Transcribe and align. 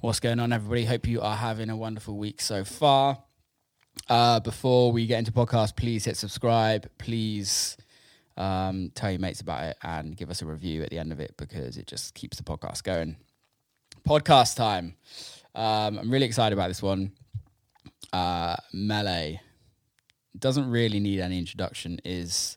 What's 0.00 0.20
going 0.20 0.38
on, 0.38 0.52
everybody? 0.52 0.84
Hope 0.84 1.08
you 1.08 1.20
are 1.22 1.34
having 1.34 1.70
a 1.70 1.76
wonderful 1.76 2.16
week 2.16 2.40
so 2.40 2.62
far. 2.62 3.18
Uh, 4.08 4.38
before 4.38 4.92
we 4.92 5.08
get 5.08 5.18
into 5.18 5.32
podcast, 5.32 5.74
please 5.74 6.04
hit 6.04 6.16
subscribe. 6.16 6.88
Please 6.98 7.76
um, 8.36 8.92
tell 8.94 9.10
your 9.10 9.18
mates 9.18 9.40
about 9.40 9.64
it 9.64 9.76
and 9.82 10.16
give 10.16 10.30
us 10.30 10.40
a 10.40 10.46
review 10.46 10.84
at 10.84 10.90
the 10.90 11.00
end 11.00 11.10
of 11.10 11.18
it 11.18 11.34
because 11.36 11.76
it 11.76 11.88
just 11.88 12.14
keeps 12.14 12.36
the 12.36 12.44
podcast 12.44 12.84
going. 12.84 13.16
Podcast 14.08 14.54
time. 14.54 14.94
Um, 15.56 15.98
I'm 15.98 16.10
really 16.12 16.26
excited 16.26 16.56
about 16.56 16.68
this 16.68 16.80
one. 16.80 17.10
Uh, 18.12 18.54
Melé 18.72 19.40
doesn't 20.38 20.70
really 20.70 21.00
need 21.00 21.18
any 21.18 21.40
introduction. 21.40 21.98
Is 22.04 22.56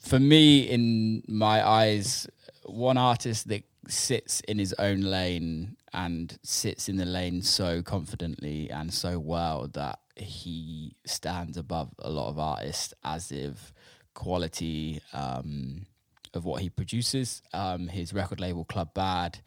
for 0.00 0.18
me, 0.18 0.62
in 0.62 1.22
my 1.28 1.64
eyes, 1.64 2.26
one 2.64 2.96
artist 2.96 3.46
that 3.46 3.62
sits 3.86 4.40
in 4.40 4.58
his 4.58 4.72
own 4.80 5.02
lane 5.02 5.76
and 5.96 6.38
sits 6.42 6.90
in 6.90 6.96
the 6.96 7.06
lane 7.06 7.40
so 7.40 7.82
confidently 7.82 8.70
and 8.70 8.92
so 8.92 9.18
well 9.18 9.66
that 9.72 9.98
he 10.14 10.94
stands 11.06 11.56
above 11.56 11.90
a 11.98 12.10
lot 12.10 12.28
of 12.28 12.38
artists 12.38 12.92
as 13.02 13.32
if 13.32 13.72
quality 14.14 15.00
um, 15.14 15.86
of 16.34 16.44
what 16.44 16.60
he 16.60 16.68
produces. 16.68 17.42
Um, 17.54 17.88
his 17.88 18.12
record 18.12 18.40
label 18.40 18.64
Club 18.64 18.92
Bad 18.92 19.38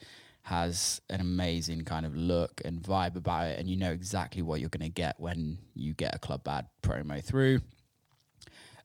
has 0.41 0.99
an 1.09 1.21
amazing 1.21 1.81
kind 1.81 2.05
of 2.05 2.15
look 2.15 2.61
and 2.65 2.81
vibe 2.81 3.15
about 3.15 3.49
it, 3.49 3.59
and 3.59 3.69
you 3.69 3.77
know 3.77 3.91
exactly 3.91 4.41
what 4.41 4.59
you're 4.59 4.69
going 4.69 4.81
to 4.81 4.89
get 4.89 5.19
when 5.19 5.59
you 5.75 5.93
get 5.93 6.15
a 6.15 6.19
Club 6.19 6.43
Bad 6.43 6.65
promo 6.81 7.23
through. 7.23 7.61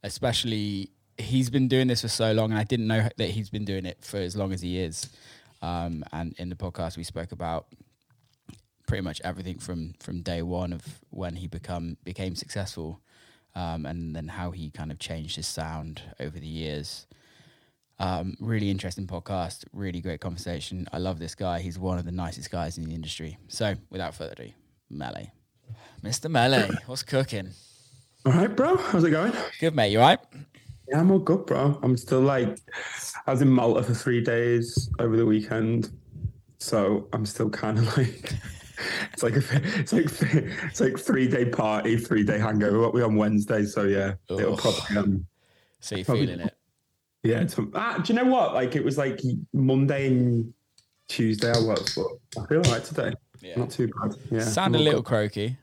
Especially, 0.02 0.90
he's 1.16 1.48
been 1.48 1.68
doing 1.68 1.86
this 1.86 2.02
for 2.02 2.08
so 2.08 2.32
long, 2.32 2.50
and 2.50 2.58
I 2.58 2.64
didn't 2.64 2.88
know 2.88 3.08
that 3.16 3.30
he's 3.30 3.48
been 3.48 3.64
doing 3.64 3.86
it 3.86 4.04
for 4.04 4.18
as 4.18 4.36
long 4.36 4.52
as 4.52 4.60
he 4.60 4.78
is. 4.78 5.08
Um, 5.64 6.04
and 6.12 6.34
in 6.38 6.50
the 6.50 6.56
podcast, 6.56 6.98
we 6.98 7.04
spoke 7.04 7.32
about 7.32 7.66
pretty 8.86 9.00
much 9.02 9.20
everything 9.24 9.58
from 9.58 9.94
from 9.98 10.20
day 10.20 10.42
one 10.42 10.74
of 10.74 11.00
when 11.08 11.36
he 11.36 11.46
become 11.46 11.96
became 12.04 12.36
successful, 12.36 13.00
um, 13.54 13.86
and 13.86 14.14
then 14.14 14.28
how 14.28 14.50
he 14.50 14.70
kind 14.70 14.92
of 14.92 14.98
changed 14.98 15.36
his 15.36 15.46
sound 15.46 16.02
over 16.20 16.38
the 16.38 16.46
years. 16.46 17.06
Um, 17.98 18.36
really 18.40 18.70
interesting 18.70 19.06
podcast, 19.06 19.64
really 19.72 20.00
great 20.00 20.20
conversation. 20.20 20.86
I 20.92 20.98
love 20.98 21.18
this 21.18 21.34
guy. 21.34 21.60
He's 21.60 21.78
one 21.78 21.96
of 21.96 22.04
the 22.04 22.12
nicest 22.12 22.50
guys 22.50 22.76
in 22.76 22.84
the 22.84 22.94
industry. 22.94 23.38
So, 23.48 23.76
without 23.88 24.14
further 24.14 24.32
ado, 24.32 24.50
Melé, 24.92 25.30
Mr. 26.02 26.28
Melé, 26.30 26.76
what's 26.86 27.04
cooking? 27.04 27.50
All 28.26 28.32
right, 28.32 28.54
bro. 28.54 28.76
How's 28.76 29.04
it 29.04 29.10
going? 29.10 29.32
Good, 29.60 29.74
mate. 29.74 29.92
You 29.92 30.00
all 30.00 30.08
right? 30.08 30.18
Yeah, 30.88 31.00
I'm 31.00 31.10
all 31.10 31.18
good, 31.18 31.46
bro. 31.46 31.78
I'm 31.82 31.96
still 31.96 32.20
like, 32.20 32.58
I 33.26 33.30
was 33.32 33.40
in 33.42 33.48
Malta 33.48 33.82
for 33.82 33.94
three 33.94 34.20
days 34.22 34.90
over 34.98 35.16
the 35.16 35.24
weekend, 35.26 35.90
so 36.58 37.08
I'm 37.12 37.24
still 37.24 37.48
kind 37.50 37.78
of 37.78 37.84
like, 37.96 38.34
it's 39.12 39.22
like 39.22 39.36
a, 39.36 39.42
it's 39.80 39.92
like 39.92 40.06
it's 40.22 40.80
like 40.80 40.98
three 40.98 41.26
day 41.26 41.46
party, 41.46 41.96
three 41.96 42.22
day 42.24 42.38
hangover. 42.38 42.80
What 42.80 42.92
we 42.92 43.02
on 43.02 43.16
Wednesday, 43.16 43.64
so 43.64 43.84
yeah, 43.84 44.14
it'll 44.28 44.56
probably 44.56 44.96
um, 44.96 45.26
So 45.80 45.96
you're 45.96 46.04
Probably- 46.04 46.26
feeling 46.26 46.40
it? 46.46 46.56
yeah. 47.22 47.46
Ah, 47.74 47.98
do 48.04 48.12
you 48.12 48.18
know 48.22 48.26
what? 48.30 48.52
Like 48.52 48.76
it 48.76 48.84
was 48.84 48.98
like 48.98 49.20
Monday 49.54 50.08
and 50.08 50.52
Tuesday 51.08 51.48
I 51.50 51.58
was, 51.60 51.94
but 51.94 52.42
I 52.42 52.46
feel 52.46 52.58
all 52.66 52.72
right 52.72 52.84
today. 52.84 53.12
Yeah. 53.40 53.56
Not 53.56 53.70
too 53.70 53.88
bad. 54.02 54.16
Yeah, 54.30 54.40
Sound 54.40 54.74
a 54.76 54.78
little 54.78 55.00
good. 55.00 55.08
croaky. 55.08 55.56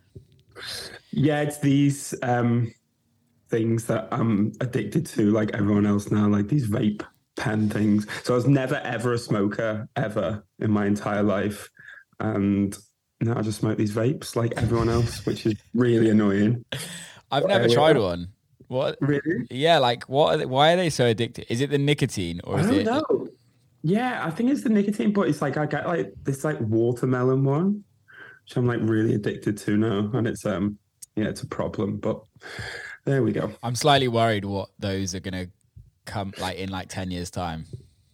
Yeah, 1.12 1.42
it's 1.42 1.58
these 1.60 2.16
um 2.24 2.74
things 3.52 3.86
that 3.88 4.08
I'm 4.12 4.54
addicted 4.62 5.06
to, 5.08 5.30
like 5.30 5.52
everyone 5.54 5.86
else 5.86 6.10
now, 6.10 6.28
like 6.28 6.48
these 6.48 6.68
vape 6.68 7.04
pen 7.38 7.70
things. 7.70 8.08
So 8.24 8.34
I 8.34 8.38
was 8.38 8.48
never 8.48 8.76
ever 8.76 9.14
a 9.14 9.18
smoker 9.18 9.88
ever 9.96 10.44
in 10.60 10.72
my 10.72 10.86
entire 10.86 11.22
life, 11.24 11.70
and 12.20 12.76
now 13.20 13.38
I 13.38 13.42
just 13.42 13.60
smoke 13.60 13.78
these 13.78 13.94
vapes 13.94 14.36
like 14.36 14.54
everyone 14.58 14.90
else, 14.90 15.24
which 15.26 15.46
is 15.46 15.56
really 15.74 16.10
annoying. 16.10 16.66
I've 17.30 17.46
never 17.46 17.68
tried 17.70 17.98
one. 17.98 18.30
What? 18.68 18.98
Really, 19.02 19.46
Yeah, 19.50 19.80
like 19.80 20.04
what? 20.04 20.36
Are 20.36 20.38
they, 20.38 20.46
why 20.46 20.74
are 20.74 20.78
they 20.78 20.90
so 20.90 21.06
addicted? 21.06 21.46
Is 21.50 21.60
it 21.60 21.70
the 21.70 21.78
nicotine 21.78 22.40
or 22.46 22.58
I 22.58 22.62
is 22.62 22.68
don't 22.68 22.80
it? 22.80 22.86
know. 22.86 23.28
Yeah, 23.84 24.26
I 24.26 24.30
think 24.32 24.50
it's 24.50 24.64
the 24.64 24.70
nicotine, 24.70 25.12
but 25.12 25.28
it's 25.28 25.42
like 25.42 25.58
I 25.58 25.66
get 25.66 25.88
like 25.88 26.14
this 26.24 26.44
like 26.44 26.60
watermelon 26.62 27.44
one, 27.44 27.84
which 28.46 28.56
I'm 28.56 28.66
like 28.68 28.80
really 28.82 29.14
addicted 29.14 29.58
to 29.58 29.76
now, 29.76 30.10
and 30.14 30.26
it's 30.28 30.46
um 30.46 30.78
yeah, 31.16 31.26
it's 31.26 31.42
a 31.42 31.48
problem, 31.48 31.98
but 31.98 32.22
there 33.06 33.24
we 33.24 33.32
go. 33.32 33.52
I'm 33.64 33.76
slightly 33.76 34.08
worried 34.08 34.46
what 34.46 34.70
those 34.80 35.16
are 35.16 35.20
gonna 35.20 35.48
come 36.06 36.34
like 36.40 36.58
in 36.58 36.70
like 36.70 36.90
ten 36.90 37.12
years 37.12 37.30
time. 37.30 37.66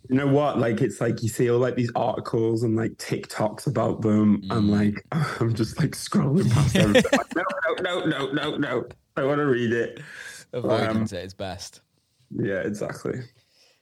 You 0.09 0.16
know 0.16 0.28
what? 0.28 0.58
Like 0.58 0.81
it's 0.81 1.02
like 1.02 1.22
you 1.22 1.28
see 1.30 1.50
all 1.52 1.59
like 1.59 1.75
these 1.75 1.92
articles 1.96 2.64
and 2.64 2.75
like 2.78 2.92
TikToks 2.94 3.68
about 3.68 4.02
them. 4.02 4.42
I'm 4.50 4.68
Mm. 4.68 4.70
like, 4.96 5.06
I'm 5.42 5.53
just 5.53 5.78
like 5.80 5.92
scrolling 5.92 6.50
past. 6.52 6.75
Like, 7.14 7.36
no, 7.36 7.44
no, 7.81 8.00
no, 8.06 8.06
no, 8.06 8.31
no, 8.31 8.58
no. 8.58 8.86
I 9.18 9.24
want 9.25 9.40
to 9.40 9.46
read 9.46 9.74
it. 9.74 10.00
Avoidance 10.53 11.12
Um, 11.12 11.18
at 11.18 11.24
its 11.25 11.34
best. 11.34 11.81
Yeah, 12.31 12.59
exactly. 12.62 13.19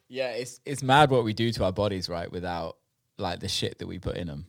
Yeah, 0.08 0.30
it's 0.32 0.60
it's 0.66 0.82
mad 0.82 1.10
what 1.12 1.24
we 1.24 1.34
do 1.34 1.52
to 1.52 1.64
our 1.66 1.72
bodies, 1.72 2.10
right? 2.10 2.32
Without 2.32 2.78
like 3.18 3.40
the 3.40 3.48
shit 3.48 3.78
that 3.80 3.88
we 3.88 4.00
put 4.00 4.18
in 4.18 4.28
them. 4.28 4.46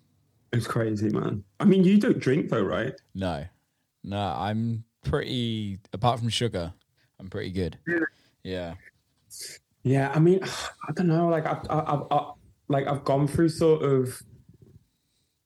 It's 0.53 0.67
crazy, 0.67 1.11
man. 1.11 1.45
I 1.61 1.65
mean, 1.67 1.85
you 1.85 1.99
don't 1.99 2.19
drink 2.19 2.49
though, 2.51 2.63
right? 2.63 2.95
No, 3.15 3.45
no, 4.05 4.19
I'm 4.19 4.85
pretty. 5.09 5.79
Apart 5.93 6.21
from 6.21 6.29
sugar, 6.29 6.73
I'm 7.19 7.29
pretty 7.29 7.51
good. 7.51 7.79
Yeah. 7.87 7.99
Yeah. 8.43 8.75
Yeah, 9.83 10.11
I 10.13 10.19
mean, 10.19 10.41
I 10.43 10.93
don't 10.93 11.07
know. 11.07 11.29
Like 11.29 11.47
I've, 11.47 11.65
I've, 11.71 12.03
I've 12.11 12.27
like 12.69 12.89
I've 12.89 13.05
gone 13.05 13.29
through 13.29 13.51
sort 13.51 13.83
of, 13.85 14.21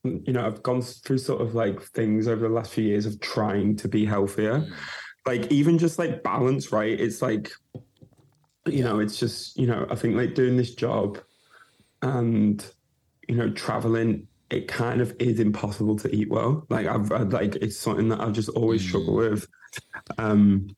you 0.02 0.32
know, 0.32 0.46
I've 0.46 0.62
gone 0.62 0.80
through 0.80 1.18
sort 1.18 1.42
of 1.42 1.54
like 1.54 1.82
things 1.82 2.26
over 2.26 2.48
the 2.48 2.54
last 2.54 2.72
few 2.72 2.84
years 2.84 3.04
of 3.04 3.20
trying 3.20 3.76
to 3.76 3.88
be 3.88 4.06
healthier. 4.06 4.60
Mm. 4.60 4.72
Like 5.26 5.52
even 5.52 5.76
just 5.76 5.98
like 5.98 6.22
balance, 6.22 6.72
right? 6.72 6.98
It's 6.98 7.20
like, 7.20 7.50
you 8.66 8.82
know, 8.82 8.98
it's 8.98 9.18
just 9.18 9.58
you 9.58 9.66
know, 9.66 9.86
I 9.90 9.94
think 9.94 10.16
like 10.16 10.34
doing 10.34 10.56
this 10.56 10.74
job, 10.74 11.18
and 12.00 12.64
you 13.28 13.34
know, 13.34 13.50
traveling. 13.50 14.26
It 14.50 14.66
kind 14.68 15.00
of 15.00 15.14
is 15.18 15.40
impossible 15.40 15.96
to 15.96 16.14
eat 16.14 16.28
well. 16.28 16.66
Like 16.68 16.86
I've, 16.86 17.10
I've 17.12 17.32
like 17.32 17.56
it's 17.56 17.78
something 17.78 18.08
that 18.08 18.20
I've 18.20 18.32
just 18.32 18.48
always 18.50 18.82
Mm. 18.82 18.88
struggled 18.88 19.16
with. 19.16 19.46
Um, 20.18 20.68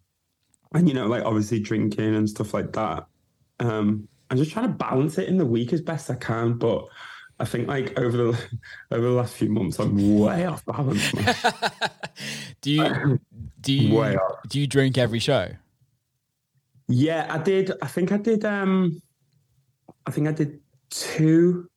and 0.75 0.89
you 0.89 0.95
know, 0.95 1.07
like 1.07 1.25
obviously 1.25 1.61
drinking 1.61 2.15
and 2.15 2.29
stuff 2.29 2.55
like 2.55 2.73
that 2.73 3.07
um 3.61 4.09
i'm 4.31 4.39
just 4.39 4.51
trying 4.51 4.67
to 4.67 4.73
balance 4.73 5.19
it 5.19 5.29
in 5.29 5.37
the 5.37 5.45
week 5.47 5.73
as 5.73 5.81
best 5.83 6.11
i 6.11 6.15
can 6.15 6.55
but 6.55 6.85
i 7.39 7.45
think 7.45 7.69
like 7.69 7.97
over 8.01 8.17
the 8.17 8.29
over 8.91 9.07
the 9.07 9.13
last 9.13 9.35
few 9.35 9.49
months 9.51 9.79
i'm 9.79 10.19
way 10.19 10.47
off 10.47 10.65
balance 10.65 11.13
do 12.63 12.71
you 12.71 13.21
do 13.61 13.73
you 13.73 14.19
do 14.49 14.59
you 14.59 14.67
drink 14.67 14.97
every 14.99 15.19
show? 15.21 15.51
yeah 16.89 17.27
i 17.29 17.39
did 17.39 17.71
i 17.83 17.87
think 17.87 18.11
i 18.11 18.17
did 18.17 18.45
um 18.45 19.01
i 20.07 20.11
think 20.11 20.27
i 20.27 20.33
did 20.33 20.59
two 20.91 21.69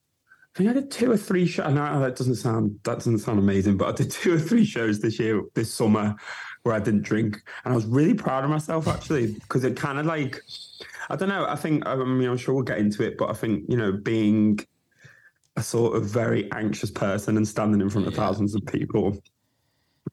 I 0.55 0.57
think 0.59 0.69
I 0.69 0.73
did 0.73 0.89
two 0.89 1.11
or 1.11 1.17
three 1.17 1.45
shows. 1.45 1.65
I 1.65 1.71
know 1.71 1.99
that 1.99 2.15
doesn't 2.15 2.35
sound 2.35 2.79
that 2.83 2.95
doesn't 2.99 3.19
sound 3.19 3.39
amazing, 3.39 3.75
but 3.75 3.89
I 3.89 3.91
did 3.91 4.09
two 4.11 4.33
or 4.35 4.39
three 4.39 4.63
shows 4.63 4.99
this 5.01 5.19
year, 5.19 5.43
this 5.53 5.73
summer, 5.73 6.15
where 6.63 6.73
I 6.73 6.79
didn't 6.79 7.01
drink, 7.01 7.41
and 7.65 7.73
I 7.73 7.75
was 7.75 7.85
really 7.85 8.13
proud 8.13 8.43
of 8.45 8.49
myself 8.49 8.87
actually 8.87 9.33
because 9.33 9.65
it 9.65 9.75
kind 9.75 9.99
of 9.99 10.05
like, 10.05 10.41
I 11.09 11.17
don't 11.17 11.29
know. 11.29 11.45
I 11.45 11.55
think 11.57 11.85
I 11.85 11.95
mean 11.95 12.29
I'm 12.29 12.37
sure 12.37 12.55
we'll 12.55 12.63
get 12.63 12.77
into 12.77 13.03
it, 13.03 13.17
but 13.17 13.29
I 13.29 13.33
think 13.33 13.65
you 13.67 13.75
know 13.75 13.91
being 13.91 14.59
a 15.57 15.63
sort 15.63 15.95
of 15.97 16.05
very 16.05 16.49
anxious 16.53 16.91
person 16.91 17.35
and 17.37 17.47
standing 17.47 17.81
in 17.81 17.89
front 17.89 18.07
of 18.07 18.13
Yeah. 18.13 18.19
thousands 18.19 18.55
of 18.55 18.65
people, 18.65 19.17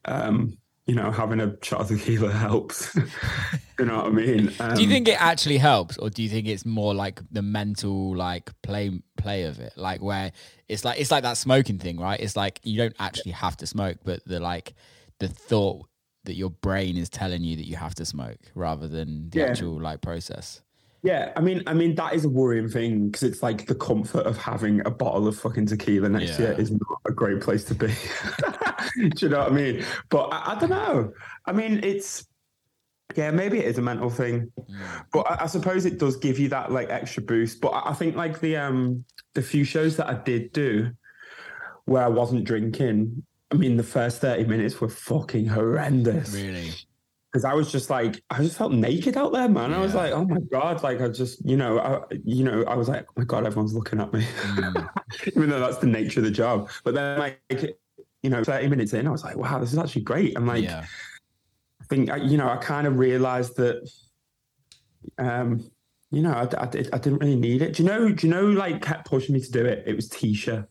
um, 0.06 0.56
you 0.86 0.94
know, 0.94 1.10
having 1.10 1.40
a 1.40 1.46
of 1.46 1.88
tequila 1.88 2.32
helps. 2.32 2.94
you 3.78 3.84
know 3.84 3.96
what 3.96 4.06
I 4.06 4.10
mean? 4.10 4.52
Um, 4.58 4.74
do 4.74 4.82
you 4.82 4.88
think 4.88 5.08
it 5.08 5.20
actually 5.20 5.58
helps, 5.58 5.96
or 5.98 6.10
do 6.10 6.22
you 6.22 6.28
think 6.28 6.48
it's 6.48 6.64
more 6.66 6.94
like 6.94 7.20
the 7.30 7.42
mental 7.42 8.16
like 8.16 8.50
play 8.62 9.00
play 9.16 9.44
of 9.44 9.60
it, 9.60 9.74
like 9.76 10.02
where 10.02 10.32
it's 10.68 10.84
like 10.84 10.98
it's 11.00 11.10
like 11.10 11.22
that 11.22 11.36
smoking 11.36 11.78
thing, 11.78 11.98
right? 12.00 12.18
It's 12.18 12.36
like 12.36 12.60
you 12.64 12.78
don't 12.78 12.96
actually 12.98 13.32
have 13.32 13.56
to 13.58 13.66
smoke, 13.66 13.98
but 14.04 14.24
the 14.24 14.40
like 14.40 14.74
the 15.20 15.28
thought 15.28 15.86
that 16.24 16.34
your 16.34 16.50
brain 16.50 16.96
is 16.96 17.08
telling 17.08 17.42
you 17.42 17.56
that 17.56 17.66
you 17.66 17.76
have 17.76 17.94
to 17.96 18.04
smoke 18.04 18.38
rather 18.54 18.88
than 18.88 19.30
the 19.30 19.40
Yeah. 19.40 19.46
actual 19.46 19.80
like 19.80 20.00
process. 20.00 20.62
Yeah, 21.04 21.32
I 21.34 21.40
mean, 21.40 21.62
I 21.66 21.74
mean 21.74 21.96
that 21.96 22.14
is 22.14 22.24
a 22.24 22.28
worrying 22.28 22.68
thing 22.68 23.06
because 23.08 23.24
it's 23.24 23.42
like 23.42 23.66
the 23.66 23.74
comfort 23.74 24.24
of 24.24 24.36
having 24.36 24.80
a 24.86 24.90
bottle 24.90 25.26
of 25.26 25.36
fucking 25.38 25.66
tequila 25.66 26.08
next 26.08 26.38
Yeah. 26.38 26.50
you 26.50 26.56
is 26.58 26.70
not 26.70 27.00
a 27.06 27.12
great 27.12 27.40
place 27.40 27.64
to 27.64 27.74
be. 27.74 27.88
Do 28.96 29.10
you 29.18 29.28
know 29.28 29.40
what 29.40 29.50
I 29.52 29.54
mean? 29.54 29.84
But 30.10 30.28
I, 30.32 30.52
I 30.52 30.58
don't 30.60 30.70
know. 30.70 31.12
I 31.46 31.52
mean, 31.52 31.80
it's 31.82 32.26
yeah, 33.16 33.30
maybe 33.32 33.58
it 33.58 33.66
is 33.66 33.78
a 33.78 33.82
mental 33.82 34.10
thing, 34.10 34.52
Mm. 34.58 35.04
but 35.12 35.20
I, 35.30 35.42
I 35.44 35.46
suppose 35.46 35.84
it 35.86 35.98
does 35.98 36.16
give 36.16 36.38
you 36.38 36.48
that 36.50 36.70
like 36.70 36.88
extra 36.88 37.22
boost. 37.22 37.60
But 37.60 37.70
I, 37.70 37.90
I 37.90 37.94
think 37.94 38.14
like 38.16 38.40
the 38.40 38.56
um 38.56 39.04
the 39.34 39.42
few 39.42 39.64
shows 39.64 39.96
that 39.96 40.06
I 40.08 40.14
did 40.14 40.52
do 40.52 40.92
where 41.84 42.04
I 42.04 42.08
wasn't 42.08 42.44
drinking, 42.44 43.24
I 43.50 43.56
mean, 43.56 43.76
the 43.76 43.82
first 43.82 44.20
thirty 44.20 44.44
minutes 44.44 44.80
were 44.80 44.88
fucking 44.88 45.46
horrendous. 45.46 46.32
Really? 46.32 46.70
Because 47.32 47.46
I 47.46 47.54
was 47.54 47.72
just 47.72 47.88
like, 47.88 48.22
I 48.28 48.42
just 48.42 48.58
felt 48.58 48.72
naked 48.72 49.16
out 49.16 49.32
there, 49.32 49.48
man. 49.48 49.72
I 49.72 49.78
was 49.78 49.94
like, 49.94 50.12
oh 50.12 50.26
my 50.26 50.40
god, 50.50 50.82
like 50.82 51.00
I 51.00 51.08
just, 51.08 51.42
you 51.48 51.56
know, 51.56 51.78
I, 51.78 52.00
you 52.24 52.44
know, 52.44 52.62
I 52.64 52.74
was 52.74 52.88
like, 52.88 53.06
oh 53.08 53.12
my 53.16 53.24
god, 53.24 53.46
everyone's 53.46 53.72
looking 53.72 54.00
at 54.00 54.12
me, 54.12 54.22
Mm. 54.22 54.88
even 55.28 55.48
though 55.48 55.60
that's 55.60 55.78
the 55.78 55.86
nature 55.86 56.20
of 56.20 56.24
the 56.24 56.30
job. 56.30 56.68
But 56.84 56.94
then, 56.94 57.18
like, 57.18 57.40
you 58.22 58.28
know, 58.30 58.44
thirty 58.44 58.68
minutes 58.68 58.92
in, 58.92 59.06
I 59.06 59.10
was 59.10 59.24
like, 59.24 59.36
wow, 59.36 59.58
this 59.58 59.72
is 59.72 59.78
actually 59.78 60.02
great. 60.02 60.36
I'm 60.36 60.46
like, 60.46 60.64
yeah. 60.64 60.84
I 61.80 61.84
think, 61.86 62.10
you 62.30 62.36
know, 62.36 62.48
I 62.48 62.56
kind 62.56 62.86
of 62.86 62.98
realized 62.98 63.56
that, 63.56 63.90
um, 65.18 65.70
you 66.10 66.20
know, 66.20 66.32
I, 66.32 66.42
I, 66.42 66.64
I 66.64 66.98
didn't 66.98 67.18
really 67.18 67.36
need 67.36 67.62
it. 67.62 67.74
Do 67.76 67.82
you 67.82 67.88
know? 67.88 68.12
Do 68.12 68.26
you 68.26 68.32
know? 68.32 68.44
Like, 68.44 68.82
kept 68.82 69.08
pushing 69.08 69.34
me 69.34 69.40
to 69.40 69.50
do 69.50 69.64
it. 69.64 69.84
It 69.86 69.96
was 69.96 70.10
TSHA. 70.10 70.66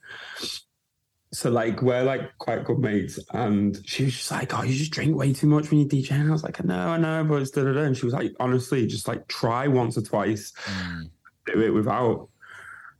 So 1.34 1.50
like 1.50 1.82
we're 1.82 2.04
like 2.04 2.38
quite 2.40 2.66
good 2.66 2.80
mates, 2.80 3.18
and 3.32 3.82
she 3.86 4.04
was 4.06 4.14
just 4.18 4.32
like, 4.32 4.54
"Oh, 4.58 4.64
you 4.64 4.74
just 4.76 4.92
drink 4.92 5.16
way 5.16 5.32
too 5.32 5.48
much 5.48 5.72
when 5.72 5.80
you 5.80 5.86
DJ." 5.88 6.12
And 6.12 6.28
I 6.28 6.32
was 6.32 6.44
like, 6.44 6.60
"I 6.60 6.66
know, 6.66 6.88
I 6.90 6.98
know," 6.98 7.24
but 7.24 7.42
it's 7.42 7.52
da 7.52 7.64
da 7.64 7.72
da. 7.72 7.82
And 7.84 7.96
she 7.96 8.04
was 8.06 8.14
like, 8.14 8.34
"Honestly, 8.40 8.86
just 8.86 9.08
like 9.08 9.26
try 9.30 9.68
once 9.68 9.98
or 9.98 10.02
twice, 10.02 10.52
Mm. 10.66 11.10
do 11.46 11.62
it 11.62 11.70
without." 11.70 12.28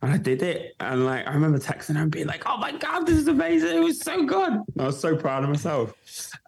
And 0.00 0.10
I 0.12 0.16
did 0.16 0.42
it, 0.42 0.72
and 0.80 1.04
like 1.04 1.26
I 1.28 1.34
remember 1.34 1.58
texting 1.58 1.96
her 1.96 2.02
and 2.02 2.10
being 2.10 2.26
like, 2.26 2.44
"Oh 2.46 2.56
my 2.56 2.72
god, 2.72 3.06
this 3.06 3.18
is 3.18 3.28
amazing! 3.28 3.76
It 3.76 3.84
was 3.84 4.00
so 4.00 4.24
good." 4.24 4.60
I 4.78 4.86
was 4.86 4.98
so 4.98 5.14
proud 5.14 5.44
of 5.44 5.50
myself. 5.50 5.92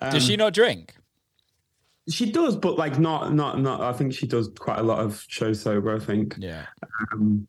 Does 0.01 0.15
Um, 0.15 0.21
she 0.21 0.37
not 0.37 0.55
drink? 0.55 0.95
She 2.09 2.33
does, 2.33 2.57
but 2.57 2.79
like 2.79 2.99
not 2.99 3.35
not 3.35 3.61
not. 3.61 3.83
I 3.83 3.93
think 3.93 4.15
she 4.15 4.27
does 4.27 4.49
quite 4.59 4.79
a 4.79 4.83
lot 4.83 5.01
of 5.01 5.23
shows 5.29 5.61
sober. 5.61 5.95
I 5.95 5.99
think. 5.99 6.35
Yeah. 6.39 6.65
Um, 7.13 7.47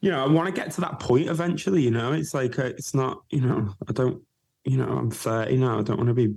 you 0.00 0.10
know, 0.10 0.24
I 0.24 0.28
want 0.28 0.46
to 0.46 0.60
get 0.60 0.70
to 0.72 0.80
that 0.82 1.00
point 1.00 1.28
eventually. 1.28 1.82
You 1.82 1.90
know, 1.90 2.12
it's 2.12 2.34
like 2.34 2.58
uh, 2.58 2.64
it's 2.64 2.94
not. 2.94 3.22
You 3.30 3.42
know, 3.42 3.74
I 3.88 3.92
don't. 3.92 4.22
You 4.64 4.78
know, 4.78 4.88
I'm 4.88 5.10
30 5.10 5.56
now. 5.56 5.78
I 5.78 5.82
don't 5.82 5.98
want 5.98 6.08
to 6.08 6.14
be 6.14 6.34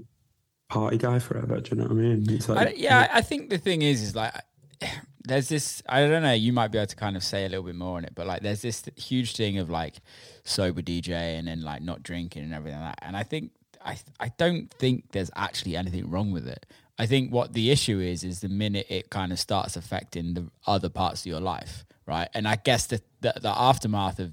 party 0.69 0.97
guy 0.97 1.19
forever. 1.19 1.59
Do 1.59 1.71
you 1.71 1.77
know 1.77 1.83
what 1.83 1.91
I 1.91 1.95
mean? 1.95 2.25
It's 2.29 2.49
I, 2.49 2.53
like, 2.53 2.77
yeah, 2.77 3.09
I 3.13 3.21
think 3.21 3.49
the 3.49 3.57
thing 3.57 3.81
is, 3.81 4.01
is 4.01 4.15
like, 4.15 4.33
there's 5.23 5.49
this. 5.49 5.81
I 5.87 6.01
don't 6.07 6.23
know. 6.23 6.33
You 6.33 6.53
might 6.53 6.69
be 6.69 6.77
able 6.77 6.87
to 6.87 6.95
kind 6.95 7.15
of 7.15 7.23
say 7.23 7.45
a 7.45 7.49
little 7.49 7.65
bit 7.65 7.75
more 7.75 7.97
on 7.97 8.05
it, 8.05 8.13
but 8.15 8.27
like, 8.27 8.41
there's 8.41 8.61
this 8.61 8.83
huge 8.95 9.35
thing 9.35 9.57
of 9.57 9.69
like 9.69 9.95
sober 10.43 10.81
DJ 10.81 11.11
and 11.11 11.47
then 11.47 11.61
like 11.61 11.81
not 11.81 12.03
drinking 12.03 12.43
and 12.43 12.53
everything 12.53 12.79
like 12.79 12.95
that. 12.95 13.07
And 13.07 13.15
I 13.15 13.23
think 13.23 13.51
I 13.83 13.97
I 14.19 14.31
don't 14.37 14.71
think 14.71 15.11
there's 15.11 15.31
actually 15.35 15.75
anything 15.75 16.09
wrong 16.09 16.31
with 16.31 16.47
it. 16.47 16.65
I 16.99 17.05
think 17.05 17.31
what 17.31 17.53
the 17.53 17.71
issue 17.71 17.99
is 17.99 18.23
is 18.23 18.39
the 18.39 18.49
minute 18.49 18.87
it 18.89 19.09
kind 19.09 19.31
of 19.31 19.39
starts 19.39 19.75
affecting 19.75 20.33
the 20.33 20.49
other 20.65 20.89
parts 20.89 21.21
of 21.21 21.27
your 21.27 21.39
life, 21.39 21.85
right? 22.07 22.29
And 22.33 22.47
I 22.47 22.55
guess 22.55 22.87
the 22.87 23.01
the, 23.21 23.33
the 23.41 23.49
aftermath 23.49 24.19
of 24.19 24.31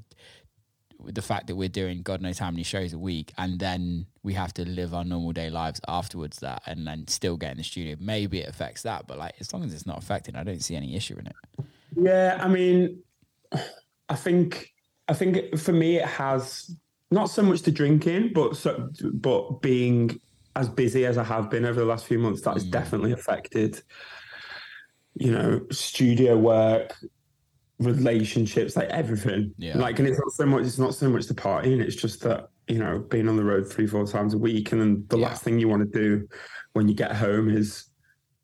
the 1.06 1.23
fact 1.23 1.49
that 1.49 1.56
we're 1.56 1.69
doing 1.69 2.00
God 2.03 2.23
knows 2.23 2.38
how 2.38 2.50
many 2.50 2.62
shows 2.62 2.93
a 2.93 2.99
week, 2.99 3.32
and 3.37 3.59
then 3.59 4.06
we 4.23 4.32
have 4.35 4.55
to 4.55 4.67
live 4.67 4.94
our 4.94 5.05
normal 5.05 5.32
day 5.32 5.50
lives 5.50 5.81
afterwards. 5.88 6.38
That 6.41 6.62
and 6.67 6.87
then 6.87 7.06
still 7.09 7.37
get 7.37 7.50
in 7.53 7.59
the 7.59 7.65
studio. 7.65 7.97
Maybe 8.00 8.41
it 8.41 8.49
affects 8.49 8.82
that, 8.82 9.06
but 9.06 9.19
like 9.19 9.35
as 9.41 9.53
long 9.53 9.65
as 9.65 9.75
it's 9.75 9.87
not 9.87 9.99
affecting, 9.99 10.37
I 10.37 10.44
don't 10.44 10.62
see 10.62 10.76
any 10.76 10.97
issue 10.97 11.17
in 11.19 11.26
it. 11.26 11.37
Yeah, 11.97 12.38
I 12.41 12.49
mean, 12.49 13.03
I 14.09 14.15
think 14.15 14.73
I 15.09 15.12
think 15.15 15.59
for 15.59 15.73
me 15.73 15.97
it 15.97 16.06
has 16.06 16.75
not 17.11 17.31
so 17.31 17.43
much 17.43 17.62
the 17.62 17.71
drinking, 17.71 18.32
but 18.35 18.56
so, 18.56 18.88
but 19.12 19.61
being 19.61 20.19
as 20.56 20.69
busy 20.69 21.05
as 21.05 21.19
I 21.19 21.25
have 21.25 21.50
been 21.50 21.65
over 21.65 21.81
the 21.81 21.87
last 21.87 22.06
few 22.06 22.19
months, 22.19 22.41
that 22.43 22.55
has 22.55 22.65
Mm. 22.65 22.71
definitely 22.71 23.12
affected. 23.12 23.82
You 25.15 25.32
know, 25.32 25.67
studio 25.71 26.37
work, 26.37 26.97
relationships, 27.79 28.76
like 28.76 28.88
everything. 28.88 29.53
Yeah. 29.59 29.79
Like, 29.79 29.99
and 29.99 30.09
it's 30.09 30.19
not 30.19 30.32
so 30.32 30.47
much. 30.47 30.62
It's 30.62 30.79
not 30.79 30.94
so 30.94 31.09
much 31.09 31.26
the 31.26 31.35
partying. 31.35 31.81
It's 31.81 31.97
just 31.97 32.21
that 32.23 32.49
you 32.69 32.79
know, 32.79 32.99
being 33.11 33.29
on 33.29 33.37
the 33.37 33.44
road 33.44 33.71
three, 33.71 33.87
four 33.87 34.06
times 34.06 34.35
a 34.35 34.38
week, 34.38 34.73
and 34.73 34.81
then 34.81 35.05
the 35.09 35.19
Yeah. 35.19 35.26
last 35.26 35.43
thing 35.43 35.59
you 35.59 35.69
want 35.69 35.91
to 35.93 35.99
do 35.99 36.26
when 36.73 36.88
you 36.88 36.94
get 36.94 37.12
home 37.12 37.49
is 37.49 37.91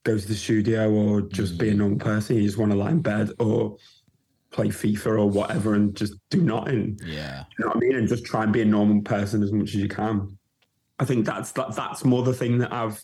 go 0.04 0.18
to 0.18 0.28
the 0.28 0.34
studio 0.34 0.90
or 0.90 1.22
just 1.22 1.58
be 1.58 1.68
a 1.68 1.72
mm. 1.72 1.78
normal 1.78 1.98
person. 1.98 2.36
You 2.36 2.42
just 2.42 2.58
want 2.58 2.72
to 2.72 2.78
lie 2.78 2.90
in 2.90 3.00
bed 3.00 3.30
or 3.38 3.76
play 4.50 4.68
FIFA 4.68 5.18
or 5.18 5.30
whatever 5.30 5.74
and 5.74 5.94
just 5.94 6.14
do 6.30 6.40
nothing. 6.40 6.98
Yeah, 7.04 7.44
You 7.58 7.64
know 7.64 7.68
what 7.68 7.76
I 7.76 7.80
mean? 7.80 7.96
And 7.96 8.08
just 8.08 8.24
try 8.24 8.42
and 8.44 8.52
be 8.52 8.62
a 8.62 8.64
normal 8.64 9.02
person 9.02 9.42
as 9.42 9.52
much 9.52 9.68
as 9.68 9.76
you 9.76 9.88
can. 9.88 10.36
I 10.98 11.04
think 11.04 11.24
that's 11.24 11.52
that, 11.52 11.74
that's 11.74 12.04
more 12.04 12.22
the 12.22 12.34
thing 12.34 12.58
that 12.58 12.72
I've, 12.72 13.02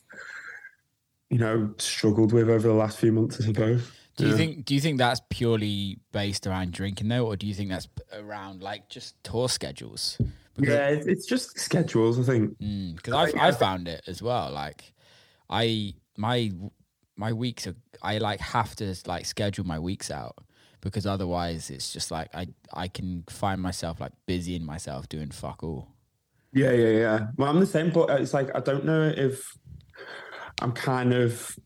you 1.30 1.38
know, 1.38 1.74
struggled 1.78 2.32
with 2.32 2.50
over 2.50 2.66
the 2.68 2.74
last 2.74 2.98
few 2.98 3.12
months, 3.12 3.40
I 3.40 3.44
suppose. 3.46 3.90
Do 4.16 4.24
you 4.24 4.30
Yeah. 4.30 4.36
think 4.36 4.64
do 4.64 4.74
you 4.74 4.80
think 4.80 4.98
that's 4.98 5.20
purely 5.30 5.98
based 6.12 6.46
around 6.46 6.72
drinking 6.72 7.08
though, 7.08 7.26
or 7.26 7.36
do 7.36 7.46
you 7.46 7.54
think 7.54 7.70
that's 7.70 7.88
around 8.12 8.62
like 8.62 8.88
just 8.88 9.22
tour 9.22 9.48
schedules? 9.48 10.18
Yeah, 10.58 10.88
it's, 10.88 11.06
it's 11.06 11.26
just 11.26 11.58
schedules. 11.58 12.18
I 12.18 12.22
think. 12.22 12.58
Mm, 12.58 12.96
because 12.96 13.12
I've 13.14 13.34
I 13.34 13.52
found 13.52 13.88
it 13.88 14.02
as 14.06 14.22
well. 14.22 14.50
Like 14.50 14.92
I 15.50 15.94
my 16.16 16.50
my 17.16 17.32
weeks 17.32 17.66
are 17.66 17.74
I 18.02 18.18
like 18.18 18.40
have 18.40 18.74
to 18.76 18.94
like 19.06 19.26
schedule 19.26 19.66
my 19.66 19.78
weeks 19.78 20.10
out 20.10 20.36
because 20.80 21.06
otherwise 21.06 21.68
it's 21.68 21.92
just 21.92 22.10
like 22.10 22.34
I 22.34 22.46
I 22.72 22.88
can 22.88 23.24
find 23.28 23.60
myself 23.60 24.00
like 24.00 24.12
busying 24.26 24.64
myself 24.64 25.08
doing 25.10 25.30
fuck 25.30 25.62
all. 25.62 25.88
Yeah, 26.52 26.70
yeah, 26.72 26.88
yeah. 26.88 27.26
Well, 27.36 27.50
I'm 27.50 27.60
the 27.60 27.66
same, 27.66 27.90
but 27.90 28.08
it's 28.18 28.32
like 28.32 28.48
I 28.56 28.60
don't 28.60 28.86
know 28.86 29.12
if 29.14 29.58
I'm 30.62 30.72
kind 30.72 31.12
of, 31.12 31.58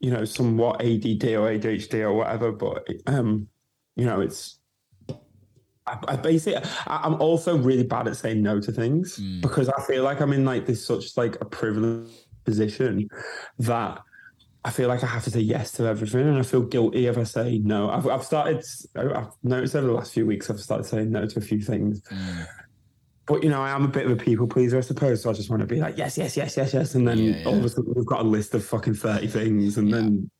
you 0.00 0.10
know, 0.10 0.24
somewhat 0.24 0.80
ADD 0.80 1.24
or 1.34 1.48
ADHD 1.50 2.00
or 2.02 2.12
whatever. 2.12 2.52
But 2.52 2.86
um, 3.06 3.48
you 3.96 4.04
know, 4.06 4.20
it's. 4.20 4.58
I, 5.86 5.98
I 6.06 6.16
basically, 6.16 6.62
I, 6.86 7.00
I'm 7.02 7.14
also 7.20 7.56
really 7.56 7.82
bad 7.84 8.08
at 8.08 8.16
saying 8.16 8.42
no 8.42 8.60
to 8.60 8.70
things 8.72 9.18
Mm. 9.18 9.40
because 9.40 9.68
I 9.70 9.80
feel 9.82 10.02
like 10.04 10.20
I'm 10.20 10.32
in 10.32 10.44
like 10.44 10.66
this 10.66 10.84
such 10.86 11.16
like 11.16 11.40
a 11.40 11.44
privileged 11.46 12.12
position 12.44 13.08
that 13.58 13.98
I 14.64 14.70
feel 14.70 14.88
like 14.88 15.02
I 15.02 15.06
have 15.06 15.24
to 15.24 15.30
say 15.30 15.40
yes 15.40 15.72
to 15.72 15.84
everything, 15.86 16.28
and 16.28 16.36
I 16.38 16.42
feel 16.42 16.60
guilty 16.62 17.06
if 17.06 17.16
I 17.16 17.22
say 17.22 17.58
no. 17.58 17.88
I've 17.90 18.06
I've 18.06 18.24
started. 18.24 18.62
I've 18.96 19.28
noticed 19.42 19.74
over 19.76 19.86
the 19.86 19.92
last 19.94 20.12
few 20.12 20.26
weeks 20.26 20.50
I've 20.50 20.60
started 20.60 20.84
saying 20.84 21.10
no 21.10 21.26
to 21.26 21.38
a 21.38 21.42
few 21.42 21.60
things. 21.60 22.02
Mm. 22.02 22.46
But 23.28 23.44
you 23.44 23.50
know, 23.50 23.60
I 23.60 23.70
am 23.70 23.84
a 23.84 23.88
bit 23.88 24.06
of 24.06 24.12
a 24.12 24.16
people 24.16 24.46
pleaser, 24.48 24.78
I 24.78 24.80
suppose. 24.80 25.22
So 25.22 25.30
I 25.30 25.34
just 25.34 25.50
want 25.50 25.60
to 25.60 25.66
be 25.66 25.80
like, 25.80 25.98
yes, 25.98 26.16
yes, 26.16 26.36
yes, 26.36 26.56
yes, 26.56 26.72
yes, 26.72 26.94
and 26.94 27.06
then 27.06 27.18
Yeah, 27.18 27.44
all 27.44 27.58
of 27.58 27.64
a 27.64 27.68
sudden 27.68 27.92
we've 27.94 28.06
got 28.06 28.20
a 28.20 28.28
list 28.28 28.54
of 28.54 28.64
fucking 28.64 28.94
thirty 28.94 29.26
things, 29.28 29.76
and 29.76 29.88
Yeah. 29.90 29.96
then 29.96 30.30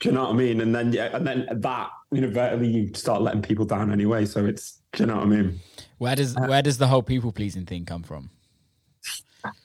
do 0.00 0.08
you 0.08 0.14
know 0.14 0.24
what 0.24 0.30
I 0.30 0.34
mean? 0.34 0.60
And 0.60 0.74
then 0.74 0.92
yeah, 0.92 1.16
and 1.16 1.26
then 1.26 1.46
that 1.50 1.90
inadvertently 2.12 2.68
you 2.68 2.92
start 2.94 3.22
letting 3.22 3.42
people 3.42 3.64
down 3.64 3.90
anyway. 3.90 4.26
So 4.26 4.44
it's 4.44 4.80
do 4.92 5.04
you 5.04 5.06
know 5.06 5.16
what 5.16 5.24
I 5.24 5.26
mean? 5.26 5.60
Where 5.98 6.14
does 6.16 6.36
uh, 6.36 6.42
where 6.46 6.62
does 6.62 6.78
the 6.78 6.86
whole 6.88 7.02
people 7.02 7.32
pleasing 7.32 7.64
thing 7.64 7.84
come 7.86 8.02
from? 8.02 8.30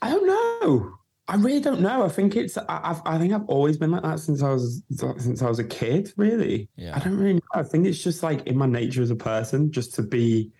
I 0.02 0.10
don't 0.10 0.28
know. 0.28 0.94
I 1.28 1.36
really 1.36 1.60
don't 1.62 1.82
know. 1.82 2.04
I 2.04 2.10
think 2.10 2.36
it's. 2.36 2.58
I, 2.58 2.64
I've, 2.70 3.02
I 3.06 3.18
think 3.20 3.34
I've 3.34 3.46
always 3.48 3.78
been 3.78 3.92
like 3.92 4.02
that 4.04 4.20
since 4.20 4.42
I 4.42 4.50
was 4.52 4.82
since 5.18 5.42
I 5.42 5.48
was 5.50 5.60
a 5.60 5.64
kid. 5.64 6.12
Really, 6.18 6.70
Yeah. 6.76 6.96
I 6.96 7.00
don't 7.00 7.18
really. 7.18 7.36
know. 7.36 7.40
I 7.54 7.64
think 7.64 7.86
it's 7.86 8.02
just 8.04 8.24
like 8.24 8.46
in 8.48 8.58
my 8.58 8.66
nature 8.66 9.02
as 9.04 9.12
a 9.12 9.16
person, 9.16 9.72
just 9.72 9.94
to 9.96 10.02
be, 10.02 10.52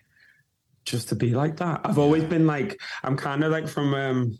just 0.84 1.08
to 1.10 1.14
be 1.14 1.34
like 1.34 1.56
that. 1.58 1.80
I've 1.84 1.98
always 1.98 2.24
been 2.24 2.46
like. 2.46 2.80
I'm 3.02 3.16
kind 3.16 3.44
of 3.44 3.52
like 3.52 3.68
from. 3.68 3.94
um 3.94 4.38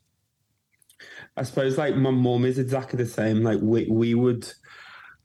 I 1.36 1.42
suppose 1.42 1.78
like 1.78 1.96
my 1.96 2.10
mum 2.10 2.44
is 2.44 2.58
exactly 2.58 2.96
the 2.96 3.08
same. 3.08 3.42
Like 3.42 3.58
we 3.62 3.86
we 3.90 4.14
would 4.14 4.50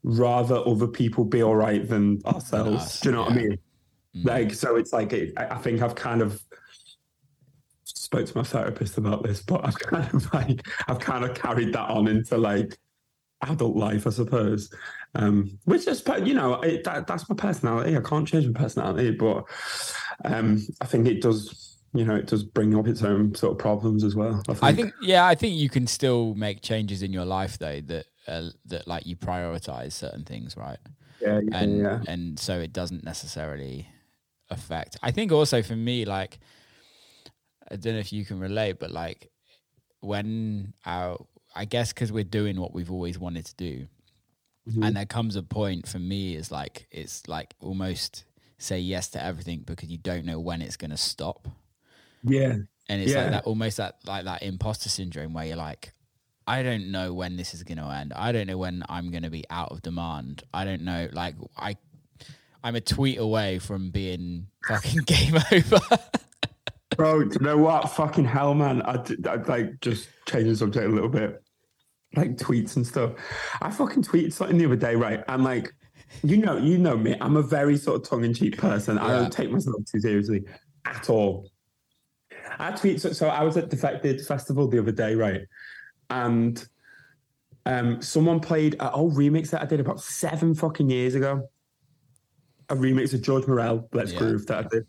rather 0.02 0.56
other 0.56 0.86
people 0.86 1.24
be 1.24 1.42
all 1.42 1.56
right 1.56 1.86
than 1.86 2.22
ourselves. 2.24 2.84
us, 2.84 3.00
Do 3.00 3.08
you 3.08 3.14
know 3.14 3.22
what 3.22 3.32
I 3.32 3.34
mean? 3.34 3.58
Mm. 4.16 4.24
Like 4.24 4.54
so, 4.54 4.76
it's 4.76 4.92
like 4.92 5.12
it, 5.12 5.32
I 5.36 5.56
think 5.56 5.82
I've 5.82 5.96
kind 5.96 6.22
of 6.22 6.40
spoke 7.84 8.26
to 8.26 8.36
my 8.36 8.44
therapist 8.44 8.98
about 8.98 9.24
this, 9.24 9.42
but 9.42 9.64
I've 9.64 9.78
kind 9.78 10.14
of 10.14 10.32
like 10.32 10.66
I've 10.88 11.00
kind 11.00 11.24
of 11.24 11.34
carried 11.34 11.72
that 11.72 11.90
on 11.90 12.08
into 12.08 12.38
like 12.38 12.78
adult 13.42 13.76
life, 13.76 14.06
I 14.06 14.10
suppose. 14.10 14.70
Um, 15.14 15.58
which 15.64 15.86
is, 15.86 16.02
you 16.24 16.34
know, 16.34 16.54
it, 16.60 16.84
that, 16.84 17.06
that's 17.06 17.28
my 17.28 17.34
personality. 17.34 17.96
I 17.96 18.00
can't 18.00 18.28
change 18.28 18.46
my 18.46 18.60
personality, 18.60 19.12
but 19.12 19.44
um, 20.24 20.66
I 20.80 20.86
think 20.86 21.06
it 21.06 21.22
does, 21.22 21.78
you 21.94 22.04
know, 22.04 22.16
it 22.16 22.26
does 22.26 22.42
bring 22.44 22.76
up 22.76 22.86
its 22.86 23.02
own 23.02 23.34
sort 23.34 23.52
of 23.52 23.58
problems 23.58 24.04
as 24.04 24.14
well. 24.14 24.42
I 24.48 24.52
think. 24.52 24.64
I 24.64 24.72
think 24.72 24.92
yeah, 25.00 25.26
I 25.26 25.34
think 25.34 25.56
you 25.56 25.70
can 25.70 25.86
still 25.86 26.34
make 26.34 26.60
changes 26.60 27.02
in 27.02 27.12
your 27.12 27.24
life 27.24 27.58
though 27.58 27.80
that 27.80 28.06
uh, 28.28 28.50
that 28.66 28.86
like 28.86 29.06
you 29.06 29.16
prioritize 29.16 29.92
certain 29.92 30.24
things, 30.24 30.56
right? 30.56 30.78
yeah, 31.20 31.40
yeah, 31.40 31.58
and 31.58 31.78
yeah. 31.78 32.00
and 32.06 32.38
so 32.38 32.58
it 32.60 32.72
doesn't 32.72 33.04
necessarily 33.04 33.88
affect. 34.50 34.96
I 35.02 35.10
think 35.10 35.32
also 35.32 35.62
for 35.62 35.76
me, 35.76 36.04
like 36.04 36.38
I 37.70 37.76
don't 37.76 37.94
know 37.94 38.00
if 38.00 38.12
you 38.12 38.24
can 38.24 38.38
relate, 38.38 38.78
but 38.78 38.90
like 38.90 39.30
when 40.00 40.74
our, 40.84 41.18
I 41.56 41.64
guess 41.64 41.92
because 41.92 42.12
we're 42.12 42.24
doing 42.24 42.60
what 42.60 42.74
we've 42.74 42.90
always 42.90 43.18
wanted 43.18 43.46
to 43.46 43.54
do, 43.56 43.86
Mhm. 44.68 44.86
and 44.86 44.96
there 44.96 45.06
comes 45.06 45.36
a 45.36 45.42
point 45.42 45.88
for 45.88 45.98
me 45.98 46.34
is 46.36 46.50
like 46.50 46.86
it's 46.90 47.26
like 47.28 47.54
almost 47.60 48.24
say 48.58 48.78
yes 48.80 49.08
to 49.10 49.22
everything 49.22 49.60
because 49.66 49.88
you 49.88 49.98
don't 49.98 50.24
know 50.24 50.40
when 50.40 50.60
it's 50.62 50.76
going 50.76 50.90
to 50.90 50.96
stop 50.96 51.46
yeah, 52.24 52.56
and 52.88 53.02
it's 53.02 53.12
Yeah. 53.12 53.22
like 53.22 53.30
that 53.32 53.44
almost 53.44 53.76
that 53.76 53.96
like 54.06 54.24
that 54.24 54.42
imposter 54.42 54.88
syndrome 54.88 55.34
where 55.34 55.44
you're 55.44 55.56
like 55.56 55.92
i 56.48 56.62
don't 56.62 56.90
know 56.90 57.12
when 57.12 57.36
this 57.36 57.52
is 57.54 57.62
going 57.64 57.78
to 57.78 57.84
end 57.84 58.12
i 58.16 58.32
don't 58.32 58.46
know 58.46 58.56
when 58.56 58.82
i'm 58.88 59.10
going 59.10 59.24
to 59.24 59.30
be 59.30 59.44
out 59.50 59.70
of 59.72 59.82
demand 59.82 60.42
i 60.54 60.64
don't 60.64 60.80
know 60.82 61.08
like 61.12 61.34
i 61.56 61.76
i'm 62.64 62.74
a 62.76 62.80
tweet 62.80 63.18
away 63.18 63.58
from 63.58 63.90
being 63.90 64.46
fucking 64.66 65.02
game 65.04 65.36
over 65.52 65.78
bro. 66.96 67.24
Do 67.24 67.36
you 67.38 67.44
know 67.44 67.58
what? 67.58 67.90
Fucking 67.90 68.24
hell, 68.24 68.54
man. 68.54 68.80
I, 68.82 68.94
I 69.28 69.34
like 69.34 69.80
just 69.82 70.08
change 70.26 70.46
the 70.48 70.56
subject 70.56 70.86
a 70.86 70.88
little 70.88 71.10
bit. 71.10 71.42
Like 72.16 72.36
tweets 72.36 72.76
and 72.76 72.86
stuff. 72.86 73.12
I 73.60 73.70
fucking 73.70 74.02
tweeted 74.02 74.32
something 74.32 74.58
the 74.58 74.66
other 74.66 74.76
day, 74.76 74.94
right? 74.94 75.22
And 75.28 75.44
like, 75.44 75.74
you 76.22 76.36
know, 76.38 76.56
you 76.56 76.78
know 76.78 76.96
me. 76.96 77.16
I'm 77.20 77.36
a 77.36 77.42
very 77.42 77.76
sort 77.76 78.02
of 78.02 78.08
tongue 78.08 78.24
in 78.24 78.32
cheek 78.34 78.56
person. 78.58 78.98
I 78.98 79.12
don't 79.12 79.32
take 79.32 79.50
myself 79.50 79.76
too 79.90 80.00
seriously 80.00 80.44
at 80.84 81.10
all. 81.10 81.50
I 82.58 82.72
tweet 82.72 83.00
so, 83.00 83.12
so 83.12 83.28
I 83.28 83.42
was 83.42 83.56
at 83.56 83.68
Defected 83.68 84.24
Festival 84.24 84.68
the 84.68 84.78
other 84.78 84.92
day, 84.92 85.14
right? 85.14 85.42
And 86.10 86.64
um 87.66 88.00
someone 88.00 88.40
played 88.40 88.74
an 88.74 88.90
old 88.92 89.14
remix 89.14 89.50
that 89.50 89.60
I 89.60 89.66
did 89.66 89.80
about 89.80 90.00
seven 90.00 90.54
fucking 90.54 90.88
years 90.88 91.14
ago. 91.14 91.48
A 92.68 92.74
remix 92.76 93.12
of 93.12 93.22
George 93.22 93.46
Morel, 93.46 93.88
Let's 93.92 94.12
Yeah. 94.12 94.18
Groove 94.20 94.46
that 94.46 94.64
I 94.64 94.68
did. 94.68 94.86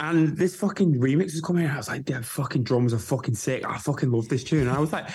And 0.00 0.36
this 0.36 0.54
fucking 0.54 0.94
remix 1.00 1.32
was 1.32 1.40
coming 1.40 1.66
out. 1.66 1.74
I 1.74 1.76
was 1.78 1.88
like, 1.88 2.06
the 2.06 2.22
fucking 2.22 2.62
drums 2.62 2.94
are 2.94 2.98
fucking 2.98 3.34
sick. 3.34 3.64
I 3.66 3.78
fucking 3.78 4.12
love 4.12 4.28
this 4.28 4.44
tune. 4.44 4.68
And 4.68 4.70
I 4.70 4.78
was 4.78 4.92
like, 4.92 5.08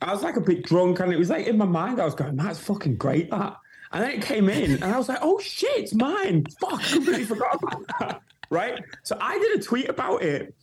I 0.00 0.12
was 0.12 0.22
like 0.22 0.36
a 0.36 0.40
bit 0.40 0.64
drunk, 0.64 1.00
and 1.00 1.12
it 1.12 1.18
was 1.18 1.30
like 1.30 1.46
in 1.46 1.58
my 1.58 1.64
mind, 1.64 2.00
I 2.00 2.04
was 2.04 2.14
going, 2.14 2.36
that's 2.36 2.58
fucking 2.58 2.96
great, 2.96 3.30
that. 3.30 3.56
And 3.92 4.04
then 4.04 4.10
it 4.10 4.22
came 4.22 4.48
in, 4.48 4.74
and 4.74 4.84
I 4.84 4.98
was 4.98 5.08
like, 5.08 5.18
oh 5.22 5.38
shit, 5.38 5.70
it's 5.78 5.94
mine. 5.94 6.44
Fuck, 6.60 6.74
I 6.74 6.92
completely 6.92 7.24
forgot 7.24 7.58
about 7.62 7.84
that. 8.00 8.20
Right? 8.50 8.82
So 9.02 9.18
I 9.20 9.38
did 9.38 9.60
a 9.60 9.62
tweet 9.62 9.90
about 9.90 10.22
it. 10.22 10.54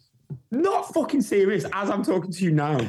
Not 0.50 0.92
fucking 0.92 1.22
serious 1.22 1.65
as 1.72 1.92
I'm 1.92 2.04
talking 2.04 2.32
to 2.32 2.44
you 2.44 2.50
now. 2.50 2.80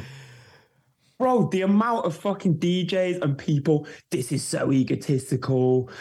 Bro, 1.19 1.49
the 1.49 1.61
amount 1.61 2.07
of 2.07 2.15
fucking 2.15 2.57
DJs 2.57 3.21
and 3.21 3.37
people, 3.37 3.85
this 4.09 4.31
is 4.31 4.43
so 4.43 4.71
egotistical. 4.71 5.91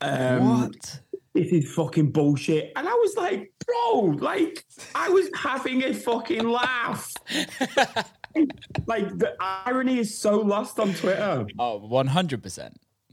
Um, 0.00 0.60
what? 0.60 1.00
this 1.34 1.48
is 1.48 1.72
fucking 1.74 2.12
bullshit. 2.12 2.72
And 2.76 2.88
I 2.88 2.92
was 2.92 3.16
like, 3.16 3.52
bro, 3.66 4.00
like, 4.20 4.64
I 4.94 5.08
was 5.08 5.28
having 5.34 5.82
a 5.82 5.92
fucking 5.92 6.48
laugh. 6.48 7.12
like, 8.86 9.08
the 9.18 9.34
irony 9.40 9.98
is 9.98 10.18
so 10.18 10.38
lost 10.40 10.78
on 10.78 10.92
Twitter. 10.94 11.46
Oh, 11.58 11.80
100%. 11.90 12.58
You 12.58 12.64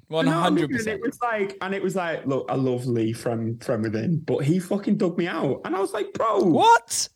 know 0.09 0.15
what 0.17 0.27
And 0.27 0.57
100%. 0.57 0.87
it 0.87 1.01
was 1.01 1.17
like, 1.21 1.57
and 1.61 1.73
it 1.73 1.81
was 1.81 1.95
like, 1.95 2.25
look, 2.25 2.45
I 2.49 2.55
love 2.55 2.85
Lee 2.85 3.13
from 3.13 3.57
from 3.59 3.83
within, 3.83 4.19
but 4.19 4.39
he 4.39 4.59
fucking 4.59 4.97
dug 4.97 5.17
me 5.17 5.27
out, 5.27 5.61
and 5.63 5.73
I 5.75 5.79
was 5.79 5.93
like, 5.93 6.11
bro, 6.13 6.41
What? 6.43 7.07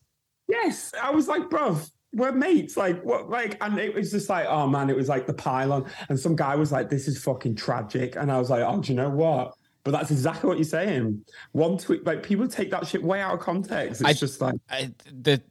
Yes, 0.48 0.94
I 1.02 1.10
was 1.12 1.28
like, 1.28 1.50
bro, 1.50 1.78
we're 2.14 2.32
mates. 2.32 2.78
Like, 2.78 3.04
what? 3.04 3.30
Like, 3.30 3.58
and 3.62 3.78
it 3.80 3.94
was 3.94 4.12
just 4.12 4.30
like, 4.30 4.46
oh 4.48 4.66
man, 4.68 4.90
it 4.90 4.96
was 4.96 5.10
like 5.10 5.28
the 5.28 5.34
pylon, 5.34 5.86
and 6.08 6.18
some 6.18 6.38
guy 6.38 6.56
was 6.56 6.72
like, 6.72 6.90
this 6.90 7.08
is 7.10 7.22
fucking 7.22 7.56
tragic, 7.56 8.16
and 8.16 8.32
I 8.32 8.40
was 8.40 8.50
like, 8.50 8.64
oh, 8.64 8.80
do 8.80 8.94
you 8.94 8.96
know 8.96 9.10
what? 9.10 9.56
But 9.84 9.92
that's 9.92 10.10
exactly 10.12 10.48
what 10.48 10.58
you're 10.58 10.64
saying. 10.64 11.22
One 11.52 11.78
tweet, 11.78 12.06
like 12.06 12.24
people 12.24 12.48
take 12.48 12.72
that 12.72 12.88
shit 12.88 13.04
way 13.04 13.20
out 13.20 13.34
of 13.34 13.40
context. 13.42 14.00
It's 14.02 14.10
I- 14.10 14.14
just 14.14 14.40
like, 14.40 14.56
I, 14.70 14.94
the 15.12 15.42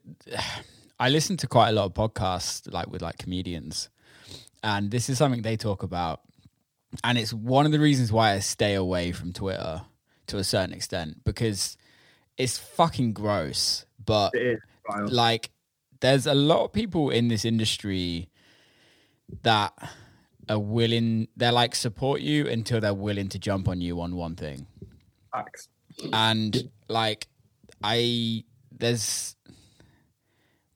I 0.99 1.09
listen 1.09 1.37
to 1.39 1.47
quite 1.47 1.71
a 1.71 1.73
lot 1.73 1.87
of 1.87 1.95
podcasts 1.95 2.73
like 2.73 2.89
with 2.89 3.03
like 3.03 3.19
comedians, 3.19 3.89
and 4.63 4.91
this 4.91 5.09
is 5.09 5.19
something 5.19 5.43
they 5.43 5.57
talk 5.57 5.83
about, 5.83 6.21
and 7.03 7.19
it's 7.19 7.33
one 7.33 7.67
of 7.67 7.73
the 7.73 7.81
reasons 7.81 8.13
why 8.13 8.33
I 8.33 8.39
stay 8.39 8.75
away 8.75 9.13
from 9.13 9.33
Twitter 9.33 9.83
to 10.29 10.39
a 10.39 10.45
certain 10.45 10.75
extent 10.75 11.25
because 11.25 11.77
it's 12.37 12.59
fucking 12.59 13.13
gross. 13.13 13.87
But 14.05 14.35
it 14.35 14.43
is. 14.43 14.61
vile. 14.87 15.09
like, 15.09 15.51
there's 16.01 16.27
a 16.27 16.35
lot 16.35 16.65
of 16.65 16.73
people 16.73 17.11
in 17.11 17.29
this 17.29 17.45
industry 17.45 18.29
that 19.43 19.73
are 20.49 20.59
willing. 20.59 21.29
They're 21.37 21.53
like 21.53 21.75
support 21.75 22.21
you 22.21 22.47
until 22.47 22.81
they're 22.81 22.95
willing 22.95 23.29
to 23.31 23.39
jump 23.39 23.69
on 23.69 23.81
you 23.81 24.01
on 24.01 24.15
one 24.15 24.37
thing 24.37 24.67
Facts. 25.33 25.69
and 26.13 26.71
like 26.89 27.27
i 27.83 28.45
there's 28.73 29.37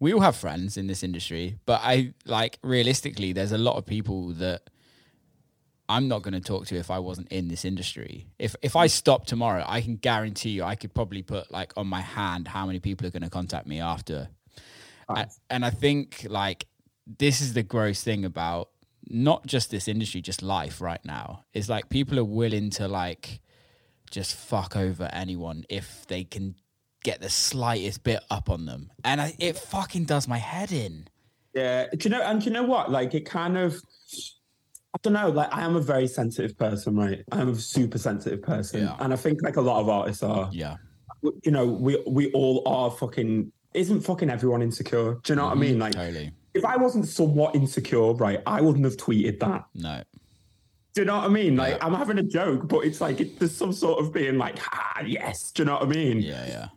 we 0.00 0.12
all 0.12 0.21
have 0.21 0.37
friends 0.37 0.76
in 0.76 0.87
this 0.87 1.02
industry 1.02 1.57
but 1.67 1.81
i 1.83 2.12
like 2.25 2.59
realistically 2.62 3.33
there's 3.33 3.52
a 3.52 3.59
lot 3.59 3.76
of 3.76 3.85
people 3.87 4.28
that 4.35 4.62
i'm 5.88 6.07
not 6.09 6.23
going 6.23 6.35
to 6.35 6.40
talk 6.40 6.67
to 6.67 6.76
if 6.76 6.90
i 6.90 6.99
wasn't 6.99 7.28
in 7.28 7.49
this 7.49 7.64
industry. 7.64 8.26
If 8.38 8.55
if 8.62 8.76
i 8.76 8.87
stop 8.87 9.26
tomorrow 9.26 9.64
i 9.67 9.81
can 9.81 9.97
guarantee 9.97 10.50
you 10.50 10.62
i 10.64 10.75
could 10.75 10.95
probably 10.95 11.23
put 11.23 11.50
like 11.50 11.73
on 11.76 11.87
my 11.87 12.00
hand 12.00 12.49
how 12.49 12.67
many 12.67 12.78
people 12.81 13.07
are 13.07 13.11
going 13.11 13.23
to 13.23 13.31
contact 13.31 13.67
me 13.67 13.81
after. 13.81 14.28
A- 15.09 15.14
Facts. 15.17 15.40
and 15.49 15.64
i 15.64 15.71
think 15.71 16.26
like 16.28 16.67
this 17.19 17.40
is 17.40 17.55
the 17.55 17.62
gross 17.62 18.02
thing 18.02 18.25
about 18.25 18.69
not 19.11 19.47
just 19.47 19.71
this 19.71 19.88
industry 19.88 20.21
just 20.21 20.43
life 20.43 20.81
right 20.83 21.02
now. 21.05 21.45
Is 21.55 21.69
like 21.69 21.88
people 21.88 22.19
are 22.19 22.25
willing 22.25 22.69
to 22.71 22.88
like 22.88 23.40
just 24.11 24.35
fuck 24.35 24.76
over 24.76 25.09
anyone 25.12 25.64
if 25.69 26.07
they 26.09 26.25
can 26.25 26.57
get 27.05 27.21
the 27.21 27.31
slightest 27.31 28.05
bit 28.05 28.21
up 28.31 28.50
on 28.50 28.67
them. 28.67 28.90
And 29.05 29.21
I, 29.21 29.35
it 29.38 29.57
fucking 29.57 30.05
does 30.05 30.26
my 30.28 30.38
head 30.38 30.73
in. 30.73 31.09
Yeah. 31.55 31.87
Do 31.90 31.99
you 32.09 32.11
know? 32.11 32.23
And 32.23 32.40
do 32.40 32.47
you 32.47 32.52
know 32.52 32.62
what? 32.64 32.90
Like, 32.90 33.14
it 33.14 33.23
kind 33.26 33.57
of. 33.57 33.81
I 34.95 34.99
don't 35.02 35.12
know. 35.12 35.28
Like, 35.28 35.52
I 35.55 35.62
am 35.62 35.76
a 35.76 35.81
very 35.81 36.09
sensitive 36.09 36.57
person, 36.57 36.97
right? 36.97 37.23
I'm 37.33 37.50
a 37.50 37.55
super 37.55 37.99
sensitive 37.99 38.43
person, 38.43 38.83
Yeah. 38.85 38.97
and 39.00 39.12
I 39.12 39.17
think 39.17 39.43
like 39.43 39.57
a 39.57 39.61
lot 39.61 39.81
of 39.81 39.88
artists 39.88 40.23
are. 40.23 40.49
Yeah. 40.52 40.76
You 41.43 41.50
know, 41.50 41.67
we 41.67 42.02
we 42.07 42.31
all 42.33 42.62
are 42.67 42.90
fucking. 42.90 43.52
Isn't 43.75 44.00
fucking 44.00 44.31
everyone 44.31 44.62
insecure? 44.62 45.14
Do 45.23 45.33
you 45.33 45.37
know 45.37 45.45
what 45.45 45.52
I 45.57 45.61
mean? 45.61 45.78
Like, 45.78 45.93
Totally. 45.93 46.33
if 46.55 46.64
I 46.64 46.76
wasn't 46.76 47.07
somewhat 47.07 47.55
insecure, 47.55 48.14
right, 48.14 48.40
I 48.47 48.61
wouldn't 48.62 48.85
have 48.87 48.97
tweeted 48.97 49.38
that. 49.40 49.67
No. 49.75 50.02
Do 50.95 51.02
you 51.02 51.05
know 51.05 51.17
what 51.19 51.25
I 51.26 51.28
mean? 51.28 51.55
Like, 51.57 51.75
Yeah. 51.76 51.85
I'm 51.87 51.95
having 51.95 52.19
a 52.19 52.23
joke, 52.23 52.67
but 52.67 52.81
it's 52.87 53.00
like 53.02 53.21
it, 53.21 53.38
there's 53.38 53.55
some 53.55 53.75
sort 53.75 54.00
of 54.02 54.12
being 54.12 54.38
like, 54.38 54.59
ah, 54.73 55.02
yes. 55.05 55.52
Do 55.52 55.62
you 55.62 55.67
know 55.67 55.75
what 55.75 55.83
I 55.83 55.87
mean? 55.87 56.19
Yeah, 56.23 56.47
yeah. 56.47 56.69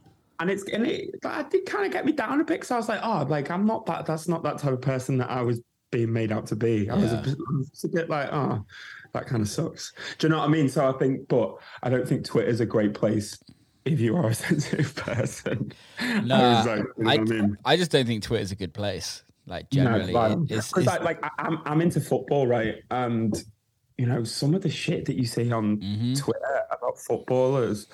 And 0.42 0.50
it's 0.50 0.64
and 0.64 0.86
it, 0.88 1.22
that 1.22 1.52
did 1.52 1.66
kind 1.66 1.86
of 1.86 1.92
get 1.94 2.06
me 2.06 2.12
down 2.12 2.42
a 2.42 2.44
bit 2.44 2.56
because 2.56 2.72
I 2.72 2.78
was 2.78 2.90
like, 2.90 3.00
oh, 3.04 3.26
like 3.30 3.50
I'm 3.52 3.66
not 3.66 3.86
that. 3.86 4.06
That's 4.06 4.28
not 4.28 4.42
that 4.44 4.58
type 4.58 4.74
of 4.74 4.82
person 4.82 5.18
that 5.20 5.30
I 5.30 5.42
was 5.44 5.62
being 5.92 6.12
made 6.12 6.32
out 6.32 6.48
to 6.48 6.56
be. 6.56 6.90
I 6.90 6.96
was 6.96 7.12
a 7.14 7.16
Yeah. 7.18 7.22
bit, 7.22 7.36
I 7.38 7.58
was 7.58 7.84
a 7.84 7.88
bit 7.90 8.10
like, 8.10 8.30
oh, 8.34 8.66
that 9.14 9.28
kind 9.28 9.42
of 9.42 9.48
sucks. 9.50 9.94
Do 10.18 10.28
you 10.28 10.32
know 10.32 10.40
what 10.40 10.46
I 10.50 10.52
mean? 10.52 10.68
So 10.68 10.88
I 10.90 10.98
think, 10.98 11.28
but 11.28 11.56
I 11.84 11.90
don't 11.90 12.08
think 12.08 12.26
Twitter 12.26 12.50
is 12.50 12.60
a 12.60 12.66
great 12.66 12.94
place 12.94 13.38
if 13.86 14.00
you 14.00 14.16
are 14.18 14.28
a 14.30 14.34
sensitive 14.48 14.96
person. 14.96 15.72
No, 16.24 16.36
I 16.36 16.64
like, 16.64 16.80
you 16.98 17.04
know 17.04 17.10
I, 17.10 17.14
I 17.14 17.18
mean? 17.20 17.58
I 17.66 17.78
just 17.78 17.92
don't 17.92 18.06
think 18.08 18.24
Twitter's 18.24 18.52
a 18.52 18.56
good 18.56 18.74
place. 18.74 19.24
Like 19.46 19.70
generally, 19.70 20.14
violent. 20.14 20.50
it's, 20.52 20.70
Because 20.70 20.86
it's, 20.86 20.94
I, 20.96 21.04
like 21.04 21.20
I- 21.24 21.30
I'm 21.40 21.60
I'm 21.66 21.82
into 21.82 22.00
football, 22.00 22.48
right? 22.48 22.76
And 22.90 23.36
you 23.98 24.06
know 24.06 24.24
some 24.24 24.54
of 24.56 24.62
the 24.62 24.70
shit 24.70 25.06
that 25.06 25.16
you 25.18 25.26
see 25.26 25.52
on 25.52 25.78
Mhm. 25.78 26.18
Twitter 26.18 26.62
about 26.72 26.98
footballers, 27.00 27.88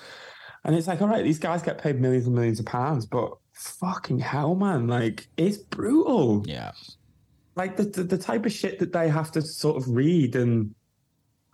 and 0.64 0.74
it's 0.74 0.86
like, 0.86 1.00
all 1.02 1.08
right, 1.08 1.24
these 1.24 1.38
guys 1.38 1.62
get 1.62 1.78
paid 1.78 2.00
millions 2.00 2.26
and 2.26 2.34
millions 2.34 2.60
of 2.60 2.66
pounds, 2.66 3.06
but 3.06 3.32
fucking 3.52 4.18
hell, 4.18 4.54
man, 4.54 4.86
like 4.86 5.28
it's 5.36 5.56
brutal. 5.58 6.42
yeah. 6.46 6.72
Like 7.56 7.76
the 7.76 7.84
the, 7.84 8.04
the 8.04 8.18
type 8.18 8.46
of 8.46 8.52
shit 8.52 8.78
that 8.78 8.92
they 8.92 9.08
have 9.08 9.32
to 9.32 9.42
sort 9.42 9.76
of 9.76 9.88
read, 9.88 10.36
and 10.36 10.74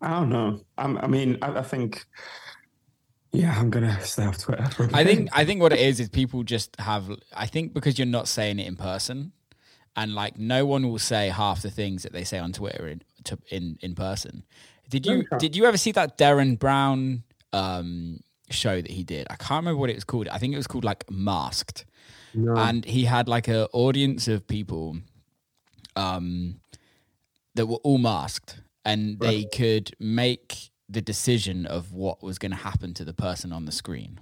I 0.02 0.10
don't 0.10 0.28
know. 0.28 0.60
I'm, 0.76 0.98
I 0.98 1.06
mean, 1.06 1.38
I, 1.40 1.58
I 1.58 1.62
think. 1.62 2.04
Yeah, 3.32 3.58
I'm 3.58 3.70
gonna 3.70 3.98
stay 4.02 4.24
off 4.24 4.38
Twitter. 4.38 4.68
I 4.92 5.02
think 5.02 5.28
I 5.32 5.44
think 5.44 5.60
what 5.60 5.72
it 5.72 5.80
is 5.80 5.98
is 6.00 6.08
people 6.08 6.42
just 6.44 6.78
have. 6.78 7.10
I 7.34 7.46
think 7.46 7.72
because 7.74 7.98
you're 7.98 8.06
not 8.06 8.28
saying 8.28 8.58
it 8.60 8.66
in 8.66 8.76
person, 8.76 9.32
and 9.96 10.14
like 10.14 10.38
no 10.38 10.66
one 10.66 10.88
will 10.88 10.98
say 10.98 11.30
half 11.30 11.62
the 11.62 11.70
things 11.70 12.02
that 12.04 12.12
they 12.12 12.22
say 12.22 12.38
on 12.38 12.52
Twitter 12.52 12.86
in 12.86 13.02
to, 13.24 13.38
in 13.50 13.78
in 13.80 13.94
person. 13.94 14.44
Did 14.90 15.06
you 15.06 15.20
Okay. 15.20 15.38
did 15.38 15.56
you 15.56 15.64
ever 15.64 15.78
see 15.78 15.90
that 15.92 16.16
Derren 16.18 16.58
Brown 16.58 17.24
um, 17.52 18.20
show 18.54 18.80
that 18.80 18.90
he 18.90 19.04
did? 19.04 19.26
I 19.30 19.36
can't 19.36 19.62
remember 19.62 19.78
what 19.78 19.90
it 19.90 19.96
was 19.96 20.04
called. 20.04 20.28
I 20.28 20.38
think 20.38 20.54
it 20.54 20.56
was 20.56 20.66
called 20.66 20.84
like 20.84 21.10
Masked, 21.10 21.84
No. 22.34 22.54
and 22.56 22.84
he 22.84 23.04
had 23.04 23.28
like 23.28 23.48
a 23.48 23.68
audience 23.72 24.28
of 24.28 24.46
people, 24.46 24.96
um, 25.96 26.60
that 27.54 27.66
were 27.66 27.76
all 27.84 27.98
masked, 27.98 28.60
and 28.84 29.18
they 29.20 29.44
could 29.44 29.94
make 30.00 30.70
the 30.88 31.00
decision 31.00 31.66
of 31.66 31.92
what 31.92 32.22
was 32.22 32.38
going 32.38 32.50
to 32.52 32.58
happen 32.58 32.94
to 32.94 33.04
the 33.04 33.14
person 33.14 33.52
on 33.52 33.64
the 33.64 33.72
screen 33.72 34.20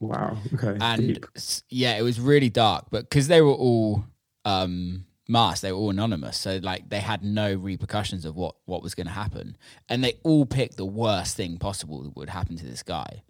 wow. 0.00 0.36
Okay. 0.52 0.76
and 0.80 1.14
deep. 1.14 1.26
yeah, 1.70 1.96
it 1.96 2.02
was 2.02 2.20
really 2.20 2.50
dark. 2.50 2.86
But 2.90 3.08
because 3.08 3.28
they 3.28 3.40
were 3.40 3.52
all 3.52 4.04
um, 4.44 5.06
masked, 5.28 5.62
they 5.62 5.72
were 5.72 5.78
all 5.78 5.90
anonymous, 5.90 6.36
so 6.36 6.58
like 6.62 6.88
they 6.90 7.00
had 7.00 7.22
no 7.24 7.54
repercussions 7.54 8.24
of 8.24 8.36
what 8.36 8.56
what 8.64 8.82
was 8.82 8.94
going 8.94 9.06
to 9.06 9.12
happen, 9.12 9.56
and 9.88 10.02
they 10.04 10.14
all 10.22 10.46
picked 10.46 10.76
the 10.76 10.84
worst 10.86 11.36
thing 11.36 11.58
possible 11.58 12.02
that 12.02 12.16
would 12.16 12.30
happen 12.30 12.56
to 12.56 12.64
this 12.66 12.82
guy. 12.82 13.22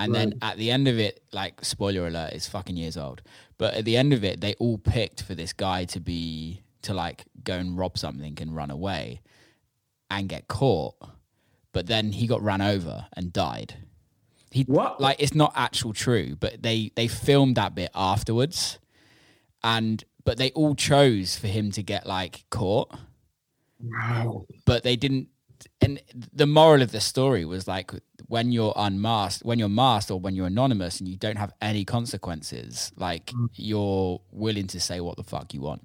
And 0.00 0.14
then 0.14 0.34
at 0.42 0.56
the 0.58 0.70
end 0.70 0.86
of 0.86 0.96
it, 1.00 1.24
like 1.32 1.64
spoiler 1.64 2.06
alert, 2.06 2.32
it's 2.32 2.48
fucking 2.48 2.76
years 2.76 2.96
old. 2.96 3.20
But 3.58 3.74
at 3.74 3.84
the 3.84 3.96
end 3.96 4.12
of 4.12 4.22
it, 4.22 4.40
they 4.40 4.54
all 4.54 4.78
picked 4.78 5.22
for 5.24 5.34
this 5.34 5.52
guy 5.52 5.86
to 5.86 5.98
be 5.98 6.62
to 6.82 6.94
like 6.94 7.24
go 7.42 7.54
and 7.54 7.76
rob 7.76 7.98
something 7.98 8.38
and 8.40 8.54
run 8.54 8.70
away 8.70 9.20
and 10.08 10.28
get 10.28 10.46
caught. 10.46 10.94
But 11.72 11.88
then 11.88 12.12
he 12.12 12.28
got 12.28 12.40
ran 12.42 12.62
over 12.62 13.06
and 13.14 13.32
died. 13.32 13.74
He 14.52 14.62
What? 14.62 15.00
like 15.00 15.16
it's 15.20 15.34
not 15.34 15.52
actual 15.56 15.92
true, 15.92 16.36
but 16.38 16.62
they 16.62 16.92
they 16.94 17.08
filmed 17.08 17.56
that 17.56 17.74
bit 17.74 17.90
afterwards, 17.94 18.78
and 19.64 20.04
but 20.28 20.36
they 20.36 20.50
all 20.50 20.74
chose 20.74 21.36
for 21.36 21.46
him 21.46 21.70
to 21.70 21.82
get 21.82 22.06
like 22.06 22.44
caught, 22.50 22.94
Wow. 23.80 24.44
but 24.66 24.82
they 24.82 24.94
didn't. 24.94 25.28
And 25.80 26.02
the 26.34 26.46
moral 26.46 26.82
of 26.82 26.92
the 26.92 27.00
story 27.00 27.46
was 27.46 27.66
like 27.66 27.92
when 28.26 28.52
you're 28.52 28.74
unmasked, 28.76 29.42
when 29.46 29.58
you're 29.58 29.70
masked, 29.70 30.10
or 30.10 30.20
when 30.20 30.34
you're 30.36 30.48
anonymous 30.48 31.00
and 31.00 31.08
you 31.08 31.16
don't 31.16 31.38
have 31.38 31.54
any 31.62 31.82
consequences, 31.86 32.92
like 32.96 33.28
mm. 33.28 33.48
you're 33.54 34.20
willing 34.30 34.66
to 34.66 34.78
say 34.78 35.00
what 35.00 35.16
the 35.16 35.24
fuck 35.24 35.54
you 35.54 35.62
want. 35.62 35.80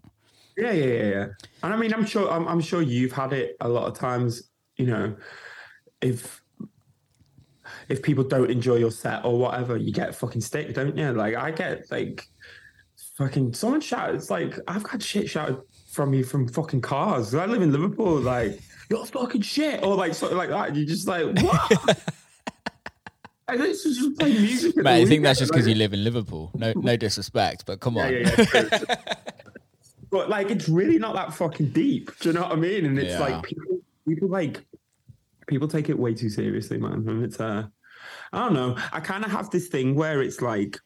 Yeah, 0.57 0.73
yeah, 0.73 0.85
yeah, 0.85 1.09
yeah. 1.09 1.27
And 1.63 1.73
I 1.73 1.77
mean, 1.77 1.93
I'm 1.93 2.05
sure, 2.05 2.29
I'm, 2.29 2.45
I'm 2.45 2.59
sure 2.59 2.81
you've 2.81 3.13
had 3.13 3.31
it 3.31 3.55
a 3.61 3.69
lot 3.69 3.87
of 3.87 3.97
times. 3.97 4.51
You 4.75 4.87
know, 4.87 5.15
if 6.01 6.43
if 7.87 8.03
people 8.03 8.25
don't 8.25 8.51
enjoy 8.51 8.75
your 8.75 8.91
set 8.91 9.23
or 9.23 9.39
whatever, 9.39 9.77
you 9.77 9.93
get 9.93 10.13
fucking 10.13 10.41
stick, 10.41 10.73
don't 10.73 10.97
you? 10.97 11.13
Like 11.13 11.35
I 11.35 11.51
get 11.51 11.89
like 11.89 12.27
fucking 13.13 13.53
someone 13.53 13.81
shouted. 13.81 14.15
It's 14.15 14.29
like 14.29 14.57
I've 14.67 14.83
got 14.83 15.01
shit 15.01 15.29
shouted 15.29 15.57
from 15.91 16.11
me 16.11 16.23
from 16.23 16.47
fucking 16.47 16.81
cars. 16.81 17.33
I 17.35 17.45
live 17.45 17.61
in 17.61 17.71
Liverpool. 17.71 18.19
Like 18.19 18.59
you're 18.89 19.05
fucking 19.05 19.41
shit, 19.41 19.83
or 19.83 19.95
like 19.95 20.13
something 20.13 20.37
like 20.37 20.49
that. 20.49 20.75
You're 20.75 20.85
just 20.87 21.07
like 21.07 21.25
what? 21.41 21.99
I 23.47 23.57
think 23.57 23.73
just 23.73 24.21
music. 24.21 24.77
Mate, 24.77 24.87
I 24.87 24.97
think 24.99 25.09
weekend, 25.09 25.25
that's 25.25 25.39
just 25.39 25.51
because 25.51 25.65
like- 25.67 25.75
you 25.75 25.79
live 25.79 25.93
in 25.93 26.03
Liverpool. 26.03 26.51
No, 26.55 26.73
no 26.75 26.95
disrespect, 26.97 27.65
but 27.65 27.79
come 27.81 27.95
Yeah, 27.97 28.05
on. 28.05 28.11
yeah, 28.13 28.45
yeah. 28.53 28.95
but 30.09 30.29
like, 30.29 30.49
it's 30.49 30.69
really 30.69 30.97
not 30.97 31.13
that 31.15 31.33
fucking 31.33 31.69
deep. 31.71 32.17
Do 32.19 32.29
you 32.29 32.33
know 32.33 32.43
what 32.43 32.53
I 32.53 32.55
mean? 32.55 32.85
And 32.85 32.97
it's 32.97 33.19
like 33.19 33.43
people, 33.43 33.79
people 34.07 34.29
like 34.29 34.63
people 35.47 35.67
take 35.67 35.89
it 35.89 35.99
way 35.99 36.13
too 36.13 36.29
seriously, 36.29 36.77
man. 36.77 37.07
And 37.07 37.23
it's 37.23 37.39
uh, 37.39 37.67
I 38.31 38.39
don't 38.39 38.53
know. 38.53 38.77
I 38.93 39.01
kind 39.01 39.25
of 39.25 39.31
have 39.31 39.49
this 39.49 39.67
thing 39.67 39.93
where 39.93 40.21
it's 40.21 40.41
like, 40.41 40.79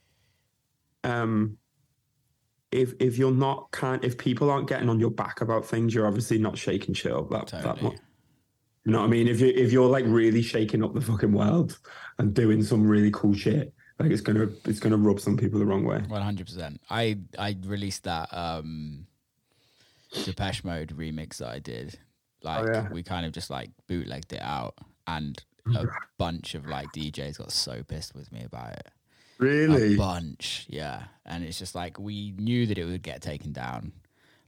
um, 1.04 1.58
if 2.72 2.94
if 3.00 3.18
you're 3.18 3.32
not 3.32 3.72
kind, 3.72 4.04
if 4.04 4.18
people 4.18 4.50
aren't 4.50 4.68
getting 4.68 4.90
on 4.90 5.00
your 5.00 5.12
back 5.12 5.42
about 5.42 5.66
things, 5.66 5.94
you're 5.94 6.08
obviously 6.08 6.38
not 6.38 6.58
shaking 6.58 6.94
shit 6.94 7.12
up 7.14 7.30
that 7.30 7.48
that 7.48 7.62
Totally. 7.64 7.84
much. 7.92 8.00
You 8.86 8.92
know 8.94 9.00
what 9.00 9.06
I 9.06 9.10
mean? 9.10 9.28
If 9.28 9.40
you 9.42 9.48
if 9.48 9.72
you're 9.72 9.90
like 9.90 10.06
really 10.08 10.42
shaking 10.42 10.84
up 10.84 10.94
the 10.94 11.02
fucking 11.02 11.32
world 11.34 11.78
and 12.20 12.34
doing 12.34 12.64
some 12.64 12.88
really 12.88 13.12
cool 13.12 13.34
shit, 13.34 13.74
like 14.00 14.12
it's 14.12 14.22
gonna 14.22 14.48
it's 14.66 14.80
gonna 14.80 14.98
rub 14.98 15.20
some 15.20 15.36
people 15.38 15.60
the 15.60 15.66
wrong 15.66 15.84
way. 15.86 16.00
One 16.08 16.22
hundred 16.22 16.48
percent. 16.48 16.80
I 16.90 17.18
I 17.38 17.58
released 17.66 18.04
that 18.06 18.30
um 18.32 19.08
Depeche 20.26 20.64
Mode 20.64 20.94
remix 20.98 21.38
that 21.38 21.50
I 21.50 21.60
did. 21.60 22.00
Like 22.44 22.66
Oh, 22.68 22.72
yeah. 22.72 22.90
we 22.92 23.04
kind 23.04 23.26
of 23.26 23.32
just 23.34 23.50
like 23.50 23.72
bootlegged 23.88 24.32
it 24.34 24.42
out, 24.42 24.76
and 25.06 25.38
a 25.76 25.86
bunch 26.18 26.56
of 26.56 26.66
like 26.66 26.88
DJs 26.96 27.38
got 27.40 27.52
so 27.52 27.84
pissed 27.84 28.16
with 28.16 28.32
me 28.32 28.44
about 28.44 28.74
it. 28.74 28.88
A 29.40 29.44
Really? 29.44 29.96
bunch, 29.96 30.66
yeah. 30.70 31.04
And 31.26 31.44
it's 31.44 31.60
just 31.60 31.76
like 31.76 32.00
we 32.00 32.34
knew 32.38 32.66
that 32.68 32.78
it 32.78 32.86
would 32.86 33.04
get 33.04 33.22
taken 33.22 33.52
down. 33.54 33.92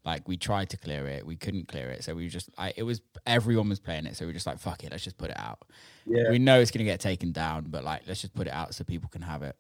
Like 0.06 0.28
we 0.28 0.38
tried 0.38 0.70
to 0.72 0.78
clear 0.78 1.06
it, 1.08 1.26
we 1.26 1.36
couldn't 1.36 1.68
clear 1.68 1.90
it, 1.90 2.04
so 2.04 2.16
we 2.16 2.30
just 2.30 2.50
I, 2.58 2.74
it 2.76 2.84
was 2.84 3.02
everyone 3.28 3.70
was 3.70 3.80
playing 3.80 4.06
it, 4.06 4.16
so 4.16 4.26
we 4.26 4.28
were 4.30 4.34
just 4.34 4.48
like 4.48 4.58
fuck 4.60 4.84
it, 4.84 4.92
let's 4.92 5.04
just 5.04 5.18
put 5.18 5.30
it 5.30 5.38
out. 5.38 5.60
Yeah. 6.06 6.30
We 6.32 6.40
know 6.40 6.60
it's 6.60 6.72
gonna 6.72 6.86
get 6.86 7.00
taken 7.02 7.32
down, 7.32 7.66
but 7.70 7.84
like 7.84 8.04
let's 8.08 8.22
just 8.22 8.34
put 8.34 8.48
it 8.48 8.54
out 8.54 8.74
so 8.74 8.84
people 8.84 9.10
can 9.10 9.22
have 9.22 9.44
it. 9.44 9.56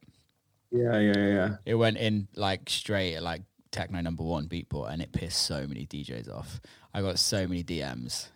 Yeah, 0.72 0.98
yeah, 1.00 1.18
yeah. 1.28 1.56
It 1.66 1.76
went 1.76 1.98
in 1.98 2.28
like 2.36 2.70
straight 2.70 3.16
at 3.16 3.24
like 3.24 3.44
techno 3.72 4.00
number 4.02 4.24
one 4.24 4.48
beatport, 4.48 4.92
and 4.94 5.02
it 5.02 5.12
pissed 5.12 5.42
so 5.42 5.68
many 5.68 5.86
DJs 5.86 6.34
off. 6.34 6.62
I 6.94 7.02
got 7.02 7.20
so 7.20 7.46
many 7.46 7.64
DMs. 7.64 8.30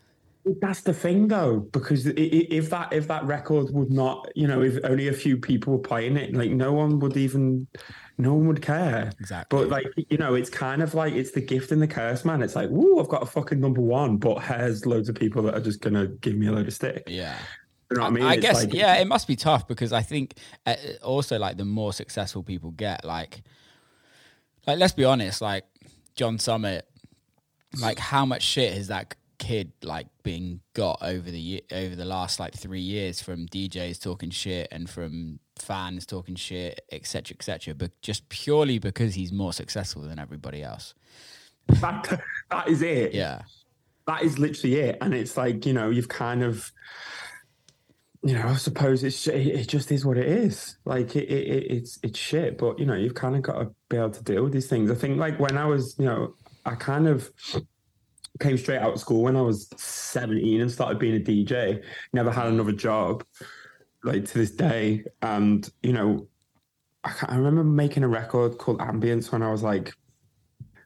That's 0.59 0.81
the 0.81 0.93
thing, 0.93 1.29
though, 1.29 1.59
because 1.71 2.05
if 2.05 2.69
that 2.69 2.91
if 2.91 3.07
that 3.07 3.23
record 3.25 3.73
would 3.73 3.91
not, 3.91 4.29
you 4.35 4.47
know, 4.47 4.61
if 4.61 4.77
only 4.83 5.07
a 5.07 5.13
few 5.13 5.37
people 5.37 5.73
were 5.73 5.79
playing 5.79 6.17
it, 6.17 6.33
like 6.35 6.51
no 6.51 6.73
one 6.73 6.99
would 6.99 7.15
even, 7.15 7.65
no 8.17 8.33
one 8.33 8.47
would 8.47 8.61
care. 8.61 9.11
Exactly. 9.21 9.57
But 9.57 9.69
like, 9.69 9.85
you 10.09 10.17
know, 10.17 10.33
it's 10.33 10.49
kind 10.49 10.81
of 10.81 10.93
like 10.93 11.13
it's 11.13 11.31
the 11.31 11.39
gift 11.39 11.71
and 11.71 11.81
the 11.81 11.87
curse, 11.87 12.25
man. 12.25 12.41
It's 12.41 12.57
like, 12.57 12.69
woo, 12.69 12.99
I've 12.99 13.07
got 13.07 13.23
a 13.23 13.25
fucking 13.25 13.61
number 13.61 13.79
one, 13.79 14.17
but 14.17 14.43
there's 14.49 14.85
loads 14.85 15.07
of 15.07 15.15
people 15.15 15.41
that 15.43 15.53
are 15.53 15.61
just 15.61 15.79
gonna 15.79 16.07
give 16.07 16.35
me 16.35 16.47
a 16.47 16.51
load 16.51 16.67
of 16.67 16.73
stick. 16.73 17.03
yeah. 17.07 17.37
You 17.91 17.97
know 17.97 18.03
what 18.03 18.07
I 18.07 18.11
mean? 18.11 18.23
I 18.23 18.35
guess 18.37 18.55
like- 18.63 18.73
yeah, 18.73 18.95
it 18.95 19.07
must 19.07 19.27
be 19.27 19.35
tough 19.35 19.67
because 19.67 19.93
I 19.93 20.01
think 20.01 20.33
uh, 20.65 20.75
also 21.03 21.37
like 21.37 21.57
the 21.57 21.65
more 21.65 21.93
successful 21.93 22.41
people 22.43 22.71
get, 22.71 23.05
like, 23.05 23.43
like 24.65 24.79
let's 24.79 24.93
be 24.93 25.05
honest, 25.05 25.41
like 25.41 25.65
John 26.15 26.39
Summit, 26.39 26.87
like 27.79 27.99
how 27.99 28.25
much 28.25 28.41
shit 28.41 28.73
has 28.73 28.87
that 28.87 29.15
kid 29.43 29.73
like 29.83 30.07
being 30.23 30.61
got 30.73 30.99
over 31.01 31.29
the 31.29 31.39
ye- 31.39 31.65
over 31.73 31.95
the 31.95 32.05
last 32.05 32.39
like 32.39 32.53
three 32.53 32.79
years 32.79 33.21
from 33.21 33.45
DJs 33.47 34.01
talking 34.01 34.29
shit 34.29 34.69
and 34.71 34.89
from 34.89 35.39
fans 35.57 36.05
talking 36.05 36.35
shit, 36.35 36.79
etc., 36.93 37.35
etc. 37.35 37.73
But 37.73 37.91
just 38.01 38.29
purely 38.29 38.79
because 38.79 39.15
he's 39.15 39.33
more 39.33 39.51
successful 39.51 40.03
than 40.03 40.17
everybody 40.17 40.63
else. 40.63 40.93
that, 41.67 42.21
that 42.49 42.69
is 42.69 42.81
it. 42.81 43.13
Yeah, 43.13 43.41
that 44.07 44.23
is 44.23 44.39
literally 44.39 44.75
it. 44.75 44.97
And 45.01 45.13
it's 45.13 45.35
like, 45.35 45.65
you 45.65 45.73
know, 45.73 45.89
you've 45.89 46.07
kind 46.07 46.41
of, 46.41 46.71
you 48.23 48.33
know, 48.33 48.47
I 48.47 48.55
suppose 48.55 49.03
it's 49.03 49.27
it, 49.27 49.47
it 49.47 49.67
just 49.67 49.91
is 49.91 50.05
what 50.05 50.17
it 50.17 50.27
is. 50.27 50.77
Like 50.85 51.17
it, 51.17 51.29
it, 51.29 51.47
it 51.47 51.71
it's 51.71 51.99
it's 52.01 52.17
shit, 52.17 52.57
but 52.57 52.79
you 52.79 52.85
know, 52.85 52.95
you've 52.95 53.15
kind 53.15 53.35
of 53.35 53.41
got 53.41 53.59
to 53.59 53.75
be 53.89 53.97
able 53.97 54.11
to 54.11 54.23
deal 54.23 54.43
with 54.43 54.53
these 54.53 54.67
things. 54.67 54.89
I 54.89 54.95
think 54.95 55.17
like 55.17 55.37
when 55.37 55.57
I 55.57 55.65
was, 55.65 55.95
you 55.99 56.05
know, 56.05 56.35
I 56.65 56.75
kind 56.75 57.09
of 57.09 57.29
came 58.39 58.57
straight 58.57 58.79
out 58.79 58.93
of 58.93 58.99
school 58.99 59.23
when 59.23 59.35
I 59.35 59.41
was 59.41 59.69
17 59.77 60.61
and 60.61 60.71
started 60.71 60.99
being 60.99 61.15
a 61.15 61.19
DJ. 61.19 61.83
Never 62.13 62.31
had 62.31 62.47
another 62.47 62.71
job, 62.71 63.23
like 64.03 64.25
to 64.25 64.37
this 64.37 64.51
day. 64.51 65.03
And 65.21 65.69
you 65.83 65.93
know, 65.93 66.27
I, 67.03 67.13
I 67.27 67.35
remember 67.35 67.63
making 67.63 68.03
a 68.03 68.07
record 68.07 68.57
called 68.57 68.79
Ambience 68.79 69.31
when 69.31 69.43
I 69.43 69.51
was 69.51 69.63
like, 69.63 69.93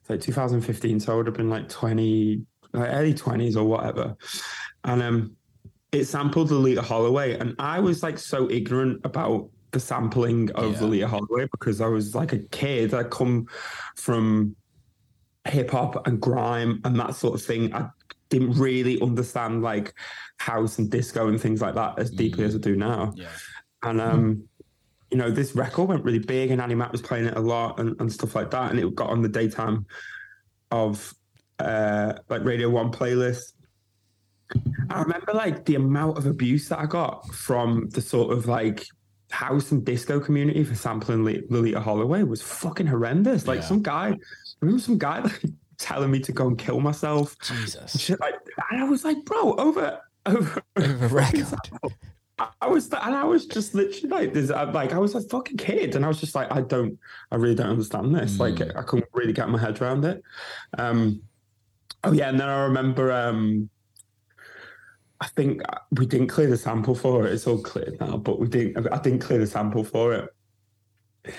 it's 0.01 0.09
like 0.09 0.21
2015. 0.21 0.99
So 0.99 1.13
I 1.13 1.15
would 1.15 1.25
have 1.27 1.35
been 1.35 1.49
like 1.49 1.69
20, 1.69 2.41
like 2.73 2.89
early 2.93 3.13
20s 3.13 3.55
or 3.55 3.63
whatever. 3.63 4.15
And 4.83 5.01
um, 5.01 5.35
it 5.91 6.05
sampled 6.05 6.49
the 6.49 6.55
Loleatta 6.55 6.83
Holloway. 6.83 7.37
And 7.37 7.55
I 7.59 7.79
was 7.79 8.03
like 8.03 8.17
so 8.17 8.49
ignorant 8.49 9.01
about 9.05 9.49
the 9.71 9.79
sampling 9.79 10.51
of 10.51 10.73
Yeah. 10.73 10.79
Loleatta 10.79 11.09
Holloway 11.09 11.47
because 11.51 11.81
I 11.81 11.87
was 11.87 12.15
like 12.15 12.33
a 12.33 12.39
kid. 12.39 12.93
I 12.93 13.03
come 13.03 13.47
from 13.95 14.55
hip 15.49 15.71
hop 15.71 16.05
and 16.07 16.19
grime 16.21 16.81
and 16.83 16.99
that 16.99 17.15
sort 17.15 17.33
of 17.35 17.41
thing. 17.45 17.73
I 17.73 17.89
didn't 18.29 18.51
really 18.59 19.01
understand 19.01 19.61
like 19.61 19.93
house 20.37 20.77
and 20.79 20.89
disco 20.89 21.27
and 21.27 21.39
things 21.39 21.61
like 21.61 21.75
that 21.75 21.97
as 21.97 22.11
deeply 22.11 22.43
as 22.43 22.55
I 22.55 22.59
do 22.59 22.75
now. 22.75 23.13
yeah, 23.15 23.27
And 23.83 24.01
um, 24.01 24.43
you 25.11 25.17
know, 25.17 25.31
this 25.31 25.55
record 25.55 25.87
went 25.87 26.03
really 26.03 26.19
big, 26.19 26.51
and 26.51 26.61
Annie 26.61 26.75
Mac 26.75 26.91
was 26.91 27.01
playing 27.01 27.25
it 27.27 27.37
a 27.37 27.39
lot 27.39 27.79
and, 27.79 27.95
and 28.01 28.11
stuff 28.11 28.35
like 28.35 28.51
that. 28.51 28.71
And 28.71 28.79
it 28.79 28.93
got 28.95 29.09
on 29.09 29.21
the 29.21 29.29
daytime 29.29 29.85
of 30.71 31.13
uh 31.59 32.13
like 32.29 32.43
Radio 32.43 32.69
One 32.69 32.91
playlist. 32.91 33.53
I 34.89 35.01
remember 35.01 35.33
like 35.33 35.65
the 35.65 35.75
amount 35.75 36.17
of 36.17 36.25
abuse 36.25 36.69
that 36.69 36.79
I 36.79 36.85
got 36.85 37.27
from 37.33 37.89
the 37.89 38.01
sort 38.01 38.31
of 38.31 38.45
like 38.47 38.85
house 39.31 39.71
and 39.71 39.83
disco 39.85 40.19
community 40.21 40.63
for 40.63 40.75
sampling 40.75 41.23
Li- 41.25 41.45
Loleatta 41.49 41.81
Holloway 41.81 42.23
was 42.23 42.41
fucking 42.41 42.87
horrendous. 42.87 43.45
Like 43.47 43.59
Yeah. 43.59 43.65
some 43.65 43.81
guy, 43.81 44.17
remember 44.61 44.81
some 44.81 44.97
guy 44.97 45.19
like 45.19 45.43
telling 45.77 46.11
me 46.11 46.19
to 46.21 46.31
go 46.31 46.47
and 46.47 46.57
kill 46.57 46.79
myself. 46.79 47.35
Jesus, 47.39 47.99
Shit 47.99 48.19
like, 48.19 48.35
and 48.71 48.81
I 48.81 48.83
was 48.85 49.03
like, 49.05 49.23
bro, 49.25 49.53
over 49.55 49.99
over 50.25 50.61
over 50.77 51.07
record. 51.15 51.45
I- 52.61 52.67
was, 52.67 52.87
and 52.93 53.15
I 53.15 53.23
was 53.23 53.47
just 53.47 53.73
literally 53.73 54.09
like, 54.09 54.33
this, 54.33 54.51
I'm 54.51 54.71
like, 54.71 54.93
I 54.93 54.99
was 54.99 55.15
a 55.15 55.21
fucking 55.21 55.57
kid, 55.57 55.95
and 55.95 56.05
I 56.05 56.07
was 56.07 56.19
just 56.19 56.35
like, 56.35 56.51
I 56.51 56.61
don't, 56.61 56.99
I 57.31 57.35
really 57.35 57.55
don't 57.55 57.69
understand 57.69 58.13
this. 58.13 58.39
Like, 58.39 58.55
Mm. 58.55 58.77
I 58.77 58.83
couldn't 58.83 59.09
really 59.13 59.33
get 59.33 59.49
my 59.49 59.57
head 59.57 59.81
around 59.81 60.05
it. 60.05 60.21
Um, 60.77 61.21
oh 62.03 62.11
yeah, 62.11 62.29
and 62.29 62.39
then 62.39 62.47
I 62.47 62.63
remember, 62.65 63.11
um, 63.11 63.69
I 65.19 65.27
think 65.29 65.63
we 65.91 66.05
didn't 66.05 66.27
clear 66.27 66.47
the 66.47 66.57
sample 66.57 66.93
for 66.93 67.25
it. 67.25 67.33
It's 67.33 67.47
all 67.47 67.59
cleared 67.59 67.99
now, 67.99 68.17
but 68.17 68.39
we 68.39 68.47
didn't. 68.47 68.87
I 68.93 68.99
didn't 68.99 69.19
clear 69.19 69.39
the 69.39 69.47
sample 69.47 69.83
for 69.83 70.13
it. 70.13 71.33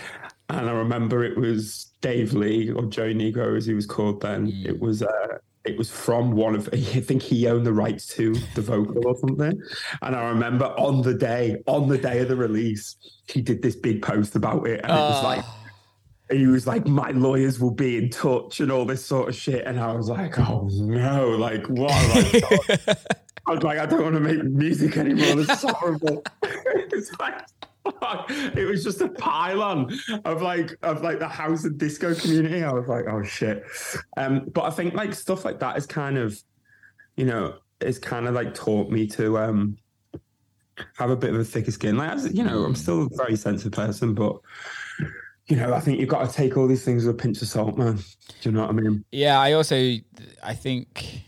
And 0.50 0.68
I 0.68 0.72
remember 0.72 1.24
it 1.24 1.36
was 1.36 1.92
Dave 2.00 2.32
Lee 2.32 2.70
or 2.70 2.86
Joey 2.86 3.14
Negro, 3.14 3.56
as 3.56 3.66
he 3.66 3.74
was 3.74 3.86
called 3.86 4.22
then. 4.22 4.50
Mm. 4.50 4.66
It 4.66 4.80
was 4.80 5.02
uh, 5.02 5.38
it 5.64 5.76
was 5.76 5.90
from 5.90 6.32
one 6.32 6.54
of. 6.54 6.68
I 6.72 6.78
think 6.78 7.22
he 7.22 7.46
owned 7.46 7.66
the 7.66 7.72
rights 7.72 8.06
to 8.14 8.34
the 8.54 8.62
vocal 8.62 9.06
or 9.06 9.16
something. 9.18 9.60
And 10.02 10.16
I 10.16 10.28
remember 10.28 10.66
on 10.78 11.02
the 11.02 11.14
day, 11.14 11.62
on 11.66 11.88
the 11.88 11.98
day 11.98 12.20
of 12.20 12.28
the 12.28 12.36
release, 12.36 12.96
he 13.28 13.42
did 13.42 13.62
this 13.62 13.76
big 13.76 14.00
post 14.00 14.36
about 14.36 14.66
it, 14.66 14.80
and 14.82 14.90
it 14.90 14.94
was 14.94 15.22
like 15.22 15.44
Oh, 16.30 16.36
he 16.36 16.46
was 16.46 16.66
like, 16.66 16.86
"My 16.86 17.10
lawyers 17.10 17.58
will 17.58 17.70
be 17.70 17.96
in 17.96 18.10
touch" 18.10 18.60
and 18.60 18.70
all 18.70 18.84
this 18.84 19.04
sort 19.04 19.28
of 19.28 19.34
shit. 19.34 19.64
And 19.66 19.78
I 19.78 19.92
was 19.92 20.08
like, 20.08 20.38
"Oh 20.38 20.68
no! 20.72 21.30
Like 21.30 21.66
what?" 21.66 21.90
I? 21.92 22.96
I 23.46 23.54
was 23.54 23.62
like, 23.62 23.78
"I 23.78 23.86
don't 23.86 24.02
want 24.02 24.14
to 24.14 24.20
make 24.20 24.42
music 24.44 24.96
anymore. 24.96 25.36
This 25.36 25.50
is 25.50 25.70
horrible." 25.70 26.22
it's 26.42 27.10
like. 27.18 27.40
It 28.30 28.68
was 28.68 28.84
just 28.84 29.00
a 29.00 29.08
pylon 29.08 29.98
of 30.24 30.42
like 30.42 30.76
of 30.82 31.02
like 31.02 31.18
the 31.18 31.28
house 31.28 31.64
and 31.64 31.78
disco 31.78 32.14
community. 32.14 32.62
I 32.62 32.72
was 32.72 32.88
like, 32.88 33.06
oh 33.08 33.22
shit. 33.22 33.64
Um, 34.16 34.46
but 34.52 34.64
I 34.64 34.70
think 34.70 34.94
like 34.94 35.14
stuff 35.14 35.44
like 35.44 35.60
that 35.60 35.76
is 35.76 35.86
kind 35.86 36.18
of, 36.18 36.38
you 37.16 37.24
know, 37.24 37.56
it's 37.80 37.98
kind 37.98 38.26
of 38.26 38.34
like 38.34 38.54
taught 38.54 38.90
me 38.90 39.06
to 39.08 39.38
um 39.38 39.78
have 40.96 41.10
a 41.10 41.16
bit 41.16 41.30
of 41.30 41.40
a 41.40 41.44
thicker 41.44 41.70
skin. 41.70 41.96
Like, 41.96 42.18
you 42.32 42.44
know, 42.44 42.64
I'm 42.64 42.74
still 42.74 43.04
a 43.06 43.16
very 43.16 43.36
sensitive 43.36 43.72
person, 43.72 44.14
but 44.14 44.36
you 45.46 45.56
know, 45.56 45.72
I 45.72 45.80
think 45.80 45.98
you've 45.98 46.10
got 46.10 46.28
to 46.28 46.34
take 46.34 46.56
all 46.56 46.68
these 46.68 46.84
things 46.84 47.06
with 47.06 47.14
a 47.14 47.18
pinch 47.18 47.40
of 47.40 47.48
salt, 47.48 47.78
man. 47.78 47.96
Do 47.96 48.02
you 48.42 48.52
know 48.52 48.62
what 48.62 48.70
I 48.70 48.72
mean? 48.74 49.04
Yeah, 49.12 49.40
I 49.40 49.52
also 49.52 49.94
I 50.42 50.54
think 50.54 51.22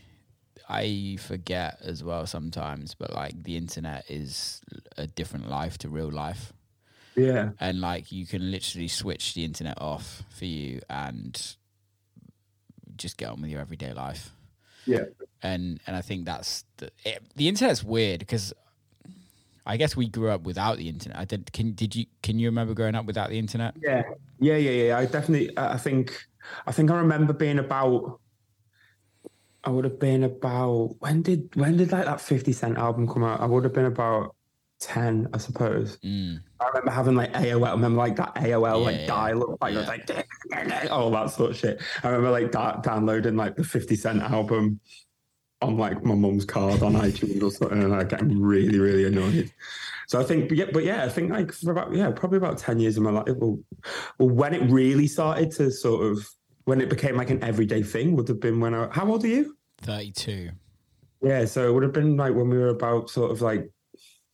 I 0.71 1.17
forget 1.19 1.79
as 1.81 2.03
well 2.03 2.25
sometimes, 2.25 2.95
but 2.95 3.13
like 3.13 3.43
the 3.43 3.57
internet 3.57 4.09
is 4.09 4.61
a 4.97 5.07
different 5.07 5.49
life 5.49 5.77
to 5.79 5.89
real 5.89 6.09
life. 6.09 6.53
Yeah. 7.15 7.49
And 7.59 7.81
like 7.81 8.11
you 8.11 8.25
can 8.25 8.51
literally 8.51 8.87
switch 8.87 9.33
the 9.33 9.43
internet 9.43 9.81
off 9.81 10.23
for 10.29 10.45
you 10.45 10.79
and 10.89 11.55
just 12.95 13.17
get 13.17 13.29
on 13.29 13.41
with 13.41 13.51
your 13.51 13.59
everyday 13.59 13.93
life. 13.93 14.31
Yeah. 14.85 15.05
And 15.43 15.79
and 15.85 15.95
I 15.95 16.01
think 16.01 16.25
that's 16.25 16.63
the 16.77 16.91
it, 17.03 17.21
the 17.35 17.47
internet's 17.47 17.83
weird 17.83 18.19
because 18.19 18.53
I 19.65 19.77
guess 19.77 19.95
we 19.95 20.07
grew 20.07 20.29
up 20.29 20.41
without 20.41 20.77
the 20.77 20.89
internet. 20.89 21.19
I 21.19 21.25
did. 21.25 21.51
Can 21.53 21.73
did 21.73 21.95
you 21.95 22.05
can 22.23 22.39
you 22.39 22.47
remember 22.47 22.73
growing 22.73 22.95
up 22.95 23.05
without 23.05 23.29
the 23.29 23.37
internet? 23.37 23.75
Yeah, 23.81 24.03
yeah, 24.39 24.55
yeah, 24.55 24.71
yeah. 24.71 24.97
I 24.97 25.05
definitely. 25.05 25.51
I 25.57 25.77
think. 25.77 26.25
I 26.65 26.71
think 26.71 26.89
I 26.89 26.95
remember 26.95 27.33
being 27.33 27.59
about. 27.59 28.19
I 29.63 29.69
would 29.69 29.83
have 29.85 29.99
been 29.99 30.23
about 30.23 30.95
when 30.99 31.21
did 31.21 31.55
when 31.55 31.77
did 31.77 31.91
like 31.91 32.05
that 32.05 32.19
Fifty 32.21 32.51
Cent 32.53 32.77
album 32.77 33.07
come 33.07 33.23
out? 33.23 33.41
I 33.41 33.45
would 33.45 33.63
have 33.63 33.73
been 33.73 33.85
about 33.85 34.35
ten, 34.79 35.27
I 35.33 35.37
suppose. 35.37 35.97
Mm. 36.03 36.41
I 36.59 36.67
remember 36.69 36.91
having 36.91 37.15
like 37.15 37.31
AOL. 37.33 37.67
I 37.67 37.71
remember 37.71 37.97
like 37.99 38.15
that 38.15 38.33
AOL 38.35 38.79
Yeah, 38.79 38.85
like 38.85 38.97
yeah. 39.01 39.07
dial 39.07 39.51
up, 39.51 39.57
like, 39.61 39.73
Yeah. 39.73 39.85
like 39.85 40.91
all 40.91 41.11
that 41.11 41.29
sort 41.29 41.51
of 41.51 41.57
shit. 41.57 41.81
I 42.03 42.07
remember 42.09 42.31
like 42.31 42.51
da- 42.51 42.77
downloading 42.81 43.35
like 43.35 43.55
the 43.55 43.63
Fifty 43.63 43.95
Cent 43.95 44.21
album 44.23 44.79
on 45.61 45.77
like 45.77 46.03
my 46.03 46.15
mum's 46.15 46.45
card 46.45 46.81
on 46.81 46.93
iTunes 47.07 47.43
or 47.43 47.51
something, 47.51 47.83
and 47.83 47.91
like 47.91 48.09
getting 48.09 48.41
really, 48.41 48.79
really 48.79 49.05
annoyed. 49.05 49.51
So 50.07 50.19
I 50.19 50.23
think, 50.23 50.49
but 50.49 50.57
yeah, 50.57 50.65
but 50.73 50.83
yeah, 50.83 51.05
I 51.05 51.09
think 51.09 51.31
like 51.31 51.51
for 51.51 51.71
about 51.71 51.93
yeah, 51.93 52.09
probably 52.09 52.37
about 52.37 52.57
ten 52.57 52.79
years 52.79 52.97
of 52.97 53.03
my 53.03 53.11
life. 53.11 53.27
Well, 53.37 53.59
well, 54.17 54.29
when 54.29 54.55
it 54.55 54.69
really 54.71 55.05
started 55.07 55.51
to 55.51 55.69
sort 55.71 56.05
of 56.11 56.27
when 56.65 56.81
it 56.81 56.89
became 56.89 57.15
like 57.17 57.29
an 57.29 57.43
everyday 57.43 57.83
thing 57.83 58.15
would 58.15 58.27
have 58.27 58.39
been 58.39 58.59
when 58.59 58.73
I. 58.73 58.87
How 58.91 59.07
old 59.09 59.23
are 59.23 59.27
you? 59.27 59.57
Thirty 59.81 60.11
two. 60.11 60.49
Yeah, 61.21 61.45
so 61.45 61.67
it 61.67 61.73
would 61.73 61.83
have 61.83 61.93
been 61.93 62.17
like 62.17 62.33
when 62.33 62.49
we 62.49 62.57
were 62.57 62.69
about 62.69 63.09
sort 63.09 63.31
of 63.31 63.41
like. 63.41 63.69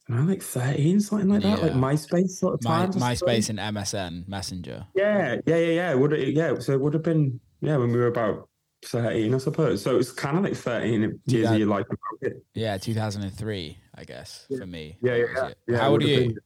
I 0.09 0.13
don't 0.13 0.25
know, 0.25 0.31
like 0.31 0.41
13, 0.41 1.01
something 1.01 1.27
like 1.27 1.41
that, 1.41 1.61
like 1.61 1.73
MySpace 1.73 2.29
sort 2.29 2.53
of 2.53 2.63
My, 2.63 2.85
time. 2.85 2.93
MySpace 2.93 3.49
and 3.49 3.59
MSN 3.59 4.25
Messenger. 4.25 4.87
Yeah, 4.95 5.35
yeah, 5.45 5.57
yeah, 5.57 5.71
yeah. 5.73 5.93
Would 5.95 6.13
it, 6.13 6.33
yeah, 6.33 6.57
so 6.59 6.71
it 6.71 6.79
would 6.79 6.93
have 6.93 7.03
been 7.03 7.41
yeah 7.59 7.75
when 7.75 7.91
we 7.91 7.97
were 7.97 8.07
about 8.07 8.47
thirteen, 8.85 9.33
I 9.35 9.37
suppose. 9.39 9.81
So 9.81 9.97
it's 9.97 10.13
kind 10.13 10.37
of 10.37 10.45
like 10.45 10.55
thirteen 10.55 11.01
years 11.25 11.43
Yeah. 11.43 11.51
of 11.51 11.59
your 11.59 11.67
life. 11.67 11.87
about 11.87 12.21
it. 12.21 12.41
Yeah, 12.53 12.77
two 12.77 12.93
thousand 12.93 13.23
and 13.23 13.33
three. 13.33 13.79
I 13.95 14.05
guess 14.05 14.45
for 14.57 14.65
me. 14.65 14.95
Yeah, 15.01 15.15
yeah, 15.15 15.25
yeah. 15.35 15.49
yeah 15.67 15.77
How 15.77 15.89
old 15.89 16.03
are 16.03 16.07
you? 16.07 16.17
been 16.19 16.37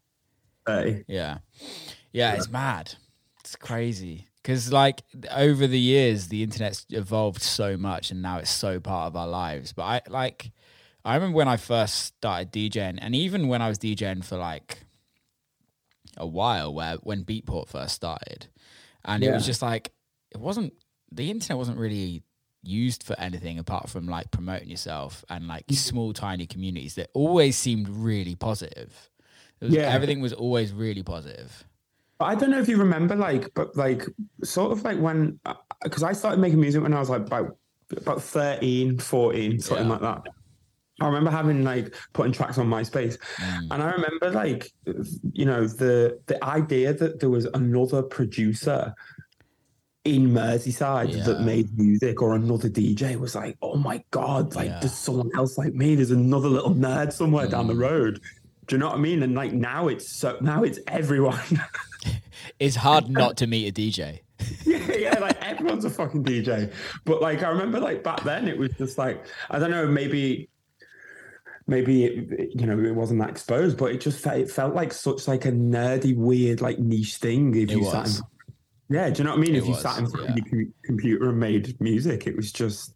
Thirty. 0.66 1.04
Yeah. 1.08 1.38
Yeah, 2.14 2.34
it's 2.34 2.50
mad. 2.50 2.96
It's 3.42 3.56
crazy. 3.56 4.28
Because, 4.42 4.72
like, 4.74 5.04
over 5.30 5.68
the 5.68 5.80
years, 5.80 6.30
the 6.30 6.42
internet's 6.42 6.86
evolved 6.90 7.42
so 7.42 7.78
much 7.78 8.10
and 8.10 8.22
now 8.22 8.40
it's 8.40 8.50
so 8.50 8.80
part 8.80 9.08
of 9.08 9.16
our 9.16 9.28
lives. 9.28 9.72
But 9.72 9.84
I, 9.84 10.02
like, 10.08 10.52
I 11.06 11.14
remember 11.16 11.38
when 11.38 11.48
I 11.48 11.58
first 11.58 11.96
started 12.18 12.52
DJing, 12.52 12.98
and 13.02 13.16
even 13.16 13.48
when 13.48 13.62
I 13.62 13.70
was 13.70 13.78
DJing 13.78 14.24
for 14.24 14.38
like 14.38 14.80
a 16.18 16.26
while, 16.28 16.74
where 16.74 16.96
when 16.98 17.24
Beatport 17.24 17.68
first 17.70 17.96
started, 17.96 18.48
and 19.06 19.24
it 19.24 19.32
was 19.32 19.46
just 19.46 19.62
like, 19.62 19.92
it 20.32 20.40
wasn't, 20.40 20.74
the 21.12 21.30
internet 21.30 21.58
wasn't 21.58 21.78
really 21.78 22.24
used 22.64 23.04
for 23.04 23.20
anything 23.20 23.58
apart 23.60 23.90
from 23.90 24.08
like 24.08 24.30
promoting 24.32 24.70
yourself 24.70 25.24
and 25.30 25.48
like 25.48 25.66
Mm. 25.68 25.76
small, 25.76 26.14
tiny 26.14 26.46
communities 26.46 26.96
that 26.96 27.10
always 27.14 27.58
seemed 27.58 27.90
really 27.90 28.36
positive. 28.36 29.10
It 29.60 29.66
was, 29.66 29.74
Yeah. 29.76 29.92
Everything 29.94 30.22
was 30.22 30.34
always 30.34 30.72
really 30.72 31.04
positive. 31.04 31.66
I 32.24 32.36
don't 32.36 32.52
know 32.52 32.60
if 32.60 32.68
you 32.68 32.78
remember, 32.78 33.16
like, 33.16 33.54
but 33.54 33.76
like, 33.76 34.06
sort 34.44 34.72
of 34.72 34.84
like 34.84 35.00
when, 35.00 35.40
because 35.84 36.04
I 36.04 36.14
started 36.14 36.40
making 36.40 36.60
music 36.60 36.82
when 36.84 36.94
I 36.94 37.00
was 37.00 37.10
like 37.10 37.22
about 37.22 37.58
about 37.98 38.22
13, 38.22 38.98
14, 39.00 39.60
something 39.60 39.86
Yeah. 39.88 39.92
like 39.92 40.02
that. 40.02 40.22
I 41.02 41.08
remember 41.08 41.30
having 41.32 41.64
like 41.64 41.94
putting 42.14 42.32
tracks 42.32 42.58
on 42.58 42.68
MySpace, 42.70 43.18
Mm. 43.38 43.68
and 43.72 43.84
I 43.84 43.92
remember 43.92 44.32
like, 44.32 44.72
you 45.34 45.46
know, 45.46 45.68
the 45.68 46.20
the 46.28 46.42
idea 46.44 46.94
that 46.94 47.20
there 47.20 47.30
was 47.30 47.46
another 47.54 48.02
producer 48.04 48.94
in 50.06 50.30
Merseyside 50.32 51.14
Yeah. 51.16 51.24
that 51.26 51.42
made 51.42 51.78
music 51.78 52.22
or 52.22 52.34
another 52.36 52.70
DJ 52.70 53.16
was 53.20 53.36
like, 53.36 53.58
oh 53.62 53.76
my 53.76 54.04
god, 54.12 54.56
like 54.56 54.70
Yeah. 54.70 54.80
there's 54.80 54.94
someone 54.94 55.30
else 55.36 55.58
like 55.58 55.74
me. 55.74 55.96
There's 55.96 56.12
another 56.12 56.50
little 56.50 56.74
nerd 56.74 57.12
somewhere 57.14 57.48
down 57.48 57.68
the 57.68 57.74
Mm. 57.74 57.82
road. 57.90 58.20
Do 58.68 58.76
you 58.76 58.80
know 58.80 58.88
what 58.88 58.96
I 58.96 59.00
mean? 59.00 59.22
And 59.24 59.36
like 59.36 59.54
now 59.54 59.88
it's 59.90 60.08
so 60.10 60.38
now 60.42 60.64
it's 60.64 60.80
everyone. 60.88 61.40
It's 62.60 62.76
hard 62.76 63.10
not 63.10 63.38
to 63.38 63.48
meet 63.48 63.68
a 63.68 63.72
DJ. 63.72 64.22
yeah, 64.66 64.96
yeah, 64.96 65.20
like 65.20 65.40
everyone's 65.44 65.86
a 65.86 65.90
fucking 65.90 66.24
DJ. 66.24 66.72
But 67.06 67.22
like 67.22 67.44
I 67.44 67.50
remember 67.50 67.80
like 67.80 68.04
back 68.04 68.24
then 68.24 68.48
it 68.48 68.58
was 68.58 68.72
just 68.78 68.98
like 68.98 69.26
I 69.50 69.60
don't 69.60 69.72
know, 69.72 69.88
maybe 69.88 70.50
maybe 71.68 72.06
it, 72.06 72.52
you 72.54 72.66
know 72.66 72.80
it 72.80 72.96
wasn't 72.96 73.20
that 73.20 73.30
exposed, 73.30 73.78
but 73.78 73.92
it 73.92 74.02
just 74.02 74.20
felt 74.20 74.38
it 74.38 74.50
felt 74.50 74.76
like 74.76 74.94
such 74.94 75.28
like 75.28 75.46
a 75.46 75.52
nerdy, 75.52 76.16
weird, 76.16 76.62
like 76.62 76.80
niche 76.80 77.18
thing. 77.18 77.56
If 77.56 77.70
It 77.70 77.78
you 77.78 77.86
sat 77.86 78.08
in, 78.08 78.14
yeah, 78.90 79.10
do 79.10 79.20
you 79.20 79.24
know 79.24 79.32
what 79.32 79.40
I 79.40 79.42
mean? 79.42 79.56
It 79.56 79.60
if 79.60 79.66
you 79.66 79.72
was, 79.72 79.82
sat 79.82 80.00
in 80.00 80.08
front 80.08 80.26
yeah. 80.26 80.32
of 80.32 80.38
your 80.38 80.46
com- 80.50 80.74
computer 80.84 81.30
and 81.30 81.40
made 81.40 81.80
music, 81.80 82.28
it 82.28 82.36
was 82.36 82.52
just 82.52 82.94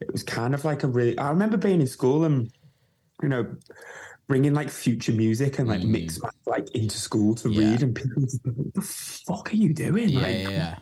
it 0.00 0.10
was 0.12 0.22
kind 0.22 0.54
of 0.54 0.64
like 0.64 0.82
a 0.82 0.86
really. 0.86 1.18
I 1.18 1.30
remember 1.30 1.56
being 1.56 1.80
in 1.80 1.86
school 1.86 2.24
and 2.24 2.50
you 3.22 3.28
know 3.28 3.46
bringing 4.26 4.54
like 4.54 4.70
future 4.70 5.12
music 5.12 5.58
and 5.58 5.68
like 5.68 5.80
Mm. 5.82 5.94
Mixmag, 6.06 6.30
like 6.46 6.70
into 6.74 6.96
school 6.98 7.34
to 7.36 7.50
Yeah. 7.50 7.70
read, 7.70 7.82
and 7.82 7.94
people 7.94 8.22
just 8.22 8.40
"What 8.44 8.74
the 8.74 8.80
fuck 8.82 9.52
are 9.52 9.56
you 9.56 9.72
doing?" 9.74 10.08
Yeah, 10.10 10.20
like, 10.20 10.36
yeah, 10.38 10.48
yeah. 10.50 10.76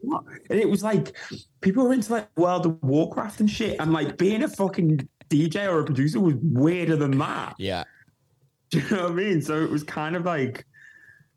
what? 0.00 0.24
And 0.50 0.58
it 0.58 0.68
was 0.68 0.82
like 0.82 1.16
people 1.60 1.84
were 1.86 1.92
into 1.92 2.12
like 2.12 2.28
World 2.36 2.66
of 2.66 2.82
Warcraft 2.82 3.40
and 3.40 3.50
shit, 3.50 3.78
and 3.80 3.92
like 3.92 4.18
being 4.18 4.42
a 4.42 4.48
fucking 4.48 5.08
DJ 5.28 5.66
or 5.70 5.80
a 5.80 5.84
producer 5.84 6.18
was 6.20 6.34
weirder 6.42 6.96
than 6.96 7.16
that. 7.18 7.54
Yeah. 7.58 7.84
Do 8.70 8.78
you 8.80 8.90
know 8.90 9.02
what 9.04 9.12
I 9.12 9.14
mean? 9.14 9.42
So 9.42 9.62
it 9.62 9.70
was 9.70 9.82
kind 9.84 10.16
of 10.16 10.24
like, 10.24 10.64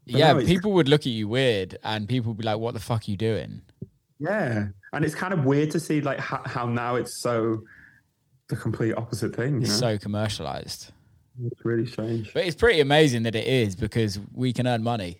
Yeah, 0.05 0.33
no, 0.33 0.39
it's- 0.39 0.49
people 0.49 0.71
would 0.73 0.87
look 0.87 1.01
at 1.01 1.07
you 1.07 1.27
weird 1.27 1.77
and 1.83 2.07
people 2.07 2.31
would 2.31 2.37
be 2.37 2.43
like, 2.43 2.57
what 2.59 2.73
the 2.73 2.79
fuck 2.79 3.07
are 3.07 3.11
you 3.11 3.17
doing? 3.17 3.61
yeah, 4.19 4.67
and 4.93 5.03
it's 5.03 5.15
kind 5.15 5.33
of 5.33 5.43
weird 5.43 5.69
to 5.71 5.79
see 5.79 5.99
like 5.99 6.17
how, 6.19 6.41
how 6.45 6.65
now 6.65 6.95
it's 6.95 7.17
so 7.21 7.61
the 8.47 8.55
complete 8.55 8.93
opposite 8.95 9.35
thing. 9.35 9.55
You 9.55 9.59
know, 9.61 9.65
It's 9.65 9.77
so 9.77 9.97
commercialized. 9.97 10.91
It's 11.45 11.65
really 11.65 11.85
strange. 11.85 12.33
But 12.33 12.45
it's 12.45 12.55
pretty 12.55 12.79
amazing 12.79 13.23
that 13.23 13.35
it 13.35 13.47
is 13.47 13.75
because 13.75 14.19
we 14.33 14.53
can 14.53 14.67
earn 14.67 14.83
money. 14.83 15.17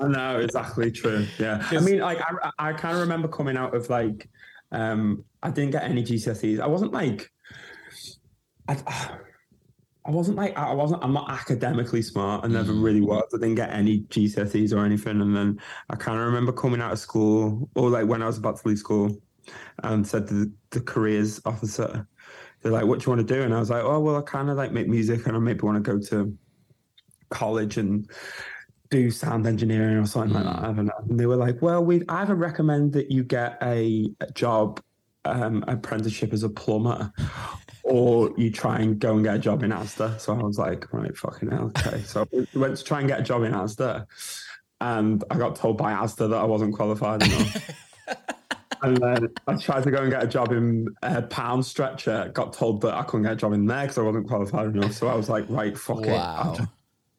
I 0.00 0.06
know 0.06 0.38
exactly 0.38 0.90
true. 0.90 1.26
Yeah, 1.38 1.66
I 1.70 1.80
mean, 1.80 1.98
like 2.00 2.18
I, 2.20 2.50
I 2.58 2.72
kind 2.72 2.94
of 2.94 3.00
remember 3.00 3.28
coming 3.28 3.56
out 3.56 3.74
of 3.74 3.90
like, 3.90 4.28
um, 4.72 5.24
I 5.42 5.50
didn't 5.50 5.72
get 5.72 5.82
any 5.84 6.02
GCSEs. 6.04 6.60
I 6.60 6.66
wasn't 6.66 6.92
like, 6.92 7.30
I, 8.68 8.76
I 10.04 10.10
wasn't 10.10 10.36
like, 10.36 10.56
I 10.56 10.72
wasn't. 10.72 11.02
I'm 11.02 11.12
not 11.12 11.30
academically 11.30 12.02
smart. 12.02 12.44
I 12.44 12.48
never 12.48 12.72
Mm. 12.72 12.82
really 12.82 13.00
was. 13.00 13.24
I 13.34 13.38
didn't 13.38 13.56
get 13.56 13.70
any 13.70 14.00
GCSEs 14.02 14.72
or 14.72 14.84
anything. 14.84 15.20
And 15.20 15.34
then 15.36 15.60
I 15.90 15.96
kind 15.96 16.18
of 16.18 16.24
remember 16.26 16.52
coming 16.52 16.80
out 16.80 16.92
of 16.92 16.98
school, 16.98 17.68
or 17.74 17.90
like 17.90 18.06
when 18.06 18.22
I 18.22 18.26
was 18.26 18.38
about 18.38 18.58
to 18.60 18.68
leave 18.68 18.78
school, 18.78 19.20
and 19.82 20.06
said 20.06 20.28
to 20.28 20.34
the, 20.34 20.52
the 20.70 20.80
careers 20.80 21.40
officer, 21.44 22.06
they're 22.62 22.72
like, 22.72 22.84
"What 22.84 23.00
do 23.00 23.04
you 23.04 23.16
want 23.16 23.26
to 23.26 23.34
do?" 23.34 23.42
And 23.42 23.54
I 23.54 23.58
was 23.58 23.70
like, 23.70 23.82
"Oh, 23.84 24.00
well, 24.00 24.16
I 24.16 24.22
kind 24.22 24.50
of 24.50 24.56
like 24.56 24.72
make 24.72 24.88
music, 24.88 25.26
and 25.26 25.36
I 25.36 25.38
maybe 25.38 25.60
want 25.60 25.82
to 25.82 25.92
go 25.92 25.98
to 26.08 26.36
college 27.30 27.76
and." 27.76 28.08
do 28.90 29.10
sound 29.10 29.46
engineering 29.46 29.96
or 29.96 30.06
something 30.06 30.32
like 30.34 30.44
that. 30.44 30.64
I 30.64 30.72
don't 30.72 30.86
know. 30.86 30.92
And 31.08 31.20
they 31.20 31.26
were 31.26 31.36
like, 31.36 31.60
well, 31.60 31.84
we 31.84 32.02
either 32.08 32.34
recommend 32.34 32.92
that 32.94 33.10
you 33.10 33.22
get 33.22 33.58
a, 33.62 34.10
a 34.20 34.30
job, 34.32 34.80
um, 35.24 35.64
apprenticeship 35.68 36.32
as 36.32 36.42
a 36.42 36.48
plumber, 36.48 37.12
or 37.82 38.32
you 38.36 38.50
try 38.50 38.78
and 38.78 38.98
go 38.98 39.14
and 39.14 39.24
get 39.24 39.36
a 39.36 39.38
job 39.38 39.62
in 39.62 39.70
Asda. 39.70 40.18
So 40.20 40.34
I 40.34 40.42
was 40.42 40.58
like, 40.58 40.92
right, 40.92 41.16
fucking 41.16 41.50
hell. 41.50 41.72
Okay. 41.76 42.02
So 42.02 42.26
I 42.32 42.58
went 42.58 42.76
to 42.76 42.84
try 42.84 43.00
and 43.00 43.08
get 43.08 43.20
a 43.20 43.22
job 43.22 43.42
in 43.42 43.52
Asda. 43.52 44.06
And 44.80 45.24
I 45.30 45.36
got 45.36 45.56
told 45.56 45.76
by 45.76 45.92
Asda 45.92 46.30
that 46.30 46.38
I 46.38 46.44
wasn't 46.44 46.74
qualified 46.74 47.22
enough. 47.22 47.70
and 48.82 48.96
then 48.96 49.28
I 49.46 49.56
tried 49.56 49.84
to 49.84 49.90
go 49.90 50.02
and 50.02 50.10
get 50.10 50.22
a 50.22 50.26
job 50.26 50.52
in 50.52 50.88
a 51.02 51.22
Poundstretcher. 51.22 52.32
Got 52.32 52.52
told 52.52 52.80
that 52.82 52.94
I 52.94 53.02
couldn't 53.02 53.24
get 53.24 53.32
a 53.32 53.36
job 53.36 53.52
in 53.52 53.66
there 53.66 53.82
because 53.82 53.98
I 53.98 54.02
wasn't 54.02 54.28
qualified 54.28 54.66
enough. 54.66 54.92
So 54.92 55.08
I 55.08 55.14
was 55.14 55.28
like, 55.28 55.44
right, 55.48 55.76
fuck 55.76 56.06
it. 56.06 56.08
Wow. 56.08 56.56
I've 56.58 56.68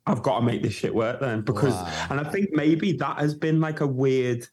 I've 0.07 0.23
got 0.23 0.39
to 0.39 0.45
make 0.45 0.63
this 0.63 0.73
shit 0.73 0.93
work 0.93 1.19
then 1.19 1.41
because, 1.41 1.73
Wow. 1.73 2.07
and 2.09 2.19
I 2.19 2.23
think 2.23 2.49
maybe 2.51 2.93
that 2.93 3.19
has 3.19 3.35
been 3.35 3.59
like 3.61 3.81
a 3.81 3.87
weird, 3.87 4.47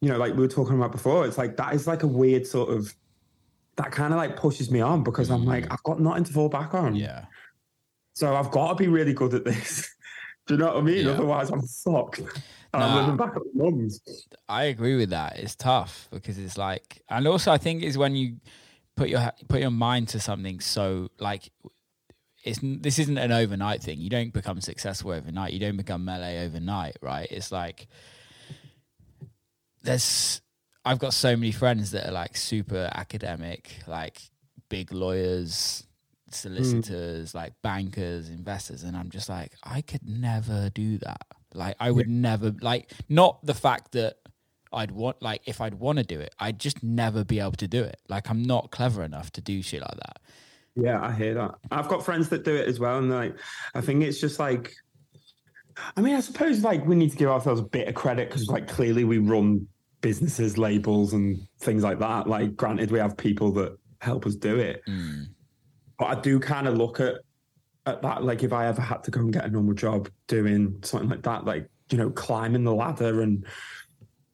you 0.00 0.08
know, 0.08 0.16
like 0.16 0.32
we 0.34 0.40
were 0.40 0.48
talking 0.48 0.76
about 0.76 0.92
before. 0.92 1.26
It's 1.26 1.36
like 1.36 1.56
that 1.58 1.74
is 1.74 1.86
like 1.86 2.02
a 2.02 2.06
weird 2.06 2.46
sort 2.46 2.70
of 2.70 2.94
that 3.76 3.90
kind 3.90 4.14
of 4.14 4.18
like 4.18 4.36
pushes 4.36 4.70
me 4.70 4.80
on 4.80 5.02
because 5.02 5.30
I'm 5.30 5.44
like 5.44 5.64
mm. 5.64 5.72
I've 5.72 5.82
got 5.82 6.00
nothing 6.00 6.24
to 6.24 6.32
fall 6.32 6.48
back 6.48 6.74
on. 6.74 6.94
Yeah. 6.96 7.26
So 8.14 8.34
I've 8.36 8.50
got 8.50 8.68
to 8.68 8.74
be 8.76 8.88
really 8.88 9.12
good 9.12 9.34
at 9.34 9.44
this. 9.44 9.90
Do 10.46 10.54
you 10.54 10.60
know 10.60 10.66
what 10.66 10.76
I 10.76 10.80
mean? 10.82 11.06
Yeah. 11.06 11.12
Otherwise, 11.12 11.50
I'm 11.50 11.62
fucked. 11.62 12.20
Nah. 12.78 13.00
living 13.00 13.16
back 13.16 13.36
at 13.36 13.42
mum's. 13.54 14.00
I 14.48 14.64
agree 14.64 14.96
with 14.96 15.10
that. 15.10 15.38
It's 15.38 15.54
tough 15.54 16.08
because 16.10 16.38
it's 16.38 16.58
like, 16.58 17.02
and 17.08 17.26
also 17.26 17.52
I 17.52 17.58
think 17.58 17.82
is 17.82 17.98
when 17.98 18.14
you 18.14 18.36
put 18.96 19.08
your 19.08 19.32
put 19.48 19.60
your 19.60 19.70
mind 19.70 20.08
to 20.08 20.20
something 20.20 20.60
so 20.60 21.10
like 21.18 21.50
it's 22.44 22.60
this 22.62 22.98
isn't 22.98 23.18
an 23.18 23.32
overnight 23.32 23.82
thing. 23.82 24.00
You 24.00 24.10
don't 24.10 24.32
become 24.32 24.60
successful 24.60 25.12
overnight. 25.12 25.52
You 25.52 25.60
don't 25.60 25.76
become 25.76 26.04
Melé 26.04 26.44
overnight, 26.44 26.96
right? 27.00 27.26
It's 27.30 27.50
like 27.50 27.88
there's 29.82 30.42
I've 30.84 30.98
got 30.98 31.14
so 31.14 31.34
many 31.34 31.52
friends 31.52 31.92
that 31.92 32.06
are 32.06 32.12
like 32.12 32.36
super 32.36 32.90
academic, 32.94 33.78
like 33.86 34.20
big 34.68 34.92
lawyers, 34.92 35.86
solicitors, 36.30 37.34
like 37.34 37.54
bankers, 37.62 38.28
investors, 38.28 38.82
and 38.82 38.94
I'm 38.94 39.08
just 39.08 39.30
like, 39.30 39.52
I 39.62 39.80
could 39.80 40.06
never 40.06 40.68
do 40.74 40.98
that. 40.98 41.26
Like 41.54 41.76
I 41.80 41.90
would 41.90 42.08
never 42.08 42.54
like 42.60 42.92
not 43.08 43.44
the 43.44 43.54
fact 43.54 43.92
that 43.92 44.16
I'd 44.72 44.90
want 44.90 45.22
like 45.22 45.42
if 45.46 45.60
I'd 45.60 45.74
want 45.74 45.98
to 45.98 46.04
do 46.04 46.18
it, 46.20 46.34
I'd 46.38 46.58
just 46.58 46.82
never 46.82 47.24
be 47.24 47.38
able 47.40 47.52
to 47.52 47.68
do 47.68 47.82
it. 47.82 48.00
Like 48.08 48.28
I'm 48.28 48.42
not 48.42 48.70
clever 48.70 49.02
enough 49.04 49.30
to 49.32 49.40
do 49.40 49.62
shit 49.62 49.80
like 49.82 49.96
that. 49.96 50.18
Yeah, 50.76 51.00
I 51.00 51.12
hear 51.12 51.34
that. 51.34 51.54
I've 51.70 51.88
got 51.88 52.04
friends 52.04 52.28
that 52.30 52.44
do 52.44 52.54
it 52.54 52.66
as 52.66 52.80
well, 52.80 52.98
and 52.98 53.08
like, 53.08 53.36
I 53.76 53.80
think 53.80 54.02
it's 54.02 54.20
just 54.20 54.40
like, 54.40 54.74
I 55.96 56.00
mean, 56.00 56.16
I 56.16 56.20
suppose 56.20 56.64
like 56.64 56.84
we 56.84 56.96
need 56.96 57.12
to 57.12 57.16
give 57.16 57.28
ourselves 57.30 57.60
a 57.60 57.64
bit 57.64 57.86
of 57.86 57.94
credit 57.94 58.28
because 58.28 58.48
like 58.48 58.66
clearly 58.66 59.04
we 59.04 59.18
run 59.18 59.68
businesses, 60.00 60.58
labels, 60.58 61.12
and 61.12 61.38
things 61.60 61.84
like 61.84 62.00
that. 62.00 62.26
Like, 62.28 62.56
granted, 62.56 62.90
we 62.90 62.98
have 62.98 63.16
people 63.16 63.52
that 63.52 63.78
help 64.00 64.26
us 64.26 64.34
do 64.34 64.58
it, 64.58 64.82
Mm. 64.88 65.28
but 65.98 66.06
I 66.06 66.20
do 66.20 66.40
kind 66.40 66.66
of 66.66 66.76
look 66.76 66.98
at 66.98 67.14
at 67.86 68.02
that. 68.02 68.22
Like, 68.24 68.42
if 68.42 68.52
I 68.52 68.66
ever 68.66 68.80
had 68.80 69.02
to 69.04 69.10
go 69.10 69.20
and 69.20 69.32
get 69.32 69.44
a 69.44 69.48
normal 69.48 69.74
job 69.74 70.08
doing 70.26 70.78
something 70.82 71.08
like 71.08 71.22
that, 71.22 71.44
like 71.44 71.68
you 71.90 71.98
know, 71.98 72.10
climbing 72.10 72.64
the 72.64 72.74
ladder 72.74 73.20
and 73.20 73.44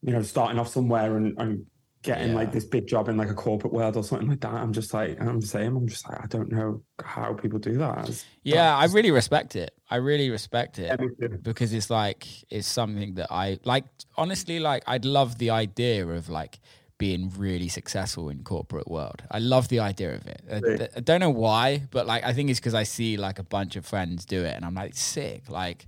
you 0.03 0.13
know, 0.13 0.23
starting 0.23 0.59
off 0.59 0.69
somewhere 0.69 1.17
and, 1.17 1.37
and 1.39 1.67
getting 2.03 2.29
Yeah. 2.29 2.35
like 2.35 2.53
this 2.53 2.65
big 2.65 2.87
job 2.87 3.09
in 3.11 3.19
like 3.19 3.29
a 3.29 3.35
corporate 3.35 3.73
world 3.73 3.97
or 3.97 4.03
something 4.03 4.29
like 4.29 4.41
that. 4.41 4.55
I'm 4.55 4.73
just 4.73 4.95
like, 4.95 5.21
I'm 5.21 5.41
the 5.41 5.47
same. 5.47 5.77
I'm 5.77 5.87
just 5.87 6.09
like, 6.09 6.23
I 6.23 6.27
don't 6.27 6.51
know 6.51 6.83
how 7.05 7.35
people 7.35 7.59
do 7.59 7.77
that. 7.79 7.99
It's- 8.05 8.25
Yeah, 8.43 8.75
I 8.75 8.87
really 8.87 9.11
respect 9.11 9.57
it. 9.57 9.75
I 9.91 9.97
really 9.97 10.31
respect 10.31 10.79
it. 10.79 10.99
Because 11.43 11.75
it's 11.75 11.91
like 11.91 12.27
it's 12.51 12.67
something 12.67 13.15
that 13.15 13.27
I 13.31 13.59
like 13.65 13.85
honestly 14.17 14.61
like 14.61 14.85
I'd 14.87 15.05
love 15.05 15.37
the 15.39 15.51
idea 15.51 16.07
of 16.07 16.31
like 16.31 16.61
being 17.01 17.33
really 17.39 17.67
successful 17.69 18.29
in 18.29 18.45
corporate 18.45 18.87
world. 18.87 19.23
I 19.31 19.39
love 19.39 19.69
the 19.69 19.81
idea 19.81 20.15
of 20.15 20.27
it. 20.27 20.43
I, 20.53 20.99
I 20.99 21.01
don't 21.01 21.21
know 21.21 21.31
why, 21.31 21.85
but 21.91 22.07
like 22.07 22.23
I 22.25 22.35
think 22.35 22.51
it's 22.51 22.61
because 22.61 22.75
I 22.75 22.83
see 22.83 23.17
like 23.17 23.39
a 23.39 23.43
bunch 23.43 23.75
of 23.75 23.87
friends 23.87 24.27
do 24.27 24.45
it 24.45 24.55
and 24.55 24.67
I'm 24.67 24.75
like 24.75 24.95
sick. 24.95 25.49
Like 25.49 25.87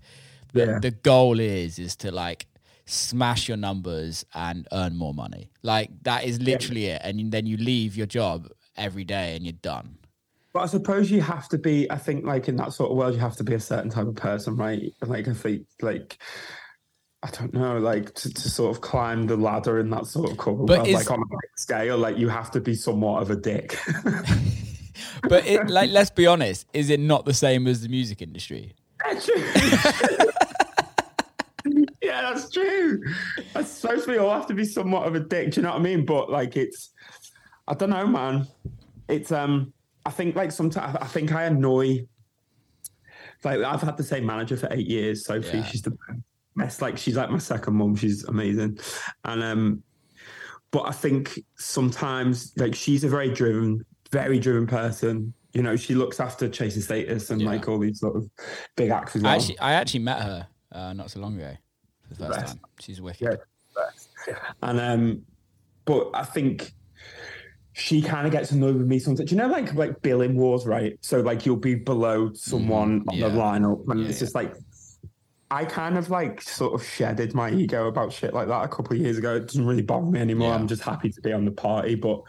the, 0.54 0.66
Yeah. 0.66 0.78
the 0.78 0.90
goal 0.90 1.38
is 1.38 1.78
is 1.78 1.96
to 1.96 2.10
like 2.10 2.46
smash 2.86 3.46
your 3.46 3.58
numbers 3.58 4.24
and 4.34 4.66
earn 4.72 4.96
more 4.96 5.12
money. 5.12 5.50
Like 5.62 5.90
that 6.04 6.24
is 6.24 6.40
literally 6.40 6.86
it. 6.86 7.02
And 7.04 7.30
then 7.30 7.44
you 7.44 7.58
leave 7.58 7.94
your 7.94 8.06
job 8.06 8.48
every 8.78 9.04
day 9.04 9.36
and 9.36 9.44
you're 9.44 9.52
done. 9.74 9.98
But 10.54 10.60
I 10.60 10.66
suppose 10.66 11.10
you 11.10 11.20
have 11.20 11.46
to 11.50 11.58
be, 11.58 11.90
I 11.90 11.98
think, 11.98 12.24
like 12.24 12.48
in 12.48 12.56
that 12.56 12.72
sort 12.72 12.90
of 12.90 12.96
world, 12.96 13.14
you 13.14 13.20
have 13.20 13.36
to 13.36 13.44
be 13.44 13.54
a 13.54 13.60
certain 13.60 13.90
type 13.90 14.06
of 14.06 14.14
person, 14.14 14.56
right? 14.56 14.92
Like, 15.00 15.26
I 15.26 15.32
think, 15.32 15.66
like, 15.80 16.18
I 17.24 17.30
don't 17.30 17.54
know, 17.54 17.78
like 17.78 18.14
to, 18.14 18.34
to 18.34 18.50
sort 18.50 18.74
of 18.74 18.80
climb 18.82 19.26
the 19.28 19.36
ladder 19.36 19.78
in 19.78 19.90
that 19.90 20.06
sort 20.06 20.30
of 20.30 20.36
corporate 20.38 20.66
But 20.66 20.88
is- 20.88 20.94
like 20.94 21.10
on 21.10 21.20
a 21.20 21.26
big 21.26 21.50
scale, 21.56 21.96
like 21.96 22.18
you 22.18 22.28
have 22.28 22.50
to 22.52 22.60
be 22.60 22.74
somewhat 22.74 23.22
of 23.22 23.30
a 23.30 23.36
dick. 23.36 23.78
But 25.28 25.46
it, 25.46 25.68
like 25.70 25.90
let's 25.90 26.10
be 26.10 26.26
honest, 26.26 26.66
is 26.72 26.90
it 26.90 27.00
not 27.00 27.24
the 27.24 27.32
same 27.34 27.66
as 27.66 27.82
the 27.82 27.88
music 27.88 28.22
industry? 28.22 28.74
That's 29.04 29.24
true. 29.24 29.42
yeah, 32.02 32.22
that's 32.22 32.50
true. 32.50 33.00
I 33.54 33.62
suppose 33.62 34.06
we 34.06 34.18
all 34.18 34.30
have 34.30 34.46
to 34.48 34.54
be 34.54 34.64
somewhat 34.64 35.06
of 35.06 35.14
a 35.14 35.20
dick. 35.20 35.52
Do 35.52 35.60
you 35.60 35.64
know 35.64 35.70
what 35.72 35.80
I 35.80 35.82
mean? 35.82 36.04
But 36.04 36.30
like, 36.30 36.56
it's, 36.56 36.90
I 37.68 37.74
don't 37.74 37.90
know, 37.90 38.06
man. 38.06 38.46
It's 39.08 39.32
um, 39.32 39.72
I 40.04 40.10
think 40.10 40.36
like 40.36 40.52
sometimes 40.52 40.96
I 41.00 41.06
think 41.06 41.32
I 41.32 41.44
annoy. 41.44 42.06
Like 43.44 43.60
I've 43.60 43.82
had 43.82 43.96
the 43.96 44.04
same 44.04 44.26
manager 44.26 44.56
for 44.56 44.68
eight 44.72 44.86
years. 44.86 45.24
Sophie, 45.24 45.58
Yeah. 45.58 45.64
she's 45.64 45.82
the 45.82 45.96
best. 46.56 46.82
Like 46.82 46.96
she's 46.98 47.16
like 47.16 47.30
my 47.30 47.38
second 47.38 47.74
mom. 47.74 47.96
She's 47.96 48.24
amazing, 48.24 48.78
and 49.24 49.42
um, 49.42 49.82
but 50.70 50.88
I 50.88 50.92
think 50.92 51.38
sometimes 51.56 52.52
like 52.56 52.74
she's 52.74 53.04
a 53.04 53.08
very 53.08 53.30
driven, 53.32 53.84
very 54.10 54.38
driven 54.38 54.66
person. 54.66 55.34
You 55.52 55.62
know, 55.62 55.76
she 55.76 55.94
looks 55.94 56.18
after 56.18 56.48
Chase 56.48 56.82
& 56.84 56.84
Status 56.84 57.28
and 57.28 57.42
Yeah. 57.42 57.48
like 57.48 57.68
all 57.68 57.78
these 57.78 58.00
sort 58.00 58.16
of 58.16 58.26
big 58.74 58.88
acts 58.88 59.14
as 59.16 59.22
well. 59.22 59.32
I 59.32 59.36
actually, 59.36 59.58
I 59.58 59.72
actually 59.74 60.00
met 60.00 60.22
her 60.22 60.46
uh, 60.72 60.94
not 60.94 61.10
so 61.10 61.20
long 61.20 61.36
ago 61.36 61.54
for 62.00 62.08
the 62.08 62.14
first 62.26 62.38
Best. 62.40 62.52
time. 62.54 62.62
She's 62.80 63.02
wicked. 63.02 63.38
Yeah. 64.26 64.34
And 64.62 64.80
um, 64.80 65.22
but 65.84 66.10
I 66.14 66.24
think 66.24 66.72
she 67.74 68.00
kind 68.02 68.26
of 68.26 68.32
gets 68.32 68.50
annoyed 68.50 68.76
with 68.76 68.86
me 68.86 68.98
sometimes. 68.98 69.28
Do 69.28 69.34
you 69.34 69.40
know, 69.42 69.48
like 69.48 69.74
like 69.74 70.00
billing 70.02 70.36
wars, 70.36 70.66
right? 70.66 70.96
So 71.02 71.20
like 71.20 71.44
you'll 71.44 71.56
be 71.56 71.74
below 71.74 72.32
someone 72.32 73.04
on 73.08 73.16
yeah. 73.16 73.28
the 73.28 73.36
lineup, 73.36 73.88
and 73.88 74.00
Yeah, 74.00 74.08
it's 74.08 74.18
just 74.20 74.34
like 74.34 74.54
I 75.52 75.64
kind 75.66 75.98
of 75.98 76.08
like 76.08 76.40
sort 76.40 76.72
of 76.72 76.82
shedded 76.86 77.34
my 77.34 77.50
ego 77.50 77.86
about 77.86 78.12
shit 78.12 78.32
like 78.32 78.48
that 78.48 78.64
a 78.64 78.68
couple 78.68 78.96
of 78.96 79.02
years 79.02 79.18
ago. 79.18 79.36
It 79.36 79.46
doesn't 79.48 79.66
really 79.66 79.82
bother 79.82 80.06
me 80.06 80.18
anymore. 80.18 80.48
Yeah. 80.48 80.54
I'm 80.54 80.66
just 80.66 80.82
happy 80.82 81.10
to 81.10 81.20
be 81.20 81.32
on 81.32 81.44
the 81.44 81.50
party. 81.52 81.94
But 81.94 82.22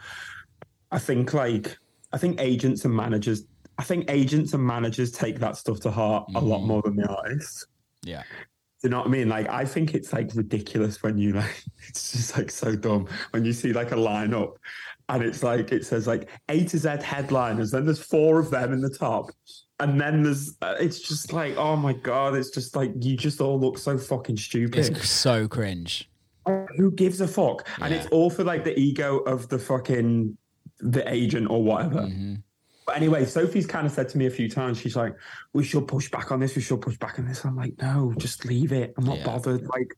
I 0.90 0.98
think 0.98 1.32
like 1.32 1.76
I 2.12 2.18
think 2.18 2.38
agents 2.40 2.84
and 2.84 2.94
managers. 2.94 3.44
I 3.78 3.82
think 3.82 4.04
agents 4.10 4.52
and 4.52 4.64
managers 4.64 5.10
take 5.10 5.38
that 5.40 5.56
stuff 5.56 5.80
to 5.80 5.90
heart 5.90 6.26
a 6.34 6.40
lot 6.40 6.60
Mhm. 6.60 6.66
more 6.66 6.82
than 6.82 6.96
the 6.96 7.08
artists. 7.08 7.66
Yeah. 8.02 8.22
Do 8.82 8.88
you 8.88 8.90
know 8.90 8.98
what 8.98 9.06
I 9.06 9.10
mean? 9.10 9.28
Like, 9.30 9.48
I 9.48 9.64
think 9.64 9.94
it's 9.94 10.12
like 10.12 10.30
ridiculous 10.34 11.02
when 11.02 11.16
you 11.16 11.32
like, 11.42 11.64
it's 11.88 12.12
just 12.12 12.36
like 12.36 12.50
so 12.50 12.76
dumb 12.76 13.08
when 13.30 13.44
you 13.44 13.52
see 13.54 13.72
like 13.72 13.90
a 13.92 13.96
lineup 13.96 14.52
and 15.08 15.22
it's 15.22 15.42
like, 15.42 15.72
it 15.72 15.84
says 15.86 16.06
like 16.06 16.28
A 16.50 16.64
to 16.66 16.78
Z 16.78 16.88
headliners, 17.02 17.70
then 17.70 17.84
there's 17.86 17.98
four 17.98 18.38
of 18.38 18.50
them 18.50 18.72
in 18.74 18.80
the 18.80 18.90
top. 18.90 19.30
And 19.80 20.00
then 20.00 20.22
there's, 20.22 20.56
uh, 20.62 20.76
it's 20.78 21.00
just 21.00 21.32
like, 21.32 21.56
oh 21.56 21.76
my 21.76 21.92
God, 21.94 22.36
it's 22.36 22.50
just 22.50 22.76
like, 22.76 22.92
you 23.00 23.16
just 23.16 23.40
all 23.40 23.58
look 23.58 23.76
so 23.76 23.98
fucking 23.98 24.36
stupid. 24.36 24.78
It's 24.96 25.10
so 25.10 25.48
cringe. 25.48 26.08
Who 26.76 26.92
gives 26.92 27.20
a 27.20 27.26
fuck? 27.26 27.66
And 27.80 27.92
it's 27.92 28.06
all 28.08 28.30
for 28.30 28.44
like 28.44 28.64
the 28.64 28.78
ego 28.78 29.18
of 29.20 29.48
the 29.48 29.58
fucking, 29.58 30.36
the 30.78 31.12
agent 31.12 31.50
or 31.50 31.62
whatever. 31.62 32.02
Mhm. 32.02 32.42
But 32.86 32.96
anyway, 32.96 33.24
Sophie's 33.24 33.66
kind 33.66 33.86
of 33.86 33.92
said 33.92 34.10
to 34.10 34.18
me 34.18 34.26
a 34.26 34.30
few 34.30 34.48
times, 34.48 34.78
she's 34.78 34.94
like, 34.94 35.14
we 35.54 35.64
should 35.64 35.88
push 35.88 36.10
back 36.10 36.30
on 36.30 36.38
this, 36.38 36.54
we 36.54 36.60
should 36.62 36.82
push 36.82 36.98
back 36.98 37.18
on 37.18 37.26
this. 37.26 37.44
I'm 37.44 37.56
like, 37.56 37.72
no, 37.80 38.12
just 38.18 38.44
leave 38.44 38.72
it. 38.72 38.92
I'm 38.98 39.04
not 39.06 39.18
Yeah. 39.18 39.24
bothered. 39.24 39.62
Like, 39.62 39.96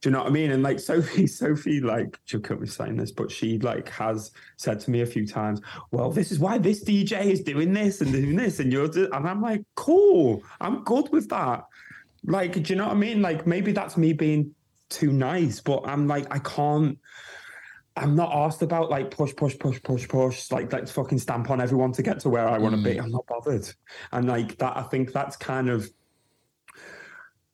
do 0.00 0.08
you 0.08 0.12
know 0.12 0.20
what 0.20 0.28
I 0.28 0.30
mean? 0.30 0.50
And 0.50 0.62
like 0.62 0.80
Sophie, 0.92 1.26
Sophie, 1.26 1.80
like, 1.80 2.18
she'll 2.24 2.40
kill 2.40 2.58
me 2.58 2.66
saying 2.66 2.96
this, 2.96 3.12
but 3.12 3.30
she 3.30 3.58
like 3.58 3.88
has 3.90 4.30
said 4.56 4.80
to 4.80 4.90
me 4.90 5.02
a 5.02 5.06
few 5.06 5.26
times, 5.26 5.60
well, 5.90 6.10
this 6.10 6.32
is 6.32 6.38
why 6.38 6.58
this 6.58 6.84
DJ 6.84 7.26
is 7.26 7.42
doing 7.42 7.72
this 7.72 8.00
and 8.00 8.12
doing 8.12 8.36
this, 8.36 8.60
and 8.60 8.72
you're 8.72 8.88
do-" 8.88 9.08
and 9.12 9.28
I'm 9.28 9.40
like, 9.42 9.62
cool, 9.74 10.42
I'm 10.60 10.84
good 10.84 11.10
with 11.12 11.28
that. 11.30 11.66
Like, 12.24 12.54
do 12.54 12.72
you 12.72 12.76
know 12.76 12.86
what 12.86 12.96
I 12.96 12.98
mean? 12.98 13.22
Like, 13.22 13.46
maybe 13.46 13.72
that's 13.72 13.96
me 13.96 14.12
being 14.12 14.54
too 14.88 15.12
nice, 15.12 15.60
but 15.60 15.82
I'm 15.84 16.06
like, 16.06 16.32
I 16.32 16.38
can't. 16.38 16.98
I'm 17.94 18.16
not 18.16 18.32
asked 18.32 18.62
about 18.62 18.88
like 18.88 19.10
push, 19.10 19.36
push, 19.36 19.58
push, 19.58 19.82
push, 19.82 20.08
push, 20.08 20.50
like 20.50 20.72
let's 20.72 20.90
fucking 20.90 21.18
stamp 21.18 21.50
on 21.50 21.60
everyone 21.60 21.92
to 21.92 22.02
get 22.02 22.20
to 22.20 22.30
where 22.30 22.48
I 22.48 22.56
want 22.56 22.74
to 22.74 22.82
be. 22.82 22.96
Mm. 22.96 23.04
I'm 23.04 23.10
not 23.10 23.26
bothered. 23.26 23.68
And 24.12 24.26
like 24.26 24.56
that, 24.58 24.78
I 24.78 24.82
think 24.82 25.12
that's 25.12 25.36
kind 25.36 25.68
of, 25.68 25.90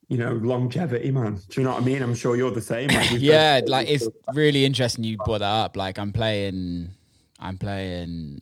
you 0.08 0.16
know, 0.16 0.32
longevity, 0.32 1.10
man. 1.10 1.34
Do 1.48 1.60
you 1.60 1.64
know 1.64 1.72
what 1.74 1.82
I 1.82 1.84
mean? 1.84 2.02
I'm 2.02 2.14
sure 2.14 2.34
you're 2.36 2.50
the 2.50 2.60
same. 2.62 2.88
Like, 2.88 3.10
Yeah, 3.12 3.60
both- 3.60 3.68
like 3.70 3.88
it's 3.90 4.08
really 4.32 4.64
interesting 4.64 5.04
you 5.04 5.18
brought 5.18 5.38
that 5.40 5.44
up. 5.44 5.76
Like 5.76 5.98
I'm 5.98 6.12
playing, 6.12 6.90
I'm 7.38 7.58
playing. 7.58 8.40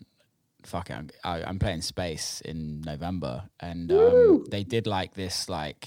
Fuck 0.64 0.90
it, 0.90 0.94
I'm, 0.94 1.10
I, 1.22 1.42
I'm 1.44 1.58
playing 1.60 1.82
Space 1.82 2.40
in 2.44 2.80
November, 2.82 3.44
and 3.60 3.90
um, 3.92 4.44
they 4.50 4.64
did 4.64 4.88
like 4.88 5.14
this, 5.14 5.48
like, 5.48 5.86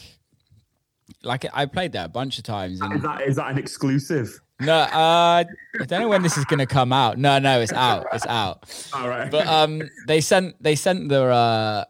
like 1.22 1.46
I 1.54 1.66
played 1.66 1.92
that 1.94 2.06
a 2.06 2.10
bunch 2.10 2.38
of 2.38 2.46
times. 2.46 2.80
Is 2.82 3.02
that 3.02 3.22
is 3.22 3.36
that 3.36 3.52
an 3.52 3.58
exclusive? 3.58 4.40
no, 4.62 4.74
uh, 4.74 5.44
I 5.44 5.86
don't 5.86 6.02
know 6.02 6.08
when 6.10 6.22
this 6.22 6.38
is 6.38 6.46
gonna 6.46 6.66
come 6.66 6.94
out. 6.94 7.18
No, 7.18 7.40
no, 7.40 7.60
it's 7.62 7.74
out. 7.74 8.06
It's 8.14 8.26
out. 8.28 8.64
All 8.94 9.08
right. 9.10 9.30
but 9.32 9.48
um 9.48 9.82
they 10.08 10.22
sent 10.22 10.62
they 10.64 10.76
sent 10.76 11.10
the 11.10 11.24
uh 11.24 11.84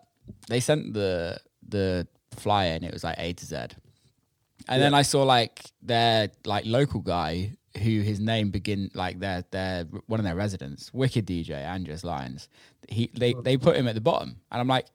they 0.48 0.60
sent 0.60 0.94
the 0.94 1.40
the 1.68 2.08
flyer 2.40 2.74
and 2.74 2.84
it 2.84 2.94
was 2.94 3.04
like 3.04 3.16
A 3.20 3.34
to 3.34 3.46
Z. 3.46 3.56
And 4.68 4.82
then 4.82 4.94
I 4.94 5.02
saw 5.04 5.24
like 5.24 5.72
their 5.82 6.30
like 6.46 6.66
local 6.66 7.00
guy 7.02 7.58
who 7.78 8.02
his 8.02 8.20
name 8.20 8.52
begin 8.52 8.90
like 8.94 9.20
their 9.20 9.44
their 9.52 9.86
one 10.08 10.20
of 10.20 10.24
their 10.24 10.36
residents, 10.36 10.94
wicked 10.94 11.26
DJ 11.26 11.52
Andrews 11.52 12.04
Lyons. 12.04 12.50
He 12.88 13.10
they 13.18 13.34
they 13.44 13.58
put 13.58 13.76
him 13.76 13.88
at 13.88 13.96
the 13.96 14.02
bottom, 14.02 14.38
and 14.52 14.62
I'm 14.62 14.68
like, 14.68 14.86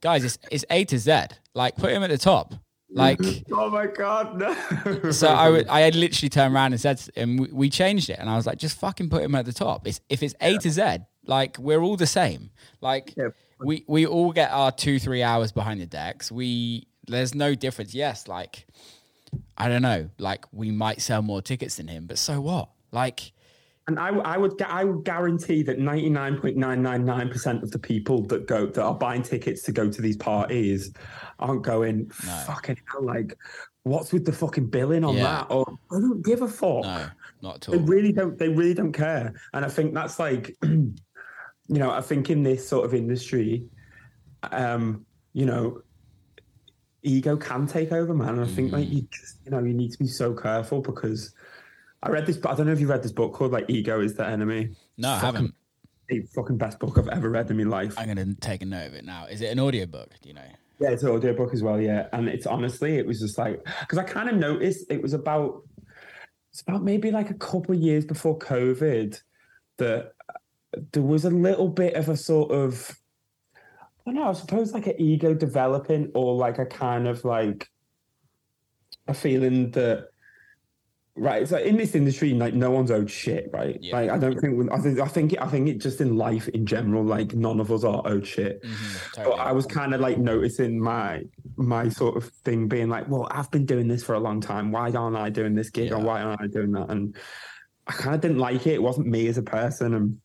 guys, 0.00 0.24
it's 0.24 0.38
it's 0.50 0.64
A 0.70 0.84
to 0.86 0.98
Z. 0.98 1.26
Like 1.54 1.76
put 1.76 1.92
him 1.92 2.02
at 2.02 2.10
the 2.10 2.18
top. 2.18 2.54
Like 2.92 3.20
oh 3.52 3.70
my 3.70 3.86
god, 3.86 4.36
no. 4.36 5.10
so 5.10 5.28
I 5.28 5.48
would 5.50 5.68
I 5.68 5.80
had 5.80 5.94
literally 5.94 6.28
turned 6.28 6.54
around 6.54 6.72
and 6.72 6.80
said, 6.80 7.00
and 7.16 7.40
we, 7.40 7.48
we 7.52 7.70
changed 7.70 8.10
it, 8.10 8.18
and 8.18 8.28
I 8.28 8.36
was 8.36 8.46
like, 8.46 8.58
just 8.58 8.78
fucking 8.78 9.10
put 9.10 9.22
him 9.22 9.34
at 9.34 9.44
the 9.44 9.52
top. 9.52 9.86
It's 9.86 10.00
if 10.08 10.22
it's 10.22 10.34
A 10.40 10.58
to 10.58 10.70
Z, 10.70 10.98
like 11.26 11.58
we're 11.58 11.80
all 11.80 11.96
the 11.96 12.06
same. 12.06 12.50
Like 12.80 13.14
Yeah. 13.16 13.28
We 13.64 13.84
we 13.86 14.06
all 14.06 14.32
get 14.32 14.50
our 14.50 14.72
two 14.72 14.98
three 14.98 15.22
hours 15.22 15.52
behind 15.52 15.80
the 15.80 15.86
decks. 15.86 16.30
We 16.32 16.86
there's 17.06 17.34
no 17.34 17.54
difference. 17.54 17.94
Yes, 17.94 18.28
like 18.28 18.66
I 19.56 19.68
don't 19.68 19.82
know, 19.82 20.10
like 20.18 20.44
we 20.52 20.70
might 20.70 21.00
sell 21.00 21.22
more 21.22 21.42
tickets 21.42 21.76
than 21.76 21.88
him, 21.88 22.06
but 22.06 22.18
so 22.18 22.40
what? 22.40 22.70
Like 22.92 23.32
And 23.86 23.98
I, 23.98 24.08
I 24.08 24.36
would, 24.36 24.60
I 24.62 24.84
would 24.84 25.04
guarantee 25.04 25.62
that 25.64 25.78
ninety 25.78 26.10
nine 26.10 26.38
point 26.38 26.56
nine 26.56 26.82
nine 26.82 27.04
nine 27.04 27.28
percent 27.28 27.62
of 27.62 27.70
the 27.70 27.78
people 27.78 28.22
that 28.26 28.46
go 28.46 28.66
that 28.66 28.82
are 28.82 28.94
buying 28.94 29.22
tickets 29.22 29.62
to 29.62 29.72
go 29.72 29.88
to 29.90 30.02
these 30.02 30.16
parties 30.16 30.92
aren't 31.38 31.62
going. 31.62 32.10
No. 32.26 32.42
Fucking 32.46 32.78
hell! 32.90 33.04
Like, 33.04 33.36
what's 33.84 34.12
with 34.12 34.24
the 34.24 34.32
fucking 34.32 34.66
billing 34.66 35.04
on 35.04 35.16
Yeah. 35.16 35.22
that? 35.24 35.46
Or 35.50 35.64
I 35.92 36.00
don't 36.00 36.24
give 36.24 36.42
a 36.42 36.48
fuck. 36.48 36.82
no, 36.84 37.06
not 37.42 37.56
at 37.56 37.68
all. 37.68 37.74
They 37.78 37.82
really 37.84 38.12
don't. 38.12 38.36
They 38.38 38.48
really 38.48 38.74
don't 38.74 38.92
care. 38.92 39.32
And 39.54 39.64
I 39.64 39.68
think 39.68 39.94
that's 39.94 40.18
like, 40.18 40.56
you 41.70 41.78
know, 41.78 41.90
I 41.92 42.00
think 42.00 42.30
in 42.30 42.42
this 42.42 42.68
sort 42.68 42.84
of 42.84 42.94
industry, 42.94 43.64
um, 44.50 45.06
you 45.32 45.46
know, 45.46 45.82
ego 47.02 47.36
can 47.36 47.66
take 47.68 47.92
over, 47.92 48.12
man. 48.12 48.30
And 48.30 48.40
I 48.40 48.46
think 48.48 48.72
like 48.72 48.88
Mhm. 48.88 48.92
you 48.92 49.02
just, 49.12 49.38
you 49.44 49.52
know, 49.52 49.60
you 49.60 49.72
need 49.72 49.92
to 49.92 49.98
be 49.98 50.08
so 50.08 50.34
careful 50.34 50.80
because 50.80 51.32
I 52.02 52.10
read 52.10 52.26
this. 52.26 52.36
but 52.38 52.50
I 52.50 52.54
don't 52.56 52.66
know 52.66 52.72
if 52.72 52.80
you 52.80 52.88
read 52.88 53.02
this 53.04 53.12
book 53.12 53.32
called 53.34 53.52
like 53.52 53.66
"Ego 53.68 54.00
Is 54.00 54.14
the 54.14 54.26
Enemy." 54.26 54.74
No, 54.98 55.10
I 55.10 55.18
haven't. 55.18 55.54
The 56.08 56.22
fucking 56.34 56.56
best 56.58 56.80
book 56.80 56.98
I've 56.98 57.08
ever 57.08 57.30
read 57.30 57.48
in 57.52 57.56
my 57.56 57.62
life. 57.62 57.94
I'm 57.96 58.08
gonna 58.08 58.34
take 58.40 58.62
a 58.62 58.66
note 58.66 58.88
of 58.88 58.94
it 58.94 59.04
now. 59.04 59.26
Is 59.26 59.40
it 59.42 59.46
an 59.52 59.60
audiobook? 59.60 60.10
Do 60.20 60.28
you 60.28 60.34
know? 60.34 60.50
Yeah, 60.80 60.90
it's 60.90 61.04
an 61.04 61.10
audio 61.10 61.32
book 61.34 61.52
as 61.54 61.62
well. 61.62 61.80
Yeah, 61.80 62.08
and 62.12 62.28
it's 62.28 62.46
honestly, 62.46 62.96
it 62.96 63.06
was 63.06 63.20
just 63.20 63.38
like 63.38 63.64
because 63.80 63.96
I 63.98 64.02
kind 64.02 64.28
of 64.28 64.34
noticed 64.36 64.90
it 64.90 65.00
was 65.00 65.12
about 65.12 65.62
it's 66.52 66.62
about 66.62 66.82
maybe 66.82 67.12
like 67.12 67.30
a 67.30 67.34
couple 67.34 67.76
of 67.76 67.80
years 67.80 68.04
before 68.04 68.36
COVID 68.38 69.20
that 69.76 70.12
there 70.92 71.02
was 71.02 71.24
a 71.24 71.30
little 71.30 71.68
bit 71.68 71.94
of 71.94 72.08
a 72.08 72.16
sort 72.16 72.50
of 72.52 72.96
I 73.56 74.12
don't 74.12 74.14
know, 74.14 74.28
I 74.28 74.32
suppose 74.32 74.72
like 74.72 74.86
an 74.86 74.94
ego 74.98 75.34
developing 75.34 76.10
or 76.14 76.34
like 76.34 76.58
a 76.58 76.66
kind 76.66 77.06
of 77.06 77.24
like 77.24 77.68
a 79.06 79.14
feeling 79.14 79.70
that 79.72 80.08
right 81.16 81.46
so 81.46 81.56
in 81.58 81.76
this 81.76 81.94
industry 81.96 82.32
like 82.32 82.54
no 82.54 82.70
one's 82.70 82.90
owed 82.90 83.10
shit 83.10 83.50
right 83.52 83.76
Yeah. 83.82 83.96
like 83.96 84.10
i 84.10 84.16
don't 84.16 84.38
think 84.40 84.70
i 84.72 84.78
think 84.78 85.00
i 85.00 85.06
think 85.08 85.34
i 85.40 85.46
think 85.48 85.68
it 85.68 85.78
just 85.78 86.00
in 86.00 86.16
life 86.16 86.46
in 86.48 86.64
general 86.64 87.04
like 87.04 87.34
none 87.34 87.58
of 87.58 87.70
us 87.72 87.82
are 87.82 88.00
owed 88.06 88.24
shit 88.26 88.62
Mhm, 88.62 89.24
but. 89.24 89.32
I 89.32 89.50
was 89.52 89.66
kind 89.66 89.92
of 89.92 90.00
like 90.00 90.18
noticing 90.18 90.80
my 90.80 91.22
my 91.56 91.88
sort 91.88 92.16
of 92.16 92.24
thing 92.44 92.68
being 92.68 92.88
like, 92.88 93.08
well, 93.08 93.26
I've 93.30 93.50
been 93.50 93.66
doing 93.66 93.86
this 93.88 94.02
for 94.04 94.14
a 94.14 94.20
long 94.20 94.40
time. 94.40 94.70
Why 94.72 94.90
aren't 94.92 95.16
I 95.16 95.28
doing 95.28 95.54
this 95.54 95.68
gig 95.68 95.92
or 95.92 95.98
why 95.98 96.22
aren't 96.22 96.40
I 96.40 96.46
doing 96.46 96.70
that? 96.72 96.88
And 96.90 97.14
I 97.86 97.92
kind 97.92 98.14
of 98.14 98.20
didn't 98.22 98.38
like 98.38 98.66
it. 98.66 98.74
It 98.74 98.82
wasn't 98.82 99.08
me 99.08 99.26
as 99.26 99.36
a 99.36 99.42
person. 99.42 99.94
And 99.94 100.18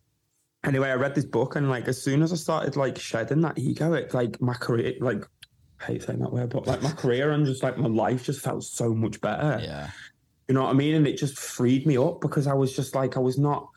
anyway, 0.65 0.89
I 0.89 0.95
read 0.95 1.15
this 1.15 1.25
book 1.25 1.55
and 1.55 1.69
like 1.69 1.87
as 1.87 2.01
soon 2.01 2.21
as 2.21 2.33
I 2.33 2.35
started 2.35 2.75
like 2.75 2.97
shedding 2.97 3.41
that 3.41 3.57
ego, 3.57 3.93
it 3.93 4.13
like 4.13 4.41
my 4.41 4.53
career, 4.53 4.93
like 4.99 5.23
I 5.81 5.85
hate 5.85 6.03
saying 6.03 6.19
that 6.19 6.31
word, 6.31 6.49
but 6.49 6.67
like 6.67 6.81
my 6.81 6.91
career 6.91 7.31
and 7.31 7.45
just 7.45 7.63
like 7.63 7.77
my 7.77 7.87
life 7.87 8.23
just 8.23 8.41
felt 8.41 8.63
so 8.63 8.93
much 8.93 9.21
better. 9.21 9.59
yeah, 9.63 9.89
You 10.47 10.55
know 10.55 10.63
what 10.63 10.69
I 10.69 10.73
mean? 10.73 10.95
And 10.95 11.07
it 11.07 11.17
just 11.17 11.37
freed 11.37 11.85
me 11.85 11.97
up 11.97 12.21
because 12.21 12.47
I 12.47 12.53
was 12.53 12.75
just 12.75 12.95
like, 12.95 13.17
I 13.17 13.19
was 13.19 13.37
not 13.37 13.67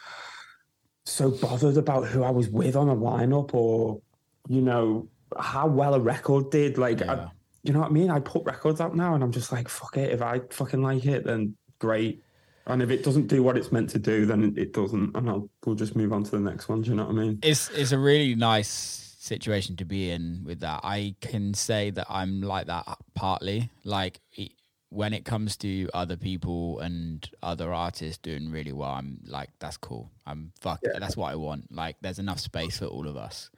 so 1.05 1.31
bothered 1.31 1.77
about 1.77 2.07
who 2.07 2.22
I 2.22 2.31
was 2.31 2.48
with 2.48 2.77
on 2.77 2.88
a 2.88 2.96
lineup 2.96 3.55
or, 3.55 4.01
you 4.48 4.61
know, 4.61 5.09
how 5.38 5.66
well 5.66 5.94
a 5.94 6.01
record 6.01 6.51
did. 6.51 6.79
Like, 6.79 7.01
yeah. 7.01 7.12
I, 7.12 7.31
you 7.62 7.72
know 7.72 7.81
what 7.81 7.90
I 7.90 7.92
mean? 7.92 8.11
I 8.11 8.20
put 8.20 8.44
records 8.44 8.81
out 8.81 8.94
now 8.94 9.14
and 9.14 9.24
I'm 9.24 9.33
just 9.33 9.53
like, 9.53 9.68
fuck 9.68 9.96
it. 9.96 10.12
If 10.12 10.22
I 10.22 10.40
fucking 10.51 10.83
like 10.83 11.05
it, 11.05 11.24
then 11.24 11.57
great. 11.79 12.22
And 12.68 12.83
if 12.83 12.90
it 12.90 13.02
doesn't 13.02 13.26
do 13.26 13.42
what 13.42 13.57
it's 13.57 13.72
meant 13.72 13.90
to 13.90 13.98
do, 13.98 14.26
then 14.26 14.54
it 14.57 14.72
doesn't. 14.72 15.16
And 15.16 15.28
I'll, 15.28 15.48
we'll 15.64 15.74
just 15.74 15.96
move 15.96 16.12
on 16.12 16.22
to 16.24 16.31
the 16.31 16.40
next 16.40 16.68
one. 16.68 16.83
Do 16.83 16.90
you 16.90 16.96
know 16.96 17.04
what 17.04 17.12
I 17.12 17.14
mean? 17.14 17.38
it's 17.42 17.70
it's 17.70 17.92
a 17.92 17.98
really 17.98 18.35
nice 18.35 19.16
situation 19.18 19.76
to 19.76 19.85
be 19.85 20.11
in 20.11 20.42
with 20.44 20.61
that. 20.61 20.81
I 20.85 21.14
can 21.20 21.54
say 21.54 21.90
that 21.90 22.07
I'm 22.09 22.42
like 22.42 22.66
that 22.66 22.87
partly. 23.14 23.70
Like 23.85 24.20
it, 24.33 24.52
when 24.90 25.12
it 25.12 25.24
comes 25.24 25.57
to 25.59 25.88
other 25.92 26.16
people 26.16 26.78
and 26.81 27.28
other 27.42 27.72
artists 27.72 28.18
doing 28.18 28.50
really 28.50 28.72
well, 28.72 28.90
I'm 28.90 29.18
like, 29.26 29.50
that's 29.59 29.76
cool. 29.76 30.11
I'm 30.26 30.52
fuck. 30.61 30.81
Yeah. 30.83 30.98
That's 30.98 31.16
what 31.16 31.31
I 31.31 31.37
want. 31.37 31.74
Like, 31.74 31.96
there's 32.00 32.18
enough 32.18 32.40
space 32.40 32.78
for 32.78 32.87
all 32.87 33.07
of 33.07 33.16
us. 33.16 33.50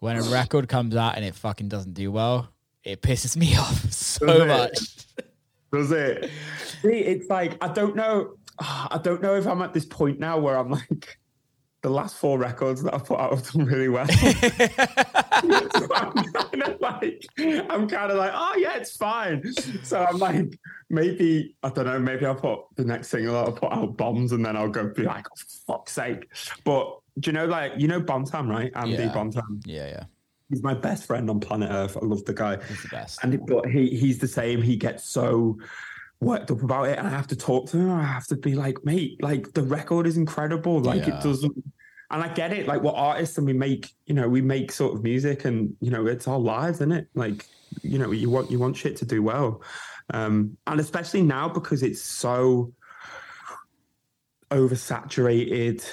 When 0.00 0.16
a 0.18 0.22
record 0.22 0.68
comes 0.68 0.94
out 0.94 1.16
and 1.16 1.24
it 1.24 1.34
fucking 1.34 1.68
doesn't 1.68 1.94
do 1.94 2.12
well, 2.12 2.48
it 2.82 3.00
pisses 3.00 3.36
me 3.36 3.56
off 3.58 3.90
so 3.90 4.44
much. 4.44 4.78
Does 5.74 5.92
it? 5.92 6.30
See, 6.82 6.88
it's 6.98 7.28
like 7.28 7.56
I 7.62 7.68
don't 7.68 7.96
know. 7.96 8.36
I 8.58 9.00
don't 9.02 9.20
know 9.20 9.34
if 9.34 9.46
I'm 9.46 9.62
at 9.62 9.72
this 9.72 9.84
point 9.84 10.20
now 10.20 10.38
where 10.38 10.56
I'm 10.56 10.70
like 10.70 11.18
the 11.82 11.90
last 11.90 12.16
four 12.16 12.38
records 12.38 12.82
that 12.82 12.94
I've 12.94 13.04
put 13.04 13.20
out 13.20 13.34
have 13.34 13.52
done 13.52 13.66
really 13.66 13.88
well. 13.88 14.06
so 14.08 14.24
I'm 15.94 16.32
kind 16.32 16.62
of 16.62 16.80
like, 16.80 17.26
I'm 17.38 17.88
kind 17.88 18.10
of 18.10 18.16
like, 18.16 18.32
oh 18.32 18.54
yeah, 18.56 18.76
it's 18.76 18.96
fine. 18.96 19.52
So 19.82 20.02
I'm 20.02 20.18
like, 20.18 20.58
maybe 20.88 21.54
I 21.62 21.68
don't 21.68 21.84
know. 21.84 21.98
Maybe 21.98 22.24
I'll 22.24 22.36
put 22.36 22.60
the 22.76 22.84
next 22.84 23.08
single. 23.08 23.36
I'll 23.36 23.52
put 23.52 23.70
out 23.72 23.96
bombs, 23.96 24.32
and 24.32 24.44
then 24.44 24.56
I'll 24.56 24.70
go 24.70 24.88
be 24.88 25.02
like, 25.02 25.26
oh, 25.26 25.42
fuck's 25.66 25.92
sake. 25.92 26.26
But 26.64 27.00
do 27.18 27.28
you 27.28 27.34
know, 27.34 27.46
like, 27.46 27.72
you 27.76 27.86
know, 27.86 28.00
Bontan, 28.00 28.48
right? 28.48 28.72
Andy 28.74 28.92
Yeah. 28.94 29.12
Bontan. 29.12 29.62
yeah, 29.66 29.86
yeah, 29.86 30.04
He's 30.50 30.62
my 30.62 30.74
best 30.74 31.06
friend 31.06 31.28
on 31.30 31.40
planet 31.40 31.70
Earth. 31.72 31.96
I 32.00 32.04
love 32.04 32.24
the 32.24 32.34
guy. 32.34 32.54
it's 32.54 32.82
the 32.82 32.88
best. 32.88 33.18
And 33.22 33.44
but 33.46 33.66
he 33.66 33.88
he's 33.96 34.18
the 34.18 34.28
same. 34.28 34.60
He 34.62 34.76
gets 34.76 35.04
so 35.08 35.58
worked 36.20 36.50
up 36.50 36.62
about 36.62 36.84
it, 36.88 36.98
and 36.98 37.06
I 37.06 37.10
have 37.10 37.26
to 37.28 37.36
talk 37.36 37.68
to 37.70 37.78
him. 37.78 37.90
I 37.90 38.02
have 38.04 38.26
to 38.28 38.36
be 38.36 38.54
like, 38.54 38.84
mate, 38.84 39.22
like 39.22 39.52
the 39.54 39.62
record 39.62 40.06
is 40.06 40.16
incredible. 40.16 40.80
Like 40.80 41.06
Yeah. 41.06 41.18
it 41.18 41.22
doesn't. 41.22 41.54
And 42.10 42.22
I 42.22 42.28
get 42.28 42.52
it. 42.52 42.66
Like 42.68 42.82
we're 42.82 42.92
artists, 42.92 43.38
and 43.38 43.46
we 43.46 43.54
make 43.54 43.90
you 44.06 44.14
know 44.14 44.28
we 44.28 44.42
make 44.42 44.70
sort 44.70 44.94
of 44.94 45.02
music, 45.02 45.44
and 45.46 45.74
you 45.80 45.90
know 45.90 46.06
it's 46.06 46.28
our 46.28 46.38
lives, 46.38 46.78
isn't 46.78 46.92
it? 46.92 47.08
Like 47.14 47.46
you 47.82 47.98
know 47.98 48.10
you 48.12 48.28
want 48.30 48.50
you 48.50 48.58
want 48.58 48.76
shit 48.76 48.96
to 48.98 49.06
do 49.06 49.22
well, 49.22 49.62
um, 50.12 50.56
and 50.66 50.78
especially 50.78 51.22
now 51.22 51.48
because 51.48 51.82
it's 51.82 52.02
so 52.02 52.72
oversaturated, 54.50 55.84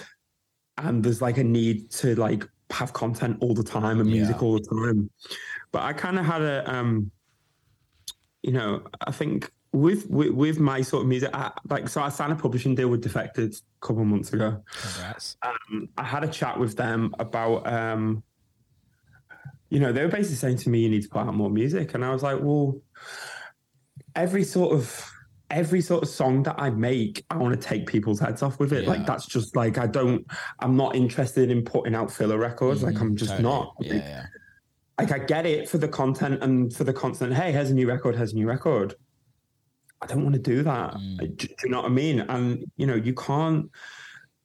and 0.77 1.03
there's 1.03 1.21
like 1.21 1.37
a 1.37 1.43
need 1.43 1.89
to 1.91 2.15
like 2.15 2.47
have 2.71 2.93
content 2.93 3.37
all 3.41 3.53
the 3.53 3.63
time 3.63 3.99
and 3.99 4.09
music 4.09 4.35
Yeah. 4.37 4.41
all 4.41 4.53
the 4.53 4.61
time. 4.61 5.09
But 5.71 5.83
I 5.83 5.93
kind 5.93 6.17
of 6.19 6.25
had 6.25 6.41
a 6.41 6.73
um, 6.73 7.11
you 8.43 8.51
know, 8.51 8.83
I 9.05 9.11
think 9.11 9.51
with 9.73 10.09
with, 10.09 10.31
with 10.31 10.59
my 10.59 10.81
sort 10.81 11.03
of 11.03 11.07
music, 11.07 11.29
I, 11.33 11.51
like 11.69 11.87
so 11.87 12.01
I 12.01 12.09
signed 12.09 12.33
a 12.33 12.35
publishing 12.35 12.75
deal 12.75 12.89
with 12.89 13.01
Defected 13.01 13.53
a 13.53 13.85
couple 13.85 14.01
of 14.01 14.07
months 14.07 14.33
ago. 14.33 14.63
Congrats. 14.81 15.37
Um, 15.43 15.89
I 15.97 16.03
had 16.03 16.23
a 16.23 16.27
chat 16.27 16.59
with 16.59 16.75
them 16.75 17.13
about, 17.19 17.65
um, 17.67 18.23
you 19.69 19.79
know, 19.79 19.93
they 19.93 20.01
were 20.01 20.09
basically 20.11 20.35
saying 20.35 20.57
to 20.57 20.69
me, 20.69 20.79
"You 20.81 20.89
need 20.89 21.03
to 21.03 21.09
put 21.09 21.19
out 21.19 21.33
more 21.33 21.49
music," 21.49 21.93
and 21.93 22.03
I 22.03 22.11
was 22.11 22.23
like, 22.23 22.39
"Well, 22.41 22.81
every 24.15 24.43
sort 24.43 24.73
of." 24.73 25.09
Every 25.51 25.81
sort 25.81 26.01
of 26.03 26.09
song 26.09 26.43
that 26.43 26.55
I 26.57 26.69
make, 26.69 27.23
I 27.29 27.37
want 27.37 27.59
to 27.59 27.67
take 27.67 27.85
people's 27.85 28.19
heads 28.19 28.41
off 28.41 28.57
with 28.59 28.71
it. 28.73 28.83
Yeah. 28.83 28.89
Like 28.89 29.05
that's 29.05 29.25
just 29.25 29.55
like 29.55 29.77
I 29.77 29.85
don't. 29.87 30.25
I'm 30.59 30.75
not 30.77 30.95
interested 30.95 31.51
in 31.51 31.63
putting 31.63 31.93
out 31.93 32.11
filler 32.11 32.37
records. 32.37 32.81
Like 32.83 32.95
Mhm, 32.95 33.01
I'm 33.01 33.15
just 33.15 33.31
totally. 33.31 33.49
not. 33.49 33.75
Yeah, 33.81 33.93
yeah. 33.95 34.25
like 34.97 35.11
I 35.11 35.19
get 35.19 35.45
it 35.45 35.67
for 35.69 35.77
the 35.77 35.87
content 35.87 36.41
and 36.41 36.73
for 36.73 36.83
the 36.85 36.93
constant. 36.93 37.33
Hey, 37.33 37.51
here's 37.51 37.69
a 37.69 37.73
new 37.73 37.87
record. 37.87 38.15
Here's 38.15 38.31
a 38.33 38.35
new 38.35 38.47
record. 38.47 38.95
I 40.01 40.07
don't 40.07 40.23
want 40.23 40.33
to 40.35 40.41
do 40.41 40.63
that. 40.63 40.93
Mm. 40.95 41.17
Do, 41.37 41.47
do 41.47 41.55
you 41.65 41.69
know 41.69 41.81
what 41.81 41.85
I 41.91 41.93
mean? 41.93 42.21
And 42.21 42.63
you 42.77 42.87
know, 42.87 42.95
you 42.95 43.13
can't 43.13 43.69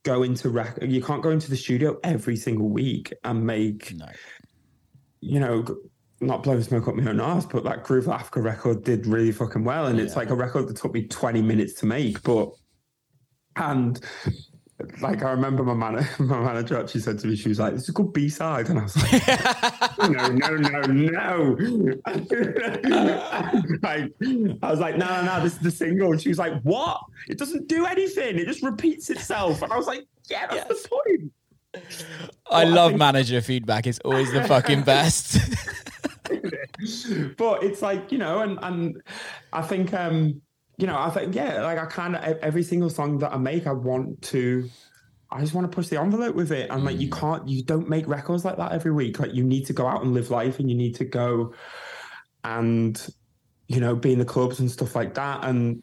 go 0.03 0.23
into 0.23 0.49
rec- 0.51 0.83
You 0.83 1.03
can't 1.03 1.23
go 1.23 1.31
into 1.31 1.49
the 1.51 1.57
studio 1.57 1.99
every 2.05 2.37
single 2.37 2.69
week 2.69 3.13
and 3.25 3.47
make. 3.47 3.95
No. 3.95 4.07
You 5.21 5.41
know, 5.41 5.65
not 6.21 6.43
blowing 6.43 6.63
smoke 6.63 6.89
up 6.89 6.95
my 6.95 7.11
own 7.11 7.21
ass, 7.21 7.45
but 7.47 7.65
that 7.65 7.85
Groove 7.85 8.09
Africa 8.09 8.41
record 8.41 8.85
did 8.85 9.07
really 9.07 9.33
fucking 9.33 9.65
well, 9.65 9.87
and 9.87 9.99
it's 10.01 10.17
like 10.17 10.31
a 10.31 10.35
record 10.35 10.69
that 10.69 10.77
took 10.77 10.93
me 10.95 11.07
twenty 11.07 11.43
minutes 11.43 11.75
to 11.81 11.87
make, 11.87 12.23
but 12.23 12.51
and. 13.57 14.01
Like 15.01 15.23
I 15.23 15.31
remember 15.31 15.65
my 15.65 15.73
man, 15.73 16.07
my 16.19 16.39
manager 16.39 16.79
actually 16.79 17.01
said 17.01 17.19
to 17.21 17.29
me, 17.29 17.35
she 17.35 17.49
was 17.49 17.59
like, 17.59 17.73
"It's 17.73 17.89
a 17.89 17.93
good 17.93 18.13
B 18.13 18.29
side," 18.29 18.69
and 18.69 18.79
I 18.79 18.83
was 18.83 18.95
like, 18.95 19.27
no, 20.11 20.29
no, 20.29 20.51
no, 20.51 20.81
no. 20.83 21.57
like, 23.83 24.13
I 24.63 24.71
was 24.71 24.79
like, 24.79 24.99
no, 24.99 25.07
no, 25.07 25.23
no, 25.25 25.43
this 25.43 25.55
is 25.55 25.59
the 25.61 25.71
single. 25.71 26.13
And 26.13 26.21
she 26.21 26.29
was 26.29 26.39
like, 26.39 26.61
what? 26.61 27.01
It 27.27 27.39
doesn't 27.39 27.69
do 27.69 27.87
anything. 27.87 28.39
It 28.39 28.47
just 28.47 28.63
repeats 28.63 29.09
itself. 29.09 29.63
And 29.63 29.73
I 29.73 29.79
was 29.79 29.87
like, 29.87 30.07
yeah, 30.29 30.47
that's 30.49 30.83
the 30.83 30.89
point. 30.91 31.33
I 31.75 31.81
Well, 31.81 32.61
I 32.61 32.65
love 32.65 32.91
think- 32.91 32.99
manager 32.99 33.41
feedback. 33.41 33.87
It's 33.87 33.99
always 34.01 34.31
the 34.31 34.45
fucking 34.45 34.83
best. 34.83 35.39
but 37.37 37.63
it's 37.63 37.83
like, 37.83 38.13
you 38.13 38.19
know, 38.19 38.41
and, 38.41 38.59
and 38.63 39.03
I 39.53 39.63
think, 39.63 39.93
um, 39.95 40.41
you 40.79 40.87
know, 40.87 40.99
I 40.99 41.11
think, 41.11 41.35
yeah, 41.35 41.63
like 41.63 41.79
I 41.79 41.87
kind 41.87 42.17
of, 42.17 42.39
every 42.39 42.63
single 42.63 42.91
song 42.91 43.19
that 43.19 43.33
I 43.33 43.39
make, 43.39 43.67
I 43.67 43.73
want 43.73 44.23
to, 44.23 44.69
I 45.31 45.41
just 45.41 45.55
want 45.55 45.71
to 45.71 45.75
push 45.75 45.89
the 45.89 46.01
envelope 46.01 46.35
with 46.35 46.53
it. 46.53 46.71
And 46.71 46.85
like, 46.85 47.01
you 47.01 47.11
can't, 47.11 47.49
you 47.49 47.63
don't 47.63 47.89
make 47.89 48.07
records 48.07 48.45
like 48.45 48.59
that 48.59 48.73
every 48.73 48.93
week. 48.93 49.19
Like, 49.19 49.35
you 49.35 49.43
need 49.43 49.67
to 49.67 49.73
go 49.73 49.87
out 49.87 50.03
and 50.03 50.15
live 50.15 50.31
life 50.31 50.59
and 50.59 50.71
you 50.71 50.77
need 50.77 50.95
to 50.97 51.05
go 51.05 51.55
and, 52.45 53.05
you 53.69 53.81
know, 53.81 53.97
be 53.97 54.13
in 54.13 54.19
the 54.19 54.25
clubs 54.25 54.61
and 54.61 54.71
stuff 54.71 54.95
like 54.95 55.15
that. 55.15 55.45
And, 55.45 55.83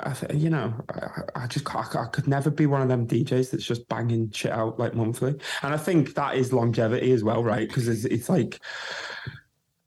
I 0.00 0.12
th- 0.14 0.34
you 0.34 0.50
know, 0.50 0.74
I, 0.92 1.44
I 1.44 1.46
just 1.46 1.64
can't, 1.64 1.94
I 1.94 2.06
could 2.06 2.26
never 2.26 2.50
be 2.50 2.66
one 2.66 2.82
of 2.82 2.88
them 2.88 3.06
DJs 3.06 3.50
that's 3.50 3.64
just 3.64 3.88
banging 3.88 4.30
shit 4.32 4.50
out 4.50 4.78
like 4.78 4.94
monthly. 4.94 5.38
And 5.62 5.72
I 5.72 5.76
think 5.76 6.14
that 6.14 6.34
is 6.34 6.52
longevity 6.52 7.12
as 7.12 7.22
well, 7.22 7.44
right? 7.44 7.68
Because 7.68 7.88
it's, 7.88 8.04
it's 8.04 8.28
like, 8.28 8.60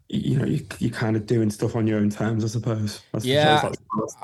you 0.07 0.37
know, 0.37 0.45
you, 0.45 0.65
you're 0.79 0.91
kind 0.91 1.15
of 1.15 1.25
doing 1.25 1.49
stuff 1.49 1.75
on 1.75 1.87
your 1.87 1.97
own 1.99 2.09
terms, 2.09 2.43
I 2.43 2.47
suppose. 2.47 3.01
I 3.13 3.19
Yeah, 3.23 3.61
that's- 3.61 3.77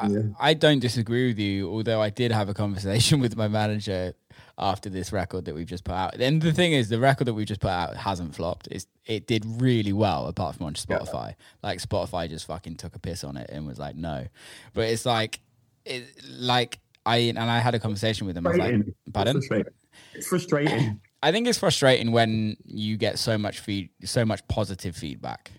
yeah. 0.10 0.22
I 0.40 0.54
don't 0.54 0.80
disagree 0.80 1.28
with 1.28 1.40
you, 1.40 1.70
although 1.72 2.02
I 2.02 2.10
did 2.10 2.32
have 2.32 2.50
a 2.50 2.54
conversation 2.54 3.20
with 3.22 3.36
my 3.36 3.48
manager 3.48 4.14
after 4.58 4.90
this 4.90 5.12
record 5.12 5.46
that 5.46 5.56
we've 5.56 5.66
just 5.66 5.84
put 5.84 5.94
out. 5.96 6.16
And 6.20 6.40
the 6.42 6.54
thing 6.54 6.74
is, 6.74 6.90
the 6.90 7.00
record 7.00 7.26
that 7.26 7.34
we've 7.34 7.48
just 7.48 7.62
put 7.62 7.72
out 7.72 7.98
hasn't 7.98 8.36
flopped. 8.36 8.68
It's, 8.70 8.86
it 9.06 9.26
did 9.26 9.44
really 9.60 9.94
well, 9.94 10.28
apart 10.28 10.56
from 10.56 10.68
on 10.68 10.74
Spotify. 10.76 11.34
Like 11.64 11.80
Spotify 11.80 12.30
just 12.30 12.46
fucking 12.46 12.76
took 12.76 12.96
a 12.96 13.00
piss 13.00 13.24
on 13.24 13.38
it 13.38 13.50
and 13.52 13.66
was 13.66 13.80
like, 13.80 13.96
no. 13.96 14.28
But 14.74 14.90
it's 14.90 15.06
like, 15.06 15.40
it, 15.86 16.04
like 16.30 16.78
I 17.08 17.18
and 17.18 17.40
I 17.40 17.58
had 17.60 17.74
a 17.74 17.80
conversation 17.80 18.28
with 18.28 18.38
him. 18.38 18.46
I 18.46 18.50
was 18.52 18.60
like, 18.60 18.76
pardon? 19.12 19.38
It's 19.38 19.48
frustrating. 19.48 19.74
It's 20.14 20.28
frustrating. 20.28 21.02
I 21.24 21.32
think 21.32 21.48
it's 21.48 21.58
frustrating 21.58 22.12
when 22.12 22.58
you 22.66 22.98
get 22.98 23.18
so 23.18 23.38
much 23.40 23.60
feed, 23.60 23.90
so 24.04 24.26
much 24.26 24.48
positive 24.48 24.96
feedback. 24.96 25.52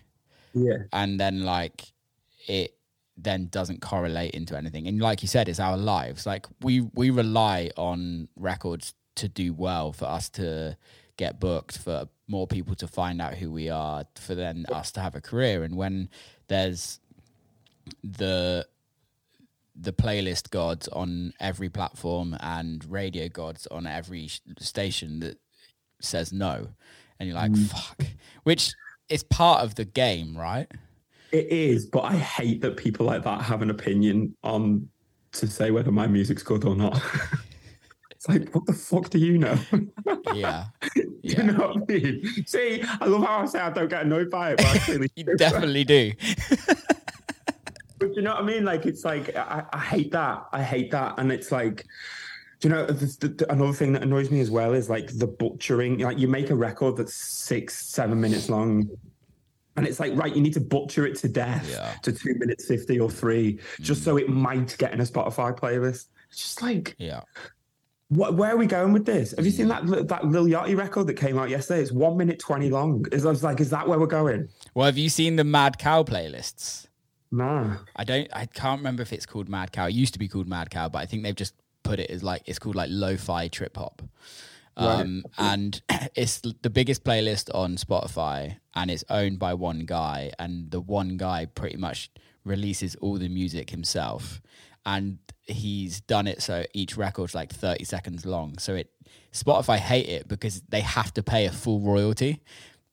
Yeah. 0.53 0.77
and 0.91 1.19
then 1.19 1.43
like 1.43 1.91
it 2.47 2.75
then 3.17 3.47
doesn't 3.47 3.81
correlate 3.81 4.31
into 4.33 4.57
anything. 4.57 4.87
And 4.87 4.99
like 4.99 5.21
you 5.21 5.27
said, 5.27 5.47
it's 5.47 5.59
our 5.59 5.77
lives. 5.77 6.25
Like 6.25 6.45
we 6.61 6.81
we 6.95 7.09
rely 7.11 7.69
on 7.77 8.27
records 8.35 8.93
to 9.15 9.27
do 9.27 9.53
well 9.53 9.93
for 9.93 10.05
us 10.05 10.29
to 10.29 10.75
get 11.17 11.39
booked, 11.39 11.77
for 11.77 12.07
more 12.27 12.47
people 12.47 12.73
to 12.75 12.87
find 12.87 13.21
out 13.21 13.35
who 13.35 13.51
we 13.51 13.69
are, 13.69 14.05
for 14.15 14.33
then 14.33 14.65
us 14.71 14.91
to 14.93 14.99
have 14.99 15.13
a 15.15 15.21
career. 15.21 15.63
And 15.63 15.75
when 15.77 16.09
there's 16.47 16.99
the 18.03 18.65
the 19.75 19.93
playlist 19.93 20.49
gods 20.51 20.87
on 20.89 21.33
every 21.39 21.69
platform 21.69 22.35
and 22.39 22.83
radio 22.89 23.27
gods 23.27 23.67
on 23.67 23.87
every 23.87 24.27
sh- 24.27 24.39
station 24.59 25.19
that 25.19 25.37
says 25.99 26.31
no, 26.31 26.67
and 27.19 27.27
you're 27.29 27.35
like, 27.37 27.51
Mm. 27.51 27.67
fuck, 27.69 28.05
which 28.43 28.71
is 29.13 29.23
part 29.23 29.61
of 29.61 29.75
the 29.75 29.85
game, 29.85 30.35
right? 30.37 30.67
It 31.31 31.47
is, 31.47 31.85
but 31.85 32.01
I 32.01 32.15
hate 32.15 32.61
that 32.61 32.77
people 32.77 33.05
like 33.05 33.23
that 33.23 33.41
have 33.41 33.61
an 33.61 33.69
opinion 33.69 34.35
on 34.43 34.87
to 35.33 35.47
say 35.47 35.71
whether 35.71 35.91
my 35.91 36.05
music's 36.07 36.43
good 36.43 36.63
or 36.63 36.75
not. 36.75 37.01
it's 38.11 38.27
like, 38.29 38.51
what 38.53 38.65
the 38.67 38.73
fuck 38.73 39.09
do 39.09 39.17
you 39.17 39.37
know? 39.39 39.57
Yeah, 40.33 40.65
Yeah. 40.95 41.03
you 41.21 41.43
know 41.43 41.53
what 41.73 41.77
I 41.77 41.93
mean? 41.93 42.43
See, 42.45 42.83
I 43.01 43.05
love 43.05 43.23
how 43.23 43.39
I 43.41 43.45
say 43.45 43.59
I 43.59 43.69
don't 43.71 43.89
get 43.89 44.03
annoyed 44.03 44.29
by 44.29 44.51
it, 44.51 44.57
but 44.57 44.65
I 44.67 44.81
really 44.91 45.09
you 45.15 45.23
do. 45.23 45.35
definitely 45.35 45.83
do. 45.83 46.11
But 47.99 48.15
you 48.15 48.21
know 48.21 48.33
what 48.33 48.43
I 48.43 48.45
mean? 48.45 48.65
Like, 48.65 48.85
it's 48.85 49.05
like 49.05 49.35
I, 49.35 49.63
I 49.71 49.79
hate 49.79 50.11
that. 50.11 50.45
I 50.51 50.61
hate 50.61 50.91
that, 50.91 51.15
and 51.17 51.31
it's 51.31 51.51
like, 51.51 51.85
do 52.63 52.69
you 52.69 52.75
know 52.75 52.85
the, 52.85 52.93
the, 53.19 53.27
the- 53.27 53.51
another 53.51 53.73
thing 53.73 53.91
that 53.91 54.03
annoys 54.03 54.31
me 54.31 54.39
as 54.39 54.49
well 54.49 54.71
is 54.71 54.89
like 54.89 55.07
the 55.17 55.27
butchering. 55.27 55.99
Like, 55.99 56.17
you 56.17 56.29
make 56.29 56.49
a 56.49 56.55
record 56.55 56.95
that's 56.95 57.13
six, 57.13 57.87
seven 57.87 58.21
minutes 58.21 58.49
long, 58.49 58.89
and 59.75 59.85
it's 59.85 59.99
like, 59.99 60.15
right, 60.15 60.33
you 60.33 60.41
need 60.41 60.53
to 60.53 60.61
butcher 60.61 61.05
it 61.05 61.17
to 61.17 61.27
death 61.27 61.69
Yeah. 61.69 61.93
to 62.03 62.13
two 62.13 62.35
minutes 62.35 62.65
fifty 62.65 63.01
or 63.01 63.11
three, 63.11 63.59
just 63.81 64.01
mm. 64.01 64.05
so 64.05 64.17
it 64.17 64.29
might 64.29 64.77
get 64.77 64.93
in 64.93 65.01
a 65.01 65.03
Spotify 65.03 65.59
playlist. 65.59 66.05
It's 66.29 66.39
just 66.39 66.61
like, 66.61 66.95
Yeah. 66.97 67.23
what? 68.07 68.35
Where 68.35 68.53
are 68.53 68.57
we 68.57 68.65
going 68.65 68.93
with 68.93 69.05
this? 69.05 69.33
Have 69.35 69.45
you 69.45 69.51
seen 69.51 69.67
mm. 69.67 69.89
that 69.89 70.07
that 70.07 70.25
Lil 70.25 70.45
Yachty 70.45 70.77
record 70.77 71.07
that 71.07 71.15
came 71.15 71.37
out 71.37 71.49
yesterday? 71.49 71.81
It's 71.81 71.91
one 71.91 72.15
minute 72.15 72.39
twenty 72.39 72.69
long. 72.69 73.05
Is 73.11 73.25
I 73.25 73.29
was 73.29 73.43
like, 73.43 73.59
is 73.59 73.71
that 73.71 73.89
where 73.89 73.99
we're 73.99 74.07
going? 74.07 74.47
Well, 74.73 74.85
have 74.85 74.97
you 74.97 75.09
seen 75.09 75.35
the 75.35 75.43
Mad 75.43 75.79
Cow 75.79 76.03
playlists? 76.03 76.87
Nah. 77.29 77.77
I 77.97 78.05
don't. 78.05 78.29
I 78.31 78.45
can't 78.45 78.79
remember 78.79 79.01
if 79.01 79.11
it's 79.11 79.25
called 79.25 79.49
Mad 79.49 79.73
Cow. 79.73 79.87
It 79.87 79.95
used 79.95 80.13
to 80.13 80.19
be 80.19 80.29
called 80.29 80.47
Mad 80.47 80.69
Cow, 80.69 80.87
but 80.87 80.99
I 80.99 81.05
think 81.05 81.23
they've 81.23 81.35
just 81.35 81.55
put 81.83 81.99
it 81.99 82.09
as 82.09 82.23
like 82.23 82.43
it's 82.45 82.59
called 82.59 82.75
like 82.75 82.89
lo-fi 82.91 83.47
trip 83.47 83.77
hop. 83.77 84.01
Um, 84.75 85.23
and 85.37 85.81
it's 86.15 86.39
the 86.39 86.69
biggest 86.69 87.03
playlist 87.03 87.53
on 87.53 87.75
Spotify, 87.75 88.57
and 88.75 88.89
it's 88.89 89.03
owned 89.09 89.39
by 89.39 89.53
one 89.53 89.85
guy, 89.85 90.31
and 90.39 90.71
the 90.71 90.81
one 90.81 91.17
guy 91.17 91.45
pretty 91.45 91.77
much 91.77 92.09
releases 92.43 92.95
all 92.95 93.17
the 93.17 93.29
music 93.29 93.69
himself, 93.69 94.41
and 94.85 95.19
he's 95.45 95.99
done 96.01 96.25
it 96.25 96.41
so 96.41 96.63
each 96.73 96.97
record's 96.97 97.35
like 97.35 97.51
thirty 97.51 97.83
seconds 97.83 98.25
long. 98.25 98.57
So 98.57 98.75
it 98.75 98.89
Spotify 99.31 99.77
hate 99.77 100.07
it 100.07 100.27
because 100.27 100.61
they 100.69 100.81
have 100.81 101.13
to 101.15 101.23
pay 101.23 101.45
a 101.45 101.51
full 101.51 101.79
royalty 101.79 102.41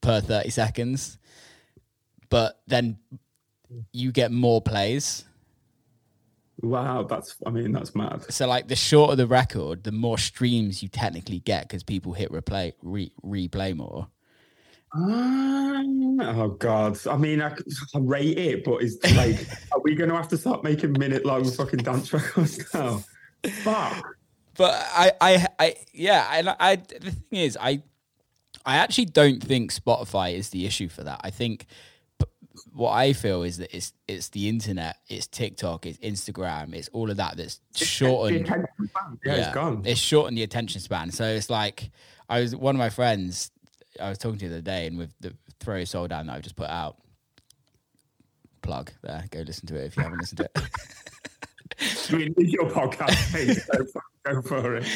per 0.00 0.20
thirty 0.20 0.50
seconds, 0.50 1.18
but 2.28 2.60
then 2.66 2.98
you 3.92 4.12
get 4.12 4.32
more 4.32 4.60
plays. 4.60 5.24
Wow, 6.62 7.04
that's. 7.04 7.36
I 7.46 7.50
mean, 7.50 7.72
that's 7.72 7.94
mad. 7.94 8.30
So 8.30 8.46
like 8.46 8.68
the 8.68 8.76
shorter 8.76 9.16
the 9.16 9.26
record, 9.26 9.84
the 9.84 9.92
more 9.92 10.18
streams 10.18 10.82
you 10.82 10.88
technically 10.88 11.40
get 11.40 11.62
because 11.62 11.82
people 11.82 12.12
hit 12.12 12.30
replay 12.30 12.72
re- 12.82 13.12
replay 13.24 13.74
more. 13.74 14.08
Um, 14.92 16.20
oh 16.20 16.48
God! 16.48 16.98
I 17.06 17.16
mean, 17.16 17.40
I, 17.40 17.52
I 17.94 17.98
rate 17.98 18.36
it, 18.36 18.64
but 18.64 18.82
it's 18.82 19.02
like, 19.16 19.46
are 19.72 19.80
we 19.80 19.94
going 19.94 20.10
to 20.10 20.16
have 20.16 20.28
to 20.28 20.36
start 20.36 20.64
making 20.64 20.92
minute-long 20.92 21.44
fucking 21.44 21.80
dance 21.80 22.12
records 22.12 22.74
now? 22.74 23.02
Fuck! 23.62 24.04
But 24.56 24.74
I, 24.74 25.12
I, 25.20 25.46
I, 25.58 25.76
yeah, 25.92 26.28
and 26.32 26.50
I, 26.60 26.76
the 26.76 27.12
thing 27.12 27.40
is, 27.40 27.56
I, 27.58 27.82
I 28.66 28.76
actually 28.76 29.06
don't 29.06 29.42
think 29.42 29.72
Spotify 29.72 30.34
is 30.34 30.50
the 30.50 30.66
issue 30.66 30.88
for 30.88 31.04
that. 31.04 31.20
I 31.22 31.30
think 31.30 31.66
what 32.72 32.92
I 32.92 33.12
feel 33.12 33.42
is 33.42 33.58
that 33.58 33.74
it's 33.74 33.92
it's 34.06 34.28
the 34.28 34.48
internet, 34.48 34.96
it's 35.08 35.26
TikTok, 35.26 35.86
it's 35.86 35.98
Instagram, 35.98 36.74
it's 36.74 36.88
all 36.88 37.10
of 37.10 37.16
that 37.16 37.36
that's 37.36 37.60
shortened. 37.74 38.46
span, 38.46 38.66
Yeah, 39.24 39.34
it's 39.34 39.54
gone. 39.54 39.82
It's 39.84 40.00
shortened 40.00 40.38
the 40.38 40.42
attention 40.42 40.80
span. 40.80 41.10
So 41.10 41.24
it's 41.24 41.50
like 41.50 41.90
I 42.28 42.40
was 42.40 42.54
one 42.54 42.74
of 42.74 42.78
my 42.78 42.90
friends 42.90 43.50
I 43.98 44.08
was 44.08 44.18
talking 44.18 44.38
to 44.38 44.48
the 44.48 44.56
other 44.56 44.62
day, 44.62 44.86
and 44.86 44.98
with 44.98 45.12
the 45.20 45.34
throw 45.58 45.76
your 45.76 45.86
soul 45.86 46.06
down 46.08 46.26
that 46.26 46.36
I've 46.36 46.42
just 46.42 46.56
put 46.56 46.68
out. 46.68 46.96
Plug 48.62 48.90
there. 49.02 49.24
Go 49.30 49.40
listen 49.40 49.66
to 49.68 49.76
it 49.76 49.86
if 49.86 49.96
you 49.96 50.02
haven't 50.02 50.18
listened 50.20 50.38
to 50.38 50.44
it. 50.44 50.58
I 51.78 52.16
mean, 52.16 52.34
it's 52.36 52.52
your 52.52 52.68
podcast. 52.70 53.10
Hey, 53.30 53.54
go, 53.54 53.84
for, 53.84 54.02
go 54.24 54.42
for 54.42 54.76
it. 54.76 54.86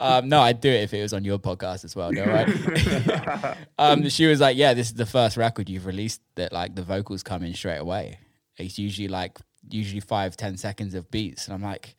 um, 0.00 0.28
no, 0.28 0.40
I'd 0.40 0.60
do 0.60 0.70
it 0.70 0.82
if 0.84 0.94
it 0.94 1.02
was 1.02 1.12
on 1.12 1.24
your 1.24 1.38
podcast 1.38 1.84
as 1.84 1.94
well. 1.94 2.10
All 2.18 2.26
right. 2.26 3.56
um, 3.78 4.08
she 4.08 4.26
was 4.26 4.40
like, 4.40 4.56
"Yeah, 4.56 4.74
this 4.74 4.88
is 4.88 4.94
the 4.94 5.06
first 5.06 5.36
record 5.36 5.68
you've 5.68 5.86
released 5.86 6.20
that 6.36 6.52
like 6.52 6.74
the 6.74 6.82
vocals 6.82 7.22
come 7.22 7.42
in 7.42 7.54
straight 7.54 7.78
away. 7.78 8.18
It's 8.56 8.78
usually 8.78 9.08
like 9.08 9.38
usually 9.68 10.00
five 10.00 10.36
ten 10.36 10.56
seconds 10.56 10.94
of 10.94 11.10
beats." 11.10 11.46
And 11.46 11.54
I'm 11.54 11.62
like, 11.62 11.96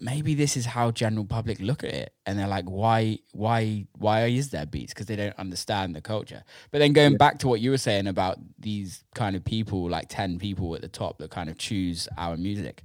maybe 0.00 0.34
this 0.34 0.56
is 0.56 0.66
how 0.66 0.90
general 0.90 1.24
public 1.24 1.60
look 1.60 1.84
at 1.84 1.92
it, 1.92 2.14
and 2.26 2.38
they're 2.38 2.48
like, 2.48 2.64
"Why, 2.64 3.18
why, 3.32 3.86
why 3.98 4.26
is 4.26 4.50
there 4.50 4.66
beats?" 4.66 4.92
Because 4.92 5.06
they 5.06 5.16
don't 5.16 5.38
understand 5.38 5.94
the 5.94 6.00
culture. 6.00 6.42
But 6.70 6.78
then 6.78 6.92
going 6.92 7.16
back 7.16 7.38
to 7.40 7.48
what 7.48 7.60
you 7.60 7.70
were 7.70 7.78
saying 7.78 8.06
about 8.06 8.38
these 8.58 9.04
kind 9.14 9.36
of 9.36 9.44
people, 9.44 9.88
like 9.88 10.08
ten 10.08 10.38
people 10.38 10.74
at 10.74 10.80
the 10.80 10.88
top 10.88 11.18
that 11.18 11.30
kind 11.30 11.48
of 11.50 11.58
choose 11.58 12.08
our 12.16 12.36
music. 12.36 12.84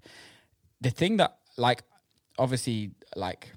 The 0.81 0.89
thing 0.89 1.17
that 1.17 1.37
like 1.57 1.83
obviously 2.37 2.91
like 3.15 3.51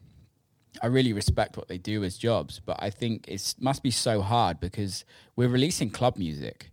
I 0.82 0.86
really 0.86 1.12
respect 1.12 1.56
what 1.56 1.68
they 1.68 1.78
do 1.78 2.04
as 2.04 2.16
jobs, 2.16 2.60
but 2.64 2.76
I 2.80 2.90
think 2.90 3.26
it 3.28 3.54
must 3.58 3.82
be 3.82 3.90
so 3.90 4.22
hard 4.22 4.60
because 4.60 5.04
we're 5.36 5.48
releasing 5.48 5.90
club 5.90 6.16
music 6.16 6.70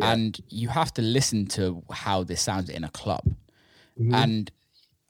and 0.00 0.40
you 0.48 0.68
have 0.68 0.92
to 0.94 1.02
listen 1.02 1.46
to 1.46 1.82
how 1.90 2.24
this 2.24 2.40
sounds 2.40 2.70
in 2.70 2.84
a 2.84 2.88
club. 2.90 3.22
Mm-hmm. 3.98 4.14
And 4.14 4.50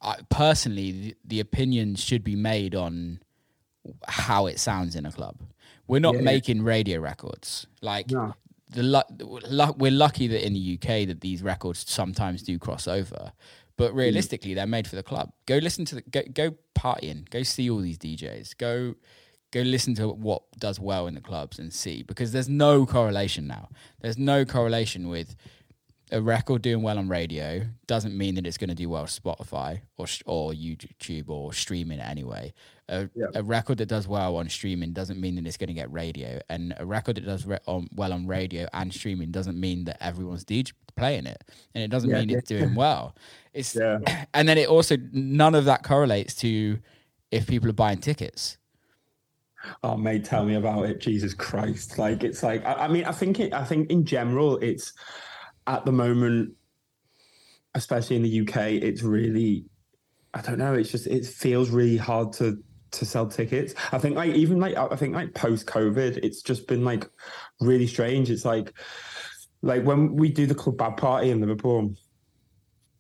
I, 0.01 0.17
personally, 0.31 0.93
the, 0.93 1.17
the 1.25 1.41
opinion 1.41 1.97
should 1.97 2.23
be 2.23 2.37
made 2.37 2.75
on 2.75 3.21
how 4.07 4.47
it 4.47 4.61
sounds 4.61 4.95
in 4.95 5.07
a 5.07 5.13
club. 5.13 5.37
We're 5.87 6.01
not 6.01 6.17
Yeah. 6.17 6.21
making 6.23 6.63
radio 6.63 7.01
records. 7.01 7.67
Like 7.81 8.11
No. 8.11 8.35
the 8.71 8.83
lu- 8.83 9.73
we're 9.79 9.91
lucky 9.91 10.27
that 10.29 10.45
in 10.47 10.53
the 10.53 10.61
UK 10.61 11.07
that 11.07 11.21
these 11.21 11.43
records 11.43 11.85
sometimes 11.89 12.43
do 12.43 12.59
cross 12.59 12.87
over. 12.87 13.33
But 13.77 13.93
mm. 13.93 13.97
realistically, 13.97 14.55
they're 14.55 14.67
made 14.67 14.87
for 14.87 14.97
the 14.97 15.03
club. 15.03 15.33
Go 15.47 15.57
listen 15.57 15.85
to 15.87 15.95
the 15.97 16.03
go, 16.03 16.23
go 16.33 16.55
partying. 16.75 17.29
Go 17.31 17.43
see 17.43 17.71
all 17.71 17.79
these 17.79 17.99
DJs. 17.99 18.57
Go 18.59 18.95
go 19.51 19.61
listen 19.63 19.95
to 19.95 20.09
what 20.09 20.43
does 20.59 20.79
well 20.79 21.07
in 21.07 21.15
the 21.15 21.21
clubs 21.23 21.59
and 21.59 21.73
see 21.73 22.03
because 22.03 22.33
there's 22.33 22.49
no 22.51 22.85
correlation 22.85 23.47
now. 23.47 23.69
There's 24.01 24.19
no 24.19 24.45
correlation 24.45 25.09
with 25.09 25.35
a 26.13 26.21
record 26.23 26.63
doing 26.63 26.83
well 26.83 26.99
on 26.99 27.09
radio 27.09 27.65
doesn't 27.87 28.17
mean 28.17 28.35
that 28.37 28.47
it's 28.47 28.57
going 28.59 28.69
to 28.69 28.75
do 28.75 28.89
well 28.89 29.03
on 29.03 29.09
Spotify 29.09 29.81
or 29.97 30.07
or 30.27 30.53
YouTube 30.53 31.29
or 31.29 31.53
streaming 31.53 32.01
anyway. 32.01 32.53
A, 32.89 33.09
Yeah. 33.15 33.27
a 33.35 33.43
record 33.43 33.79
that 33.79 33.87
does 33.87 34.09
well 34.09 34.37
on 34.37 34.49
streaming 34.49 34.93
doesn't 34.93 35.21
mean 35.21 35.35
that 35.37 35.47
it's 35.47 35.57
going 35.59 35.69
to 35.69 35.75
get 35.75 35.93
radio, 35.93 36.41
and 36.49 36.75
a 36.79 36.87
record 36.87 37.17
that 37.17 37.27
does 37.27 37.45
re- 37.47 37.59
on, 37.67 37.89
well 37.95 38.13
on 38.13 38.27
radio 38.27 38.67
and 38.73 38.93
streaming 38.93 39.31
doesn't 39.31 39.59
mean 39.61 39.85
that 39.85 40.03
everyone's 40.03 40.45
DJ 40.45 40.73
playing 40.97 41.27
it, 41.27 41.45
and 41.75 41.85
it 41.85 41.89
doesn't 41.89 42.11
Yeah, 42.11 42.21
mean 42.21 42.29
yeah. 42.31 42.39
it's 42.39 42.49
doing 42.49 42.75
well. 42.75 43.15
It's 43.53 43.75
Yeah. 43.75 43.99
and 44.35 44.49
then 44.49 44.59
it 44.59 44.69
also 44.69 44.97
none 45.13 45.55
of 45.55 45.65
that 45.67 45.83
correlates 45.83 46.35
to 46.37 46.79
if 47.31 47.47
people 47.47 47.69
are 47.69 47.75
buying 47.75 47.99
tickets. 47.99 48.57
Oh, 49.83 49.97
mate, 49.97 50.25
tell 50.25 50.45
me 50.45 50.55
about 50.55 50.87
it. 50.87 51.01
Jesus 51.01 51.35
Christ! 51.35 51.99
Like 51.99 52.23
it's 52.23 52.43
like 52.43 52.65
I, 52.65 52.75
I 52.85 52.89
mean, 52.89 53.05
I 53.05 53.13
think 53.13 53.41
it. 53.41 53.53
I 53.53 53.65
think 53.65 53.91
in 53.91 54.05
general, 54.05 54.57
it's 54.59 54.93
at 55.69 55.85
the 55.85 55.93
moment, 55.93 56.55
especially 57.75 58.16
in 58.16 58.23
the 58.23 58.41
UK, 58.41 58.57
it's 58.83 59.03
really. 59.03 59.64
I 60.35 60.41
don't 60.43 60.59
know. 60.59 60.75
It's 60.75 60.91
just 60.91 61.07
it 61.07 61.25
feels 61.25 61.71
really 61.71 61.97
hard 61.97 62.33
to 62.35 62.59
to 62.91 63.05
sell 63.05 63.27
tickets. 63.27 63.75
I 63.93 63.99
think 63.99 64.16
like 64.16 64.35
even 64.35 64.59
like 64.59 64.77
I 64.77 64.97
think 64.97 65.14
like 65.14 65.35
post 65.35 65.66
COVID, 65.66 66.19
it's 66.23 66.43
just 66.43 66.66
been 66.66 66.85
like 66.85 67.07
really 67.61 67.87
strange. 67.87 68.31
It's 68.31 68.45
like 68.45 68.73
like 69.62 69.85
when 69.85 70.14
we 70.16 70.29
do 70.31 70.47
the 70.47 70.55
club 70.55 70.77
bad 70.79 70.97
party 70.97 71.31
in 71.31 71.41
Liverpool, 71.41 71.95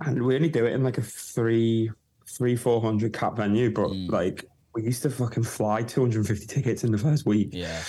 and 0.04 0.22
we 0.24 0.36
only 0.36 0.48
do 0.48 0.64
it 0.66 0.72
in 0.72 0.82
like 0.84 0.98
a 0.98 1.02
three 1.02 1.90
three 2.28 2.56
four 2.56 2.80
hundred 2.80 3.12
cap 3.12 3.36
venue, 3.36 3.70
but 3.72 3.88
Mm. 3.88 4.10
like 4.10 4.44
we 4.74 4.82
used 4.84 5.02
to 5.02 5.10
fucking 5.10 5.44
fly 5.44 5.82
250 5.82 6.46
tickets 6.46 6.84
in 6.84 6.92
the 6.92 6.98
first 6.98 7.26
week. 7.26 7.50
Yeah, 7.52 7.82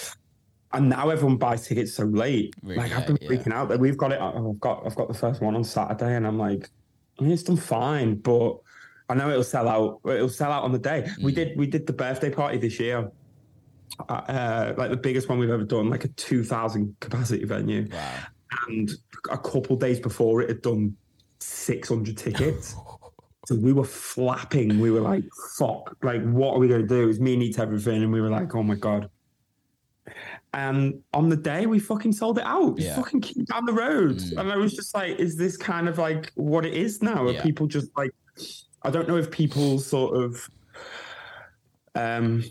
And 0.72 0.90
now 0.90 1.10
everyone 1.10 1.38
buys 1.38 1.68
tickets 1.68 1.94
so 1.94 2.04
late. 2.04 2.54
Really 2.62 2.78
like 2.78 2.92
I've 2.92 3.08
been 3.08 3.18
yeah. 3.22 3.30
freaking 3.30 3.54
out 3.54 3.70
that 3.70 3.80
we've 3.80 3.98
got 3.98 4.12
it. 4.12 4.22
I've 4.22 4.60
got 4.60 4.86
I've 4.86 4.96
got 4.96 5.08
the 5.08 5.14
first 5.16 5.42
one 5.42 5.56
on 5.56 5.64
Saturday, 5.64 6.16
and 6.16 6.28
I'm 6.28 6.38
like, 6.38 6.70
I 7.20 7.24
mean, 7.24 7.32
it's 7.32 7.44
done 7.44 7.58
fine, 7.58 8.16
but 8.16 8.58
I 9.10 9.16
know 9.16 9.30
it'll 9.32 9.44
sell 9.44 9.68
out. 9.68 10.00
It'll 10.06 10.30
sell 10.30 10.52
out 10.52 10.64
on 10.64 10.72
the 10.72 10.80
day. 10.80 11.10
We 11.24 11.32
Mm. 11.32 11.36
did 11.36 11.58
we 11.58 11.66
did 11.68 11.88
the 11.88 11.94
birthday 11.94 12.30
party 12.30 12.60
this 12.60 12.80
year, 12.80 13.12
uh, 14.08 14.74
like 14.78 14.92
the 14.92 14.98
biggest 14.98 15.28
one 15.28 15.40
we've 15.40 15.50
ever 15.50 15.64
done, 15.64 15.90
like 15.90 16.06
a 16.06 16.10
2,000 16.10 16.96
capacity 17.00 17.46
venue, 17.46 17.88
wow. 17.92 18.14
and 18.68 18.92
a 19.32 19.38
couple 19.40 19.76
days 19.76 20.00
before 20.00 20.42
it 20.44 20.50
had 20.50 20.62
done 20.62 20.96
600 21.40 22.18
tickets. 22.18 22.76
So 23.46 23.56
we 23.56 23.74
were 23.74 23.84
flapping. 23.86 24.80
We 24.80 24.92
were 24.92 25.02
like, 25.02 25.24
fuck, 25.58 25.98
like, 26.04 26.22
what 26.22 26.54
are 26.54 26.60
we 26.60 26.68
going 26.68 26.82
to 26.82 26.88
do? 26.88 27.02
It 27.02 27.06
was 27.08 27.20
me 27.20 27.36
needs 27.36 27.58
everything. 27.58 28.04
And 28.04 28.14
we 28.14 28.22
were 28.22 28.30
like, 28.30 28.54
oh 28.54 28.62
my 28.62 28.76
God. 28.76 29.10
And 30.54 31.02
on 31.14 31.30
the 31.30 31.36
day, 31.38 31.66
we 31.68 31.80
fucking 31.80 32.14
sold 32.14 32.40
it 32.40 32.44
out. 32.46 32.80
Yeah. 32.80 32.96
Fucking 32.96 33.22
keep 33.22 33.46
down 33.48 33.66
the 33.66 33.74
road. 33.74 34.18
Mm. 34.18 34.38
And 34.40 34.52
I 34.52 34.58
was 34.58 34.74
just 34.74 34.96
like, 34.96 35.20
is 35.20 35.36
this 35.36 35.56
kind 35.58 35.88
of 35.88 35.98
like 36.00 36.32
what 36.36 36.66
it 36.66 36.74
is 36.74 37.04
now? 37.04 37.26
Are 37.28 37.32
Yeah. 37.34 37.44
people 37.44 37.68
just 37.68 37.90
like, 37.96 38.12
I 38.82 38.90
don't 38.90 39.08
know 39.08 39.18
if 39.18 39.30
people 39.30 39.78
sort 39.80 40.16
of, 40.18 40.50
um, 41.96 42.44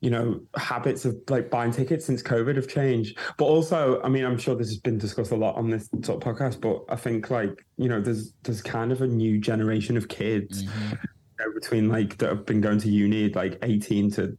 you 0.00 0.10
know, 0.10 0.40
habits 0.56 1.04
of 1.04 1.16
like 1.28 1.50
buying 1.50 1.72
tickets 1.72 2.04
since 2.04 2.22
COVID 2.22 2.56
have 2.56 2.68
changed. 2.68 3.18
But 3.38 3.46
also, 3.46 4.00
I 4.02 4.08
mean, 4.08 4.24
I'm 4.24 4.38
sure 4.38 4.54
this 4.54 4.68
has 4.68 4.78
been 4.78 4.98
discussed 4.98 5.32
a 5.32 5.36
lot 5.36 5.56
on 5.56 5.70
this 5.70 5.88
sort 6.04 6.24
of 6.24 6.36
podcast, 6.36 6.60
but 6.60 6.84
I 6.88 6.96
think 6.96 7.30
like, 7.30 7.64
you 7.76 7.88
know, 7.88 8.00
there's 8.00 8.32
there's 8.44 8.62
kind 8.62 8.92
of 8.92 9.02
a 9.02 9.06
new 9.06 9.38
generation 9.38 9.96
of 9.96 10.08
kids 10.08 10.64
Mhm. 10.64 10.90
you 10.92 11.46
know, 11.46 11.52
between 11.54 11.88
like 11.88 12.18
that 12.18 12.28
have 12.28 12.46
been 12.46 12.60
going 12.60 12.78
to 12.80 12.88
uni 12.90 13.30
like 13.32 13.58
18 13.62 14.10
to 14.12 14.36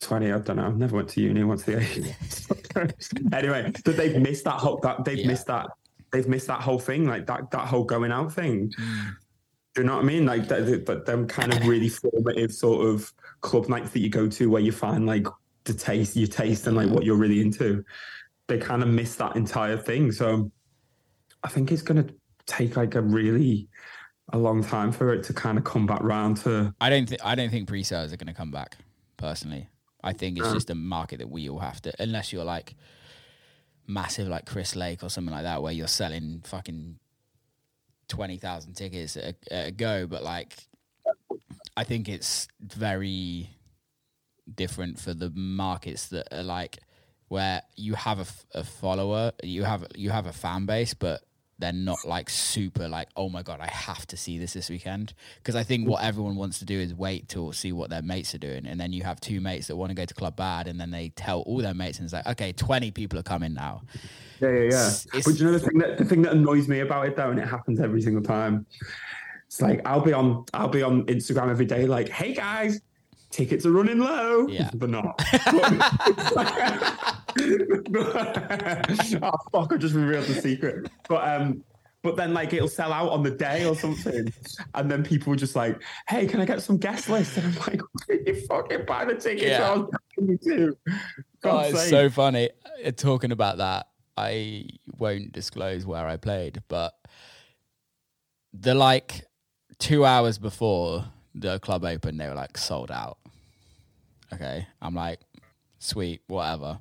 20 0.00 0.32
i 0.32 0.38
don't 0.38 0.56
know 0.56 0.66
i've 0.66 0.76
never 0.76 0.96
went 0.96 1.08
to 1.08 1.20
uni 1.20 1.42
what's 1.44 1.64
the 1.64 1.80
age 1.80 2.14
anyway 3.32 3.72
but 3.84 3.96
they've 3.96 4.20
missed 4.20 4.44
that 4.44 4.54
whole 4.54 4.78
that 4.82 5.04
they've 5.04 5.18
Yeah. 5.18 5.26
missed 5.26 5.46
that 5.46 5.66
they've 6.12 6.28
missed 6.28 6.46
that 6.46 6.60
whole 6.60 6.78
thing 6.78 7.06
like 7.06 7.26
that 7.26 7.50
that 7.50 7.66
whole 7.66 7.84
going 7.84 8.12
out 8.12 8.32
thing 8.32 8.70
Mm. 8.78 9.10
do 9.74 9.80
you 9.82 9.86
know 9.86 9.96
what 9.96 10.02
i 10.04 10.06
mean 10.06 10.24
like 10.24 10.46
that, 10.48 10.66
that, 10.66 10.86
that 10.86 11.06
them 11.06 11.26
kind 11.26 11.52
of 11.52 11.66
really 11.66 11.88
formative 11.88 12.52
sort 12.52 12.86
of 12.86 13.12
club 13.40 13.68
nights 13.68 13.90
that 13.90 14.00
you 14.00 14.08
go 14.08 14.28
to 14.28 14.48
where 14.50 14.62
you 14.62 14.72
find 14.72 15.06
like 15.06 15.26
the 15.64 15.74
taste 15.74 16.16
your 16.16 16.28
taste 16.28 16.66
and 16.66 16.76
like 16.76 16.88
what 16.88 17.04
you're 17.04 17.16
really 17.16 17.40
into 17.40 17.84
they 18.46 18.56
kind 18.58 18.82
of 18.82 18.88
miss 18.88 19.16
that 19.16 19.34
entire 19.36 19.76
thing 19.76 20.10
so 20.12 20.50
i 21.42 21.48
think 21.48 21.70
it's 21.72 21.82
going 21.82 22.02
to 22.06 22.14
take 22.46 22.76
like 22.76 22.94
a 22.94 23.02
really 23.02 23.68
a 24.32 24.38
long 24.38 24.62
time 24.62 24.90
for 24.92 25.12
it 25.12 25.22
to 25.24 25.32
kind 25.34 25.58
of 25.58 25.64
come 25.64 25.86
back 25.86 26.02
round 26.02 26.36
to 26.36 26.72
I 26.80 26.88
don't 26.90 27.08
think 27.08 27.24
I 27.24 27.34
don't 27.34 27.50
think 27.50 27.66
pre-sales 27.68 28.12
are 28.12 28.16
going 28.16 28.26
to 28.28 28.34
come 28.34 28.50
back. 28.50 28.76
Personally, 29.16 29.68
I 30.02 30.12
think 30.12 30.38
it's 30.38 30.48
mm. 30.48 30.54
just 30.54 30.70
a 30.70 30.74
market 30.74 31.18
that 31.18 31.30
we 31.30 31.48
all 31.48 31.58
have 31.58 31.82
to, 31.82 31.92
unless 31.98 32.32
you're 32.32 32.44
like 32.44 32.74
massive, 33.86 34.28
like 34.28 34.46
Chris 34.46 34.76
Lake 34.76 35.02
or 35.02 35.10
something 35.10 35.34
like 35.34 35.44
that, 35.44 35.62
where 35.62 35.72
you're 35.72 35.88
selling 35.88 36.42
fucking 36.44 36.98
twenty 38.06 38.38
thousand 38.38 38.74
tickets 38.74 39.16
at 39.16 39.24
a, 39.24 39.52
at 39.52 39.68
a 39.68 39.70
go. 39.72 40.06
But 40.06 40.22
like, 40.22 40.56
I 41.76 41.84
think 41.84 42.08
it's 42.08 42.48
very 42.60 43.50
different 44.54 44.98
for 44.98 45.14
the 45.14 45.30
markets 45.30 46.08
that 46.08 46.28
are 46.32 46.42
like 46.42 46.78
where 47.28 47.62
you 47.76 47.94
have 47.94 48.44
a 48.54 48.64
follower, 48.64 49.32
you 49.42 49.64
have 49.64 49.86
you 49.94 50.10
have 50.10 50.26
a 50.26 50.32
fan 50.32 50.64
base, 50.64 50.94
but 50.94 51.22
they're 51.58 51.72
not 51.72 51.98
like 52.04 52.30
super 52.30 52.86
like 52.88 53.08
oh 53.16 53.28
my 53.28 53.42
god 53.42 53.60
I 53.60 53.66
have 53.68 54.06
to 54.08 54.16
see 54.16 54.38
this 54.38 54.52
this 54.52 54.70
weekend 54.70 55.12
because 55.42 55.56
I 55.56 55.62
think 55.64 55.88
what 55.88 56.02
everyone 56.04 56.36
wants 56.36 56.58
to 56.60 56.64
do 56.64 56.78
is 56.78 56.94
wait 56.94 57.28
till 57.28 57.52
see 57.52 57.72
what 57.72 57.90
their 57.90 58.02
mates 58.02 58.34
are 58.34 58.38
doing 58.38 58.64
and 58.66 58.78
then 58.80 58.92
you 58.92 59.02
have 59.02 59.20
two 59.20 59.40
mates 59.40 59.66
that 59.66 59.76
want 59.76 59.90
to 59.90 59.94
go 59.94 60.04
to 60.04 60.14
club 60.14 60.36
bad 60.36 60.68
and 60.68 60.80
then 60.80 60.90
they 60.90 61.08
tell 61.10 61.40
all 61.42 61.58
their 61.58 61.74
mates 61.74 61.98
and 61.98 62.04
it's 62.04 62.12
like 62.14 62.26
okay 62.26 62.52
20 62.52 62.90
people 62.92 63.18
are 63.18 63.24
coming 63.24 63.54
now 63.54 63.82
Yeah, 64.40 64.50
yeah, 64.50 64.54
yeah. 64.54 64.64
It's- 64.64 65.24
but 65.24 65.38
you 65.38 65.46
know 65.46 65.52
the 65.52 65.58
thing 65.58 65.78
that 65.78 65.98
the 65.98 66.04
thing 66.04 66.22
that 66.22 66.32
annoys 66.32 66.68
me 66.68 66.80
about 66.80 67.06
it 67.08 67.16
though, 67.16 67.30
and 67.30 67.40
it 67.40 67.48
happens 67.48 67.80
every 67.80 68.00
single 68.02 68.22
time. 68.22 68.64
It's 69.46 69.60
like 69.60 69.80
I'll 69.84 70.00
be 70.00 70.12
on 70.12 70.44
I'll 70.54 70.68
be 70.68 70.82
on 70.82 71.04
Instagram 71.06 71.50
every 71.50 71.66
day, 71.66 71.86
like, 71.86 72.08
hey 72.08 72.34
guys, 72.34 72.80
tickets 73.30 73.66
are 73.66 73.72
running 73.72 73.98
low. 73.98 74.46
Yeah. 74.46 74.70
But 74.74 74.90
not. 74.90 75.20
oh 79.22 79.32
fuck, 79.52 79.72
I 79.72 79.76
just 79.76 79.94
revealed 79.94 80.26
the 80.26 80.40
secret. 80.40 80.90
But 81.08 81.28
um 81.28 81.64
but 82.02 82.16
then 82.16 82.32
like 82.32 82.52
it'll 82.52 82.68
sell 82.68 82.92
out 82.92 83.10
on 83.10 83.22
the 83.22 83.30
day 83.30 83.64
or 83.66 83.74
something. 83.74 84.32
And 84.74 84.90
then 84.90 85.02
people 85.02 85.32
are 85.32 85.36
just 85.36 85.56
like, 85.56 85.82
hey, 86.08 86.26
can 86.26 86.40
I 86.40 86.44
get 86.44 86.62
some 86.62 86.78
guest 86.78 87.08
list? 87.08 87.36
And 87.36 87.46
I'm 87.46 87.54
like, 87.66 87.80
you 88.08 88.46
fucking 88.46 88.84
buy 88.86 89.04
the 89.04 89.14
tickets. 89.14 89.42
Yeah. 89.42 89.70
I 89.70 89.76
was 89.76 89.90
paying 90.16 90.30
you 90.30 90.38
too. 90.38 90.76
Oh, 91.44 91.58
it's 91.60 91.80
sake. 91.80 91.90
so 91.90 92.10
funny. 92.10 92.50
Uh, 92.84 92.92
Talking 92.92 93.32
about 93.32 93.58
that, 93.58 93.88
I 94.16 94.68
won't 94.96 95.32
disclose 95.32 95.86
where 95.86 96.06
I 96.06 96.16
played, 96.16 96.62
but 96.68 96.94
the 98.52 98.74
like 98.74 99.24
two 99.78 100.04
hours 100.04 100.38
before 100.38 101.04
the 101.34 101.58
club 101.60 101.84
opened, 101.84 102.20
they 102.20 102.28
were 102.28 102.34
like 102.34 102.56
sold 102.56 102.90
out. 102.90 103.18
Okay. 104.32 104.66
I'm 104.80 104.94
like, 104.94 105.20
sweet, 105.78 106.22
whatever. 106.26 106.80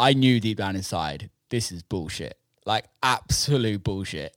I 0.00 0.14
knew 0.14 0.40
deep 0.40 0.58
down 0.58 0.76
inside, 0.76 1.30
this 1.50 1.70
is 1.70 1.82
bullshit. 1.82 2.38
Like, 2.64 2.86
absolute 3.02 3.84
bullshit. 3.84 4.34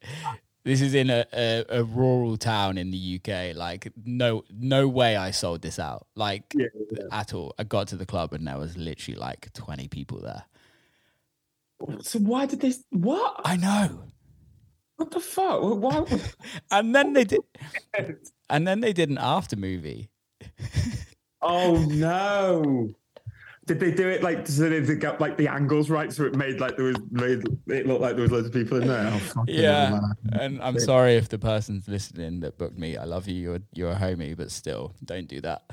This 0.66 0.82
is 0.82 0.94
in 0.94 1.10
a, 1.10 1.26
a, 1.34 1.66
a 1.70 1.84
rural 1.84 2.36
town 2.38 2.78
in 2.78 2.92
the 2.92 3.20
UK. 3.20 3.56
Like, 3.56 3.92
no, 4.06 4.44
no 4.52 4.88
way 4.88 5.16
I 5.16 5.32
sold 5.32 5.62
this 5.62 5.80
out. 5.80 6.08
Like, 6.16 6.54
Yeah, 6.56 6.68
at 7.12 7.34
all. 7.34 7.54
I 7.58 7.64
got 7.64 7.88
to 7.90 7.96
the 7.96 8.06
club 8.06 8.34
and 8.34 8.46
there 8.46 8.58
was 8.58 8.78
literally 8.78 9.18
like 9.18 9.52
20 9.54 9.88
people 9.88 10.20
there. 10.20 10.44
So 12.02 12.20
why 12.20 12.46
did 12.46 12.62
this 12.62 12.84
what? 12.92 13.42
I 13.44 13.58
know. 13.58 14.04
What 14.98 15.12
the 15.12 15.20
fuck? 15.20 15.62
Why? 15.62 16.06
And 16.72 16.96
then 16.96 17.14
they 17.14 17.24
did 17.24 17.42
and 18.50 18.68
then 18.68 18.80
they 18.82 18.94
did 18.94 19.10
an 19.10 19.18
after 19.18 19.56
movie. 19.56 20.10
oh 21.42 21.86
no! 21.90 22.94
Did 23.66 23.80
they 23.80 23.92
do 23.92 24.10
it 24.10 24.22
like 24.22 24.46
so 24.46 24.68
they 24.68 24.96
got 24.96 25.22
like 25.22 25.38
the 25.38 25.48
angles 25.48 25.90
right 25.90 26.12
so 26.12 26.26
it 26.26 26.36
made 26.36 26.60
like 26.60 26.76
there 26.76 26.88
was 26.88 26.98
made 27.12 27.44
it 27.68 27.88
looked 27.88 28.02
like 28.02 28.16
there 28.16 28.24
was 28.24 28.32
loads 28.32 28.48
of 28.48 28.54
people 28.54 28.82
in 28.82 28.90
there? 28.90 29.22
Oh, 29.38 29.46
Yeah. 29.48 30.00
And 30.34 30.62
I'm 30.62 30.78
sorry 30.80 31.16
if 31.16 31.30
the 31.30 31.40
person's 31.40 31.88
listening 31.88 32.42
that 32.42 32.58
booked 32.58 32.78
me. 32.78 32.98
I 32.98 33.06
love 33.06 33.28
you. 33.28 33.36
You're 33.36 33.60
you're 33.74 33.92
a 33.92 33.96
homie, 33.96 34.36
but 34.36 34.52
still, 34.52 34.94
don't 35.06 35.28
do 35.28 35.40
that. 35.42 35.64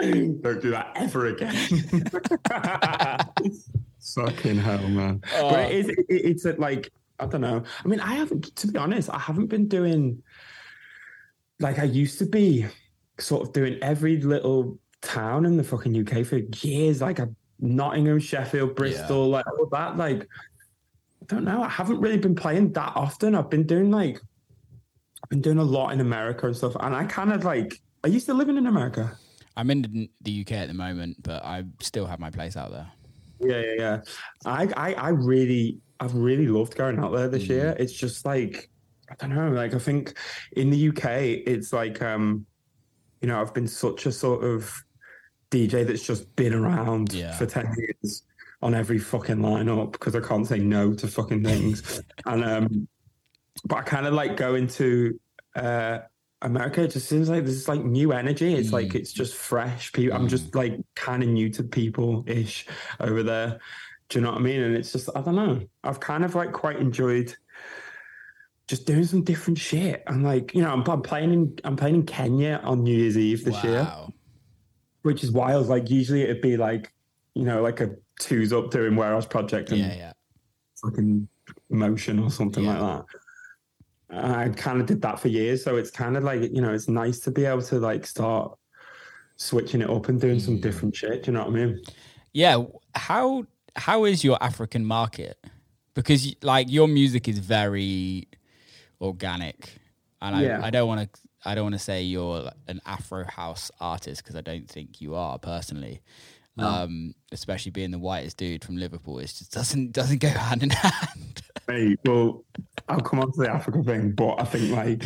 Don't 0.00 0.60
do 0.60 0.72
that 0.72 0.90
ever 0.96 1.26
again. 1.26 1.54
Fucking 4.14 4.56
hell, 4.56 4.88
man. 4.88 5.22
But 5.40 5.70
it 5.70 5.72
is. 5.72 5.88
It, 5.88 6.06
it's 6.08 6.44
a, 6.46 6.54
like 6.54 6.90
I 7.20 7.26
don't 7.26 7.40
know. 7.40 7.62
I 7.84 7.88
mean, 7.88 8.00
I 8.00 8.14
haven't. 8.14 8.56
To 8.56 8.66
be 8.66 8.76
honest, 8.76 9.08
I 9.08 9.20
haven't 9.20 9.46
been 9.46 9.68
doing 9.68 10.20
like 11.60 11.78
I 11.78 11.84
used 11.84 12.18
to 12.18 12.26
be. 12.26 12.66
Sort 13.20 13.46
of 13.46 13.52
doing 13.52 13.78
every 13.80 14.20
little 14.20 14.80
town 15.04 15.44
in 15.46 15.56
the 15.56 15.64
fucking 15.64 15.96
UK 15.96 16.24
for 16.26 16.38
years, 16.66 17.00
like 17.00 17.18
a 17.18 17.28
Nottingham, 17.60 18.18
Sheffield, 18.18 18.74
Bristol, 18.74 19.28
like 19.28 19.46
all 19.58 19.66
that. 19.72 19.96
Like 19.96 20.22
I 21.22 21.26
don't 21.26 21.44
know. 21.44 21.62
I 21.62 21.68
haven't 21.68 22.00
really 22.00 22.18
been 22.18 22.34
playing 22.34 22.72
that 22.72 22.92
often. 22.96 23.34
I've 23.34 23.50
been 23.50 23.66
doing 23.66 23.90
like 23.90 24.20
I've 25.22 25.30
been 25.30 25.40
doing 25.40 25.58
a 25.58 25.64
lot 25.64 25.92
in 25.92 26.00
America 26.00 26.46
and 26.46 26.56
stuff, 26.56 26.76
and 26.80 26.94
I 26.94 27.04
kind 27.04 27.32
of 27.32 27.44
like. 27.44 27.80
Are 28.02 28.10
you 28.10 28.20
still 28.20 28.36
living 28.36 28.58
in 28.58 28.66
America? 28.66 29.16
I'm 29.56 29.70
in 29.70 30.10
the 30.20 30.40
UK 30.42 30.52
at 30.52 30.68
the 30.68 30.74
moment, 30.74 31.22
but 31.22 31.42
I 31.42 31.64
still 31.80 32.04
have 32.04 32.20
my 32.20 32.28
place 32.28 32.54
out 32.54 32.70
there. 32.70 32.90
Yeah, 33.40 33.60
yeah, 33.62 33.74
yeah. 33.78 34.00
I, 34.44 34.68
I, 34.76 34.92
I 34.92 35.08
really, 35.08 35.78
I've 36.00 36.14
really 36.14 36.46
loved 36.48 36.76
going 36.76 36.98
out 36.98 37.12
there 37.12 37.28
this 37.28 37.44
Mm. 37.44 37.48
year. 37.48 37.76
It's 37.78 37.94
just 37.94 38.26
like, 38.26 38.68
I 39.10 39.14
don't 39.14 39.34
know. 39.34 39.48
Like, 39.48 39.72
I 39.72 39.78
think 39.78 40.18
in 40.52 40.68
the 40.68 40.88
UK, 40.90 41.04
it's 41.46 41.72
like, 41.72 42.02
um, 42.02 42.44
you 43.22 43.28
know, 43.28 43.40
I've 43.40 43.54
been 43.54 43.68
such 43.68 44.04
a 44.04 44.12
sort 44.12 44.44
of 44.44 44.83
DJ 45.54 45.86
that's 45.86 46.06
just 46.06 46.34
been 46.36 46.52
around 46.54 47.12
Yeah. 47.12 47.32
for 47.36 47.46
ten 47.46 47.72
years 47.78 48.22
on 48.62 48.74
every 48.74 48.98
fucking 48.98 49.36
lineup 49.36 49.92
because 49.92 50.14
I 50.16 50.20
can't 50.20 50.46
say 50.46 50.58
no 50.58 50.92
to 50.94 51.06
fucking 51.06 51.44
things. 51.44 52.02
and 52.26 52.44
um, 52.44 52.88
but 53.64 53.76
I 53.76 53.82
kind 53.82 54.06
of 54.06 54.14
like 54.14 54.36
going 54.36 54.66
to 54.68 55.18
uh 55.56 55.98
America. 56.42 56.82
It 56.82 56.90
just 56.92 57.08
seems 57.08 57.28
like 57.30 57.44
there's 57.44 57.68
like 57.68 57.84
new 57.84 58.12
energy. 58.12 58.54
It's 58.54 58.72
like 58.72 58.88
Mm. 58.88 58.96
it's 58.96 59.12
just 59.12 59.34
fresh. 59.34 59.92
People, 59.92 60.16
I'm 60.16 60.28
just 60.28 60.54
like 60.54 60.78
kind 60.94 61.22
of 61.22 61.28
new 61.28 61.48
to 61.50 61.62
people 61.62 62.24
ish 62.26 62.66
over 63.00 63.22
there. 63.22 63.60
Do 64.10 64.18
you 64.18 64.24
know 64.24 64.32
what 64.32 64.40
I 64.40 64.42
mean? 64.42 64.60
And 64.60 64.76
it's 64.76 64.92
just 64.92 65.08
I 65.14 65.22
don't 65.22 65.36
know. 65.36 65.60
I've 65.84 66.00
kind 66.00 66.24
of 66.24 66.34
like 66.34 66.52
quite 66.52 66.76
enjoyed 66.78 67.34
just 68.66 68.86
doing 68.86 69.04
some 69.04 69.22
different 69.22 69.58
shit. 69.58 70.02
I'm 70.06 70.22
like, 70.22 70.54
you 70.54 70.62
know, 70.62 70.70
I'm, 70.72 70.82
I'm 70.88 71.02
playing 71.02 71.32
in 71.32 71.58
I'm 71.64 71.76
playing 71.76 71.96
in 71.96 72.06
Kenya 72.06 72.60
on 72.64 72.82
New 72.82 72.96
Year's 72.96 73.16
Eve 73.18 73.44
this 73.44 73.62
year, 73.64 73.82
wow. 73.82 74.12
Which 75.04 75.22
is 75.22 75.30
wild. 75.30 75.68
Like 75.68 75.90
usually 75.90 76.22
it'd 76.22 76.40
be 76.42 76.56
like, 76.56 76.92
you 77.34 77.44
know, 77.44 77.62
like 77.62 77.80
a 77.80 77.90
twos 78.18 78.52
up 78.52 78.70
doing 78.70 78.96
warehouse 78.96 79.26
project 79.26 79.70
and 79.70 79.78
Yeah, 79.80 79.94
yeah. 79.94 80.12
fucking 80.82 81.28
motion 81.70 82.18
or 82.18 82.30
something 82.30 82.64
Yeah. 82.64 82.80
like 82.80 82.80
that. 82.80 83.04
And 84.10 84.32
I 84.34 84.48
kind 84.50 84.80
of 84.80 84.86
did 84.86 85.02
that 85.02 85.20
for 85.20 85.28
years, 85.28 85.62
so 85.62 85.76
it's 85.76 85.90
kind 85.90 86.16
of 86.16 86.24
like 86.24 86.40
you 86.42 86.60
know, 86.62 86.72
it's 86.72 86.88
nice 86.88 87.18
to 87.20 87.30
be 87.30 87.44
able 87.44 87.62
to 87.62 87.78
like 87.78 88.06
start 88.06 88.56
switching 89.36 89.82
it 89.82 89.90
up 89.90 90.08
and 90.08 90.20
doing 90.20 90.40
some 90.40 90.58
Mm. 90.58 90.62
different 90.62 90.96
shit. 90.96 91.24
Do 91.24 91.30
you 91.30 91.36
know 91.36 91.44
what 91.44 91.48
I 91.60 91.64
mean? 91.66 91.80
Yeah, 92.32 92.64
how 92.94 93.46
how 93.76 94.04
is 94.04 94.22
your 94.24 94.38
African 94.40 94.84
market? 94.86 95.36
Because 95.94 96.34
like 96.42 96.70
your 96.70 96.88
music 96.88 97.28
is 97.28 97.38
very 97.40 98.28
organic, 99.00 99.70
and 100.22 100.36
I, 100.36 100.42
Yeah. 100.42 100.60
I 100.64 100.70
don't 100.70 100.88
want 100.88 101.12
to 101.12 101.20
I 101.44 101.54
don't 101.54 101.64
want 101.64 101.74
to 101.74 101.78
say 101.78 102.02
you're 102.02 102.50
an 102.68 102.80
Afro 102.86 103.24
house 103.24 103.70
artist 103.80 104.22
because 104.22 104.36
I 104.36 104.40
don't 104.40 104.68
think 104.68 105.00
you 105.00 105.14
are 105.14 105.38
personally. 105.38 106.00
No. 106.56 106.66
Um, 106.68 107.14
especially 107.32 107.72
being 107.72 107.90
the 107.90 107.98
whitest 107.98 108.36
dude 108.36 108.64
from 108.64 108.76
Liverpool, 108.76 109.18
it 109.18 109.26
just 109.26 109.52
doesn't 109.52 109.92
doesn't 110.00 110.18
go 110.18 110.28
hand 110.28 110.62
in 110.62 110.70
hand. 110.70 111.42
Hey, 111.66 111.96
well, 112.04 112.44
I'll 112.90 113.00
come 113.00 113.20
on 113.20 113.32
to 113.32 113.40
the 113.40 113.50
Africa 113.50 113.82
thing, 113.82 114.12
but 114.12 114.38
I 114.38 114.44
think 114.44 114.70
like 114.70 115.02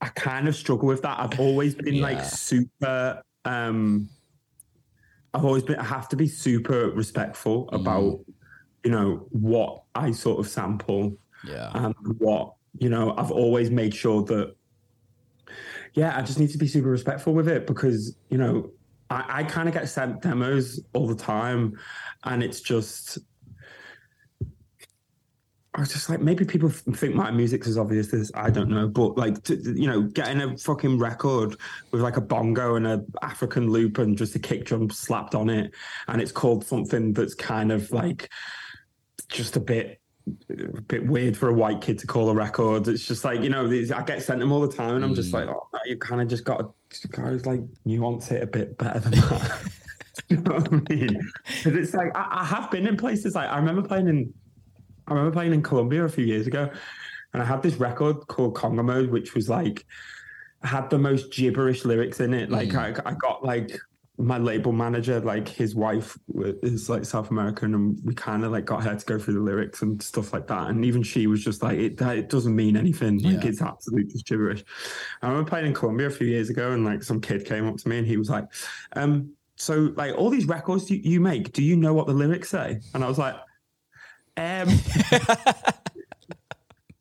I 0.00 0.08
kind 0.08 0.48
of 0.48 0.56
struggle 0.56 0.88
with 0.88 1.02
that. 1.02 1.20
I've 1.20 1.38
always 1.38 1.76
been 1.76 1.94
Yeah. 1.94 2.02
like 2.02 2.24
super. 2.24 3.22
um 3.44 4.08
I've 5.32 5.44
always 5.44 5.62
been. 5.62 5.76
I 5.76 5.84
have 5.84 6.08
to 6.08 6.16
be 6.16 6.26
super 6.26 6.90
respectful 6.90 7.68
about 7.70 8.18
you 8.82 8.90
know 8.90 9.28
what 9.30 9.82
I 9.94 10.10
sort 10.10 10.40
of 10.40 10.48
sample 10.48 11.16
yeah, 11.46 11.70
and 11.74 11.94
what 12.18 12.54
you 12.80 12.88
know. 12.88 13.14
I've 13.16 13.30
always 13.30 13.70
made 13.70 13.94
sure 13.94 14.24
that. 14.24 14.56
Yeah, 15.94 16.16
I 16.16 16.22
just 16.22 16.38
need 16.38 16.50
to 16.50 16.58
be 16.58 16.66
super 16.66 16.88
respectful 16.88 17.34
with 17.34 17.48
it 17.48 17.66
because 17.66 18.16
you 18.30 18.38
know 18.38 18.70
I, 19.10 19.40
I 19.40 19.44
kind 19.44 19.68
of 19.68 19.74
get 19.74 19.88
sent 19.88 20.22
demos 20.22 20.80
all 20.92 21.06
the 21.06 21.14
time, 21.14 21.78
and 22.24 22.42
it's 22.42 22.60
just. 22.60 23.18
I 25.74 25.80
was 25.80 25.92
just 25.92 26.08
like, 26.08 26.20
maybe 26.20 26.44
people 26.44 26.70
think 26.70 27.14
my 27.14 27.30
music's 27.30 27.68
as 27.68 27.78
obvious 27.78 28.12
as 28.12 28.32
I 28.34 28.50
don't 28.50 28.68
know, 28.68 28.88
but 28.88 29.16
like, 29.16 29.44
to, 29.44 29.54
you 29.54 29.86
know, 29.86 30.02
getting 30.02 30.40
a 30.40 30.56
fucking 30.58 30.98
record 30.98 31.54
with 31.92 32.00
like 32.00 32.16
a 32.16 32.20
bongo 32.20 32.74
and 32.74 32.84
a 32.84 33.04
African 33.22 33.70
loop 33.70 33.98
and 33.98 34.18
just 34.18 34.34
a 34.34 34.40
kick 34.40 34.64
drum 34.64 34.90
slapped 34.90 35.36
on 35.36 35.48
it, 35.48 35.72
and 36.08 36.20
it's 36.20 36.32
called 36.32 36.64
something 36.64 37.12
that's 37.12 37.34
kind 37.34 37.70
of 37.70 37.92
like 37.92 38.28
just 39.28 39.56
a 39.56 39.60
bit 39.60 40.00
a 40.50 40.80
bit 40.82 41.06
weird 41.06 41.36
for 41.36 41.48
a 41.48 41.52
white 41.52 41.80
kid 41.80 41.98
to 42.00 42.06
call 42.06 42.28
a 42.30 42.34
record. 42.34 42.88
It's 42.88 43.06
just 43.06 43.24
like 43.24 43.42
you 43.42 43.48
know, 43.50 43.66
these, 43.68 43.90
I 43.92 44.02
get 44.02 44.22
sent 44.22 44.40
them 44.40 44.52
all 44.52 44.60
the 44.60 44.72
time, 44.74 44.96
and 44.96 45.04
I'm 45.04 45.14
just 45.14 45.30
Mm. 45.30 45.46
like, 45.46 45.48
oh, 45.48 45.68
you 45.86 45.96
kind 45.96 46.20
of 46.20 46.28
just 46.28 46.44
got 46.44 46.72
to 46.90 47.08
kind 47.08 47.34
of 47.34 47.46
like 47.46 47.60
nuance 47.84 48.30
it 48.30 48.42
a 48.42 48.46
bit 48.46 48.76
better 48.78 49.00
than 49.00 49.12
that. 49.12 49.70
you 50.28 50.36
know 50.38 50.54
what 50.54 50.72
I 50.72 50.94
mean? 50.94 51.20
Because 51.46 51.74
it's 51.78 51.94
like 51.94 52.16
I, 52.16 52.40
I 52.40 52.44
have 52.44 52.70
been 52.70 52.86
in 52.86 52.96
places 52.96 53.34
like 53.34 53.48
I 53.48 53.56
remember 53.56 53.82
playing 53.82 54.08
in, 54.08 54.32
I 55.06 55.12
remember 55.14 55.32
playing 55.32 55.52
in 55.54 55.62
Colombia 55.62 56.04
a 56.04 56.08
few 56.08 56.24
years 56.24 56.46
ago, 56.46 56.70
and 57.32 57.42
I 57.42 57.46
had 57.46 57.62
this 57.62 57.74
record 57.76 58.26
called 58.28 58.54
Congo 58.54 58.82
Mode, 58.82 59.10
which 59.10 59.34
was 59.34 59.48
like 59.48 59.84
had 60.62 60.90
the 60.90 60.98
most 60.98 61.32
gibberish 61.32 61.84
lyrics 61.84 62.20
in 62.20 62.34
it. 62.34 62.50
Like 62.50 62.74
I, 62.74 62.88
I 63.06 63.14
got 63.14 63.44
like 63.44 63.78
my 64.20 64.36
label 64.36 64.72
manager, 64.72 65.20
like 65.20 65.48
his 65.48 65.76
wife 65.76 66.18
is 66.62 66.88
like 66.90 67.04
South 67.04 67.30
American, 67.30 67.74
and 67.74 68.00
we 68.04 68.14
kind 68.14 68.44
of 68.44 68.50
like 68.52 68.64
got 68.64 68.82
her 68.82 68.94
to 68.96 69.06
go 69.06 69.18
through 69.18 69.34
the 69.34 69.40
lyrics 69.40 69.82
and 69.82 70.02
stuff 70.02 70.32
like 70.32 70.46
that. 70.48 70.68
And 70.70 70.84
even 70.84 71.02
she 71.04 71.26
was 71.28 71.42
just 71.44 71.62
like, 71.62 71.78
it, 71.78 71.96
that- 71.98 72.18
it 72.18 72.28
doesn't 72.28 72.54
mean 72.56 72.76
anything. 72.76 73.18
Like 73.18 73.44
Yeah. 73.44 73.50
it's 73.50 73.62
absolute 73.62 74.10
just 74.10 74.26
gibberish. 74.26 74.64
I 75.22 75.28
remember 75.28 75.48
playing 75.48 75.66
in 75.66 75.74
Colombia 75.74 76.08
a 76.08 76.10
few 76.10 76.26
years 76.26 76.50
ago, 76.50 76.72
and 76.72 76.84
like 76.84 77.02
some 77.04 77.20
kid 77.20 77.44
came 77.44 77.68
up 77.68 77.76
to 77.76 77.88
me 77.88 77.98
and 77.98 78.06
he 78.06 78.16
was 78.16 78.28
like, 78.28 78.44
um, 78.94 79.30
"So 79.56 79.92
like 79.96 80.16
all 80.16 80.30
these 80.30 80.46
records 80.46 80.90
you, 80.90 80.96
you 81.02 81.20
make, 81.20 81.52
do 81.52 81.62
you 81.62 81.76
know 81.76 81.94
what 81.94 82.06
the 82.08 82.12
lyrics 82.12 82.48
say?" 82.48 82.80
And 82.94 83.04
I 83.04 83.08
was 83.08 83.18
like, 83.18 83.34
um. 84.36 84.68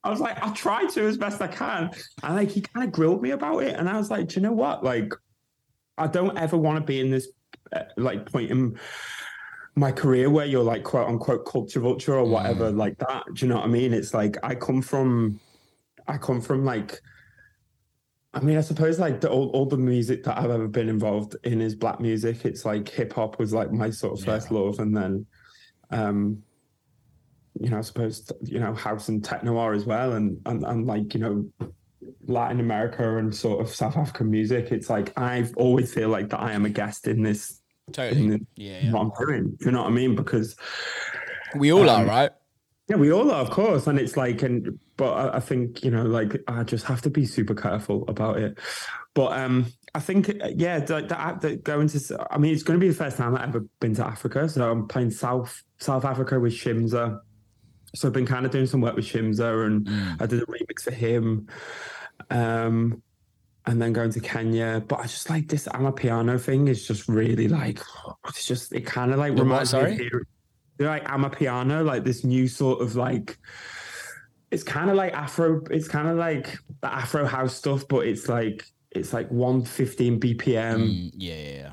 I 0.04 0.10
was 0.10 0.20
like, 0.22 0.42
I 0.42 0.52
try 0.54 0.86
to 0.86 1.06
as 1.08 1.18
best 1.18 1.42
I 1.42 1.48
can. 1.48 1.90
And 2.24 2.36
like 2.36 2.50
he 2.50 2.62
kind 2.62 2.86
of 2.86 2.94
grilled 2.94 3.22
me 3.22 3.32
about 3.32 3.64
it. 3.64 3.76
And 3.76 3.90
I 3.90 3.98
was 3.98 4.10
like, 4.10 4.30
do 4.30 4.36
you 4.36 4.42
know 4.42 4.54
what? 4.54 4.82
Like, 4.82 5.12
I 5.98 6.08
don't 6.08 6.38
ever 6.38 6.58
want 6.58 6.78
to 6.78 6.84
be 6.84 7.00
in 7.00 7.10
this 7.10 7.30
uh, 7.74 7.84
like 7.98 8.32
point 8.32 8.52
in 8.52 8.80
my 9.76 9.92
career 9.92 10.30
where 10.30 10.46
you're 10.46 10.64
like 10.64 10.84
quote 10.84 11.08
unquote 11.08 11.46
culture 11.46 11.80
vulture 11.80 12.16
or 12.16 12.26
whatever 12.26 12.72
like 12.72 12.98
that. 13.00 13.24
Do 13.34 13.46
you 13.46 13.50
know 13.50 13.58
what 13.58 13.66
I 13.66 13.70
mean? 13.70 13.94
It's 13.94 14.14
like 14.14 14.38
I 14.44 14.56
come 14.56 14.82
from 14.82 15.40
I 16.08 16.18
come 16.18 16.42
from 16.42 16.66
like 16.66 17.02
I 18.34 18.40
mean, 18.40 18.58
I 18.58 18.62
suppose 18.62 19.00
like 19.00 19.22
the, 19.22 19.32
all, 19.32 19.50
all 19.50 19.66
the 19.66 19.78
music 19.78 20.24
that 20.26 20.38
I've 20.38 20.52
ever 20.52 20.68
been 20.68 20.90
involved 20.90 21.36
in 21.44 21.60
is 21.60 21.74
black 21.74 22.00
music. 22.00 22.46
It's 22.46 22.66
like 22.66 22.88
hip 22.88 23.14
hop 23.14 23.40
was 23.40 23.52
like 23.52 23.72
my 23.72 23.90
sort 23.90 24.20
of 24.20 24.24
first 24.24 24.52
love, 24.52 24.80
and 24.80 24.96
then, 24.96 25.26
um, 25.90 26.44
you 27.60 27.70
know, 27.72 27.80
I 27.80 27.82
suppose 27.82 28.32
you 28.44 28.60
know 28.60 28.76
house 28.76 29.10
and 29.10 29.24
techno 29.24 29.58
are 29.58 29.74
as 29.74 29.86
well, 29.86 30.14
and 30.14 30.40
and 30.46 30.64
and 30.66 30.86
like 30.86 31.16
you 31.16 31.20
know, 31.20 31.72
Latin 32.28 32.60
America 32.60 33.18
and 33.18 33.36
sort 33.36 33.62
of 33.62 33.74
South 33.74 33.98
African 33.98 34.30
music. 34.30 34.72
It's 34.72 34.90
like 34.90 35.18
I've 35.18 35.56
always 35.58 35.94
feel 35.94 36.10
like 36.10 36.30
that 36.30 36.40
I 36.40 36.52
am 36.54 36.66
a 36.66 36.70
guest 36.70 37.08
in 37.08 37.24
this 37.24 37.62
totally. 37.92 38.22
in 38.22 38.30
the, 38.30 38.46
Yeah, 38.56 38.80
yeah. 38.84 38.92
what 38.92 39.02
I'm 39.02 39.12
doing. 39.26 39.56
Do 39.60 39.66
you 39.66 39.72
know 39.72 39.82
what 39.84 39.92
I 39.92 39.94
mean? 39.94 40.16
Because 40.16 40.56
We 41.56 41.72
all 41.72 41.90
are, 41.90 42.02
Um, 42.02 42.08
right? 42.08 42.32
yeah, 42.90 42.98
we 42.98 43.12
all 43.12 43.32
are, 43.32 43.42
of 43.42 43.50
course, 43.50 43.88
and 43.88 44.00
it's 44.00 44.16
like, 44.18 44.44
and 44.44 44.80
but 44.98 45.12
I, 45.14 45.38
I 45.38 45.40
think 45.40 45.84
you 45.84 45.92
know, 45.92 46.04
like 46.04 46.42
I 46.48 46.64
just 46.64 46.86
have 46.86 47.02
to 47.04 47.10
be 47.10 47.26
super 47.26 47.56
careful 47.56 48.06
about 48.08 48.38
it. 48.38 48.58
But 49.14 49.34
um, 49.38 49.66
I 49.96 50.00
think 50.00 50.32
yeah, 50.56 50.80
the, 50.80 51.02
the, 51.02 51.38
the 51.42 51.56
going 51.58 51.88
to, 51.88 52.28
I 52.30 52.38
mean, 52.38 52.54
it's 52.54 52.64
going 52.64 52.80
to 52.80 52.84
be 52.84 52.90
the 52.90 52.96
first 52.96 53.18
time 53.18 53.36
I've 53.36 53.50
ever 53.50 53.66
been 53.80 53.96
to 53.96 54.06
Africa. 54.06 54.48
So 54.48 54.70
I'm 54.70 54.88
playing 54.88 55.12
South 55.12 55.64
South 55.80 56.06
Africa 56.06 56.40
with 56.40 56.54
Shimza. 56.54 57.20
So 57.96 58.08
I've 58.08 58.14
been 58.14 58.26
kind 58.26 58.46
of 58.46 58.52
doing 58.52 58.68
some 58.68 58.82
work 58.82 58.96
with 58.96 59.06
Shimza, 59.06 59.66
and 59.66 59.86
Mm. 59.88 60.22
I 60.22 60.26
did 60.26 60.42
a 60.44 60.46
remix 60.46 60.82
for 60.84 60.92
him. 60.92 61.48
Um, 62.30 63.02
and 63.66 63.82
then 63.82 63.92
going 63.92 64.12
to 64.12 64.20
Kenya, 64.22 64.82
but 64.88 65.00
I 65.00 65.04
just 65.04 65.30
like 65.30 65.50
this 65.50 65.68
amapiano 65.68 66.40
thing 66.40 66.70
is 66.70 66.88
just 66.88 67.10
really 67.10 67.50
like 67.50 67.80
it's 68.30 68.48
just 68.48 68.72
it 68.72 68.86
kind 68.86 69.12
of 69.12 69.20
like 69.20 69.34
what, 69.34 69.42
reminds 69.44 69.74
me 69.74 69.80
sorry? 69.80 69.92
of 69.94 69.98
hearing- 70.00 70.26
they're 70.78 70.88
like 70.88 71.06
amapiano, 71.06 71.84
like 71.84 72.04
this 72.06 72.24
new 72.24 72.48
sort 72.48 72.82
of 72.82 72.96
like 72.96 73.38
it's 74.52 74.64
kind 74.64 74.90
of 74.90 74.96
like 74.96 75.14
Afro, 75.14 75.62
it's 75.72 75.88
kind 75.90 76.08
of 76.08 76.16
like 76.18 76.58
the 76.82 76.94
Afro 76.94 77.26
house 77.26 77.56
stuff, 77.56 77.86
but 77.90 78.08
it's 78.08 78.30
like 78.30 78.64
it's 78.92 79.12
like 79.12 79.30
115 79.32 80.20
BPM. 80.20 80.78
Mm, 80.80 81.12
yeah, 81.16 81.34
yeah, 81.36 81.50
yeah. 81.52 81.72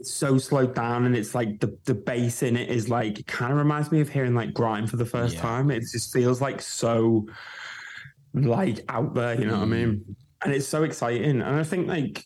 It's 0.00 0.12
so 0.14 0.38
slowed 0.38 0.74
down, 0.74 1.04
and 1.06 1.16
it's 1.16 1.34
like 1.34 1.58
the 1.60 1.76
the 1.84 1.94
bass 1.94 2.42
in 2.42 2.56
it 2.56 2.70
is 2.70 2.88
like 2.88 3.18
it 3.18 3.26
kind 3.26 3.52
of 3.52 3.58
reminds 3.58 3.90
me 3.90 4.00
of 4.00 4.08
hearing 4.08 4.34
like 4.34 4.54
grime 4.54 4.86
for 4.86 4.96
the 4.96 5.04
first 5.06 5.34
Yeah. 5.34 5.42
time. 5.42 5.70
It 5.70 5.80
just 5.92 6.12
feels 6.12 6.40
like 6.40 6.60
so 6.62 7.26
like 8.34 8.80
out 8.88 9.14
there, 9.14 9.38
you 9.38 9.46
know 9.46 9.54
what 9.58 9.62
I 9.62 9.66
Mm. 9.66 9.70
mean? 9.70 10.16
And 10.44 10.52
it's 10.54 10.68
so 10.68 10.84
exciting. 10.84 11.40
And 11.42 11.56
I 11.56 11.64
think 11.64 11.88
like 11.88 12.24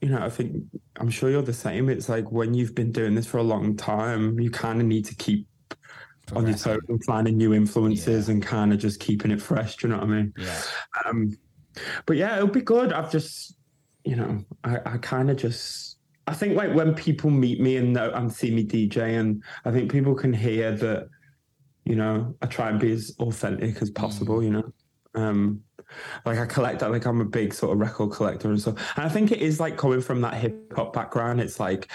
you 0.00 0.08
know, 0.08 0.18
I 0.18 0.30
think 0.30 0.64
I'm 0.96 1.10
sure 1.10 1.30
you're 1.30 1.42
the 1.42 1.52
same. 1.52 1.88
It's 1.88 2.08
like 2.08 2.32
when 2.32 2.54
you've 2.54 2.74
been 2.74 2.90
doing 2.90 3.14
this 3.14 3.26
for 3.26 3.38
a 3.38 3.42
long 3.44 3.76
time, 3.76 4.40
you 4.40 4.50
kind 4.50 4.80
of 4.80 4.86
need 4.86 5.04
to 5.04 5.14
keep 5.14 5.46
on 6.34 6.46
your 6.46 6.56
toes 6.56 6.80
and 6.88 7.04
finding 7.04 7.36
new 7.36 7.54
influences 7.54 8.28
and 8.28 8.42
kind 8.42 8.72
of 8.72 8.80
just 8.80 8.98
keeping 8.98 9.30
it 9.30 9.40
fresh. 9.40 9.76
Do 9.76 9.86
you 9.86 9.92
know 9.92 10.00
what 10.00 10.08
I 10.08 10.12
mean? 10.12 10.32
Yeah. 10.36 10.60
Um, 11.04 11.36
but 12.06 12.16
yeah, 12.16 12.36
it'll 12.36 12.48
be 12.48 12.62
good. 12.62 12.92
I've 12.92 13.12
just, 13.12 13.56
you 14.04 14.16
know, 14.16 14.44
I, 14.64 14.78
I 14.84 14.98
kind 14.98 15.30
of 15.30 15.36
just, 15.36 15.91
I 16.26 16.34
think 16.34 16.56
like 16.56 16.74
when 16.74 16.94
people 16.94 17.30
meet 17.30 17.60
me 17.60 17.76
and 17.76 17.92
know, 17.92 18.10
and 18.10 18.32
see 18.32 18.50
me 18.50 18.64
DJ, 18.64 19.18
and 19.18 19.42
I 19.64 19.72
think 19.72 19.90
people 19.90 20.14
can 20.14 20.32
hear 20.32 20.72
that, 20.72 21.08
you 21.84 21.96
know, 21.96 22.34
I 22.40 22.46
try 22.46 22.70
and 22.70 22.78
be 22.78 22.92
as 22.92 23.14
authentic 23.18 23.82
as 23.82 23.90
possible. 23.90 24.42
You 24.42 24.50
know, 24.50 24.72
um, 25.14 25.62
like 26.24 26.38
I 26.38 26.46
collect, 26.46 26.82
like 26.82 27.06
I'm 27.06 27.20
a 27.20 27.24
big 27.24 27.52
sort 27.52 27.72
of 27.72 27.78
record 27.78 28.12
collector 28.12 28.48
and 28.48 28.60
stuff. 28.60 28.74
And 28.96 29.04
I 29.04 29.08
think 29.08 29.32
it 29.32 29.40
is 29.40 29.58
like 29.58 29.76
coming 29.76 30.00
from 30.00 30.20
that 30.20 30.34
hip 30.34 30.72
hop 30.74 30.92
background. 30.92 31.40
It's 31.40 31.58
like 31.58 31.90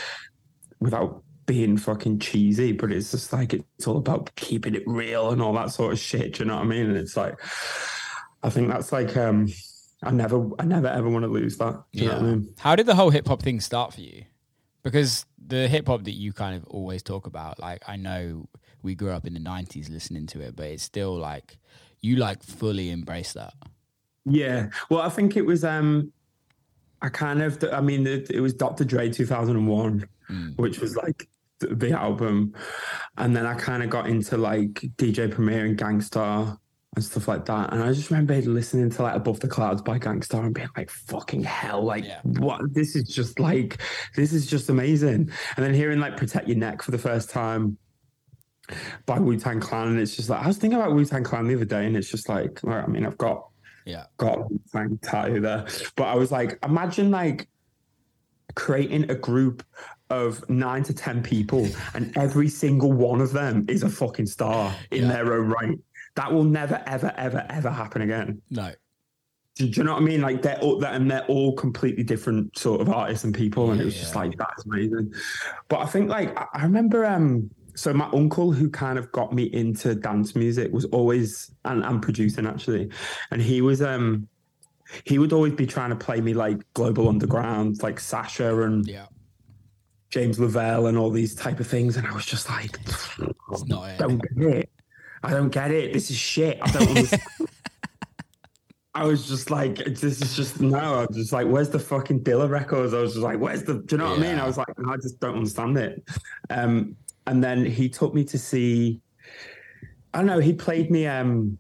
without 0.80 1.24
being 1.46 1.78
fucking 1.78 2.20
cheesy, 2.20 2.74
but 2.74 2.92
it's 2.92 3.12
just 3.12 3.32
like 3.32 3.54
it's 3.54 3.88
all 3.88 3.98
about 3.98 4.36
keeping 4.36 4.76
it 4.76 4.84
real 4.86 5.32
and 5.32 5.42
all 5.42 5.54
that 5.54 5.72
sort 5.72 5.94
of 5.94 6.00
shit. 6.00 6.34
Do 6.34 6.44
you 6.44 6.50
know 6.50 6.58
what 6.58 6.66
I 6.66 6.68
mean? 6.68 6.88
And 6.88 6.98
it's 6.98 7.16
like, 7.16 7.40
I 8.44 8.50
think 8.50 8.68
that's 8.68 8.92
like, 8.92 9.16
um, 9.16 9.48
I 10.04 10.12
never, 10.12 10.50
I 10.60 10.66
never 10.66 10.88
ever 10.88 11.10
want 11.10 11.24
to 11.24 11.30
lose 11.30 11.58
that. 11.58 11.84
Do 11.94 12.00
you 12.04 12.08
know 12.08 12.14
what 12.16 12.22
I 12.22 12.26
mean? 12.26 12.54
How 12.60 12.76
did 12.76 12.86
the 12.86 12.96
whole 12.96 13.10
hip 13.10 13.28
hop 13.28 13.42
thing 13.42 13.60
start 13.60 13.94
for 13.94 14.02
you? 14.02 14.26
Because 14.84 15.26
the 15.46 15.68
hip 15.68 15.88
hop 15.88 16.04
that 16.04 16.12
you 16.14 16.34
kind 16.34 16.56
of 16.56 16.66
always 16.68 17.02
talk 17.04 17.26
about, 17.26 17.60
like 17.60 17.82
I 17.88 17.96
know 17.96 18.48
we 18.84 18.96
grew 18.96 19.12
up 19.12 19.26
in 19.26 19.34
the 19.34 19.40
'90s 19.40 19.90
listening 19.90 20.28
to 20.28 20.42
it, 20.42 20.56
but 20.56 20.68
it's 20.68 20.84
still 20.84 21.16
like 21.18 21.58
you 22.02 22.16
like 22.18 22.44
fully 22.44 22.92
embrace 22.92 23.34
that. 23.34 23.54
Yeah. 24.26 24.68
Well, 24.90 25.02
I 25.02 25.10
think 25.10 25.36
it 25.36 25.46
was, 25.46 25.64
um, 25.64 26.12
I 27.02 27.10
kind 27.10 27.42
of, 27.42 27.64
I 27.72 27.82
mean, 27.82 28.06
it, 28.06 28.30
it 28.30 28.40
was 28.42 28.54
Dr. 28.54 28.84
Dre 28.84 29.10
2001, 29.10 30.08
Mm. 30.30 30.58
which 30.58 30.80
was 30.80 30.98
like 30.98 31.30
the, 31.60 31.68
the 31.68 31.92
album. 31.92 32.54
And 33.18 33.34
then 33.36 33.46
I 33.46 33.54
kind 33.56 33.82
of 33.82 33.90
got 33.90 34.08
into 34.08 34.36
like 34.36 34.74
DJ 34.98 35.32
Premier 35.32 35.64
and 35.66 35.78
Gang 35.78 36.02
Starr 36.02 36.60
and 36.98 37.06
stuff 37.06 37.28
like 37.28 37.46
that. 37.46 37.72
And 37.72 37.84
I 37.84 37.94
just 37.94 38.10
remember 38.10 38.36
listening 38.42 38.90
to 38.90 39.04
like 39.04 39.16
Above 39.16 39.40
the 39.40 39.48
Clouds 39.48 39.84
by 39.84 40.00
Gang 40.00 40.22
Starr 40.24 40.46
and 40.46 40.54
being 40.54 40.68
like, 40.76 40.90
fucking 40.90 41.44
hell, 41.44 41.84
like, 41.84 42.04
Yeah. 42.04 42.22
what? 42.24 42.60
This 42.74 42.96
is 42.96 43.04
just 43.08 43.40
like, 43.40 43.78
this 44.16 44.34
is 44.34 44.48
just 44.48 44.68
amazing. 44.70 45.30
And 45.56 45.66
then 45.66 45.74
hearing 45.76 46.00
like 46.00 46.18
Protect 46.18 46.48
Your 46.48 46.58
Neck 46.58 46.82
for 46.82 46.90
the 46.92 46.98
first 46.98 47.30
time 47.30 47.78
by 49.06 49.20
Wu 49.20 49.38
Tang 49.38 49.60
Clan. 49.60 49.90
And 49.90 50.00
it's 50.00 50.16
just 50.16 50.28
like, 50.30 50.44
I 50.44 50.48
was 50.48 50.58
thinking 50.58 50.80
about 50.80 50.94
Wu 50.96 51.06
Tang 51.06 51.24
Clan 51.24 51.48
the 51.48 51.54
other 51.56 51.66
day 51.66 51.86
and 51.86 51.96
it's 51.96 52.10
just 52.10 52.28
like, 52.28 52.60
well, 52.64 52.84
I 52.84 52.88
mean, 52.88 53.06
I've 53.06 53.18
got 53.20 53.48
Yeah. 53.86 54.06
got 54.18 54.40
a 54.40 54.42
Wu-Tang 54.50 54.98
tattoo 55.04 55.40
there. 55.40 55.68
But 55.96 56.06
I 56.06 56.16
was 56.16 56.32
like, 56.32 56.58
imagine 56.66 57.12
like 57.12 57.48
creating 58.56 59.10
a 59.12 59.16
group 59.16 59.64
of 60.10 60.50
nine 60.50 60.84
to 60.84 60.94
ten 60.94 61.22
people, 61.22 61.68
and 61.94 62.16
every 62.18 62.48
single 62.48 62.92
one 62.94 63.20
of 63.22 63.34
them 63.34 63.66
is 63.68 63.84
a 63.84 63.90
fucking 63.90 64.26
star 64.26 64.74
in 64.90 65.04
Yeah. 65.04 65.08
their 65.14 65.34
own 65.34 65.48
right. 65.50 65.78
That 66.18 66.34
will 66.34 66.44
never, 66.44 66.84
ever, 66.88 67.14
ever, 67.16 67.46
ever 67.50 67.70
happen 67.70 68.02
again. 68.02 68.42
No. 68.50 68.72
Do, 69.56 69.68
do 69.70 69.72
you 69.80 69.84
know 69.84 69.94
what 69.94 70.02
I 70.02 70.06
mean? 70.06 70.22
Like 70.22 70.42
they're 70.42 70.60
all 70.60 70.80
that, 70.80 70.96
and 70.96 71.10
they're 71.10 71.26
all 71.26 71.54
completely 71.54 72.04
different 72.04 72.58
sort 72.58 72.82
of 72.82 72.90
artists 72.90 73.24
and 73.24 73.34
people, 73.34 73.70
and 73.72 73.80
it 73.80 73.86
was 73.86 73.94
just 73.96 74.14
Yeah. 74.16 74.22
like 74.22 74.38
that's 74.38 74.66
amazing. 74.66 75.14
But 75.68 75.82
I 75.82 75.86
think 75.86 76.10
like 76.10 76.36
I, 76.36 76.46
I 76.54 76.64
remember, 76.64 77.06
um, 77.06 77.50
so 77.76 77.94
my 77.94 78.10
uncle 78.14 78.52
who 78.52 78.68
kind 78.70 78.98
of 78.98 79.12
got 79.12 79.32
me 79.32 79.44
into 79.44 79.94
dance 79.94 80.36
music 80.36 80.72
was 80.74 80.86
always 80.86 81.52
and, 81.66 81.84
and 81.86 82.02
producing 82.02 82.48
actually, 82.48 82.90
and 83.32 83.40
he 83.42 83.62
was 83.62 83.82
um 83.84 84.28
he 85.04 85.20
would 85.20 85.34
always 85.34 85.54
be 85.54 85.68
trying 85.68 85.92
to 85.92 85.96
play 85.96 86.20
me 86.20 86.34
like 86.34 86.58
Global 86.74 87.10
Underground, 87.10 87.84
like 87.84 88.00
Sasha 88.00 88.62
and 88.64 88.88
Yeah. 88.88 89.06
James 90.10 90.40
Lavelle 90.40 90.88
and 90.88 90.98
all 90.98 91.12
these 91.12 91.36
type 91.36 91.60
of 91.60 91.68
things, 91.68 91.98
and 91.98 92.08
I 92.08 92.14
was 92.14 92.26
just 92.26 92.50
like, 92.50 92.80
not 93.68 93.90
it. 93.90 94.00
don't 94.00 94.18
get 94.36 94.56
it. 94.56 94.70
I 95.24 95.32
don't 95.32 95.50
get 95.50 95.72
it. 95.72 95.94
This 95.94 96.10
is 96.12 96.18
shit. 96.18 96.60
I 96.62 96.72
don't 96.72 96.90
understand. 96.90 97.22
I 98.94 99.04
was 99.04 99.28
just 99.28 99.52
like, 99.52 99.76
this 99.78 100.22
is 100.22 100.36
just 100.36 100.60
no. 100.60 100.78
I 100.80 101.06
was 101.06 101.16
just 101.16 101.32
like, 101.32 101.46
where's 101.48 101.70
the 101.70 101.78
fucking 101.80 102.22
Dilla 102.24 102.50
records? 102.50 102.94
I 102.96 103.00
was 103.02 103.14
just 103.14 103.24
like, 103.24 103.40
where's 103.40 103.64
the? 103.64 103.76
Do 103.76 103.96
you 103.96 103.98
know 104.00 104.10
what 104.10 104.18
I 104.20 104.22
mean? 104.22 104.40
I 104.40 104.46
was 104.48 104.58
like, 104.58 104.68
I 104.88 104.96
just 104.96 105.20
don't 105.20 105.36
understand 105.36 105.78
it. 105.78 106.04
Um, 106.50 106.96
and 107.28 107.44
then 107.44 107.64
he 107.66 107.90
took 107.90 108.14
me 108.16 108.24
to 108.26 108.38
see. 108.40 109.02
I 110.14 110.20
don't 110.20 110.28
know. 110.28 110.40
He 110.40 110.54
played 110.54 110.90
me 110.90 111.06
um 111.06 111.58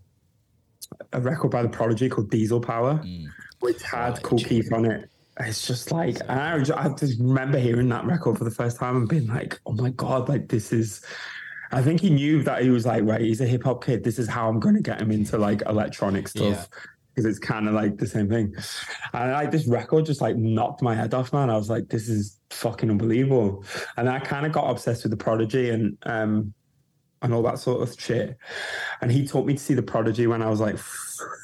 a 1.13 1.21
record 1.21 1.51
by 1.51 1.61
the 1.61 1.69
Prodigy 1.69 2.09
called 2.09 2.31
Diesel 2.31 2.59
Power, 2.61 2.95
Mm. 3.03 3.27
which 3.59 3.83
had 3.83 4.13
Right, 4.13 4.23
Cool. 4.23 4.39
Keith 4.39 4.71
on 4.73 4.85
it. 4.85 5.09
It's 5.39 5.67
just 5.67 5.91
like 5.91 6.17
I, 6.27 6.57
just, 6.57 6.71
I 6.71 6.89
just 6.95 7.19
remember 7.19 7.59
hearing 7.59 7.89
that 7.89 8.05
record 8.05 8.39
for 8.39 8.45
the 8.45 8.49
first 8.51 8.79
time 8.79 8.95
and 8.95 9.07
being 9.07 9.27
like, 9.27 9.59
oh 9.67 9.73
my 9.73 9.91
god, 9.91 10.27
like 10.27 10.47
this 10.47 10.73
is. 10.73 11.01
I 11.71 11.81
think 11.81 12.01
he 12.01 12.09
knew 12.09 12.43
that 12.43 12.61
he 12.61 12.69
was 12.69 12.85
like, 12.85 13.03
right, 13.03 13.21
he's 13.21 13.41
a 13.41 13.45
hip 13.45 13.63
hop 13.63 13.83
kid. 13.83 14.03
This 14.03 14.19
is 14.19 14.27
how 14.27 14.49
I'm 14.49 14.59
going 14.59 14.75
to 14.75 14.81
get 14.81 15.01
him 15.01 15.11
into 15.11 15.37
like 15.37 15.61
electronic 15.65 16.27
stuff 16.27 16.69
because 17.09 17.25
it's 17.25 17.39
kind 17.39 17.67
of 17.67 17.73
like 17.73 17.97
the 17.97 18.07
same 18.07 18.29
thing. 18.29 18.53
And 19.13 19.31
like 19.31 19.51
this 19.51 19.67
record 19.67 20.05
just 20.05 20.21
like 20.21 20.35
knocked 20.35 20.81
my 20.81 20.93
head 20.93 21.13
off, 21.13 21.33
man. 21.33 21.49
I 21.49 21.57
was 21.57 21.69
like, 21.69 21.89
this 21.89 22.07
is 22.07 22.39
fucking 22.51 22.89
unbelievable. 22.89 23.63
And 23.97 24.07
I 24.07 24.19
kind 24.19 24.45
of 24.45 24.51
got 24.51 24.69
obsessed 24.69 25.03
with 25.03 25.11
the 25.11 25.17
Prodigy 25.17 25.71
and 25.71 25.97
um 26.03 26.53
and 27.21 27.33
all 27.33 27.41
that 27.43 27.59
sort 27.59 27.81
of 27.81 27.99
shit. 27.99 28.37
And 29.01 29.11
he 29.11 29.27
taught 29.27 29.45
me 29.45 29.53
to 29.53 29.59
see 29.59 29.73
the 29.73 29.81
Prodigy 29.81 30.27
when 30.27 30.41
I 30.41 30.49
was 30.49 30.59
like 30.59 30.77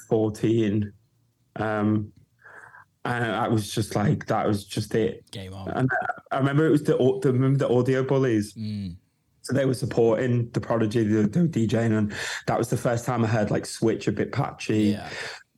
14. 0.10 0.92
Um, 1.56 2.12
and 3.06 3.26
I 3.26 3.48
was 3.48 3.74
just 3.74 3.96
like, 3.96 4.28
that 4.28 4.48
was 4.48 4.66
just 4.66 4.96
it. 4.96 5.30
Game 5.32 5.54
on. 5.54 5.70
And 5.72 5.90
I 6.32 6.38
remember 6.38 6.66
it 6.66 6.72
was 6.72 6.84
the, 6.84 6.96
the 7.22 7.34
remember 7.34 7.60
the 7.60 7.74
audio 7.74 8.04
bullies. 8.04 8.54
Mm. 8.54 8.96
So 9.44 9.54
they 9.54 9.66
were 9.66 9.74
supporting 9.74 10.50
the 10.52 10.62
Prodigy, 10.62 11.04
they, 11.04 11.24
they 11.24 11.42
were 11.42 11.48
DJing, 11.48 11.98
and 11.98 12.14
that 12.48 12.58
was 12.58 12.70
the 12.70 12.78
first 12.78 13.06
time 13.06 13.24
I 13.24 13.28
heard 13.28 13.52
like 13.52 13.66
Switch 13.66 14.08
a 14.08 14.12
bit 14.12 14.32
patchy. 14.32 14.96
Yeah. 14.98 15.10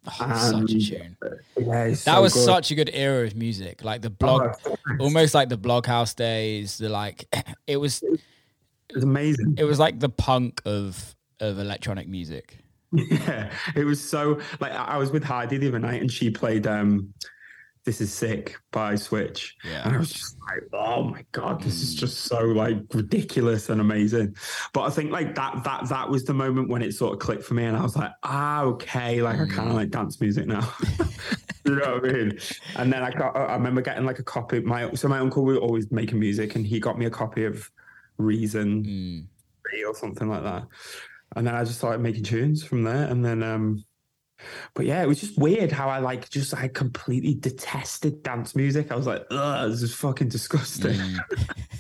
Oh, 0.08 0.12
such 0.18 0.54
a 0.54 0.56
Um, 0.58 0.68
tune. 0.68 1.18
Yeah, 1.58 1.88
That 1.90 1.98
so 1.98 2.22
was 2.22 2.34
good. 2.34 2.46
such 2.46 2.72
a 2.72 2.76
good 2.76 2.90
era 2.94 3.26
of 3.26 3.36
music. 3.36 3.84
Like 3.84 4.02
the 4.02 4.10
blog, 4.12 4.56
Oh, 4.66 4.76
almost 5.00 5.34
like 5.34 5.50
the 5.50 5.58
Bloghouse 5.58 6.16
days. 6.16 6.78
The 6.78 6.90
like, 6.90 7.26
it 7.68 7.78
was 7.78 8.04
it 8.04 8.20
was 8.96 9.04
amazing. 9.04 9.56
it 9.58 9.64
was 9.64 9.80
like 9.80 10.00
the 10.00 10.10
punk 10.10 10.62
of 10.66 11.16
of 11.40 11.60
electronic 11.60 12.08
music. 12.08 12.58
Yeah, 12.94 13.52
it 13.76 13.84
was 13.84 14.00
so 14.08 14.40
like 14.60 14.72
I 14.72 14.84
I 14.96 14.98
was 14.98 15.12
with 15.12 15.24
Heidi 15.24 15.58
the 15.58 15.68
other 15.70 15.80
night, 15.80 16.02
and 16.02 16.12
she 16.12 16.30
played 16.30 16.66
um 16.68 17.14
"This 17.86 18.02
Is 18.02 18.12
Sick" 18.12 18.58
by 18.72 18.96
Switch, 18.96 19.56
and 19.64 19.96
I 19.96 19.98
was 20.00 20.12
just 20.12 20.36
like, 20.48 20.64
"Oh 20.74 21.04
my 21.04 21.24
god, 21.32 21.62
this 21.62 21.82
is 21.82 21.96
just 21.96 22.22
so 22.26 22.42
like 22.44 22.78
ridiculous 22.94 23.70
and 23.70 23.80
amazing." 23.80 24.36
But 24.74 24.82
I 24.82 24.90
think 24.90 25.12
like 25.12 25.36
that 25.36 25.64
that 25.64 25.88
that 25.90 26.10
was 26.10 26.24
the 26.26 26.34
moment 26.34 26.70
when 26.70 26.82
it 26.82 26.94
sort 26.94 27.14
of 27.14 27.20
clicked 27.20 27.44
for 27.44 27.54
me, 27.54 27.64
and 27.66 27.78
I 27.78 27.82
was 27.84 27.96
like, 27.96 28.12
"Ah, 28.24 28.62
okay, 28.64 29.22
like 29.22 29.40
I 29.40 29.46
kind 29.46 29.70
of 29.70 29.76
like 29.76 29.92
dance 29.92 30.20
music 30.20 30.48
now." 30.48 30.68
you 31.66 31.76
know 31.76 31.96
what 32.00 32.10
I 32.10 32.14
mean? 32.14 32.40
And 32.76 32.92
then 32.92 33.04
I 33.04 33.12
got 33.12 33.36
I 33.38 33.54
remember 33.54 33.82
getting 33.82 34.06
like 34.06 34.20
a 34.20 34.24
copy. 34.24 34.60
My 34.60 34.92
so 34.94 35.08
my 35.08 35.20
uncle 35.20 35.46
was 35.46 35.58
always 35.58 35.92
making 35.92 36.20
music, 36.20 36.56
and 36.56 36.66
he 36.66 36.80
got 36.80 36.98
me 36.98 37.06
a 37.06 37.12
copy 37.12 37.46
of 37.46 37.70
Reason 38.18 38.84
Mm. 38.84 39.28
or 39.88 39.94
something 39.96 40.30
like 40.30 40.44
that. 40.44 40.64
And 41.36 41.46
then 41.46 41.54
I 41.56 41.64
just 41.66 41.80
started 41.80 42.02
making 42.02 42.24
tunes 42.24 42.64
from 42.64 42.84
there. 42.84 43.08
And 43.10 43.26
then, 43.26 43.44
um, 43.44 43.84
but 44.74 44.86
yeah, 44.86 45.02
it 45.02 45.08
was 45.08 45.20
just 45.20 45.38
weird 45.38 45.72
how 45.72 45.90
I 45.90 46.00
like 46.00 46.30
just 46.30 46.54
I 46.54 46.68
completely 46.68 47.34
detested 47.34 48.24
dance 48.24 48.56
music. 48.56 48.92
I 48.92 48.96
was 48.96 49.08
like, 49.08 49.26
ugh, 49.32 49.72
this 49.72 49.82
is 49.82 49.94
fucking 49.94 50.30
disgusting. 50.30 50.94
Mm. 50.94 51.20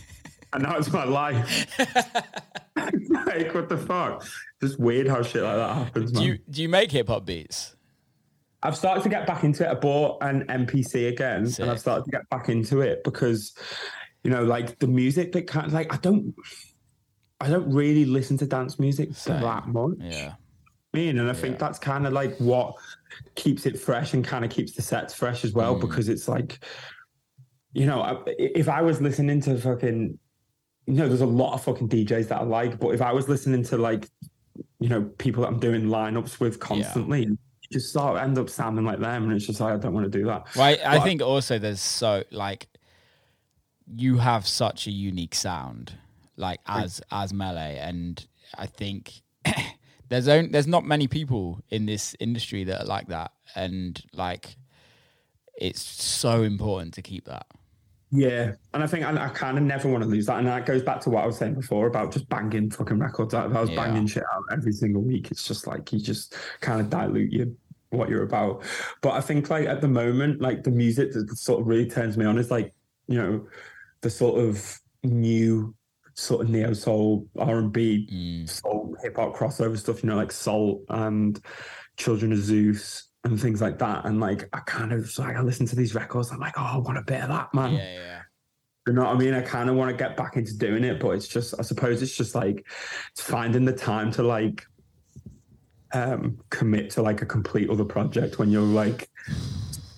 and 0.54 0.64
now 0.64 0.78
it's 0.78 0.92
my 0.92 1.04
life. 1.04 1.68
like, 2.76 3.54
what 3.54 3.70
the 3.70 3.78
fuck? 3.78 4.26
Just 4.62 4.80
weird 4.80 5.08
how 5.08 5.22
shit 5.22 5.44
like 5.44 5.56
that 5.56 5.74
happens, 5.74 6.14
man. 6.14 6.22
Do 6.22 6.28
you 6.28 6.40
do 6.50 6.62
you 6.62 6.70
make 6.70 6.92
hip 6.92 7.08
hop 7.08 7.26
beats? 7.26 7.76
I've 8.64 8.76
started 8.76 9.04
to 9.04 9.10
get 9.10 9.28
back 9.28 9.44
into 9.44 9.64
it. 9.64 9.70
I 9.70 9.76
bought 9.76 10.24
an 10.24 10.46
MPC 10.48 11.08
again, 11.10 11.46
and 11.60 11.70
I've 11.70 11.80
started 11.80 12.06
to 12.06 12.12
get 12.12 12.28
back 12.30 12.50
into 12.50 12.82
it 12.82 13.04
because, 13.04 13.54
you 14.24 14.32
know, 14.32 14.44
like 14.44 14.80
the 14.80 14.88
music 14.88 15.34
that 15.34 15.46
kind 15.46 15.68
of 15.68 15.74
like 15.74 15.94
I 15.94 15.98
don't, 15.98 16.34
I 17.40 17.50
don't 17.50 17.72
really 17.72 18.06
listen 18.06 18.38
to 18.40 18.48
dance 18.48 18.80
music 18.80 19.16
Same. 19.16 19.42
that 19.42 19.68
much. 19.68 19.98
Yeah. 20.00 20.34
Mean, 20.96 21.20
and 21.20 21.30
I 21.30 21.34
think 21.34 21.56
Yeah. 21.56 21.60
that's 21.60 21.78
kind 21.80 22.08
of 22.08 22.14
like 22.14 22.36
what 22.38 22.76
keeps 23.36 23.66
it 23.66 23.78
fresh 23.78 24.14
and 24.14 24.24
kind 24.24 24.46
of 24.46 24.52
keeps 24.52 24.72
the 24.74 24.82
sets 24.82 25.14
fresh 25.14 25.44
as 25.44 25.52
well 25.54 25.76
Mm. 25.76 25.82
because 25.82 26.08
it's 26.10 26.28
like, 26.28 26.60
you 27.74 27.86
know, 27.86 28.24
if 28.38 28.70
I 28.70 28.82
was 28.82 29.02
listening 29.02 29.42
to 29.42 29.58
fucking, 29.58 30.18
you 30.88 30.94
know, 30.94 31.08
there's 31.10 31.22
a 31.22 31.26
lot 31.26 31.54
of 31.54 31.64
fucking 31.64 31.90
DJs 31.90 32.30
that 32.30 32.40
I 32.42 32.44
like, 32.44 32.80
but 32.80 32.90
if 32.90 33.02
I 33.02 33.12
was 33.12 33.28
listening 33.28 33.64
to 33.64 33.78
like, 33.78 34.08
you 34.80 34.88
know, 34.90 35.04
people 35.18 35.42
that 35.44 35.50
I'm 35.50 35.60
doing 35.60 35.84
lineups 35.88 36.40
with 36.40 36.60
constantly, 36.60 37.24
you 37.26 37.38
just 37.72 37.92
sort 37.92 38.16
of 38.16 38.22
end 38.24 38.38
up 38.38 38.50
sounding 38.50 38.86
like 38.86 39.00
them, 39.00 39.24
and 39.26 39.34
it's 39.34 39.46
just 39.48 39.60
like 39.60 39.74
I 39.74 39.78
don't 39.78 39.94
want 39.94 40.10
to 40.10 40.18
do 40.20 40.26
that. 40.28 40.56
Right. 40.56 40.80
I 40.86 40.98
But- 41.00 41.04
think 41.04 41.22
also 41.22 41.60
there's 41.60 41.82
so 41.82 42.24
like 42.32 42.68
you 43.96 44.18
have 44.18 44.48
such 44.48 44.88
a 44.88 44.92
unique 44.92 45.36
sound, 45.36 45.94
like 46.38 46.60
as 46.68 47.02
as 47.12 47.34
Melé, 47.34 47.78
and 47.82 48.26
I 48.58 48.68
think 48.68 49.22
there's 50.10 50.28
only, 50.28 50.50
there's 50.50 50.68
not 50.68 50.86
many 50.86 51.08
people 51.08 51.62
in 51.70 51.86
this 51.86 52.16
industry 52.20 52.64
that 52.66 52.82
are 52.84 52.86
like 52.86 53.08
that, 53.08 53.32
and 53.56 54.02
like 54.14 54.56
it's 55.58 55.82
so 55.82 56.44
important 56.44 56.94
to 56.96 57.02
keep 57.02 57.26
that. 57.26 57.48
Yeah, 58.12 58.54
and 58.74 58.84
I 58.84 58.88
think 58.88 59.04
I, 59.04 59.26
I 59.26 59.30
kind 59.30 59.58
of 59.58 59.64
never 59.64 59.90
want 59.90 60.04
to 60.04 60.10
lose 60.10 60.28
that, 60.28 60.38
and 60.38 60.48
that 60.48 60.66
goes 60.66 60.84
back 60.84 61.02
to 61.02 61.10
what 61.10 61.24
I 61.24 61.28
was 61.28 61.38
saying 61.38 61.56
before 61.56 61.88
about 61.88 62.14
just 62.14 62.30
banging 62.30 62.70
fucking 62.70 63.00
records 63.00 63.34
out. 63.34 63.50
If 63.50 63.58
I 63.58 63.62
was 63.62 63.70
Yeah. 63.70 63.84
banging 63.86 64.08
shit 64.08 64.24
out 64.34 64.44
every 64.52 64.72
single 64.72 65.02
week, 65.02 65.32
it's 65.32 65.48
just 65.48 65.68
like 65.68 65.92
you 65.92 66.00
just 66.00 66.36
kind 66.62 66.80
of 66.80 66.90
dilute 66.90 67.32
your 67.34 67.48
what 67.90 68.10
you're 68.10 68.24
about. 68.24 68.64
But 69.02 69.14
I 69.14 69.22
think 69.22 69.50
like 69.50 69.68
at 69.68 69.82
the 69.82 69.88
moment, 69.88 70.42
like 70.42 70.64
the 70.64 70.72
music 70.72 71.14
that 71.14 71.36
sort 71.38 71.62
of 71.62 71.68
really 71.68 71.90
turns 71.90 72.18
me 72.18 72.26
on 72.26 72.38
is 72.38 72.52
like 72.52 72.74
you 73.08 73.18
know 73.22 73.48
the 74.02 74.10
sort 74.10 74.40
of 74.40 74.80
new 75.04 75.74
sort 76.14 76.42
of 76.42 76.50
neo 76.50 76.74
soul 76.74 77.28
R 77.38 77.58
and 77.58 77.72
B 77.74 78.08
Mm. 78.12 78.50
soul 78.50 78.85
hip 79.02 79.16
hop 79.18 79.36
crossover 79.36 79.78
stuff. 79.78 80.04
You 80.04 80.10
know, 80.10 80.16
like 80.16 80.32
Salt 80.32 80.82
and 80.90 81.40
Children 81.98 82.32
of 82.32 82.40
Zeus 82.40 83.10
and 83.24 83.42
things 83.42 83.62
like 83.62 83.80
that. 83.80 84.06
And 84.06 84.20
like 84.20 84.48
I 84.54 84.60
kind 84.60 84.94
of 84.94 85.12
like 85.18 85.36
I 85.36 85.42
listen 85.42 85.66
to 85.68 85.76
these 85.76 85.96
records, 85.96 86.32
I'm 86.32 86.40
like, 86.40 86.54
oh, 86.58 86.64
I 86.64 86.78
want 86.78 86.98
a 86.98 87.04
bit 87.04 87.22
of 87.22 87.30
that, 87.30 87.54
man. 87.54 87.74
Yeah, 87.74 87.94
yeah. 87.94 88.22
You 88.88 88.94
know 88.94 89.04
what 89.04 89.16
I 89.16 89.18
mean? 89.18 89.34
I 89.34 89.42
kind 89.42 89.70
of 89.70 89.76
want 89.76 89.90
to 89.90 89.98
get 89.98 90.16
back 90.16 90.38
into 90.38 90.56
doing 90.56 90.84
it, 90.84 91.00
but 91.00 91.10
it's 91.12 91.28
just, 91.28 91.56
I 91.58 91.64
suppose 91.64 92.04
it's 92.04 92.16
just 92.16 92.36
like 92.36 92.68
it's 93.12 93.22
finding 93.22 93.66
the 93.66 93.74
time 93.74 94.12
to 94.12 94.24
like 94.24 94.66
um 95.94 96.38
commit 96.50 96.92
to 96.92 97.02
like 97.02 97.22
a 97.22 97.26
complete 97.26 97.70
other 97.70 97.86
project 97.86 98.38
when 98.38 98.50
you're 98.50 98.62
like 98.62 99.10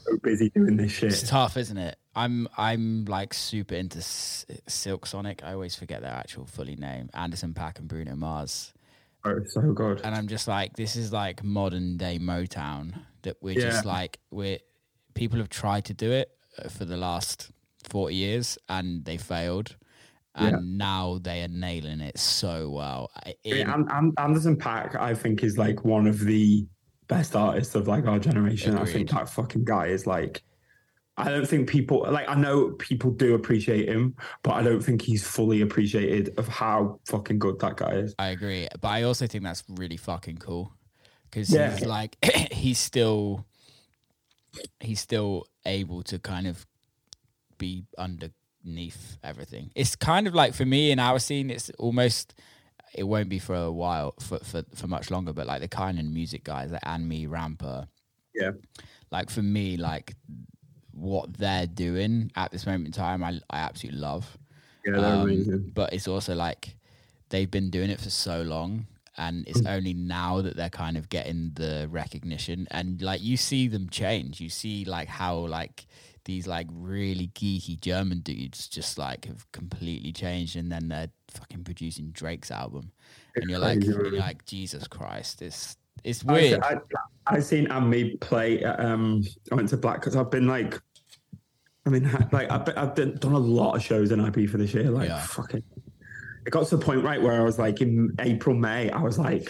so 0.06 0.18
busy 0.24 0.50
doing 0.52 0.78
this 0.78 0.92
shit. 0.92 1.12
It's 1.12 1.30
tough, 1.30 1.58
isn't 1.58 1.78
it? 1.78 1.98
I'm 2.16 2.48
I'm 2.58 3.06
like 3.06 3.34
super 3.34 3.76
into 3.76 4.00
S- 4.00 4.46
Silk 4.68 5.06
Sonic. 5.06 5.44
I 5.44 5.54
always 5.54 5.76
forget 5.76 6.02
their 6.02 6.14
actual 6.14 6.46
fully 6.46 6.76
name. 6.76 7.10
Anderson 7.14 7.54
Paak 7.54 7.80
and 7.80 7.88
Bruno 7.88 8.16
Mars. 8.16 8.74
Oh, 9.26 9.40
so 9.46 9.62
good. 9.74 10.02
and 10.04 10.16
I'm 10.16 10.28
just 10.28 10.48
like, 10.48 10.74
this 10.76 10.96
is 10.96 11.12
like 11.12 11.44
modern 11.44 11.98
day 11.98 12.18
Motown 12.20 12.94
that 13.24 13.38
we're 13.42 13.56
Yeah. 13.60 13.70
just 13.72 13.86
like 13.86 14.20
we're 14.32 14.60
people 15.16 15.40
have 15.40 15.50
tried 15.50 15.86
to 15.86 15.94
do 15.94 16.12
it 16.12 16.30
for 16.70 16.86
the 16.86 16.98
last 16.98 17.52
forty 17.90 18.16
years 18.16 18.58
and 18.70 19.04
they 19.06 19.18
failed, 19.18 19.76
and 20.36 20.52
Yeah. 20.52 20.60
now 20.64 21.20
they 21.22 21.44
are 21.44 21.48
nailing 21.48 22.00
it 22.02 22.18
so 22.20 22.70
well. 22.70 23.10
I- 23.26 23.36
in- 23.44 23.58
Yeah, 23.58 23.74
and, 23.74 23.88
and 23.92 24.14
Anderson 24.18 24.56
Paak, 24.58 24.96
I 24.96 25.14
think, 25.14 25.44
is 25.44 25.58
like 25.58 25.84
one 25.84 26.08
of 26.08 26.20
the 26.20 26.66
best 27.08 27.36
artists 27.36 27.74
of 27.76 27.88
like 27.88 28.06
our 28.06 28.20
generation. 28.20 28.78
I 28.78 28.86
think 28.86 29.10
that 29.12 29.30
fucking 29.30 29.66
guy 29.66 29.88
is 29.88 30.06
like. 30.08 30.44
I 31.20 31.30
don't 31.30 31.48
think 31.48 31.68
people 31.68 32.06
like. 32.12 32.30
I 32.30 32.36
know 32.36 32.70
people 32.78 33.10
do 33.12 33.34
appreciate 33.34 33.90
him, 33.90 34.16
but 34.44 34.52
I 34.52 34.62
don't 34.62 34.82
think 34.82 35.02
he's 35.02 35.26
fully 35.26 35.62
appreciated 35.62 36.38
of 36.38 36.48
how 36.48 37.00
fucking 37.08 37.40
good 37.40 37.60
that 37.60 37.78
guy 37.78 37.94
is. 37.94 38.14
I 38.20 38.28
agree, 38.30 38.68
but 38.80 38.88
I 38.90 39.02
also 39.04 39.26
think 39.26 39.44
that's 39.44 39.64
really 39.68 39.98
fucking 39.98 40.38
cool 40.38 40.72
because 41.26 41.50
Yeah. 41.52 41.72
he's 41.76 41.86
like 41.86 42.18
he's 42.52 42.78
still 42.78 43.46
he's 44.80 45.00
still 45.02 45.48
able 45.66 46.04
to 46.04 46.20
kind 46.20 46.48
of 46.48 46.66
be 47.58 47.86
underneath 47.98 49.18
everything. 49.24 49.72
It's 49.76 49.96
kind 49.96 50.28
of 50.28 50.36
like 50.36 50.54
for 50.54 50.66
me 50.66 50.92
in 50.92 51.00
our 51.00 51.20
scene, 51.20 51.50
it's 51.50 51.70
almost 51.80 52.36
it 52.94 53.04
won't 53.04 53.30
be 53.30 53.40
for 53.40 53.56
a 53.56 53.72
while 53.72 54.14
for 54.20 54.38
for, 54.40 54.64
for 54.76 54.88
much 54.88 55.10
longer, 55.12 55.34
but 55.34 55.48
like 55.48 55.62
the 55.62 55.68
kind 55.68 55.98
of 56.00 56.06
music 56.06 56.44
guys 56.44 56.72
like 56.72 57.00
&ME 57.02 57.26
Rampa, 57.28 57.88
Yeah. 58.36 58.52
like 59.12 59.30
for 59.32 59.42
me, 59.42 59.78
like 59.78 60.16
what 60.98 61.38
they're 61.38 61.68
doing 61.68 62.32
at 62.36 62.52
this 62.52 62.66
moment 62.66 62.88
in 62.88 62.92
time, 62.92 63.24
I 63.24 63.40
I 63.50 63.60
absolutely 63.60 64.02
love. 64.02 64.38
Yeah, 64.86 64.94
they're 65.00 65.06
Um, 65.06 65.22
amazing. 65.22 65.72
But 65.74 65.94
it's 65.94 66.08
also 66.08 66.36
like 66.36 66.76
they've 67.30 67.52
been 67.52 67.70
doing 67.70 67.90
it 67.90 68.00
for 68.00 68.10
so 68.10 68.42
long. 68.42 68.88
And 69.20 69.48
it's 69.48 69.66
only 69.66 69.96
now 69.96 70.42
that 70.44 70.56
they're 70.56 70.70
kind 70.70 70.96
of 70.96 71.10
getting 71.10 71.50
the 71.56 71.88
recognition, 71.90 72.68
and 72.70 73.02
like 73.02 73.20
you 73.20 73.36
see 73.36 73.68
them 73.68 73.90
change. 73.90 74.40
You 74.40 74.48
see 74.48 74.86
like 74.86 75.08
how 75.08 75.38
like 75.38 75.88
these 76.26 76.46
like 76.46 76.68
really 76.72 77.30
geeky 77.30 77.82
German 77.82 78.20
dudes 78.20 78.68
just 78.68 79.00
like 79.00 79.26
have 79.26 79.52
completely 79.54 80.12
changed, 80.12 80.56
and 80.56 80.72
then 80.72 80.88
they're 80.90 81.10
fucking 81.30 81.64
producing 81.64 82.12
Drake's 82.12 82.52
album, 82.52 82.92
and 83.36 83.50
you're 83.50 83.58
like, 83.58 83.80
crazy, 83.80 83.92
you're 83.92 84.20
like 84.20 84.46
Jesus 84.46 84.88
Christ, 84.88 85.42
it's 85.42 85.78
it's 86.04 86.24
weird. 86.24 86.62
I, 86.62 86.76
I 87.26 87.40
seen 87.40 87.68
&ME 87.90 88.18
play. 88.18 88.64
at, 88.64 88.80
Um, 88.80 89.24
I 89.52 89.56
went 89.56 89.70
to 89.70 89.78
Black 89.78 90.00
because 90.00 90.16
I've 90.16 90.30
been 90.30 90.46
like, 90.48 90.80
I 91.88 91.90
mean, 91.90 92.04
like 92.32 92.52
I've, 92.52 92.66
been, 92.66 92.78
I've 92.78 92.94
done, 92.96 93.16
done 93.16 93.32
a 93.34 93.40
lot 93.40 93.76
of 93.76 93.82
shows 93.84 94.12
in 94.12 94.20
Ibiza 94.20 94.52
this 94.54 94.74
year. 94.74 94.92
Like, 94.92 95.08
Yeah. 95.10 95.22
fucking, 95.22 95.64
it 96.46 96.50
got 96.52 96.68
to 96.68 96.78
the 96.78 96.84
point 96.86 97.04
right 97.04 97.22
where 97.22 97.34
I 97.34 97.44
was 97.44 97.58
like, 97.58 97.82
in 97.82 98.14
April, 98.20 98.56
May, 98.56 98.92
I 98.92 99.02
was 99.02 99.18
like, 99.18 99.50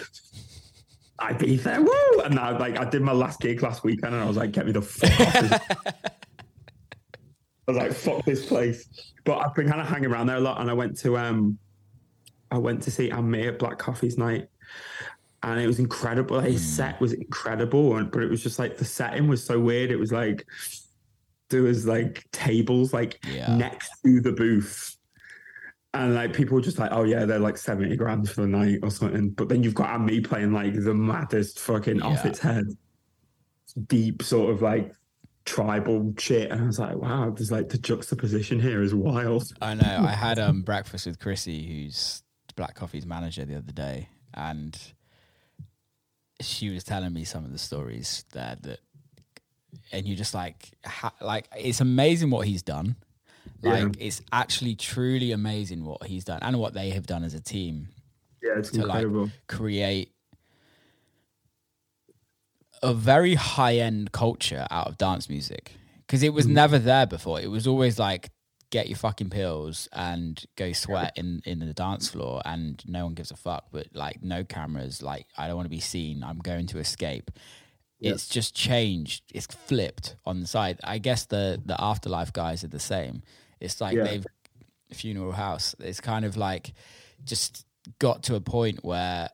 Ibiza, 1.19 1.79
woo! 1.79 2.21
And 2.23 2.39
I 2.39 2.55
like, 2.57 2.77
I 2.77 2.87
did 2.87 3.01
my 3.01 3.11
last 3.11 3.39
gig 3.39 3.63
last 3.63 3.83
weekend, 3.83 4.13
and 4.13 4.23
I 4.23 4.27
was 4.27 4.37
like, 4.37 4.51
get 4.51 4.67
me 4.67 4.71
the 4.71 4.81
fuck 4.83 5.19
off. 5.19 5.61
I 7.67 7.71
was 7.71 7.77
like, 7.77 7.91
fuck 7.91 8.23
this 8.23 8.45
place. 8.45 8.87
But 9.25 9.39
I've 9.45 9.53
been 9.55 9.67
kind 9.67 9.81
of 9.81 9.87
hanging 9.87 10.11
around 10.11 10.27
there 10.27 10.37
a 10.37 10.41
lot, 10.41 10.61
and 10.61 10.69
I 10.69 10.73
went 10.73 10.97
to 10.99 11.17
um, 11.17 11.57
I 12.51 12.57
went 12.59 12.83
to 12.83 12.91
see 12.91 13.11
&ME 13.11 13.47
at 13.47 13.59
Black 13.59 13.77
Coffee's 13.77 14.17
night 14.17 14.47
and 15.43 15.59
it 15.59 15.67
was 15.67 15.79
incredible. 15.79 16.39
His 16.39 16.65
set 16.65 16.99
was 16.99 17.13
incredible, 17.13 17.97
and 17.97 18.09
but 18.09 18.23
it 18.23 18.29
was 18.29 18.41
just 18.41 18.57
like 18.57 18.77
the 18.77 18.85
setting 18.85 19.27
was 19.27 19.43
so 19.43 19.59
weird. 19.59 19.91
It 19.91 19.97
was 19.97 20.11
like 20.11 20.45
there 21.49 21.61
was 21.63 21.85
like 21.85 22.25
tables 22.31 22.93
like 22.93 23.23
Yeah. 23.25 23.55
next 23.55 23.89
to 24.05 24.19
the 24.21 24.31
booth, 24.33 24.97
and 25.93 26.13
like 26.13 26.33
people 26.33 26.55
were 26.55 26.61
just 26.61 26.77
like, 26.79 26.91
"Oh 26.91 27.03
yeah, 27.03 27.25
they're 27.25 27.39
like 27.39 27.57
seventy 27.57 27.95
grand 27.95 28.29
for 28.29 28.41
the 28.41 28.47
night 28.47 28.79
or 28.83 28.91
something." 28.91 29.29
But 29.31 29.49
then 29.49 29.63
you've 29.63 29.73
got 29.75 29.99
me 30.01 30.19
playing 30.21 30.51
like 30.53 30.73
the 30.73 30.93
maddest 30.93 31.59
fucking 31.59 32.01
off 32.01 32.25
its 32.25 32.39
head, 32.39 32.65
deep 33.87 34.21
sort 34.23 34.51
of 34.51 34.61
like 34.61 34.93
tribal 35.45 36.13
shit, 36.19 36.51
and 36.51 36.61
I 36.61 36.65
was 36.65 36.79
like, 36.79 36.97
"Wow, 36.97 37.29
there's 37.31 37.51
like 37.51 37.69
the 37.69 37.77
juxtaposition 37.77 38.59
here 38.59 38.81
is 38.81 38.93
wild." 38.93 39.43
I 39.61 39.73
know. 39.75 40.05
I 40.05 40.11
had 40.11 40.39
um 40.39 40.61
breakfast 40.63 41.05
with 41.05 41.19
Chrissy, 41.19 41.65
who's 41.65 42.21
Black 42.55 42.75
Coffee's 42.75 43.05
manager, 43.05 43.45
the 43.45 43.55
other 43.55 43.71
day, 43.71 44.09
and 44.33 44.77
she 46.41 46.69
was 46.69 46.83
telling 46.83 47.13
me 47.13 47.23
some 47.23 47.45
of 47.45 47.51
the 47.51 47.57
stories 47.57 48.23
there 48.33 48.57
that, 48.61 48.79
and 49.91 50.07
you're 50.07 50.17
just 50.17 50.33
like, 50.33 50.71
ha, 50.85 51.11
like 51.21 51.47
it's 51.57 51.81
amazing 51.81 52.29
what 52.29 52.47
he's 52.47 52.61
done. 52.61 52.95
Yeah. 53.61 53.83
Like 53.83 53.95
it's 53.99 54.21
actually 54.31 54.75
truly 54.75 55.31
amazing 55.31 55.83
what 55.83 56.03
he's 56.03 56.23
done 56.23 56.39
and 56.41 56.59
what 56.59 56.73
they 56.73 56.91
have 56.91 57.07
done 57.07 57.23
as 57.23 57.33
a 57.33 57.39
team 57.39 57.87
Yeah, 58.43 58.59
it's 58.59 58.71
To, 58.71 58.85
like, 58.85 59.03
incredible. 59.03 59.31
create 59.47 60.11
a 62.83 62.93
very 62.93 63.35
high 63.35 63.77
end 63.77 64.11
culture 64.11 64.67
out 64.69 64.87
of 64.87 64.97
dance 64.97 65.29
music 65.29 65.73
because 66.05 66.21
it 66.23 66.33
was 66.33 66.45
mm. 66.45 66.51
never 66.51 66.77
there 66.77 67.07
before. 67.07 67.41
It 67.41 67.49
was 67.49 67.65
always 67.65 67.97
like 67.97 68.29
get 68.69 68.89
your 68.89 68.97
fucking 68.97 69.29
pills 69.29 69.87
and 69.93 70.43
go 70.55 70.73
sweat 70.73 71.13
in 71.15 71.41
in 71.45 71.59
the 71.59 71.73
dance 71.73 72.09
floor 72.09 72.41
and 72.45 72.83
no 72.85 73.05
one 73.05 73.13
gives 73.13 73.31
a 73.31 73.35
fuck 73.37 73.65
but 73.71 73.87
like 73.93 74.21
no 74.21 74.43
cameras 74.43 75.01
like 75.01 75.25
I 75.37 75.47
don't 75.47 75.55
want 75.55 75.67
to 75.67 75.69
be 75.69 75.79
seen 75.79 76.23
I'm 76.23 76.39
going 76.39 76.67
to 76.67 76.79
escape 76.79 77.31
It's 77.99 78.27
just 78.27 78.55
changed. 78.55 79.23
It's 79.33 79.47
flipped 79.47 80.15
on 80.25 80.39
the 80.39 80.47
side. 80.47 80.79
I 80.83 80.97
guess 80.99 81.25
the 81.25 81.61
the 81.65 81.79
afterlife 81.81 82.31
guys 82.31 82.63
are 82.63 82.67
the 82.69 82.79
same. 82.79 83.23
It's 83.59 83.81
like 83.81 83.95
Yeah. 83.95 84.03
they've 84.03 84.25
funeral 84.93 85.31
house. 85.31 85.75
It's 85.79 85.99
kind 85.99 86.23
of 86.25 86.37
like 86.37 86.73
just 87.23 87.65
got 87.99 88.23
to 88.23 88.35
a 88.35 88.41
point 88.41 88.83
where 88.83 89.29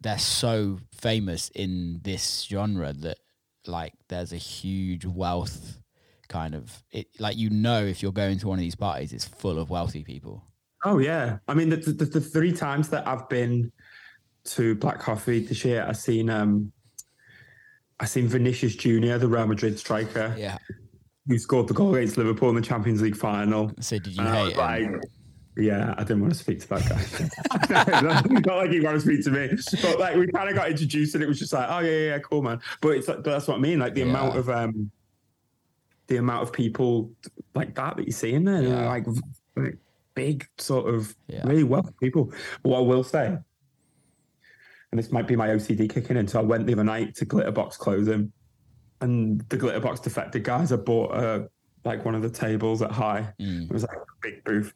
they're 0.00 0.18
so 0.18 0.78
famous 0.92 1.50
in 1.54 2.00
this 2.02 2.42
genre 2.42 2.92
that 2.92 3.18
like 3.66 3.92
there's 4.08 4.32
a 4.32 4.36
huge 4.36 5.04
wealth 5.04 5.78
kind 6.28 6.54
of 6.54 6.82
it 6.90 7.08
like 7.18 7.36
you 7.38 7.48
know 7.50 7.84
if 7.84 8.02
you're 8.02 8.12
going 8.12 8.38
to 8.38 8.46
one 8.46 8.58
of 8.58 8.60
these 8.62 8.74
parties 8.74 9.12
it's 9.14 9.24
full 9.24 9.58
of 9.58 9.70
wealthy 9.70 10.04
people. 10.04 10.44
Oh 10.84 10.98
yeah, 10.98 11.38
I 11.48 11.54
mean 11.54 11.70
the, 11.70 11.76
the 11.76 12.04
the 12.04 12.20
three 12.20 12.52
times 12.52 12.88
that 12.90 13.06
I've 13.08 13.28
been 13.28 13.72
to 14.44 14.76
Black 14.76 15.00
Coffee 15.00 15.40
this 15.40 15.64
year, 15.64 15.84
I've 15.86 15.96
seen 15.96 16.30
um, 16.30 16.72
I 18.00 18.04
seen 18.06 18.28
Vinicius 18.28 18.76
Junior, 18.76 19.18
the 19.18 19.28
Real 19.28 19.46
Madrid 19.46 19.78
striker, 19.78 20.34
yeah 20.38 20.58
who 21.26 21.36
scored 21.38 21.68
the 21.68 21.74
goal 21.74 21.94
against 21.94 22.16
Liverpool 22.16 22.48
in 22.48 22.54
the 22.54 22.62
Champions 22.62 23.02
League 23.02 23.14
final. 23.16 23.70
so 23.80 23.98
did 23.98 24.14
you 24.16 24.20
And 24.20 24.28
I 24.30 24.46
hate 24.46 24.52
him 24.54 24.92
like, 24.94 25.02
yeah, 25.58 25.94
I 25.98 26.02
didn't 26.02 26.22
want 26.22 26.32
to 26.32 26.38
speak 26.38 26.60
to 26.60 26.68
that 26.68 26.88
guy. 26.88 28.00
not, 28.02 28.30
not 28.30 28.56
like 28.56 28.70
he 28.70 28.80
wanted 28.80 28.94
to 28.94 29.00
speak 29.02 29.24
to 29.24 29.30
me, 29.30 29.50
but 29.82 30.00
like 30.00 30.16
we 30.16 30.26
kind 30.28 30.48
of 30.48 30.54
got 30.54 30.70
introduced, 30.70 31.14
and 31.14 31.22
it 31.22 31.26
was 31.26 31.38
just 31.38 31.52
like, 31.52 31.68
oh 31.68 31.80
yeah, 31.80 31.90
yeah, 31.90 32.06
yeah, 32.12 32.18
cool, 32.20 32.40
man. 32.40 32.60
But 32.80 32.90
it's 32.96 33.08
like, 33.08 33.18
but 33.18 33.32
that's 33.32 33.46
what 33.46 33.58
I 33.58 33.60
mean, 33.60 33.78
like 33.78 33.92
the 33.94 34.00
Yeah. 34.00 34.06
amount 34.06 34.38
of 34.38 34.48
um, 34.48 34.90
the 36.06 36.16
amount 36.16 36.44
of 36.44 36.52
people 36.54 37.10
like 37.54 37.74
that 37.74 37.98
that 37.98 38.06
you 38.06 38.12
see 38.12 38.32
in 38.32 38.44
there, 38.44 38.62
Yeah. 38.62 38.88
like, 38.88 39.04
like 39.56 39.76
big 40.14 40.46
sort 40.56 40.92
of 40.94 41.14
really 41.44 41.64
wealthy 41.64 41.92
people. 42.00 42.32
But 42.62 42.70
what 42.70 42.78
I 42.78 42.82
will 42.82 43.04
say, 43.04 43.36
and 44.90 44.98
this 44.98 45.12
might 45.12 45.26
be 45.26 45.36
my 45.36 45.48
OCD 45.48 45.92
kicking 45.92 46.16
in, 46.16 46.26
so 46.26 46.40
I 46.40 46.42
went 46.42 46.66
the 46.66 46.72
other 46.72 46.84
night 46.84 47.14
to 47.16 47.26
Glitterbox 47.26 47.78
clothing, 47.78 48.32
and 49.00 49.40
the 49.48 49.58
Glitterbox 49.58 50.02
defected 50.02 50.44
guys. 50.44 50.72
I 50.72 50.76
bought 50.76 51.14
uh, 51.14 51.40
like 51.84 52.04
one 52.04 52.14
of 52.14 52.22
the 52.22 52.30
tables 52.30 52.82
at 52.82 52.90
Hï. 52.90 53.34
Mm. 53.40 53.64
It 53.64 53.72
was 53.72 53.82
like 53.82 53.96
a 53.96 54.04
big 54.22 54.44
booth. 54.44 54.72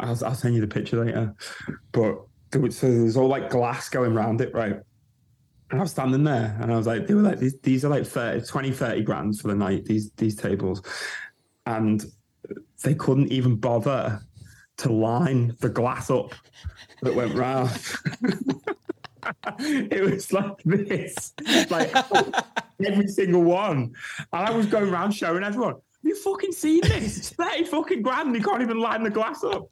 I'll, 0.00 0.24
I'll 0.24 0.34
send 0.34 0.54
you 0.54 0.60
the 0.60 0.66
picture 0.66 1.04
later. 1.04 1.34
But 1.92 2.16
there 2.50 2.60
was, 2.60 2.78
so 2.78 2.90
there 2.90 3.02
was 3.02 3.16
all 3.16 3.28
like 3.28 3.50
glass 3.50 3.88
going 3.88 4.12
around 4.12 4.40
it, 4.40 4.54
right? 4.54 4.76
And 5.70 5.80
I 5.80 5.82
was 5.82 5.90
standing 5.90 6.24
there 6.24 6.56
and 6.60 6.72
I 6.72 6.76
was 6.76 6.86
like, 6.86 7.06
they 7.06 7.14
were 7.14 7.22
like, 7.22 7.38
these, 7.38 7.58
these 7.60 7.84
are 7.84 7.88
like 7.88 8.06
30, 8.06 8.46
20, 8.46 8.70
30 8.72 9.02
grand 9.02 9.38
for 9.38 9.48
the 9.48 9.54
night, 9.54 9.84
these, 9.84 10.10
these 10.12 10.36
tables. 10.36 10.82
And 11.66 12.04
they 12.82 12.94
couldn't 12.94 13.30
even 13.30 13.56
bother 13.56 14.20
to 14.78 14.92
line 14.92 15.54
the 15.60 15.68
glass 15.68 16.08
up 16.10 16.32
that 17.02 17.14
went 17.14 17.34
round. 17.34 17.70
it 19.58 20.02
was 20.02 20.32
like 20.32 20.62
this, 20.64 21.32
like 21.70 21.90
oh, 21.94 22.32
every 22.84 23.08
single 23.08 23.42
one. 23.42 23.94
And 24.32 24.48
I 24.48 24.50
was 24.50 24.66
going 24.66 24.88
around 24.88 25.12
showing 25.12 25.44
everyone, 25.44 25.76
you 26.02 26.16
fucking 26.16 26.52
seen 26.52 26.80
this? 26.82 27.18
It's 27.18 27.30
30 27.30 27.64
fucking 27.64 28.02
grand. 28.02 28.34
You 28.34 28.42
can't 28.42 28.62
even 28.62 28.78
line 28.78 29.02
the 29.02 29.10
glass 29.10 29.42
up. 29.44 29.68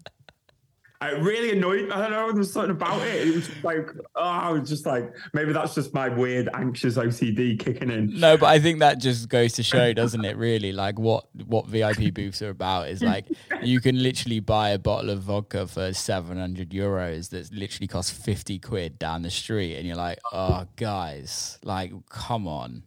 It 1.08 1.22
really 1.22 1.52
annoyed. 1.52 1.90
I 1.90 2.02
don't 2.02 2.10
know. 2.10 2.26
There 2.28 2.36
was 2.38 2.52
something 2.52 2.70
about 2.70 3.02
it. 3.02 3.28
It 3.28 3.34
was 3.34 3.50
like, 3.62 3.90
oh, 4.14 4.22
I 4.22 4.50
was 4.50 4.68
just 4.68 4.86
like, 4.86 5.12
maybe 5.32 5.52
that's 5.52 5.74
just 5.74 5.94
my 5.94 6.08
weird, 6.08 6.48
anxious 6.54 6.96
OCD 6.96 7.58
kicking 7.58 7.90
in. 7.90 8.18
no 8.18 8.36
but 8.36 8.46
i 8.46 8.58
think 8.58 8.78
that 8.80 8.98
just 8.98 9.28
goes 9.28 9.52
to 9.52 9.62
show 9.62 9.92
doesn't 9.92 10.24
it 10.24 10.36
really 10.36 10.72
like 10.72 10.98
what 10.98 11.26
what 11.46 11.66
vip 11.66 12.14
booths 12.14 12.42
are 12.42 12.50
about 12.50 12.88
is 12.88 13.02
like 13.02 13.26
you 13.62 13.80
can 13.80 14.02
literally 14.02 14.40
buy 14.40 14.70
a 14.70 14.78
bottle 14.78 15.10
of 15.10 15.20
vodka 15.20 15.66
for 15.66 15.92
700 15.92 16.70
euros 16.70 17.30
that 17.30 17.52
literally 17.52 17.86
costs 17.86 18.10
50 18.10 18.58
quid 18.58 18.98
down 18.98 19.22
the 19.22 19.30
street 19.30 19.76
and 19.76 19.86
you're 19.86 19.96
like 19.96 20.18
oh 20.32 20.66
guys 20.76 21.58
like 21.64 21.92
come 22.08 22.46
on 22.48 22.82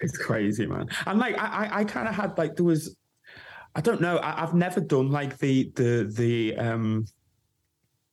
It's 0.00 0.18
crazy, 0.18 0.66
man. 0.66 0.88
And 1.06 1.18
like, 1.20 1.38
I, 1.38 1.46
I, 1.46 1.78
I 1.80 1.84
kind 1.84 2.08
of 2.08 2.14
had 2.14 2.36
like, 2.36 2.56
there 2.56 2.64
was, 2.64 2.96
I 3.76 3.80
don't 3.80 4.00
know. 4.00 4.16
I, 4.18 4.42
I've 4.42 4.52
never 4.52 4.80
done 4.80 5.12
like 5.12 5.38
the, 5.38 5.70
the, 5.76 6.10
the, 6.12 6.56
um, 6.56 7.06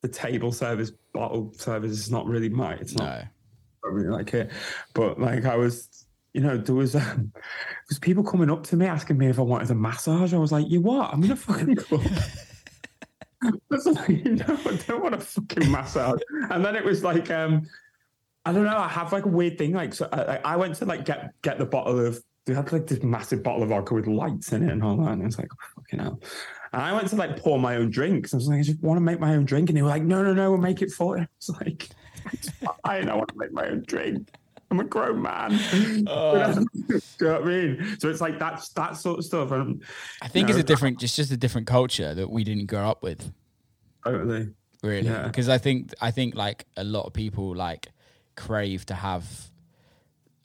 the 0.02 0.08
table 0.08 0.52
service, 0.52 0.92
bottle 1.14 1.54
service 1.54 1.92
is 1.92 2.12
not 2.12 2.26
really 2.26 2.50
my, 2.50 2.74
it's 2.76 2.96
not 2.96 3.20
no 3.20 3.28
I 3.84 3.88
really 3.90 4.10
like 4.10 4.34
it. 4.34 4.52
But 4.94 5.20
like 5.20 5.46
I 5.46 5.56
was, 5.56 6.06
you 6.34 6.42
know, 6.42 6.58
there 6.58 6.76
was 6.76 6.96
um, 6.96 7.32
there 7.34 7.44
was 7.90 8.00
people 8.00 8.24
coming 8.24 8.50
up 8.50 8.64
to 8.68 8.76
me 8.76 8.86
asking 8.86 9.18
me 9.18 9.28
if 9.28 9.40
I 9.40 9.44
wanted 9.44 9.72
a 9.72 9.76
massage. 9.76 10.34
I 10.34 10.38
was 10.38 10.52
like, 10.52 10.70
you 10.70 10.82
what? 10.82 11.14
I'm 11.14 11.24
in 11.24 11.32
a 11.32 11.36
fucking 11.36 11.76
club. 11.76 12.06
I 13.42 13.52
was 13.70 13.86
like, 13.86 14.26
no, 14.26 14.46
I 14.66 14.80
don't 14.88 15.02
want 15.02 15.16
a 15.16 15.20
fucking 15.20 15.72
massage. 15.72 16.20
And 16.50 16.64
then 16.64 16.76
it 16.76 16.84
was 16.84 17.04
like, 17.04 17.32
um, 17.32 17.68
I 18.46 18.52
don't 18.52 18.66
know. 18.66 18.78
I 18.78 18.88
have 18.88 19.14
like 19.14 19.26
a 19.26 19.30
weird 19.30 19.58
thing. 19.58 19.74
Like, 19.74 19.94
so 19.94 20.10
I, 20.12 20.40
I 20.44 20.56
went 20.56 20.76
to 20.76 20.86
like 20.86 21.06
get 21.06 21.34
get 21.42 21.58
the 21.58 21.66
bottle 21.66 22.06
of. 22.06 22.22
They 22.46 22.56
had 22.56 22.72
like 22.72 22.88
this 22.88 23.04
massive 23.04 23.44
bottle 23.44 23.62
of 23.62 23.70
vodka 23.70 23.94
with 23.94 24.08
lights 24.08 24.54
in 24.54 24.64
it 24.64 24.72
and 24.72 24.84
all 24.84 24.98
that. 24.98 25.12
And 25.12 25.22
I 25.22 25.26
was 25.26 25.38
like, 25.38 25.50
fucking 25.90 26.04
hell. 26.04 26.20
And 26.72 26.82
I 26.82 26.94
went 26.94 27.08
to 27.10 27.16
like 27.16 27.38
pour 27.38 27.60
my 27.60 27.78
own 27.78 27.90
drinks. 27.90 28.34
I 28.34 28.38
was 28.38 28.48
like, 28.48 28.60
I 28.60 28.64
just 28.64 28.82
want 28.82 28.98
to 28.98 29.02
make 29.02 29.20
my 29.20 29.34
own 29.36 29.46
drink. 29.46 29.70
And 29.70 29.78
they 29.78 29.82
were 29.82 29.90
like, 29.90 30.04
no, 30.04 30.24
no, 30.24 30.34
no, 30.34 30.52
we'll 30.52 30.60
make 30.60 30.82
it 30.82 30.92
for 30.92 31.18
you. 31.18 31.24
I 31.26 31.28
was 31.40 31.58
like, 31.62 31.90
I 32.84 33.02
don't 33.02 33.18
want 33.18 33.30
to 33.30 33.38
make 33.38 33.52
my 33.52 33.68
own 33.68 33.84
drink. 33.88 34.30
I'm 34.72 34.80
a 34.80 34.84
grown 34.84 35.22
man. 35.22 35.60
Oh. 36.08 36.64
Do 36.88 36.94
you 36.94 37.00
know 37.22 37.34
what 37.34 37.42
I 37.42 37.46
mean? 37.46 37.98
So 38.00 38.08
it's 38.10 38.22
like 38.22 38.38
that's 38.38 38.70
that 38.70 38.98
sort 38.98 39.18
of 39.20 39.26
stuff. 39.26 39.52
And 39.52 39.84
I 40.22 40.28
think 40.28 40.48
No. 40.48 40.54
it's 40.54 40.60
a 40.60 40.64
different, 40.64 41.00
just 41.00 41.16
just 41.16 41.32
a 41.32 41.38
different 41.38 41.66
culture 41.66 42.14
that 42.14 42.30
we 42.30 42.44
didn't 42.44 42.68
grow 42.68 42.88
up 42.88 43.02
with, 43.02 43.32
totally, 44.06 44.50
really. 44.84 45.08
Yeah. 45.08 45.24
Because 45.24 45.50
I 45.50 45.58
think 45.58 45.94
I 46.02 46.12
think 46.12 46.36
like 46.36 46.66
a 46.78 46.84
lot 46.84 47.06
of 47.08 47.14
people 47.14 47.56
like 47.56 47.88
crave 48.36 48.86
to 48.88 48.94
have 48.94 49.50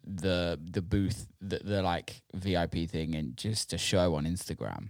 the 0.07 0.59
the 0.71 0.81
booth, 0.83 1.27
the, 1.43 1.59
the 1.63 1.83
like 1.83 2.23
VIP 2.33 2.89
thing, 2.89 3.15
and 3.15 3.37
just 3.37 3.73
a 3.75 3.79
show 3.79 4.15
on 4.15 4.25
Instagram. 4.25 4.89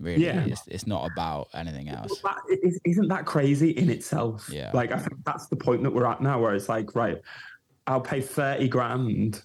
Really, 0.00 0.24
Yeah. 0.24 0.44
it's, 0.44 0.62
it's 0.66 0.86
not 0.86 1.10
about 1.10 1.48
anything 1.54 1.88
else. 1.88 2.20
That, 2.22 2.38
is- 2.62 2.80
isn't 2.84 3.08
that 3.08 3.24
crazy 3.24 3.70
in 3.70 3.88
itself? 3.90 4.48
Yeah. 4.52 4.70
Like 4.74 4.92
I 4.92 4.98
think 4.98 5.24
that's 5.24 5.46
the 5.46 5.56
point 5.56 5.82
that 5.84 5.90
we're 5.90 6.06
at 6.06 6.20
now, 6.20 6.40
where 6.40 6.54
it's 6.54 6.68
like, 6.68 6.94
right, 6.94 7.18
I'll 7.86 8.00
pay 8.00 8.20
thirty 8.20 8.68
grand 8.68 9.42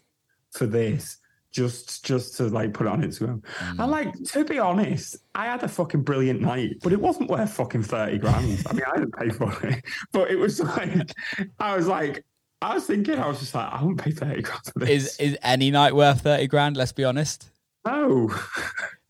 for 0.52 0.66
this 0.66 1.18
just 1.52 2.04
just 2.06 2.38
to 2.38 2.44
like 2.48 2.74
put 2.74 2.88
it 2.88 2.90
on 2.90 3.02
Instagram. 3.02 3.42
Mm. 3.60 3.80
And 3.80 3.92
like 3.92 4.24
to 4.24 4.44
be 4.46 4.58
honest, 4.60 5.18
I 5.36 5.46
had 5.46 5.64
a 5.64 5.68
fucking 5.68 6.04
brilliant 6.04 6.42
night, 6.42 6.78
but 6.84 6.92
it 6.94 7.00
wasn't 7.00 7.30
worth 7.30 7.52
fucking 7.54 7.84
thirty 7.84 8.18
grand. 8.18 8.64
I 8.70 8.74
mean, 8.74 8.84
I 8.92 8.98
didn't 8.98 9.16
pay 9.18 9.30
for 9.30 9.54
it, 9.68 9.84
but 10.12 10.32
it 10.32 10.38
was 10.38 10.60
like 10.62 11.12
I 11.60 11.76
was 11.76 11.88
like. 11.88 12.26
I 12.64 12.76
was 12.76 12.86
thinking, 12.86 13.18
I 13.18 13.28
was 13.28 13.40
just 13.40 13.56
like, 13.56 13.74
I 13.74 13.82
won't 13.84 13.98
pay 14.00 14.12
30 14.12 14.44
grand 14.44 14.62
for 14.66 14.78
this. 14.86 14.90
Is 14.90 15.20
is 15.20 15.38
any 15.42 15.72
night 15.72 15.96
worth 15.96 16.22
thirty 16.22 16.46
grand? 16.46 16.78
Let's 16.78 16.92
be 16.92 17.04
honest. 17.04 17.50
no. 17.88 18.32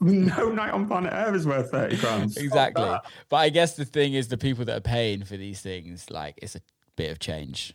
no 0.00 0.50
night 0.50 0.70
on 0.72 0.86
planet 0.86 1.12
Earth 1.12 1.34
is 1.34 1.46
worth 1.46 1.70
30 1.70 1.96
grand. 1.96 2.36
Exactly. 2.36 2.96
But 3.28 3.36
I 3.36 3.48
guess 3.48 3.76
the 3.76 3.84
thing 3.84 4.14
is, 4.14 4.28
the 4.28 4.38
people 4.38 4.64
that 4.66 4.76
are 4.76 4.80
paying 4.80 5.24
for 5.24 5.36
these 5.36 5.60
things, 5.60 6.10
like, 6.10 6.38
it's 6.42 6.56
a 6.56 6.60
bit 6.96 7.10
of 7.10 7.18
change. 7.18 7.74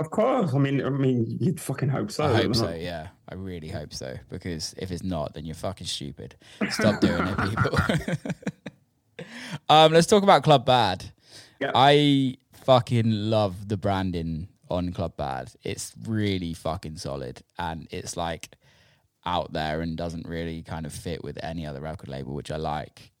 Of 0.00 0.10
course. 0.10 0.54
I 0.54 0.58
mean, 0.58 0.82
I 0.82 0.88
mean, 0.88 1.26
you'd 1.40 1.60
fucking 1.60 1.90
hope 1.90 2.10
so. 2.10 2.24
I 2.24 2.28
hope 2.28 2.36
wouldn't 2.36 2.56
so. 2.56 2.68
it? 2.68 2.80
Yeah, 2.80 3.08
I 3.28 3.34
really 3.34 3.68
hope 3.68 3.92
so. 3.92 4.16
Because 4.30 4.74
if 4.78 4.90
it's 4.90 5.02
not, 5.02 5.34
then 5.34 5.44
you're 5.44 5.54
fucking 5.54 5.86
stupid. 5.86 6.36
Stop 6.70 7.00
doing 7.02 7.26
it, 7.26 7.36
people. 7.36 7.78
um, 9.68 9.92
let's 9.92 10.06
talk 10.06 10.22
about 10.22 10.42
Club 10.42 10.64
Bad. 10.64 11.04
Yeah. 11.60 11.72
I 11.74 12.38
fucking 12.52 13.10
love 13.10 13.68
the 13.68 13.76
branding 13.76 14.48
on 14.70 14.92
Club 14.92 15.18
Bad. 15.18 15.52
It's 15.62 15.92
really 16.06 16.54
fucking 16.54 16.96
solid, 16.96 17.42
and 17.58 17.86
it's 17.90 18.16
like 18.16 18.56
out 19.26 19.52
there 19.52 19.80
and 19.80 19.96
doesn't 19.96 20.26
really 20.26 20.62
kind 20.62 20.86
of 20.86 20.92
fit 20.92 21.22
with 21.22 21.38
any 21.42 21.66
other 21.66 21.80
record 21.80 22.08
label, 22.08 22.34
which 22.34 22.50
I 22.50 22.56
like. 22.56 23.12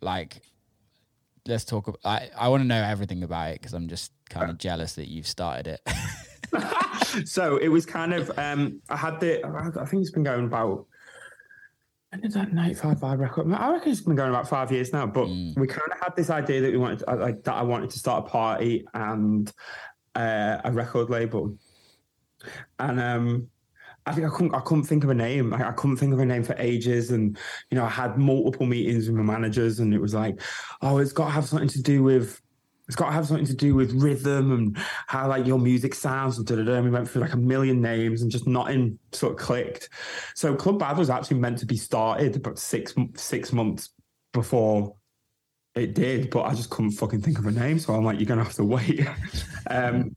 Like, 0.00 0.42
let's 1.46 1.64
talk. 1.64 1.88
ab- 1.88 1.98
I 2.04 2.30
I 2.36 2.48
want 2.48 2.62
to 2.62 2.66
know 2.66 2.82
everything 2.82 3.22
about 3.22 3.50
it 3.50 3.60
because 3.60 3.72
I'm 3.74 3.88
just 3.88 4.12
kind 4.30 4.50
of 4.50 4.58
jealous 4.58 4.94
that 4.94 5.08
you've 5.08 5.26
started 5.26 5.78
it. 5.78 7.26
so 7.28 7.56
it 7.56 7.68
was 7.68 7.84
kind 7.86 8.12
of 8.14 8.30
um 8.38 8.80
I 8.88 8.96
had 8.96 9.20
the 9.20 9.44
I 9.46 9.84
think 9.86 10.02
it's 10.02 10.10
been 10.10 10.22
going 10.22 10.44
about 10.46 10.86
when 12.10 12.20
did 12.20 12.32
that 12.32 12.52
95 12.52 12.98
vibe 12.98 13.18
record? 13.20 13.50
I 13.54 13.72
reckon 13.72 13.90
it's 13.92 14.02
been 14.02 14.14
going 14.16 14.28
about 14.28 14.46
five 14.48 14.70
years 14.70 14.92
now, 14.92 15.06
but 15.06 15.28
Mm. 15.28 15.56
we 15.58 15.66
kind 15.66 15.90
of 15.90 15.98
had 15.98 16.14
this 16.14 16.28
idea 16.28 16.60
that 16.60 16.70
we 16.70 16.76
wanted 16.76 16.98
to, 17.00 17.14
like 17.14 17.42
that 17.44 17.54
I 17.54 17.62
wanted 17.62 17.88
to 17.90 17.98
start 17.98 18.26
a 18.26 18.28
party 18.28 18.86
and 18.92 19.50
uh, 20.14 20.58
a 20.64 20.70
record 20.72 21.08
label. 21.08 21.56
And 22.78 23.00
um 23.00 23.48
I 24.04 24.12
think 24.12 24.26
I 24.26 24.30
couldn't 24.30 24.54
I 24.54 24.60
couldn't 24.60 24.84
think 24.84 25.04
of 25.04 25.10
a 25.10 25.14
name. 25.14 25.54
I, 25.54 25.68
I 25.68 25.72
couldn't 25.72 25.96
think 25.96 26.12
of 26.12 26.18
a 26.18 26.26
name 26.26 26.42
for 26.42 26.56
ages. 26.58 27.10
And 27.10 27.38
you 27.70 27.76
know, 27.76 27.84
I 27.84 27.88
had 27.88 28.18
multiple 28.18 28.66
meetings 28.66 29.06
with 29.06 29.16
my 29.16 29.22
managers 29.22 29.80
and 29.80 29.94
it 29.94 30.00
was 30.00 30.14
like, 30.14 30.40
oh, 30.80 30.98
it's 30.98 31.12
gotta 31.12 31.30
have 31.30 31.46
something 31.46 31.68
to 31.68 31.82
do 31.82 32.02
with 32.02 32.40
it's 32.88 32.96
got 32.96 33.06
to 33.06 33.12
have 33.12 33.26
something 33.26 33.46
to 33.46 33.54
do 33.54 33.74
with 33.74 33.92
rhythm 33.92 34.52
and 34.52 34.76
how 35.06 35.28
like 35.28 35.46
your 35.46 35.58
music 35.58 35.94
sounds 35.94 36.36
and 36.36 36.46
da 36.46 36.56
da 36.56 36.62
da. 36.62 36.80
We 36.80 36.90
went 36.90 37.08
through 37.08 37.22
like 37.22 37.32
a 37.32 37.38
million 37.38 37.80
names 37.80 38.22
and 38.22 38.30
just 38.30 38.46
nothing 38.46 38.98
sort 39.12 39.32
of 39.32 39.38
clicked. 39.38 39.88
So 40.34 40.54
Club 40.54 40.78
Bad 40.78 40.98
was 40.98 41.08
actually 41.08 41.38
meant 41.38 41.58
to 41.58 41.66
be 41.66 41.76
started 41.76 42.36
about 42.36 42.58
six 42.58 42.94
six 43.14 43.52
months 43.52 43.90
before 44.32 44.96
it 45.74 45.94
did, 45.94 46.28
but 46.30 46.42
I 46.42 46.54
just 46.54 46.70
couldn't 46.70 46.92
fucking 46.92 47.22
think 47.22 47.38
of 47.38 47.46
a 47.46 47.50
name. 47.50 47.78
So 47.78 47.94
I'm 47.94 48.04
like, 48.04 48.18
you're 48.18 48.26
gonna 48.26 48.44
have 48.44 48.54
to 48.54 48.64
wait. 48.64 49.06
um, 49.70 50.14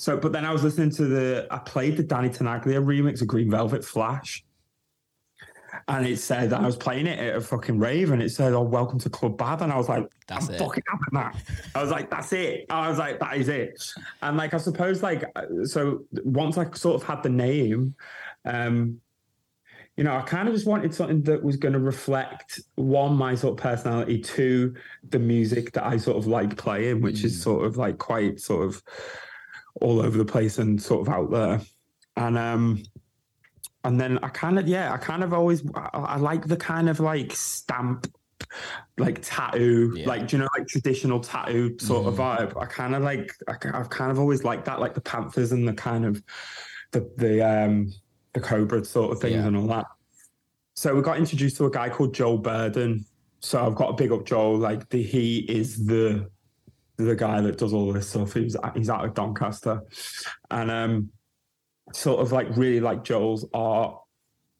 so, 0.00 0.16
but 0.16 0.32
then 0.32 0.46
I 0.46 0.50
was 0.50 0.64
listening 0.64 0.88
to 0.92 1.04
the 1.04 1.46
I 1.50 1.58
played 1.58 1.98
the 1.98 2.02
Danny 2.02 2.30
Tenaglia 2.30 2.82
remix 2.82 3.20
of 3.20 3.28
Green 3.28 3.50
Velvet 3.50 3.84
Flash. 3.84 4.42
And 5.88 6.06
it 6.06 6.18
said 6.18 6.48
that 6.50 6.60
I 6.60 6.64
was 6.64 6.76
playing 6.76 7.06
it 7.06 7.18
at 7.18 7.36
a 7.36 7.40
fucking 7.42 7.78
rave, 7.78 8.10
and 8.10 8.22
it 8.22 8.30
said, 8.30 8.54
"Oh, 8.54 8.62
welcome 8.62 8.98
to 9.00 9.10
Club 9.10 9.36
Bad," 9.36 9.60
and 9.60 9.70
I 9.70 9.76
was 9.76 9.90
like, 9.90 10.10
That's 10.26 10.48
I'm 10.48 10.54
it. 10.54 10.58
fucking 10.58 10.82
having 10.88 11.04
that. 11.12 11.36
I 11.74 11.82
was 11.82 11.90
like, 11.90 12.08
that's 12.08 12.32
it. 12.32 12.64
I 12.70 12.88
was 12.88 12.96
like, 12.96 13.20
that 13.20 13.36
is 13.36 13.48
it. 13.48 13.92
And 14.22 14.38
like, 14.38 14.54
I 14.54 14.56
suppose, 14.56 15.02
like, 15.02 15.24
so 15.64 16.04
once 16.24 16.56
I 16.56 16.70
sort 16.70 17.02
of 17.02 17.06
had 17.06 17.22
the 17.22 17.28
name, 17.28 17.94
um, 18.46 19.00
you 19.98 20.04
know, 20.04 20.16
I 20.16 20.22
kind 20.22 20.48
of 20.48 20.54
just 20.54 20.66
wanted 20.66 20.94
something 20.94 21.22
that 21.24 21.42
was 21.42 21.56
going 21.58 21.74
to 21.74 21.78
reflect 21.78 22.58
one, 22.76 23.16
my 23.16 23.34
sort 23.34 23.58
of 23.58 23.62
personality, 23.62 24.18
two, 24.18 24.74
the 25.10 25.18
music 25.18 25.72
that 25.72 25.84
I 25.84 25.98
sort 25.98 26.16
of 26.16 26.26
like 26.26 26.56
playing, 26.56 27.02
which 27.02 27.22
is 27.22 27.40
sort 27.40 27.66
of 27.66 27.76
like 27.76 27.98
quite 27.98 28.40
sort 28.40 28.66
of 28.66 28.82
all 29.80 30.00
over 30.00 30.16
the 30.18 30.24
place 30.24 30.58
and 30.58 30.80
sort 30.80 31.06
of 31.06 31.12
out 31.12 31.30
there. 31.30 31.60
And, 32.16 32.36
um, 32.38 32.82
and 33.84 34.00
then 34.00 34.18
I 34.22 34.28
kind 34.28 34.58
of, 34.58 34.68
yeah, 34.68 34.92
I 34.92 34.96
kind 34.98 35.22
of 35.24 35.32
always, 35.32 35.62
I, 35.74 35.88
I 35.94 36.16
like 36.16 36.46
the 36.46 36.56
kind 36.56 36.88
of 36.88 37.00
like 37.00 37.34
stamp 37.34 38.06
like 38.98 39.20
tattoo, 39.22 39.92
Yeah. 39.96 40.08
like 40.08 40.26
do 40.28 40.36
you 40.36 40.42
know, 40.42 40.48
like 40.58 40.66
traditional 40.66 41.20
tattoo 41.20 41.78
sort 41.78 42.06
of 42.06 42.14
vibe. 42.14 42.60
I 42.60 42.66
kind 42.66 42.94
of 42.94 43.02
like, 43.02 43.32
I, 43.48 43.56
have 43.76 43.90
kind 43.90 44.10
of 44.10 44.18
always 44.18 44.44
liked 44.44 44.64
that, 44.64 44.80
like 44.80 44.94
the 44.94 45.00
Panthers 45.00 45.52
and 45.52 45.66
the 45.66 45.72
kind 45.72 46.04
of 46.04 46.22
the 46.92 47.08
the 47.16 47.40
um 47.46 47.92
the 48.32 48.40
Cobra 48.40 48.84
sort 48.84 49.12
of 49.12 49.20
things 49.20 49.36
Yeah. 49.36 49.46
and 49.46 49.56
all 49.56 49.66
that. 49.68 49.86
So 50.74 50.94
we 50.94 51.02
got 51.02 51.18
introduced 51.18 51.56
to 51.58 51.66
a 51.66 51.70
guy 51.70 51.88
called 51.90 52.12
Joel 52.14 52.38
Burden. 52.38 53.04
So 53.40 53.64
I've 53.64 53.74
got 53.74 53.88
to 53.88 53.92
big 54.02 54.12
up 54.12 54.24
Joel. 54.26 54.58
Like 54.58 54.88
the 54.88 55.02
he 55.02 55.38
is 55.40 55.86
the 55.86 56.28
the 57.04 57.16
guy 57.16 57.40
that 57.40 57.58
does 57.58 57.72
all 57.72 57.92
this 57.92 58.08
stuff. 58.10 58.34
He's 58.34 58.56
he's 58.74 58.90
out 58.90 59.04
of 59.04 59.14
Doncaster, 59.14 59.82
and 60.50 60.70
um, 60.70 61.10
sort 61.92 62.20
of 62.20 62.32
like 62.32 62.48
really 62.56 62.80
like 62.80 63.04
Joel's 63.04 63.46
art, 63.54 63.96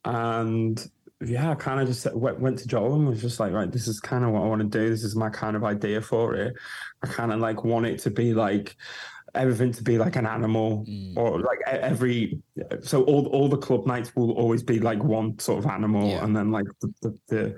and 0.05 0.85
yeah, 1.23 1.51
I 1.51 1.55
kind 1.55 1.81
of 1.81 1.87
just 1.87 2.11
went, 2.15 2.41
went 2.41 2.59
to 2.61 2.67
Joel 2.67 2.95
and 2.95 3.07
was 3.07 3.21
just 3.21 3.39
like, 3.41 3.53
right, 3.53 3.71
this 3.71 3.87
is 3.87 4.01
kind 4.01 4.25
of 4.25 4.31
what 4.31 4.43
I 4.43 4.47
want 4.47 4.63
to 4.63 4.79
do. 4.79 4.89
This 4.89 5.05
is 5.05 5.15
my 5.15 5.29
kind 5.29 5.55
of 5.55 5.65
idea 5.65 6.01
for 6.01 6.35
it. 6.35 6.55
I 7.03 7.09
kind 7.09 7.31
of 7.31 7.41
like 7.41 7.63
want 7.63 7.85
it 7.87 7.99
to 8.01 8.11
be 8.11 8.33
like 8.33 8.75
everything 9.35 9.71
to 9.71 9.83
be 9.85 9.97
like 9.99 10.17
an 10.17 10.27
animal 10.27 10.85
Mm. 10.89 11.17
or 11.17 11.41
like 11.41 11.61
every 11.67 12.41
so 12.81 13.05
all 13.05 13.27
all 13.29 13.49
the 13.49 13.57
club 13.59 13.87
nights 13.87 14.17
will 14.17 14.33
always 14.33 14.63
be 14.65 14.81
like 14.81 15.05
one 15.05 15.39
sort 15.39 15.61
of 15.65 15.71
animal 15.71 16.09
Yeah. 16.09 16.25
and 16.25 16.35
then 16.35 16.51
like 16.51 16.65
the, 16.81 16.93
the, 17.03 17.19
the 17.29 17.57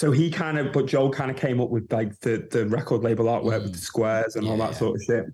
so 0.00 0.10
he 0.10 0.30
kind 0.30 0.56
of 0.58 0.72
but 0.72 0.86
Joel 0.86 1.10
kind 1.10 1.30
of 1.30 1.36
came 1.36 1.60
up 1.60 1.70
with 1.70 1.92
like 1.92 2.18
the 2.20 2.46
the 2.50 2.66
record 2.66 3.02
label 3.02 3.26
artwork 3.26 3.62
with 3.64 3.72
the 3.72 3.78
squares 3.78 4.34
and 4.36 4.46
all 4.48 4.56
Mm. 4.56 4.58
That 4.64 4.72
yeah. 4.72 4.78
sort 4.78 4.96
of 4.96 5.02
shit 5.02 5.26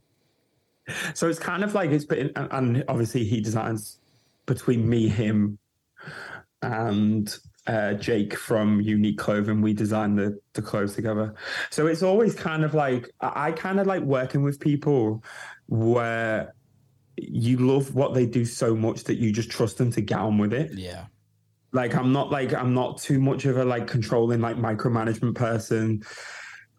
so 1.14 1.28
it's 1.28 1.38
kind 1.38 1.62
of 1.64 1.74
like 1.74 1.90
it's 1.90 2.04
been 2.04 2.30
and- 2.36 2.48
and 2.52 2.84
obviously 2.88 3.24
he 3.24 3.40
designs 3.40 3.98
between 4.46 4.88
me 4.88 5.08
him 5.08 5.58
and 6.62 7.36
uh, 7.66 7.94
Jake 7.94 8.36
from 8.36 8.80
Unique 8.80 9.18
Clothing. 9.18 9.60
We 9.60 9.72
designed 9.74 10.16
the 10.18 10.38
the 10.52 10.62
clothes 10.62 10.94
together. 10.94 11.34
So 11.70 11.86
it's 11.88 12.02
always 12.02 12.34
kind 12.34 12.62
of 12.64 12.74
like 12.74 13.10
I, 13.20 13.48
I 13.48 13.52
kind 13.52 13.80
of 13.80 13.86
like 13.88 14.02
working 14.02 14.42
with 14.42 14.60
people 14.60 15.24
where 15.66 16.54
you 17.16 17.56
love 17.58 17.94
what 17.94 18.14
they 18.14 18.24
do 18.26 18.44
so 18.44 18.76
much 18.76 19.02
that 19.04 19.16
you 19.16 19.32
just 19.32 19.50
trust 19.50 19.78
them 19.78 19.90
to 19.92 20.00
get 20.00 20.18
on 20.18 20.38
with 20.38 20.52
it. 20.52 20.72
Yeah. 20.74 21.06
Like 21.76 21.94
I'm 21.94 22.10
not 22.12 22.30
like 22.30 22.52
I'm 22.54 22.72
not 22.74 22.98
too 22.98 23.20
much 23.20 23.44
of 23.44 23.58
a 23.58 23.64
like 23.64 23.86
controlling 23.86 24.40
like 24.40 24.56
micromanagement 24.56 25.34
person. 25.34 26.02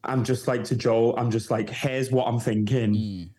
I'm 0.04 0.24
just 0.24 0.48
like 0.48 0.64
to 0.66 0.76
Joel. 0.76 1.16
I'm 1.18 1.30
just 1.32 1.52
like, 1.52 1.70
here's 1.70 2.12
what 2.12 2.26
I'm 2.28 2.40
thinking. 2.40 2.94
Mm, 2.94 3.30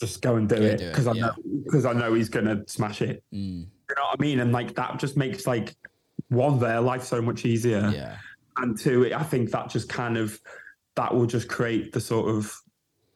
Just 0.00 0.22
go 0.22 0.36
and 0.36 0.48
do 0.48 0.56
Go 0.56 0.62
it 0.62 0.80
it, 0.80 0.90
because 0.90 1.06
I 1.06 1.12
yeah. 1.12 1.26
know 1.26 1.34
because 1.64 1.84
I 1.84 1.92
know 1.92 2.14
he's 2.14 2.28
gonna 2.28 2.62
smash 2.66 3.02
it. 3.02 3.22
mm, 3.32 3.60
You 3.90 3.94
know 3.96 4.02
what 4.10 4.16
I 4.18 4.22
mean? 4.22 4.40
And 4.40 4.52
like 4.52 4.74
that 4.76 4.98
just 4.98 5.16
makes 5.16 5.46
like 5.46 5.74
one 6.28 6.58
their 6.58 6.80
life 6.80 7.02
so 7.04 7.20
much 7.20 7.44
easier, 7.44 7.90
yeah. 7.94 8.16
and 8.56 8.78
two, 8.78 9.12
I 9.14 9.22
think 9.22 9.50
that 9.50 9.68
just 9.68 9.88
kind 9.90 10.16
of 10.16 10.40
that 10.96 11.14
will 11.14 11.26
just 11.26 11.48
create 11.48 11.92
the 11.92 12.00
sort 12.00 12.28
of 12.34 12.54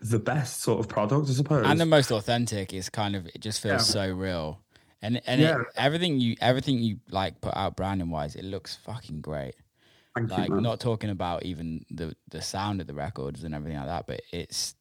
the 0.00 0.18
best 0.18 0.60
sort 0.62 0.80
of 0.80 0.88
product, 0.88 1.30
I 1.30 1.32
suppose. 1.32 1.64
and 1.66 1.80
the 1.80 1.86
most 1.86 2.10
authentic 2.10 2.74
is 2.74 2.90
kind 2.90 3.16
of 3.16 3.26
it 3.26 3.40
just 3.40 3.62
feels 3.62 3.72
Yeah. 3.72 3.78
so 4.08 4.12
real 4.12 4.60
and 5.02 5.20
and 5.26 5.40
Yeah. 5.40 5.60
it, 5.60 5.66
everything 5.76 6.20
you 6.20 6.36
everything 6.40 6.78
you 6.78 6.98
like 7.10 7.40
put 7.40 7.56
out 7.56 7.76
branding 7.76 8.10
wise 8.10 8.34
it 8.34 8.44
looks 8.44 8.76
fucking 8.76 9.20
great 9.20 9.54
Thank 10.14 10.30
like 10.30 10.50
man. 10.50 10.62
not 10.62 10.80
talking 10.80 11.10
about 11.10 11.44
even 11.44 11.84
the 11.90 12.16
the 12.30 12.40
sound 12.40 12.80
of 12.80 12.86
the 12.86 12.94
records 12.94 13.44
and 13.44 13.54
everything 13.54 13.78
like 13.78 13.88
that 13.88 14.06
but 14.06 14.22
it's 14.32 14.74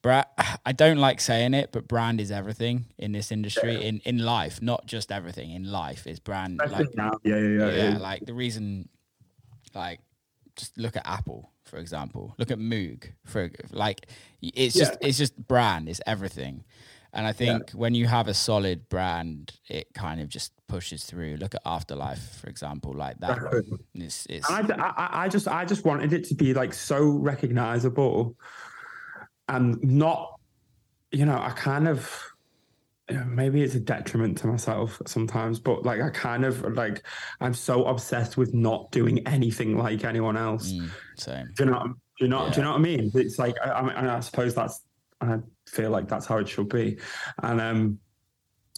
Bra- 0.00 0.24
I 0.64 0.70
don't 0.72 0.98
like 0.98 1.20
saying 1.20 1.54
it, 1.54 1.70
but 1.72 1.88
brand 1.88 2.20
is 2.20 2.30
everything 2.30 2.86
in 2.98 3.10
this 3.10 3.32
industry, 3.32 3.84
in, 3.84 4.00
in 4.04 4.18
life, 4.18 4.62
not 4.62 4.86
just 4.86 5.10
everything. 5.10 5.50
In 5.50 5.64
life 5.64 6.06
is 6.06 6.20
brand. 6.20 6.60
Like, 6.70 6.86
yeah, 6.94 7.10
yeah, 7.24 7.36
yeah. 7.36 7.48
yeah, 7.48 7.90
yeah. 7.90 7.98
like 7.98 8.24
the 8.24 8.32
reason, 8.32 8.88
like, 9.74 9.98
just 10.54 10.78
look 10.78 10.96
at 10.96 11.04
Apple 11.04 11.50
for 11.68 11.76
example. 11.78 12.34
Look 12.38 12.50
at 12.50 12.58
Moog 12.58 13.12
for 13.24 13.50
like, 13.70 14.08
it's 14.40 14.74
just 14.74 14.96
it's 15.00 15.18
just 15.18 15.36
brand, 15.36 15.88
it's 15.88 16.00
everything. 16.06 16.64
And 17.12 17.26
I 17.26 17.32
think 17.32 17.70
when 17.70 17.94
you 17.94 18.06
have 18.06 18.28
a 18.28 18.34
solid 18.34 18.88
brand, 18.88 19.54
it 19.68 19.88
kind 19.94 20.20
of 20.20 20.28
just 20.28 20.52
pushes 20.68 21.04
through. 21.04 21.36
Look 21.36 21.54
at 21.54 21.62
Afterlife, 21.64 22.38
for 22.40 22.48
example, 22.48 22.92
like 22.92 23.18
that. 23.20 23.38
It's, 23.94 24.26
it's 24.26 24.48
I, 24.50 24.60
I, 24.60 25.24
I 25.24 25.28
just 25.28 25.48
I 25.48 25.64
just 25.64 25.84
wanted 25.84 26.12
it 26.12 26.24
to 26.24 26.34
be 26.34 26.52
like 26.52 26.74
so 26.74 27.02
recognizable 27.08 28.36
and 29.48 29.82
not 29.82 30.38
you 31.10 31.24
know 31.24 31.38
I 31.40 31.50
kind 31.50 31.88
of 31.88 32.22
maybe 33.26 33.62
it's 33.62 33.74
a 33.74 33.80
detriment 33.80 34.36
to 34.38 34.46
myself 34.46 35.00
sometimes, 35.06 35.58
but 35.58 35.84
like 35.84 36.00
I 36.00 36.10
kind 36.10 36.44
of 36.44 36.76
like 36.76 37.02
I'm 37.40 37.54
so 37.54 37.86
obsessed 37.86 38.36
with 38.36 38.52
not 38.52 38.90
doing 38.90 39.26
anything 39.26 39.78
like 39.78 40.04
anyone 40.04 40.36
else. 40.36 40.72
Mm, 40.72 40.90
same. 41.16 41.50
Do 41.56 41.64
you 41.64 41.70
know? 41.70 41.82
Do 41.84 42.24
you 42.24 42.28
know? 42.28 42.44
Yeah. 42.46 42.50
Do 42.50 42.56
you 42.56 42.64
know 42.64 42.70
what 42.72 42.78
I 42.78 42.82
mean? 42.82 43.10
It's 43.14 43.38
like 43.38 43.56
I, 43.64 43.70
I, 43.70 44.16
I 44.16 44.20
suppose 44.20 44.54
that's 44.54 44.82
I 45.20 45.38
feel 45.66 45.90
like 45.90 46.08
that's 46.08 46.26
how 46.26 46.38
it 46.38 46.48
should 46.48 46.68
be, 46.68 46.98
and 47.42 47.60
um, 47.60 47.98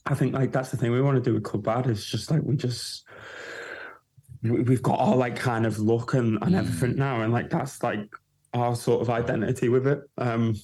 I 0.07 0.15
think 0.15 0.33
like 0.35 0.53
that's 0.53 0.71
the 0.71 0.77
thing 0.77 0.91
we 0.93 1.03
want 1.03 1.17
to 1.17 1.23
do 1.23 1.35
with 1.35 1.45
Club 1.45 1.65
Bad 1.65 1.87
is 1.87 2.05
just 2.05 2.31
like 2.31 2.43
we 2.43 2.57
just 2.57 3.05
we- 4.43 4.63
we've 4.63 4.83
got 4.83 4.99
our 5.01 5.17
like 5.17 5.37
kind 5.37 5.67
of 5.67 5.79
look 5.79 6.15
and, 6.15 6.39
and 6.43 6.55
Mm. 6.55 6.59
everything 6.59 6.97
now, 6.97 7.21
and 7.21 7.33
like 7.33 7.51
that's 7.51 7.83
like 7.83 8.09
our 8.55 8.75
sort 8.75 9.03
of 9.03 9.11
identity 9.11 9.69
with 9.69 9.87
it. 9.87 10.01
Um, 10.17 10.55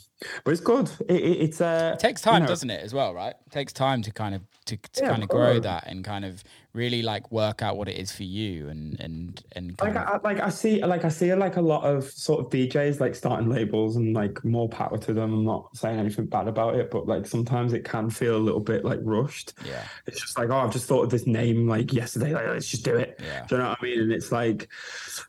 but 0.44 0.50
it's 0.50 0.60
good. 0.60 0.90
It, 1.08 1.16
it, 1.16 1.40
it's 1.40 1.60
uh, 1.60 1.92
It 1.94 2.00
takes 2.00 2.20
time, 2.20 2.42
know- 2.42 2.48
doesn't 2.48 2.70
it, 2.70 2.82
as 2.82 2.94
well, 2.94 3.14
right? 3.14 3.34
It 3.46 3.50
takes 3.52 3.72
time 3.72 4.02
to 4.02 4.10
kind 4.12 4.34
of 4.34 4.42
to, 4.66 4.76
to 4.76 5.02
Yeah, 5.02 5.10
kind 5.10 5.22
of 5.22 5.28
grow 5.28 5.60
that 5.60 5.86
and 5.86 6.04
kind 6.04 6.24
of 6.24 6.42
really 6.72 7.00
like 7.00 7.30
work 7.30 7.62
out 7.62 7.76
what 7.78 7.88
it 7.88 7.96
is 7.96 8.10
for 8.12 8.24
you 8.24 8.68
and 8.68 9.00
and 9.00 9.42
and 9.52 9.74
like 9.80 9.96
I, 9.96 10.18
like 10.24 10.40
I 10.40 10.50
see 10.50 10.84
like 10.84 11.04
I 11.04 11.08
see 11.08 11.32
like 11.34 11.56
a 11.56 11.60
lot 11.62 11.84
of 11.84 12.04
sort 12.10 12.40
of 12.44 12.50
DJs 12.50 12.98
like 13.00 13.14
starting 13.14 13.48
labels 13.48 13.94
and 13.96 14.12
like 14.12 14.44
more 14.44 14.68
power 14.68 14.98
to 14.98 15.14
them. 15.14 15.32
I'm 15.32 15.44
not 15.44 15.74
saying 15.76 15.98
anything 16.00 16.26
bad 16.26 16.48
about 16.48 16.74
it, 16.74 16.90
but 16.90 17.06
like 17.06 17.26
sometimes 17.26 17.72
it 17.74 17.84
can 17.84 18.10
feel 18.10 18.36
a 18.36 18.38
little 18.42 18.60
bit 18.60 18.84
like 18.84 18.98
rushed. 19.02 19.52
yeah, 19.64 19.84
It's 20.06 20.20
just 20.20 20.36
like, 20.36 20.50
oh, 20.50 20.56
I've 20.56 20.72
just 20.72 20.86
thought 20.86 21.04
of 21.04 21.10
this 21.10 21.26
name 21.28 21.68
like 21.68 21.92
yesterday. 21.92 22.34
Like, 22.34 22.48
let's 22.48 22.68
just 22.68 22.84
do 22.84 22.96
it. 22.96 23.20
yeah. 23.24 23.46
Do 23.46 23.54
you 23.54 23.62
know 23.62 23.68
what 23.68 23.78
I 23.80 23.84
mean? 23.84 24.00
And 24.00 24.12
it's 24.12 24.32
like, 24.32 24.68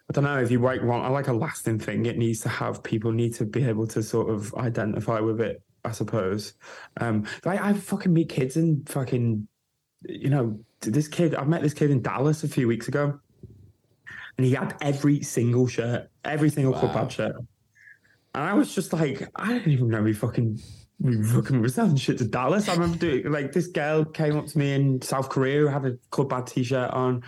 I 0.10 0.14
don't 0.14 0.24
know 0.24 0.40
if 0.42 0.50
you 0.50 0.60
like 0.60 0.82
want 0.82 1.10
like 1.14 1.28
a 1.28 1.34
lasting 1.34 1.78
thing, 1.80 2.08
it 2.08 2.18
needs 2.18 2.42
to 2.42 2.50
have 2.50 2.82
people 2.82 3.12
need 3.12 3.36
to 3.36 3.46
be 3.46 3.64
able 3.66 3.86
to 3.88 4.02
sort 4.02 4.30
of 4.32 4.52
identify 4.78 5.20
with 5.20 5.42
it. 5.42 5.62
I 5.88 5.92
suppose. 5.92 6.54
Um, 7.00 7.26
like 7.46 7.62
I 7.62 7.74
fucking 7.74 8.12
meet 8.12 8.30
kids 8.30 8.58
and 8.58 8.88
fucking, 8.90 9.48
you 10.04 10.30
know, 10.30 10.60
this 10.82 11.08
kid. 11.08 11.34
I 11.34 11.44
met 11.46 11.62
this 11.62 11.74
kid 11.74 11.92
in 11.92 12.02
Dallas 12.02 12.44
a 12.44 12.48
few 12.48 12.68
weeks 12.68 12.88
ago, 12.88 13.20
and 14.38 14.46
he 14.46 14.54
had 14.54 14.76
every 14.82 15.22
single 15.22 15.68
shirt, 15.68 16.10
every 16.26 16.50
single 16.50 16.74
Club 16.74 16.94
Wow. 16.94 17.04
Bad 17.04 17.12
shirt. 17.12 17.36
And 18.36 18.44
I 18.44 18.54
was 18.54 18.76
just 18.76 18.94
like, 18.94 19.28
I 19.36 19.54
didn't 19.54 19.72
even 19.72 19.88
know 19.88 20.04
he 20.04 20.14
fucking. 20.14 20.60
We 21.00 21.24
fucking 21.24 21.62
was 21.62 21.76
selling 21.76 21.96
shit 21.96 22.18
to 22.18 22.28
Dallas. 22.28 22.68
I 22.68 22.74
remember 22.74 22.98
doing 22.98 23.32
like 23.32 23.52
this 23.52 23.68
girl 23.68 24.04
came 24.04 24.36
up 24.36 24.48
to 24.48 24.58
me 24.58 24.74
in 24.74 25.00
South 25.04 25.30
Korea 25.30 25.60
who 25.60 25.68
had 25.68 25.86
a 25.86 25.96
Club 26.10 26.30
Bad 26.30 26.48
t-shirt 26.48 26.90
on. 26.90 27.22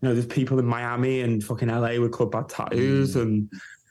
You 0.00 0.08
know, 0.08 0.14
there's 0.14 0.26
people 0.26 0.60
in 0.60 0.64
Miami 0.64 1.20
and 1.22 1.42
fucking 1.42 1.68
LA 1.68 1.98
with 1.98 2.12
Club 2.12 2.30
Bad 2.30 2.48
tattoos, 2.48 3.16
and 3.16 3.50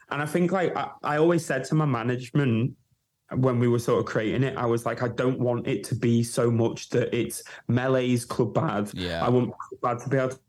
and 0.09 0.21
I 0.21 0.25
think 0.25 0.53
like 0.53 0.75
I, 0.75 0.91
I 1.03 1.17
always 1.17 1.45
said 1.45 1.65
to 1.65 1.75
my 1.75 1.85
management 1.85 2.77
when 3.35 3.59
we 3.59 3.67
were 3.67 3.79
sort 3.79 3.99
of 3.99 4.05
creating 4.05 4.43
it, 4.43 4.57
I 4.57 4.65
was 4.65 4.85
like, 4.85 5.03
I 5.03 5.07
don't 5.07 5.39
want 5.39 5.67
it 5.67 5.83
to 5.85 5.95
be 5.95 6.23
so 6.23 6.49
much 6.49 6.89
that 6.89 7.13
it's 7.15 7.43
Melé's 7.69 8.25
Club 8.25 8.53
Bad. 8.53 8.91
Yeah. 8.93 9.25
I 9.25 9.29
want 9.29 9.51
Club 9.51 9.81
Bad 9.97 10.03
to 10.03 10.09
be 10.09 10.17
able 10.17 10.29
to 10.29 10.39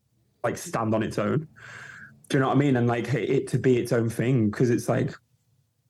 like 0.43 0.57
stand 0.57 0.95
on 0.95 1.03
its 1.03 1.19
own. 1.19 1.47
Do 2.29 2.37
you 2.37 2.41
know 2.41 2.49
what 2.49 2.57
I 2.57 2.61
mean? 2.61 2.77
And 2.77 2.87
like 2.87 3.13
it 3.13 3.49
to 3.49 3.59
be 3.59 3.77
its 3.79 3.93
own 3.93 4.09
thing 4.09 4.51
because 4.51 4.71
it's 4.71 4.89
like 4.89 5.13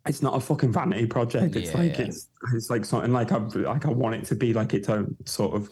it's 0.06 0.22
not 0.22 0.34
a 0.34 0.40
fucking 0.40 0.72
vanity 0.72 1.06
project. 1.06 1.54
It's 1.54 1.70
Yeah, 1.72 1.76
like 1.78 1.98
yeah. 1.98 2.06
it's 2.06 2.28
it's 2.54 2.70
like 2.70 2.84
something 2.84 3.12
like 3.12 3.30
I 3.32 3.36
like 3.38 3.86
I 3.86 3.90
want 3.90 4.16
it 4.16 4.24
to 4.26 4.34
be 4.34 4.52
like 4.52 4.74
its 4.74 4.88
own 4.88 5.14
sort 5.26 5.54
of 5.54 5.70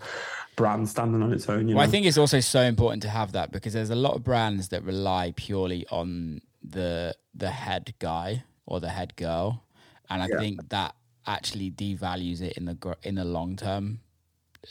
brand 0.54 0.88
standing 0.88 1.22
on 1.22 1.32
its 1.32 1.48
own. 1.48 1.68
You 1.68 1.74
Well, 1.74 1.84
know? 1.84 1.88
I 1.88 1.90
think 1.90 2.06
it's 2.06 2.18
also 2.18 2.38
so 2.40 2.60
important 2.62 3.02
to 3.04 3.08
have 3.08 3.32
that 3.32 3.50
because 3.50 3.72
there's 3.72 3.90
a 3.90 3.96
lot 3.96 4.14
of 4.14 4.22
brands 4.22 4.68
that 4.68 4.84
rely 4.84 5.32
purely 5.34 5.86
on 5.90 6.42
the 6.62 7.16
the 7.34 7.50
head 7.50 7.94
guy 7.98 8.44
or 8.66 8.78
the 8.78 8.90
head 8.90 9.16
girl, 9.16 9.64
and 10.10 10.22
I 10.22 10.28
Yeah. 10.30 10.38
think 10.38 10.68
that 10.68 10.94
actually 11.28 11.70
devalues 11.70 12.40
it 12.40 12.54
in 12.56 12.64
the 12.64 12.74
gr- 12.74 12.92
in 13.04 13.14
the 13.16 13.24
long 13.24 13.54
term 13.54 14.00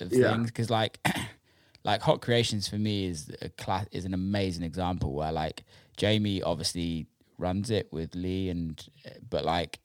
of 0.01 0.11
Yeah. 0.11 0.31
things. 0.33 0.47
Because 0.47 0.69
like 0.69 0.99
like 1.85 2.01
Hot 2.01 2.21
Creations 2.21 2.67
for 2.67 2.77
me 2.77 3.05
is 3.05 3.31
a 3.41 3.49
class 3.49 3.85
is 3.91 4.03
an 4.05 4.13
amazing 4.13 4.63
example 4.63 5.13
where 5.13 5.31
like 5.31 5.63
Jamie 5.95 6.41
obviously 6.41 7.07
runs 7.37 7.69
it 7.69 7.87
with 7.93 8.15
Lee 8.15 8.49
and 8.49 8.83
but 9.29 9.45
like 9.45 9.79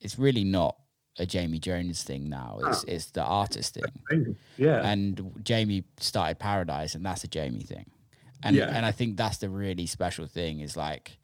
it's 0.00 0.18
really 0.18 0.44
not 0.44 0.76
a 1.18 1.26
Jamie 1.26 1.58
Jones 1.60 2.02
thing 2.02 2.28
now. 2.28 2.58
Ah. 2.64 2.70
It's 2.70 2.84
it's 2.84 3.10
the 3.12 3.22
artist 3.22 3.74
thing 3.74 4.36
yeah. 4.56 4.80
and 4.90 5.32
Jamie 5.44 5.84
started 6.00 6.38
Paradise, 6.38 6.94
and 6.96 7.04
that's 7.06 7.22
a 7.22 7.28
Jamie 7.28 7.62
thing. 7.62 7.86
And 8.42 8.56
Yeah. 8.56 8.70
and 8.74 8.84
I 8.84 8.92
think 8.92 9.16
that's 9.16 9.38
the 9.38 9.48
really 9.48 9.86
special 9.86 10.26
thing 10.26 10.60
is 10.60 10.76
like 10.76 11.18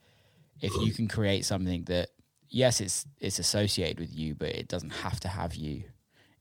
if 0.60 0.72
you 0.76 0.92
can 0.92 1.08
create 1.08 1.44
something 1.46 1.84
that 1.84 2.10
yes, 2.50 2.80
it's 2.80 3.06
it's 3.20 3.38
associated 3.38 3.98
with 4.00 4.14
you, 4.14 4.34
but 4.34 4.48
it 4.50 4.68
doesn't 4.68 4.90
have 4.90 5.20
to 5.20 5.28
have 5.28 5.54
you. 5.54 5.84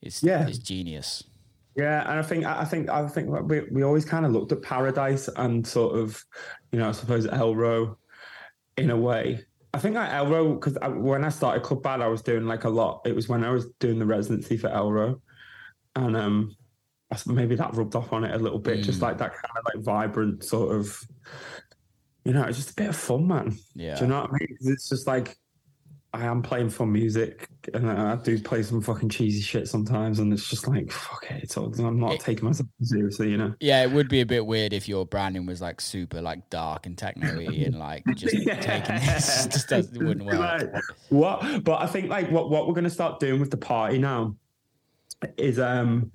It's 0.01 0.22
Yeah. 0.24 0.47
it's 0.47 0.57
genius. 0.57 1.24
Yeah, 1.76 2.01
and 2.10 2.20
I 2.20 2.24
think 2.24 2.45
I 2.45 2.66
think 2.66 2.89
I 2.89 3.07
think 3.07 3.30
we 3.49 3.62
we 3.72 3.84
always 3.84 4.03
kind 4.05 4.26
of 4.26 4.32
looked 4.34 4.51
at 4.51 4.62
Paradise 4.62 5.30
and 5.38 5.66
sort 5.66 5.97
of, 5.97 6.22
you 6.72 6.80
know, 6.80 6.89
I 6.89 6.91
suppose 6.91 7.26
elrow, 7.26 7.97
in 8.78 8.89
a 8.89 8.97
way. 8.97 9.45
I 9.74 9.78
think 9.80 9.95
like 9.95 10.10
elrow 10.12 10.55
because 10.55 10.78
when 10.95 11.24
I 11.24 11.30
started 11.30 11.64
Club 11.64 11.84
Bad, 11.84 12.01
I 12.01 12.07
was 12.07 12.22
doing 12.24 12.45
like 12.47 12.64
a 12.64 12.70
lot. 12.70 13.01
It 13.05 13.16
was 13.16 13.30
when 13.30 13.43
I 13.43 13.51
was 13.51 13.68
doing 13.80 13.99
the 13.99 14.05
residency 14.05 14.57
for 14.57 14.68
elrow, 14.70 15.22
and 15.95 16.18
um, 16.18 16.55
maybe 17.28 17.55
that 17.55 17.76
rubbed 17.76 17.95
off 17.95 18.12
on 18.12 18.24
it 18.24 18.34
a 18.34 18.39
little 18.39 18.60
bit, 18.60 18.84
just 18.84 18.99
Mm. 18.99 19.03
like 19.03 19.18
that 19.20 19.32
kind 19.32 19.57
of 19.57 19.64
like 19.74 19.84
vibrant 19.86 20.43
sort 20.43 20.76
of, 20.76 20.99
you 22.26 22.34
know, 22.34 22.43
it's 22.43 22.57
just 22.57 22.72
a 22.72 22.76
bit 22.76 22.89
of 22.89 22.95
fun, 22.95 23.28
man. 23.28 23.57
Yeah. 23.76 23.95
Do 23.95 24.01
you 24.01 24.07
know 24.07 24.22
what 24.22 24.32
I 24.32 24.34
mean? 24.39 24.57
It's 24.62 24.89
just 24.89 25.07
like 25.07 25.38
I 26.12 26.26
am 26.26 26.41
playing 26.41 26.70
for 26.72 26.88
music, 26.88 27.47
and 27.74 27.88
I 27.89 28.16
do 28.16 28.39
play 28.39 28.64
some 28.64 28.82
fucking 28.82 29.10
cheesy 29.10 29.41
shit 29.41 29.68
sometimes, 29.68 30.18
and 30.18 30.34
it's 30.34 30.49
just 30.49 30.68
like 30.68 30.91
fuck 30.91 31.24
it. 31.30 31.43
It's 31.43 31.55
all, 31.55 31.72
I'm 31.86 31.99
not 31.99 32.14
It- 32.14 32.20
taking 32.22 32.45
myself 32.45 32.68
seriously, 32.82 33.30
you 33.30 33.38
know. 33.38 33.53
Yeah, 33.60 33.84
it 33.84 33.91
would 33.91 34.10
be 34.10 34.22
a 34.22 34.26
bit 34.26 34.45
weird 34.47 34.74
if 34.74 34.89
your 34.89 35.05
branding 35.05 35.45
was 35.45 35.62
like 35.62 35.80
super 35.80 36.20
like 36.20 36.49
dark 36.49 36.88
and 36.88 36.97
techno-y 36.97 37.43
and 37.66 37.78
like 37.78 38.03
just 38.16 38.36
taking 38.62 38.95
this 38.95 39.45
just 39.51 39.68
doesn't, 39.70 39.95
it 39.95 40.03
wouldn't 40.03 40.26
work. 40.26 40.39
Like, 40.39 40.84
what? 41.10 41.64
But 41.64 41.82
I 41.82 41.86
think 41.86 42.10
like 42.10 42.32
what 42.32 42.49
what 42.49 42.68
we're 42.68 42.74
gonna 42.74 42.89
start 42.89 43.20
doing 43.20 43.39
with 43.39 43.51
the 43.51 43.57
party 43.57 43.99
now 43.99 44.36
is 45.38 45.60
um 45.60 46.12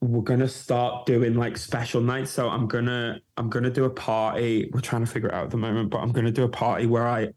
we're 0.00 0.20
gonna 0.22 0.48
start 0.48 1.06
doing 1.06 1.34
like 1.34 1.56
special 1.56 2.02
nights. 2.02 2.30
So 2.30 2.48
I'm 2.50 2.66
gonna 2.68 3.20
I'm 3.38 3.48
gonna 3.48 3.70
do 3.70 3.84
a 3.86 3.90
party. 3.90 4.68
We're 4.72 4.80
trying 4.80 5.04
to 5.06 5.10
figure 5.10 5.30
it 5.30 5.34
out 5.34 5.44
at 5.44 5.50
the 5.50 5.56
moment, 5.56 5.88
but 5.88 5.98
I'm 5.98 6.12
gonna 6.12 6.30
do 6.30 6.44
a 6.44 6.48
party 6.48 6.84
where 6.86 7.08
I 7.08 7.28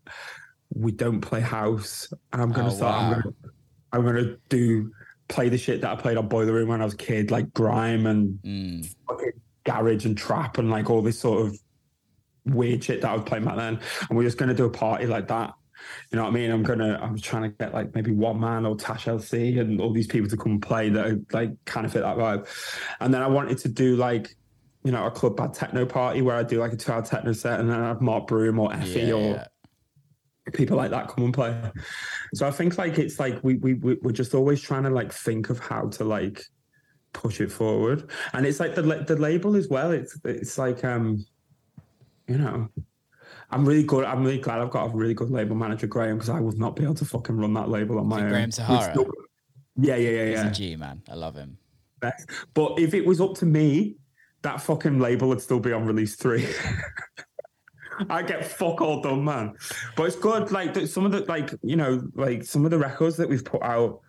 we 0.74 0.91
don't 0.91 1.22
play 1.22 1.41
house, 1.41 2.11
I'm 2.34 2.51
gonna 2.51 2.69
Oh, 2.69 2.76
start. 2.76 3.03
I'm 3.03 3.09
wow. 3.09 3.22
gonna 3.22 3.36
I'm 3.93 4.05
gonna 4.05 4.38
do 4.49 4.91
play 5.28 5.49
the 5.49 5.57
shit 5.57 5.82
that 5.82 5.91
I 5.91 5.95
played 6.01 6.17
on 6.17 6.28
Boiler 6.28 6.53
Room 6.53 6.69
when 6.69 6.82
I 6.82 6.86
was 6.86 6.93
a 6.93 6.97
kid, 6.97 7.32
like 7.32 7.53
grime 7.53 8.05
and 8.05 8.39
Mm, 8.43 8.93
fucking 9.07 9.32
garage 9.65 10.05
and 10.05 10.17
trap 10.17 10.57
and 10.57 10.69
like 10.69 10.89
all 10.89 11.01
this 11.01 11.19
sort 11.19 11.45
of 11.45 11.59
weird 12.45 12.84
shit 12.84 13.01
that 13.01 13.11
I 13.11 13.13
was 13.13 13.24
playing 13.24 13.45
back 13.45 13.57
then. 13.57 13.80
And 14.09 14.17
we're 14.17 14.24
just 14.24 14.38
gonna 14.38 14.53
do 14.53 14.65
a 14.65 14.69
party 14.69 15.05
like 15.07 15.28
that. 15.28 15.53
You 16.11 16.17
know 16.17 16.24
what 16.24 16.30
I 16.30 16.34
mean? 16.34 16.51
I'm 16.51 16.63
gonna 16.63 16.99
I'm 17.01 17.17
trying 17.19 17.43
to 17.43 17.49
get 17.49 17.74
like 17.74 17.93
maybe 17.95 18.11
Oneman 18.11 18.69
or 18.69 18.76
Tash 18.76 19.05
LC 19.05 19.59
and 19.59 19.82
all 19.82 19.91
these 19.91 20.07
people 20.07 20.30
to 20.30 20.38
come 20.38 20.53
and 20.53 20.61
play 20.61 20.89
that 20.89 21.05
are, 21.05 21.19
like 21.32 21.51
kind 21.65 21.86
of 21.86 21.91
fit 21.91 22.01
that 22.01 22.17
vibe. 22.17 22.47
And 22.99 23.13
then 23.13 23.22
I 23.22 23.28
wanted 23.28 23.57
to 23.59 23.69
do 23.69 23.95
like 23.95 24.36
you 24.84 24.91
know, 24.91 25.05
a 25.05 25.11
club 25.11 25.38
bad 25.38 25.53
techno 25.53 25.86
party 25.86 26.24
where 26.24 26.36
I 26.36 26.41
do 26.43 26.59
like 26.59 26.74
a 26.74 26.76
two 26.76 26.91
hour 26.91 27.03
techno 27.03 27.34
set 27.34 27.59
and 27.59 27.69
then 27.69 27.80
I 27.80 27.89
have 27.89 28.01
Mark 28.01 28.26
Broom 28.28 28.57
or 28.57 28.74
Effie 28.74 29.01
yeah, 29.01 29.13
or. 29.13 29.45
People 30.53 30.78
like 30.78 30.91
that 30.91 31.07
come 31.07 31.26
and 31.26 31.34
play. 31.34 31.60
So 32.34 32.48
I 32.48 32.52
think 32.52 32.78
like 32.78 32.98
it's 32.99 33.19
like 33.19 33.44
we 33.44 33.56
we 33.56 33.73
we- 33.76 33.98
we're 34.02 34.11
just 34.11 34.34
always 34.34 34.61
trying 34.61 34.84
to 34.84 34.90
like 34.90 35.11
think 35.11 35.49
of 35.49 35.60
how 35.60 35.88
to 35.90 36.03
like 36.03 36.44
push 37.14 37.41
it 37.41 37.52
forward, 37.52 38.10
and 38.34 38.45
it's 38.45 38.60
like 38.60 38.76
the 38.76 38.82
the 38.82 39.15
label 39.15 39.56
as 39.56 39.68
well. 39.68 39.91
It's 39.91 40.18
it's 40.26 40.57
like 40.57 40.84
um, 40.84 41.26
you 42.28 42.38
know. 42.38 42.69
I'm 43.53 43.65
really 43.68 43.84
good. 43.84 44.06
I'm 44.06 44.23
really 44.23 44.40
glad 44.40 44.61
I've 44.61 44.69
got 44.69 44.86
a 44.86 44.95
really 44.95 45.14
good 45.14 45.30
label 45.30 45.57
manager, 45.57 45.86
Graham, 45.86 46.15
because 46.15 46.30
I 46.30 46.40
would 46.40 46.57
not 46.57 46.73
be 46.73 46.84
able 46.84 46.94
to 46.95 47.03
fucking 47.03 47.36
run 47.36 47.53
that 47.56 47.68
label 47.68 47.99
on 47.99 48.07
my 48.07 48.22
own. 48.22 48.30
Graham 48.30 48.49
Sahara? 48.49 48.91
still- 48.94 49.11
Yeah, 49.76 49.98
yeah, 49.98 50.10
yeah, 50.10 50.26
He's 50.30 50.38
yeah. 50.40 50.48
a 50.48 50.52
G 50.53 50.76
man. 50.78 51.02
I 51.10 51.15
love 51.15 51.36
him. 51.36 51.57
But 51.99 52.80
if 52.80 52.94
it 52.94 53.06
was 53.06 53.19
up 53.19 53.36
to 53.40 53.45
me, 53.45 53.98
that 54.44 54.61
fucking 54.61 54.99
label 54.99 55.28
would 55.28 55.41
still 55.41 55.60
be 55.60 55.73
on 55.73 55.86
release 55.86 56.15
three. 56.15 56.48
I 58.09 58.23
get 58.23 58.45
fuck 58.45 58.81
all 58.81 59.01
done, 59.01 59.23
man. 59.23 59.53
But 59.95 60.03
it's 60.07 60.15
good. 60.15 60.51
Like 60.51 60.76
some 60.88 61.05
of 61.05 61.11
the 61.11 61.22
like 61.26 61.51
you 61.61 61.76
know 61.76 62.01
like 62.15 62.43
some 62.43 62.65
of 62.65 62.72
the 62.72 62.77
records 62.77 63.18
that 63.18 63.27
we've 63.30 63.45
put 63.45 63.61
out. 63.63 64.01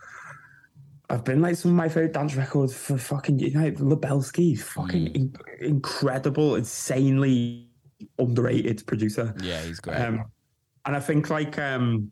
I've 1.11 1.25
been 1.25 1.43
like 1.43 1.57
some 1.57 1.73
of 1.73 1.77
my 1.77 1.89
favorite 1.89 2.15
dance 2.15 2.35
records 2.37 2.75
for 2.75 2.97
fucking 2.97 3.39
you 3.39 3.51
know 3.53 3.71
Lebelski, 3.73 4.59
fucking 4.59 5.07
Mm. 5.09 5.15
in- 5.15 5.37
incredible, 5.61 6.55
insanely 6.57 7.69
underrated 8.19 8.87
producer. 8.87 9.35
Yeah, 9.43 9.61
he's 9.63 9.79
great. 9.81 9.97
Um, 10.01 10.25
and 10.87 10.97
I 10.97 11.01
think 11.01 11.29
like 11.29 11.59
um, 11.59 12.11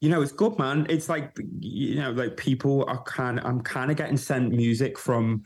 you 0.00 0.08
know, 0.08 0.22
it's 0.22 0.32
good, 0.32 0.58
man. 0.58 0.86
It's 0.88 1.08
like 1.10 1.36
you 1.60 1.96
know, 1.96 2.12
like 2.12 2.36
people 2.36 2.84
are 2.88 3.02
kind. 3.02 3.38
of 3.38 3.44
I'm 3.44 3.60
kind 3.60 3.90
of 3.90 3.96
getting 3.98 4.16
sent 4.16 4.52
music 4.52 4.98
from 4.98 5.42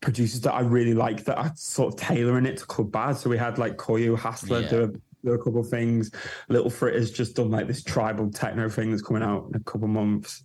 producers 0.00 0.40
that 0.42 0.52
I 0.54 0.60
really 0.60 0.94
like 0.94 1.24
that 1.24 1.38
are 1.38 1.52
sort 1.56 1.94
of 1.94 2.00
tailoring 2.00 2.46
it 2.46 2.58
to 2.58 2.66
Club 2.66 2.90
Bad. 2.92 3.16
So 3.16 3.30
we 3.30 3.38
had 3.38 3.58
like 3.58 3.76
Koyu 3.76 4.18
Hassler 4.18 4.60
Yeah. 4.62 4.68
do, 4.68 4.82
a, 4.84 4.88
do 5.26 5.32
a 5.32 5.38
couple 5.38 5.60
of 5.60 5.68
things. 5.68 6.10
Little 6.48 6.70
Fritter's 6.70 7.10
just 7.10 7.36
done 7.36 7.50
like 7.50 7.66
this 7.66 7.82
tribal 7.82 8.30
techno 8.30 8.68
thing 8.68 8.90
that's 8.90 9.02
coming 9.02 9.22
out 9.22 9.48
in 9.50 9.60
a 9.60 9.64
couple 9.64 9.88
months. 9.88 10.42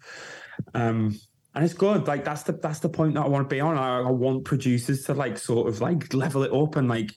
Um, 0.73 1.19
and 1.53 1.63
it's 1.63 1.73
good. 1.73 2.07
Like 2.07 2.25
that's 2.25 2.43
the 2.43 2.51
that's 2.51 2.79
the 2.79 2.89
point 2.89 3.13
that 3.13 3.21
I 3.25 3.27
want 3.29 3.49
to 3.49 3.53
be 3.55 3.61
on. 3.61 3.77
I, 3.77 3.99
I 3.99 4.11
want 4.11 4.43
producers 4.43 5.03
to 5.03 5.13
like 5.13 5.37
sort 5.37 5.69
of 5.69 5.79
like 5.79 6.13
level 6.13 6.43
it 6.43 6.51
up 6.51 6.75
and 6.75 6.89
like 6.89 7.11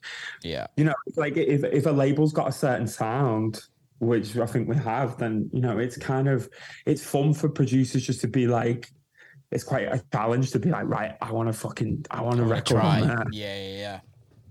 Yeah. 0.45 0.69
you 0.77 0.85
know, 0.85 0.95
like 1.17 1.37
if 1.37 1.65
if 1.65 1.87
a 1.87 1.91
label's 1.91 2.33
got 2.33 2.49
a 2.49 2.53
certain 2.53 2.87
sound, 2.87 3.61
which 3.99 4.37
I 4.37 4.47
think 4.47 4.69
we 4.69 4.77
have, 4.77 5.19
then 5.19 5.51
you 5.53 5.61
know, 5.61 5.79
it's 5.79 5.97
kind 5.97 6.29
of 6.29 6.49
it's 6.87 7.03
fun 7.05 7.35
for 7.35 7.49
producers 7.49 8.07
just 8.07 8.21
to 8.21 8.29
be 8.29 8.47
like, 8.47 8.89
it's 9.51 9.65
quite 9.65 9.87
a 9.89 10.03
challenge 10.13 10.51
to 10.53 10.59
be 10.59 10.71
like, 10.71 10.87
right, 10.89 11.17
I 11.23 11.33
want 11.33 11.49
to 11.49 11.53
fucking, 11.53 12.07
I 12.11 12.21
want 12.23 12.37
to 12.37 12.45
record 12.45 12.67
try. 12.67 13.01
there. 13.01 13.25
Yeah, 13.33 13.57
yeah, 13.57 13.77
yeah. 13.79 14.01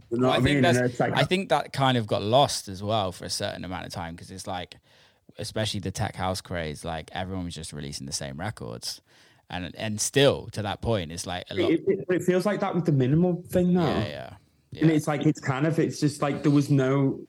You 0.09 0.17
know 0.19 0.27
Well, 0.27 0.31
I 0.31 0.37
I 0.37 0.41
think 0.41 0.45
mean? 0.55 0.61
That's- 0.63 0.99
like, 0.99 1.13
I 1.17 1.23
think 1.23 1.49
that 1.49 1.73
kind 1.73 1.97
of 1.97 2.07
got 2.07 2.21
lost 2.23 2.67
as 2.67 2.81
well 2.81 3.11
for 3.11 3.25
a 3.25 3.29
certain 3.29 3.63
amount 3.65 3.85
of 3.85 3.91
time 3.93 4.15
because 4.15 4.31
it's 4.31 4.47
like, 4.47 4.75
especially 5.37 5.81
the 5.81 5.91
tech 5.91 6.15
house 6.15 6.41
craze, 6.41 6.83
like 6.85 7.09
everyone 7.13 7.45
was 7.45 7.53
just 7.55 7.73
releasing 7.73 8.07
the 8.07 8.13
same 8.13 8.37
records, 8.39 9.01
and 9.49 9.71
and 9.77 10.01
still 10.01 10.47
to 10.53 10.61
that 10.63 10.81
point, 10.81 11.11
it's 11.11 11.27
like 11.27 11.43
a 11.51 11.55
lot. 11.55 11.71
it, 11.71 11.83
it, 11.87 12.05
it 12.09 12.23
feels 12.23 12.45
like 12.45 12.59
that 12.61 12.73
with 12.73 12.85
the 12.85 12.91
minimal 12.91 13.43
thing 13.49 13.73
now. 13.73 13.87
yeah, 13.87 14.07
yeah, 14.07 14.33
yeah. 14.71 14.81
And 14.83 14.91
it's 14.91 15.07
like 15.07 15.25
it's 15.25 15.39
kind 15.39 15.67
of 15.67 15.77
it's 15.77 15.99
just 15.99 16.21
like 16.23 16.41
there 16.41 16.51
was 16.51 16.69
no 16.71 17.19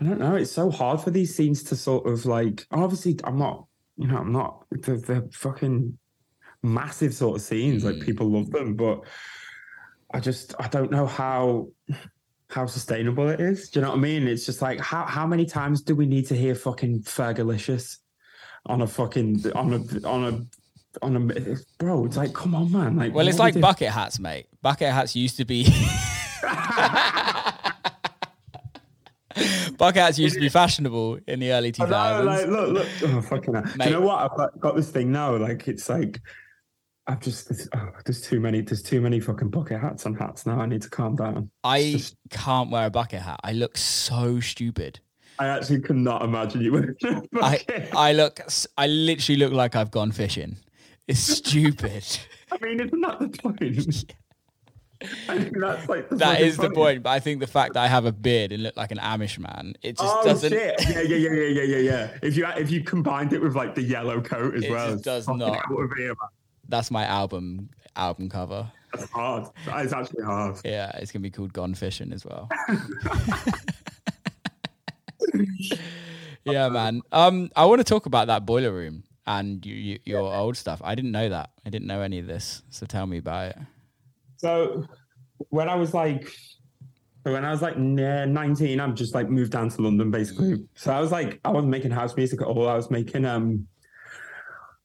I 0.00 0.04
don't 0.04 0.18
know, 0.20 0.36
it's 0.36 0.52
so 0.52 0.70
hard 0.70 1.00
for 1.00 1.10
these 1.10 1.34
scenes 1.34 1.62
to 1.64 1.76
sort 1.76 2.06
of 2.06 2.24
like 2.26 2.66
obviously 2.70 3.18
I'm 3.24 3.38
not 3.38 3.66
you 3.96 4.06
know, 4.06 4.18
I'm 4.18 4.32
not 4.32 4.64
the 4.70 4.96
the 4.96 5.28
fucking 5.32 5.98
massive 6.62 7.14
sort 7.14 7.36
of 7.36 7.42
scenes, 7.42 7.84
like 7.84 7.96
Mm. 7.96 8.04
people 8.04 8.30
love 8.30 8.50
them, 8.50 8.74
but 8.74 9.00
I 10.12 10.20
just 10.20 10.54
I 10.58 10.68
don't 10.68 10.90
know 10.90 11.06
how 11.06 11.68
how 12.50 12.66
sustainable 12.66 13.28
it 13.28 13.40
is. 13.40 13.68
Do 13.68 13.78
you 13.80 13.84
know 13.84 13.90
what 13.90 13.98
I 13.98 14.00
mean? 14.00 14.26
It's 14.26 14.46
just 14.46 14.62
like 14.62 14.80
how 14.80 15.04
how 15.04 15.26
many 15.26 15.44
times 15.46 15.82
do 15.82 15.94
we 15.94 16.06
need 16.06 16.26
to 16.28 16.34
hear 16.34 16.54
fucking 16.54 17.02
Fergalicious 17.02 17.98
on 18.66 18.80
a 18.82 18.86
fucking 18.86 19.44
on 19.54 19.72
a 19.74 20.06
on 20.08 20.24
a 20.24 20.46
on 21.04 21.16
a 21.16 21.56
bro? 21.78 22.06
It's 22.06 22.16
like, 22.16 22.32
come 22.32 22.54
on, 22.54 22.72
man! 22.72 22.96
Like, 22.96 23.14
Well, 23.14 23.28
it's 23.28 23.38
what 23.38 23.44
are 23.44 23.54
we 23.54 23.60
like 23.60 23.60
bucket 23.62 23.90
hats, 23.90 24.18
mate. 24.18 24.46
Bucket 24.62 24.90
hats 24.92 25.14
used 25.14 25.36
to 25.36 25.44
be. 25.44 25.64
bucket 29.76 30.02
hats 30.02 30.18
used 30.18 30.34
to 30.34 30.40
be 30.40 30.48
fashionable 30.48 31.18
in 31.26 31.38
the 31.40 31.52
early 31.52 31.72
I 31.78 31.84
know, 31.84 31.94
2000s. 31.94 32.24
like, 32.24 32.46
look, 32.48 32.68
look. 32.70 32.86
Oh, 33.04 33.20
fucking 33.22 33.54
hell. 33.54 33.62
Do 33.78 33.84
you 33.84 33.90
know 33.90 34.00
what? 34.00 34.32
I've 34.32 34.60
got 34.60 34.74
this 34.76 34.90
thing 34.90 35.12
now. 35.12 35.36
Like, 35.36 35.68
it's 35.68 35.88
like, 35.88 36.20
I've 37.08 37.20
just, 37.20 37.50
it's, 37.50 37.66
oh, 37.74 37.88
there's 38.04 38.20
too 38.20 38.38
many, 38.38 38.60
there's 38.60 38.82
too 38.82 39.00
many 39.00 39.18
fucking 39.18 39.48
bucket 39.48 39.80
hats 39.80 40.04
and 40.04 40.16
hats 40.18 40.44
now. 40.44 40.60
I 40.60 40.66
need 40.66 40.82
to 40.82 40.90
calm 40.90 41.16
down. 41.16 41.50
I 41.64 41.92
just- 41.92 42.16
can't 42.30 42.70
wear 42.70 42.86
a 42.86 42.90
bucket 42.90 43.22
hat. 43.22 43.40
I 43.42 43.52
look 43.52 43.76
so 43.78 44.40
stupid. 44.40 45.00
I 45.38 45.46
actually 45.46 45.80
could 45.80 45.96
not 45.96 46.22
imagine 46.22 46.60
you 46.60 46.72
wearing 46.72 46.94
a 47.04 47.22
I 47.42 47.58
bucket. 47.58 47.94
I 47.94 48.12
look 48.12 48.40
I 48.76 48.88
literally 48.88 49.38
look 49.38 49.52
like 49.52 49.76
I've 49.76 49.90
gone 49.92 50.10
fishing. 50.12 50.56
It's 51.06 51.20
stupid. 51.20 52.04
I 52.52 52.58
mean, 52.60 52.80
isn't 52.80 53.00
that 53.00 53.20
the 53.20 53.28
point? 53.28 53.62
I 55.28 55.38
think 55.38 55.56
that's 55.60 55.88
like 55.88 56.08
the 56.08 56.16
that 56.16 56.40
fucking 56.40 56.60
the 56.60 56.70
point. 56.74 57.02
But 57.04 57.10
I 57.10 57.20
think 57.20 57.38
the 57.38 57.46
fact 57.46 57.74
that 57.74 57.84
I 57.84 57.86
have 57.86 58.04
a 58.04 58.10
beard 58.10 58.50
and 58.50 58.64
look 58.64 58.76
like 58.76 58.90
an 58.90 58.98
Amish 58.98 59.38
man, 59.38 59.74
it 59.80 59.96
just 59.96 60.12
Oh 60.12 60.24
doesn't. 60.24 60.50
shit! 60.50 60.74
Yeah, 60.88 61.02
yeah, 61.02 61.16
yeah, 61.16 61.30
yeah, 61.30 61.62
yeah, 61.62 61.76
yeah. 61.78 62.18
If 62.20 62.36
you 62.36 62.44
if 62.56 62.68
you 62.72 62.82
combined 62.82 63.32
it 63.32 63.40
with 63.40 63.54
like 63.54 63.76
the 63.76 63.82
yellow 63.82 64.20
coat 64.20 64.56
as 64.56 64.62
well. 64.68 64.70
It 64.70 64.72
well, 64.72 64.92
just 64.94 65.04
does 65.04 65.28
not. 65.28 65.56
out 65.56 65.70
of 65.70 65.90
here, 65.96 66.08
man. 66.08 66.28
That's 66.68 66.90
my 66.90 67.04
album 67.04 67.70
album 67.96 68.28
cover. 68.28 68.70
That's 68.92 69.10
hard. 69.10 69.48
That 69.66 69.84
is 69.84 69.92
actually 69.92 70.24
hard. 70.24 70.56
Yeah, 70.64 70.90
it's 70.98 71.12
gonna 71.12 71.22
be 71.22 71.30
called 71.30 71.52
Gone 71.52 71.74
Fishing 71.74 72.12
as 72.12 72.24
well. 72.24 72.48
yeah, 76.44 76.68
man. 76.68 77.02
Um, 77.12 77.50
I 77.56 77.64
want 77.66 77.80
to 77.80 77.84
talk 77.84 78.06
about 78.06 78.28
that 78.28 78.46
boiler 78.46 78.72
room 78.72 79.04
and 79.26 79.64
you, 79.64 79.74
you, 79.74 79.98
your 80.04 80.34
old 80.34 80.56
stuff. 80.56 80.80
I 80.82 80.94
didn't 80.94 81.12
know 81.12 81.28
that. 81.28 81.50
I 81.66 81.70
didn't 81.70 81.86
know 81.86 82.00
any 82.00 82.18
of 82.18 82.26
this. 82.26 82.62
So 82.70 82.86
tell 82.86 83.06
me 83.06 83.18
about 83.18 83.50
it. 83.50 83.58
So 84.36 84.86
when 85.50 85.68
I 85.68 85.74
was 85.74 85.92
like, 85.92 86.30
when 87.24 87.44
I 87.44 87.50
was 87.50 87.60
like 87.60 87.76
n- 87.76 88.32
19, 88.32 88.80
I'm 88.80 88.96
just 88.96 89.14
like 89.14 89.28
moved 89.28 89.52
down 89.52 89.68
to 89.68 89.82
London 89.82 90.10
basically. 90.10 90.66
So 90.74 90.92
I 90.92 91.00
was 91.00 91.12
like, 91.12 91.40
I 91.44 91.50
wasn't 91.50 91.70
making 91.70 91.90
house 91.90 92.16
music 92.16 92.40
at 92.40 92.46
all. 92.46 92.68
I 92.68 92.74
was 92.74 92.90
making 92.90 93.24
um, 93.26 93.66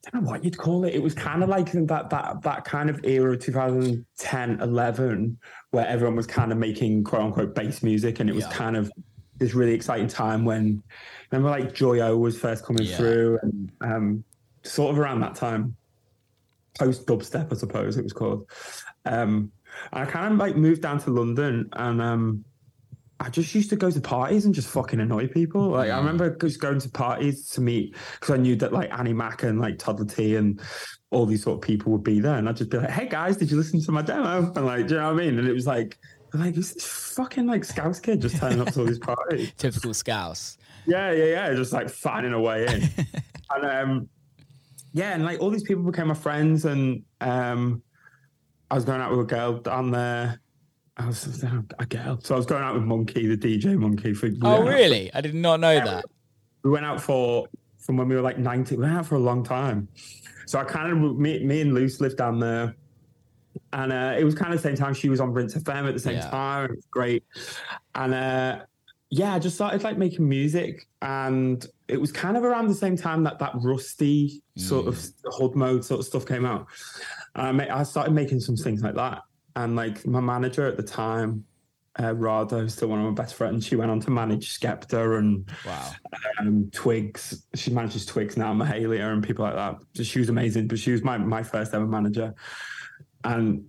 I 0.06 0.10
don't 0.10 0.24
know 0.24 0.32
what 0.32 0.44
you'd 0.44 0.58
call 0.58 0.84
it. 0.84 0.94
It 0.94 1.02
was 1.02 1.14
kind 1.14 1.44
of 1.44 1.50
like 1.50 1.74
in 1.74 1.86
that 1.88 2.10
that 2.10 2.42
that 2.42 2.66
kind 2.66 2.90
of 2.90 3.04
era, 3.06 3.38
2010, 3.38 4.60
11, 4.60 5.40
where 5.72 5.88
everyone 5.88 6.16
was 6.18 6.28
kind 6.28 6.52
of 6.52 6.58
making 6.58 7.04
quote 7.06 7.22
unquote 7.22 7.56
bass 7.56 7.82
music, 7.82 8.20
and 8.20 8.30
it 8.30 8.36
was 8.36 8.46
Yeah. 8.46 8.52
kind 8.52 8.76
of 8.76 8.92
this 9.38 9.54
really 9.54 9.74
exciting 9.74 10.08
time 10.08 10.44
when 10.46 10.84
remember 11.32 11.50
like 11.50 11.74
Joy 11.74 12.00
O 12.02 12.18
was 12.18 12.38
first 12.38 12.66
coming 12.66 12.86
Yeah. 12.86 12.98
through, 12.98 13.40
and 13.44 13.72
um, 13.82 14.26
sort 14.64 14.92
of 14.92 15.00
around 15.00 15.22
that 15.22 15.36
time, 15.36 15.78
post 16.78 17.08
dubstep, 17.08 17.52
I 17.52 17.56
suppose 17.56 17.98
it 17.98 18.04
was 18.04 18.14
called. 18.14 18.50
Um, 19.06 19.52
and 19.92 20.04
I 20.04 20.06
kind 20.06 20.34
of 20.34 20.40
like 20.40 20.58
moved 20.58 20.82
down 20.82 21.00
to 21.00 21.12
London, 21.12 21.70
and 21.74 22.02
um, 22.02 22.46
I 23.24 23.30
just 23.30 23.56
used 23.56 23.70
to 23.70 23.78
go 23.78 23.90
to 23.90 24.02
parties 24.02 24.46
and 24.46 24.54
just 24.54 24.68
fucking 24.68 25.00
annoy 25.00 25.28
people. 25.28 25.70
Like 25.70 25.90
I 25.90 25.94
Mm. 25.94 25.98
remember 26.00 26.36
just 26.38 26.60
going 26.60 26.80
to 26.80 26.90
parties 26.90 27.48
to 27.52 27.62
meet 27.62 27.96
because 28.20 28.32
I 28.32 28.38
knew 28.38 28.56
that 28.58 28.74
like 28.74 28.92
Annie 28.92 29.14
Mac 29.14 29.44
and 29.44 29.62
like 29.62 29.78
Toddla 29.78 30.14
T 30.14 30.36
and 30.36 30.60
all 31.10 31.26
these 31.26 31.44
sort 31.44 31.56
of 31.56 31.62
people 31.62 31.92
would 31.94 32.04
be 32.04 32.20
there, 32.20 32.36
and 32.36 32.50
I'd 32.50 32.58
just 32.58 32.70
be 32.70 32.78
like, 32.80 32.90
"Hey 32.90 33.08
guys, 33.08 33.38
did 33.38 33.50
you 33.50 33.56
listen 33.58 33.80
to 33.82 33.92
my 33.94 34.02
demo?" 34.02 34.52
And 34.56 34.66
like, 34.66 34.88
do 34.88 34.96
you 34.96 35.00
know 35.00 35.14
what 35.14 35.22
I 35.22 35.26
mean? 35.26 35.40
And 35.40 35.48
it 35.48 35.54
was 35.54 35.66
like, 35.68 35.98
like 36.34 36.56
this 36.56 36.74
fucking 37.16 37.46
like 37.48 37.64
Scouse 37.64 38.00
kid 38.02 38.20
just 38.22 38.38
turning 38.38 38.60
up 38.60 38.72
to 38.74 38.80
all 38.82 38.86
these 38.86 39.00
parties? 39.12 39.54
Typical 39.58 39.94
Scouse. 39.94 40.58
Yeah, 40.86 41.12
yeah, 41.12 41.26
yeah, 41.26 41.54
just 41.54 41.72
like 41.72 41.90
finding 41.90 42.34
a 42.34 42.42
way 42.42 42.66
in. 42.66 42.90
and 43.56 43.66
um, 43.66 44.10
yeah, 44.92 45.14
and 45.14 45.24
like 45.24 45.40
all 45.40 45.50
these 45.50 45.64
people 45.64 45.84
became 45.84 46.08
my 46.08 46.14
friends, 46.14 46.66
and 46.66 47.04
um, 47.22 47.84
I 48.70 48.76
was 48.76 48.84
going 48.84 49.00
out 49.00 49.12
with 49.12 49.22
a 49.22 49.24
girl 49.30 49.60
down 49.60 49.92
there. 49.92 50.42
I 50.98 51.08
was 51.08 51.44
a 51.80 51.86
girl, 51.88 52.20
so 52.22 52.36
I 52.36 52.38
was 52.38 52.46
going 52.46 52.64
out 52.64 52.76
with 52.76 52.84
Monki, 52.84 53.28
the 53.28 53.38
DJ 53.38 53.76
Monki. 53.76 54.16
For 54.16 54.28
Oh, 54.44 54.64
yeah. 54.64 54.70
really? 54.70 55.14
I 55.14 55.22
did 55.22 55.34
not 55.34 55.60
know 55.60 55.74
that. 55.84 56.06
We 56.64 56.70
went 56.70 56.86
out 56.86 57.02
for 57.02 57.48
from 57.80 57.98
when 57.98 58.08
we 58.08 58.16
were 58.16 58.22
like 58.22 58.38
19. 58.38 58.78
We 58.78 58.84
went 58.86 58.96
out 58.98 59.06
for 59.08 59.16
a 59.16 59.20
long 59.20 59.44
time. 59.44 59.88
So 60.46 60.60
I 60.60 60.64
kind 60.66 60.92
of 60.92 61.18
me, 61.18 61.44
me 61.44 61.62
and 61.62 61.74
Luce 61.74 62.00
lived 62.00 62.18
down 62.18 62.40
there. 62.40 62.76
And 63.72 63.92
uh, 63.92 64.16
it 64.18 64.24
was 64.24 64.36
kind 64.36 64.54
of 64.54 64.62
the 64.62 64.68
same 64.68 64.76
time 64.76 64.94
she 64.94 65.10
was 65.10 65.20
on 65.20 65.34
Rinse 65.34 65.56
FM 65.56 65.88
at 65.88 65.94
the 65.94 66.00
same 66.00 66.16
Yeah. 66.16 66.30
time. 66.30 66.66
It 66.66 66.76
was 66.76 66.86
great. 66.92 67.24
And 67.96 68.14
uh, 68.14 68.60
yeah, 69.10 69.34
I 69.34 69.40
just 69.40 69.56
started 69.56 69.84
like 69.84 69.98
making 69.98 70.28
music. 70.30 70.88
And 71.02 71.66
it 71.88 72.00
was 72.00 72.12
kind 72.12 72.38
of 72.38 72.44
around 72.44 72.68
the 72.68 72.74
same 72.76 72.96
time 72.96 73.24
that 73.24 73.40
that 73.40 73.54
Rustie 73.56 74.42
sort 74.58 74.88
of 74.88 75.04
Hud 75.32 75.56
Mo 75.56 75.82
sort 75.82 76.00
of 76.02 76.06
stuff 76.06 76.26
came 76.26 76.46
out. 76.46 76.68
And 77.36 77.48
I, 77.48 77.52
ma- 77.52 77.80
I 77.80 77.84
started 77.84 78.14
making 78.14 78.40
some 78.42 78.56
things 78.56 78.82
like 78.84 78.96
that. 78.96 79.24
And 79.56 79.76
like 79.76 80.06
my 80.06 80.20
manager 80.20 80.66
at 80.68 80.78
the 80.78 80.84
time, 80.84 81.46
uh, 82.00 82.14
Rada, 82.16 82.60
who's 82.60 82.74
still 82.74 82.88
one 82.88 83.00
of 83.00 83.06
my 83.06 83.12
best 83.12 83.36
friends, 83.36 83.66
she 83.68 83.76
went 83.76 83.92
on 83.92 84.00
to 84.00 84.10
manage 84.10 84.58
Skepta 84.60 85.20
and 85.20 85.48
Wow. 85.66 85.92
um, 86.40 86.70
Twigs. 86.74 87.46
She 87.54 87.70
manages 87.72 88.06
Twigs 88.06 88.36
now, 88.36 88.52
Mahalia, 88.54 89.12
and 89.14 89.24
people 89.24 89.46
like 89.46 89.56
that. 89.56 89.76
So 89.94 90.02
she 90.04 90.18
was 90.20 90.30
amazing, 90.30 90.68
but 90.68 90.80
she 90.80 90.92
was 90.92 91.04
my, 91.04 91.18
my 91.20 91.44
first 91.44 91.74
ever 91.74 91.86
manager. 91.86 92.34
And 93.24 93.66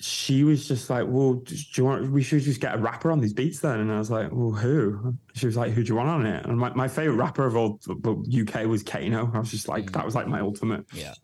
she 0.00 0.42
was 0.44 0.66
just 0.66 0.90
like, 0.90 1.06
Well, 1.08 1.34
do 1.34 1.54
you 1.74 1.84
want, 1.84 2.10
we 2.10 2.22
should 2.22 2.42
just 2.42 2.60
get 2.60 2.74
a 2.74 2.78
rapper 2.78 3.12
on 3.12 3.20
these 3.20 3.32
beats 3.32 3.60
then? 3.60 3.78
And 3.78 3.92
I 3.92 3.98
was 3.98 4.10
like, 4.10 4.28
Well, 4.32 4.50
who? 4.50 5.14
She 5.34 5.46
was 5.46 5.56
like, 5.56 5.72
Who 5.72 5.84
do 5.84 5.88
you 5.88 5.96
want 5.96 6.08
on 6.08 6.26
it? 6.26 6.46
And 6.46 6.58
my, 6.58 6.72
my 6.74 6.88
favorite 6.88 7.16
rapper 7.16 7.46
of 7.46 7.56
all 7.56 7.78
the 7.86 8.44
UK 8.48 8.66
was 8.66 8.82
Kano. 8.82 9.30
I 9.32 9.38
was 9.38 9.50
just 9.52 9.68
like, 9.68 9.92
That 9.92 10.04
was 10.04 10.14
like 10.16 10.26
my 10.26 10.40
ultimate. 10.40 10.84
Yeah. 10.92 11.14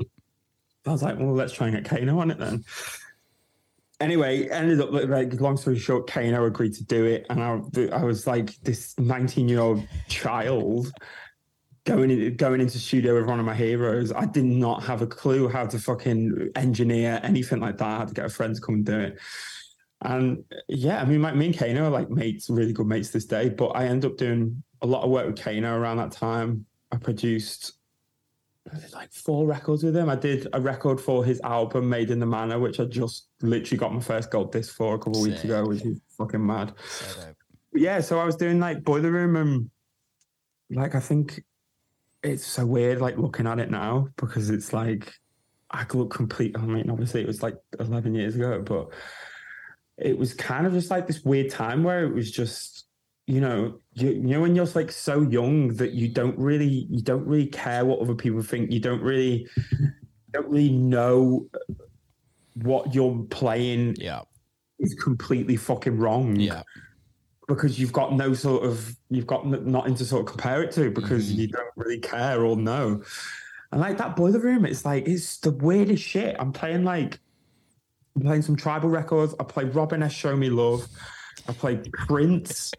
I 0.87 0.91
was 0.91 1.03
like, 1.03 1.19
well, 1.19 1.33
let's 1.33 1.53
try 1.55 1.69
and 1.69 1.75
get 1.77 1.85
Kano 1.85 2.21
on 2.21 2.31
it 2.31 2.39
then. 2.39 2.63
Anyway, 4.05 4.47
ended 4.51 4.83
up 4.83 4.93
like 4.93 5.41
long 5.41 5.57
story 5.57 5.79
short, 5.79 6.07
Kano 6.07 6.45
agreed 6.45 6.75
to 6.75 6.85
do 6.85 7.07
it, 7.07 7.25
and 7.31 7.43
I, 7.43 7.97
I 7.97 8.05
was 8.05 8.27
like 8.27 8.55
this 8.57 8.95
19 8.99 9.49
year 9.49 9.61
old 9.61 9.83
child 10.09 10.93
going 11.87 12.11
in, 12.11 12.37
going 12.37 12.61
into 12.61 12.79
studio 12.79 13.15
with 13.15 13.25
one 13.25 13.41
of 13.41 13.47
my 13.47 13.55
heroes. 13.55 14.13
I 14.13 14.27
did 14.27 14.45
not 14.45 14.83
have 14.83 15.01
a 15.01 15.07
clue 15.07 15.49
how 15.49 15.65
to 15.65 15.79
fucking 15.79 16.51
engineer 16.55 17.19
anything 17.23 17.61
like 17.61 17.79
that. 17.79 17.87
I 17.87 17.99
had 18.01 18.09
to 18.09 18.15
get 18.15 18.27
a 18.27 18.29
friend 18.29 18.55
to 18.55 18.61
come 18.61 18.75
and 18.75 18.85
do 18.85 19.01
it. 19.01 19.19
And 20.03 20.45
yeah, 20.69 21.01
I 21.01 21.07
mean, 21.07 21.23
my, 21.23 21.33
me 21.33 21.47
and 21.47 21.59
Kano 21.59 21.87
are 21.87 21.91
like 21.91 22.11
mates, 22.11 22.51
really 22.51 22.75
good 22.75 22.87
mates 22.87 23.09
this 23.09 23.25
day. 23.25 23.49
But 23.49 23.69
I 23.69 23.87
ended 23.87 24.11
up 24.11 24.19
doing 24.19 24.63
a 24.83 24.87
lot 24.87 25.05
of 25.05 25.09
work 25.09 25.27
with 25.29 25.41
Kano 25.41 25.79
around 25.79 25.97
that 25.97 26.13
time. 26.13 26.67
I 26.93 26.97
produced 26.97 27.79
like 28.93 29.13
four 29.13 29.47
records 29.47 29.83
with 29.83 29.97
him. 29.97 30.09
I 30.09 30.17
did 30.17 30.49
a 30.53 30.61
record 30.61 31.01
for 31.01 31.25
his 31.25 31.41
album 31.43 31.89
Made 31.89 32.11
in 32.11 32.19
the 32.19 32.27
Manor, 32.27 32.59
which 32.59 32.81
I 32.81 32.85
just 32.85 33.29
literally 33.43 33.79
got 33.79 33.93
my 33.93 34.01
first 34.01 34.31
gold 34.31 34.53
disc 34.53 34.75
for 34.75 34.95
a 34.95 34.99
couple 34.99 35.21
of 35.21 35.29
weeks 35.29 35.45
ago, 35.45 35.67
which 35.67 35.83
is 35.83 36.01
fucking 36.17 36.45
mad. 36.45 36.73
So 36.89 37.35
yeah, 37.75 38.01
so 38.01 38.19
I 38.19 38.25
was 38.25 38.37
doing 38.37 38.61
like 38.61 38.85
Boiler 38.85 39.11
Room 39.11 39.37
and 39.37 39.71
like 40.71 40.95
I 40.95 41.01
think 41.01 41.43
it's 42.23 42.47
so 42.47 42.65
weird 42.65 43.01
like 43.01 43.19
looking 43.19 43.47
at 43.47 43.59
it 43.59 43.71
now 43.71 44.09
because 44.17 44.49
it's 44.49 44.73
like 44.73 45.13
I 45.71 45.85
look 45.93 46.13
complete 46.13 46.57
I 46.57 46.63
mean 46.63 46.89
obviously 46.89 47.21
it 47.21 47.27
was 47.27 47.43
like 47.43 47.57
11 47.79 48.15
years 48.15 48.35
ago 48.35 48.63
but 48.63 48.89
it 49.99 50.17
was 50.17 50.33
kind 50.33 50.67
of 50.67 50.73
just 50.73 50.91
like 50.91 51.07
this 51.07 51.23
weird 51.23 51.51
time 51.51 51.85
where 51.85 52.05
it 52.05 52.15
was 52.15 52.31
just 52.31 52.87
you 53.27 53.41
know 53.41 53.79
you, 53.95 54.09
you 54.11 54.21
know 54.23 54.41
when 54.41 54.55
you're 54.57 54.67
like 54.75 54.91
so 54.93 55.23
young 55.23 55.69
that 55.77 55.93
you 55.93 56.09
don't 56.09 56.37
really 56.39 56.87
you 56.91 57.01
don't 57.03 57.25
really 57.27 57.47
care 57.47 57.85
what 57.85 58.01
other 58.01 58.15
people 58.15 58.43
think 58.43 58.71
you 58.73 58.81
don't 58.81 59.03
really 59.03 59.47
don't 60.33 60.49
really 60.49 60.71
know 60.71 61.49
what 62.55 62.95
you're 62.95 63.25
playing 63.31 63.95
Yeah. 63.99 64.23
is 64.79 64.95
completely 64.95 65.57
fucking 65.57 65.97
wrong. 65.99 66.37
Yeah. 66.37 66.63
because 67.47 67.79
you've 67.79 67.93
got 67.93 68.15
no 68.15 68.33
sort 68.33 68.65
of 68.65 68.97
you've 69.11 69.27
got 69.27 69.47
nothing 69.47 69.95
to 69.95 70.05
sort 70.07 70.21
of 70.23 70.27
compare 70.27 70.63
it 70.63 70.73
to 70.73 70.91
because 70.91 71.31
Mhm. 71.31 71.37
you 71.37 71.49
don't 71.49 71.71
really 71.77 71.99
care 72.01 72.43
or 72.43 72.57
know. 72.57 73.03
And 73.71 73.81
like 73.83 73.99
that 73.99 74.17
boiler 74.17 74.39
room, 74.41 74.65
it's 74.65 74.85
like 74.87 75.07
it's 75.07 75.39
the 75.41 75.51
weirdest 75.51 76.03
shit. 76.03 76.37
I'm 76.39 76.53
playing 76.53 76.85
like 76.85 77.21
I'm 78.17 78.23
playing 78.23 78.43
some 78.43 78.57
tribal 78.57 78.89
records. 78.89 79.35
I 79.39 79.45
play 79.45 79.65
Robin 79.65 80.03
S. 80.03 80.13
Show 80.13 80.35
Me 80.37 80.49
Love. 80.49 80.87
I 81.49 81.53
play 81.53 81.83
Prince. 82.07 82.73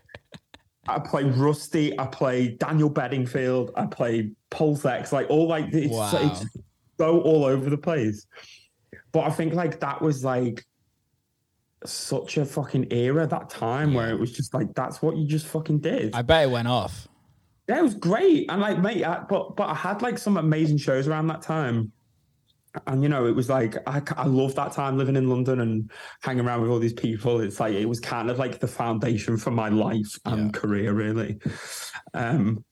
I 0.88 1.00
play 1.00 1.24
Rustie. 1.24 1.98
I 2.00 2.06
play 2.06 2.50
Daniel 2.50 2.90
Bedingfield. 2.90 3.72
I 3.76 3.86
play 3.86 4.32
Pulse 4.50 4.86
X. 4.86 5.12
Like 5.12 5.30
all 5.30 5.48
like 5.48 5.74
it's, 5.74 5.94
Wow. 5.94 6.12
it's 6.14 6.46
so 7.00 7.22
all 7.22 7.46
over 7.46 7.70
the 7.70 7.78
place. 7.78 8.28
But 9.12 9.22
I 9.22 9.30
think 9.32 9.54
like 9.54 9.80
that 9.80 10.02
was 10.02 10.24
like 10.24 10.66
such 11.86 12.38
a 12.38 12.46
fucking 12.46 12.92
era 12.92 13.28
that 13.28 13.50
time 13.50 13.94
where 13.94 14.10
it 14.10 14.20
was 14.20 14.32
just 14.32 14.54
like 14.54 14.74
that's 14.74 15.02
what 15.02 15.16
you 15.18 15.28
just 15.28 15.48
fucking 15.48 15.80
did. 15.80 16.14
I 16.16 16.22
bet 16.22 16.44
it 16.44 16.52
went 16.52 16.68
off. 16.68 17.08
yeah, 17.68 17.80
it 17.80 17.84
was 17.84 17.94
great. 17.96 18.50
And 18.50 18.62
like, 18.62 18.80
mate, 18.80 19.04
I, 19.04 19.24
but 19.30 19.56
but 19.56 19.70
I 19.70 19.74
had 19.76 20.02
like 20.02 20.18
some 20.18 20.38
amazing 20.38 20.78
shows 20.78 21.08
around 21.08 21.28
that 21.28 21.42
time. 21.42 21.92
And 22.88 23.04
you 23.04 23.10
know, 23.10 23.26
it 23.26 23.36
was 23.36 23.50
like 23.50 23.76
I, 23.88 24.02
I 24.18 24.26
love 24.26 24.56
that 24.56 24.74
time 24.74 24.98
living 24.98 25.16
in 25.16 25.30
London 25.30 25.60
and 25.62 25.92
hanging 26.22 26.46
around 26.46 26.62
with 26.62 26.70
all 26.72 26.80
these 26.80 26.94
people. 26.94 27.40
It's 27.40 27.60
like 27.60 27.74
it 27.76 27.86
was 27.86 28.00
kind 28.00 28.30
of 28.30 28.40
like 28.40 28.60
the 28.60 28.68
foundation 28.68 29.38
for 29.38 29.52
my 29.52 29.70
life 29.70 30.18
and 30.26 30.46
Yeah. 30.54 30.60
career, 30.60 30.94
really. 30.94 31.40
Um, 32.14 32.64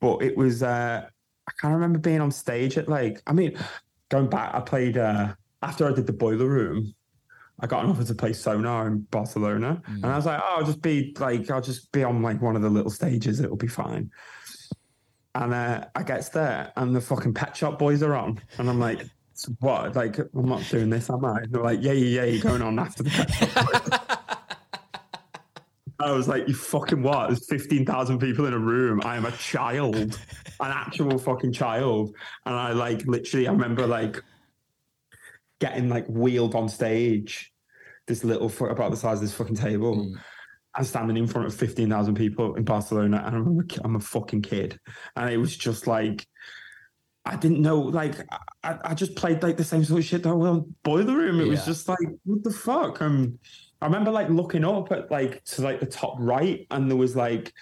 but 0.00 0.22
it 0.22 0.36
was 0.36 0.62
uh, 0.62 1.06
I 1.48 1.52
can't 1.60 1.74
remember 1.74 1.98
being 1.98 2.20
on 2.20 2.30
stage 2.30 2.78
at 2.78 2.88
like 2.88 3.22
I 3.26 3.32
mean, 3.32 3.56
going 4.08 4.28
back, 4.28 4.54
I 4.54 4.60
played 4.60 4.96
uh, 4.98 5.34
after 5.62 5.88
I 5.88 5.92
did 5.92 6.06
the 6.06 6.12
Boiler 6.12 6.46
Room. 6.48 6.94
I 7.60 7.66
got 7.66 7.84
an 7.84 7.90
offer 7.90 8.02
to 8.02 8.14
play 8.14 8.32
Sonar 8.32 8.88
in 8.88 9.00
Barcelona, 9.02 9.80
and 9.86 10.06
I 10.06 10.16
was 10.16 10.26
like, 10.26 10.40
"Oh, 10.42 10.56
I'll 10.58 10.66
just 10.66 10.82
be 10.82 11.14
like, 11.20 11.48
I'll 11.50 11.60
just 11.60 11.92
be 11.92 12.02
on 12.02 12.20
like 12.20 12.42
one 12.42 12.56
of 12.56 12.62
the 12.62 12.70
little 12.70 12.90
stages. 12.90 13.38
It'll 13.38 13.56
be 13.56 13.68
fine." 13.68 14.10
And 15.34 15.54
uh, 15.54 15.84
I 15.94 16.02
gets 16.02 16.28
there, 16.30 16.72
and 16.76 16.94
the 16.94 17.00
fucking 17.00 17.34
Pet 17.34 17.56
Shop 17.56 17.78
Boys 17.78 18.02
are 18.02 18.14
on, 18.14 18.40
and 18.58 18.68
I'm 18.68 18.80
like, 18.80 19.00
"So 19.02 19.08
"What? 19.60 19.94
Like, 19.96 20.18
I'm 20.18 20.48
not 20.48 20.62
doing 20.70 20.90
this, 20.90 21.10
am 21.10 21.24
I?" 21.24 21.40
And 21.40 21.52
they're 21.52 21.62
like, 21.62 21.82
"Yeah, 21.82 21.92
yeah, 21.92 22.22
yeah, 22.22 22.24
you're 22.24 22.42
going 22.42 22.62
on 22.62 22.78
after 22.78 23.02
the 23.02 24.08
I 25.98 26.10
was 26.10 26.26
like, 26.26 26.48
"You 26.48 26.54
fucking 26.54 27.02
what? 27.02 27.28
There's 27.28 27.48
fifteen 27.48 27.86
thousand 27.86 28.18
people 28.18 28.46
in 28.46 28.52
a 28.52 28.58
room. 28.58 29.00
I 29.04 29.16
am 29.16 29.24
a 29.24 29.32
child, 29.32 30.18
an 30.60 30.72
actual 30.72 31.18
fucking 31.18 31.52
child." 31.52 32.14
And 32.44 32.54
I 32.54 32.72
like 32.72 33.06
literally, 33.06 33.46
I 33.46 33.52
remember 33.52 33.86
like 33.86 34.22
getting 35.60 35.88
like 35.88 36.06
wheeled 36.08 36.54
on 36.54 36.68
stage, 36.68 37.52
this 38.08 38.24
little 38.24 38.48
fu- 38.48 38.66
about 38.66 38.90
the 38.90 38.96
size 38.96 39.18
of 39.18 39.22
this 39.22 39.34
fucking 39.34 39.56
table. 39.56 39.96
Mm. 39.96 40.14
I'm 40.74 40.84
standing 40.84 41.16
in 41.16 41.26
front 41.26 41.46
of 41.46 41.54
fifteen 41.54 41.88
thousand 41.88 42.14
people 42.16 42.56
in 42.56 42.64
Barcelona, 42.64 43.22
and 43.24 43.36
I'm 43.36 43.60
a, 43.60 43.84
I'm 43.84 43.96
a 43.96 44.00
fucking 44.00 44.42
kid, 44.42 44.78
and 45.16 45.30
it 45.30 45.36
was 45.36 45.56
just 45.56 45.86
like. 45.86 46.26
I 47.24 47.36
didn't 47.36 47.62
know, 47.62 47.78
like, 47.78 48.16
I, 48.64 48.78
I 48.84 48.94
just 48.94 49.14
played 49.14 49.42
like 49.42 49.56
the 49.56 49.64
same 49.64 49.84
sort 49.84 50.00
of 50.00 50.04
shit 50.04 50.22
that 50.24 50.34
well 50.36 50.66
boiler 50.82 51.16
room. 51.16 51.40
It 51.40 51.48
was 51.48 51.64
just 51.64 51.88
like, 51.88 51.98
what 52.24 52.42
the 52.42 52.50
fuck? 52.50 53.00
Um, 53.00 53.38
I 53.80 53.86
remember 53.86 54.10
like 54.10 54.28
looking 54.28 54.64
up 54.64 54.92
at 54.92 55.10
like 55.10 55.44
to 55.44 55.62
like 55.62 55.80
the 55.80 55.86
top 55.86 56.16
right, 56.18 56.66
and 56.70 56.90
there 56.90 56.96
was 56.96 57.16
like 57.16 57.52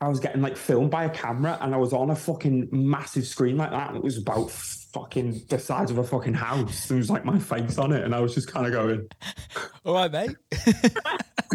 I 0.00 0.08
was 0.08 0.20
getting 0.20 0.42
like 0.42 0.56
filmed 0.56 0.90
by 0.90 1.04
a 1.04 1.10
camera, 1.10 1.58
and 1.60 1.74
I 1.74 1.78
was 1.78 1.92
on 1.92 2.10
a 2.10 2.16
fucking 2.16 2.68
massive 2.72 3.26
screen 3.26 3.56
like 3.56 3.70
that, 3.70 3.88
and 3.88 3.96
it 3.96 4.02
was 4.02 4.18
about 4.18 4.50
fucking 4.50 5.42
the 5.48 5.58
size 5.58 5.90
of 5.90 5.98
a 5.98 6.04
fucking 6.04 6.34
house. 6.34 6.88
There 6.88 6.96
was 6.96 7.10
like 7.10 7.24
my 7.24 7.38
face 7.38 7.78
on 7.78 7.92
it, 7.92 8.04
and 8.04 8.14
I 8.14 8.20
was 8.20 8.34
just 8.34 8.50
kind 8.50 8.66
of 8.66 8.72
going, 8.72 9.06
All 9.84 9.94
right, 9.94 10.10
mate. 10.10 10.36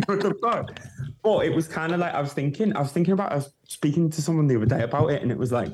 what 0.05 0.19
the 0.19 0.35
fuck? 0.41 0.79
But 1.23 1.45
it 1.45 1.53
was 1.53 1.67
kind 1.67 1.93
of 1.93 1.99
like 1.99 2.13
I 2.13 2.21
was 2.21 2.33
thinking, 2.33 2.75
I 2.75 2.81
was 2.81 2.91
thinking 2.91 3.13
about, 3.13 3.31
I 3.31 3.35
was 3.35 3.51
speaking 3.67 4.09
to 4.11 4.21
someone 4.21 4.47
the 4.47 4.55
other 4.55 4.65
day 4.65 4.83
about 4.83 5.11
it, 5.11 5.21
and 5.21 5.31
it 5.31 5.37
was 5.37 5.51
like 5.51 5.71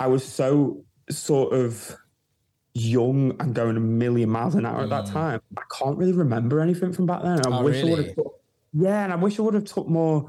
I 0.00 0.06
was 0.06 0.24
so 0.24 0.84
sort 1.10 1.52
of 1.52 1.96
young 2.74 3.34
and 3.40 3.54
going 3.54 3.76
a 3.76 3.80
million 3.80 4.30
miles 4.30 4.54
an 4.54 4.64
hour 4.66 4.82
at 4.82 4.90
that 4.90 5.06
Mm. 5.06 5.12
time. 5.12 5.40
I 5.56 5.62
can't 5.76 5.96
really 5.98 6.12
remember 6.12 6.60
anything 6.60 6.92
from 6.92 7.06
back 7.06 7.22
then. 7.22 7.40
I 7.44 7.58
Oh, 7.58 7.64
wish 7.64 7.82
I 7.82 7.86
would 7.90 8.06
have. 8.06 8.14
Took, 8.14 8.40
yeah, 8.72 9.04
and 9.04 9.12
I 9.12 9.16
wish 9.16 9.38
I 9.38 9.42
would 9.42 9.54
have 9.54 9.64
took 9.64 9.88
more 9.88 10.28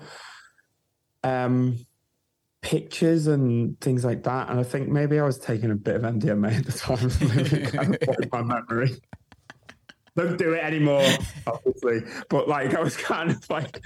um 1.24 1.78
pictures 2.62 3.28
and 3.28 3.80
things 3.80 4.04
like 4.04 4.24
that. 4.24 4.50
And 4.50 4.60
I 4.60 4.64
think 4.64 4.90
maybe 4.90 5.20
I 5.20 5.24
was 5.24 5.38
taking 5.38 5.72
a 5.72 5.76
bit 5.76 5.96
of 5.96 6.02
MDMA 6.04 6.58
at 6.58 6.66
the 6.66 6.72
time. 6.72 7.10
so 7.10 7.26
maybe 7.28 7.64
it 7.64 7.74
kind 7.74 7.96
of 7.96 8.32
my 8.32 8.42
memory. 8.42 8.92
Don't 10.18 10.38
do 10.38 10.54
it 10.54 10.64
anymore, 10.64 11.06
obviously. 11.48 12.02
But 12.30 12.48
like, 12.50 12.74
I 12.74 12.82
was 12.82 12.98
kind 12.98 13.30
of 13.32 13.50
like, 13.50 13.80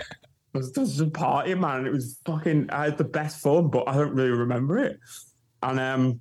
I 0.56 0.58
was 0.58 0.72
just 0.72 1.00
a 1.00 1.08
party, 1.08 1.54
man. 1.54 1.86
It 1.86 1.92
was 1.92 2.20
fucking. 2.26 2.70
I 2.72 2.86
had 2.86 2.98
the 2.98 3.04
best 3.04 3.42
fun, 3.42 3.68
but 3.70 3.88
I 3.88 3.96
don't 3.96 4.14
really 4.16 4.32
remember 4.32 4.80
it. 4.80 5.00
And 5.64 5.80
um, 5.80 6.20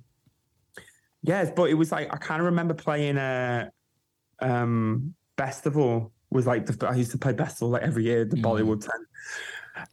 yes, 1.21 1.51
but 1.55 1.69
it 1.69 1.75
was 1.75 1.91
like 1.91 2.11
I 2.13 2.17
kind 2.17 2.39
of 2.39 2.45
remember 2.45 2.73
playing 2.73 3.17
a 3.17 3.69
um 4.39 5.13
festival. 5.37 6.11
Was 6.31 6.47
like 6.47 6.65
the, 6.65 6.87
I 6.87 6.95
used 6.95 7.11
to 7.11 7.19
play 7.19 7.33
festival 7.35 7.69
like 7.69 7.83
every 7.83 8.05
year, 8.05 8.25
the 8.25 8.37
Mhm. 8.37 8.41
Bollywood 8.41 8.81
tent. 8.81 9.05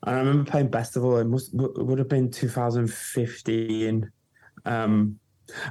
And 0.07 0.17
I 0.17 0.19
remember 0.19 0.51
playing 0.51 0.71
festival. 0.71 1.19
It 1.19 1.27
must 1.27 1.53
it 1.53 1.85
would 1.85 1.99
have 1.99 2.09
been 2.09 2.31
2015. 2.31 4.11
Um, 4.65 5.19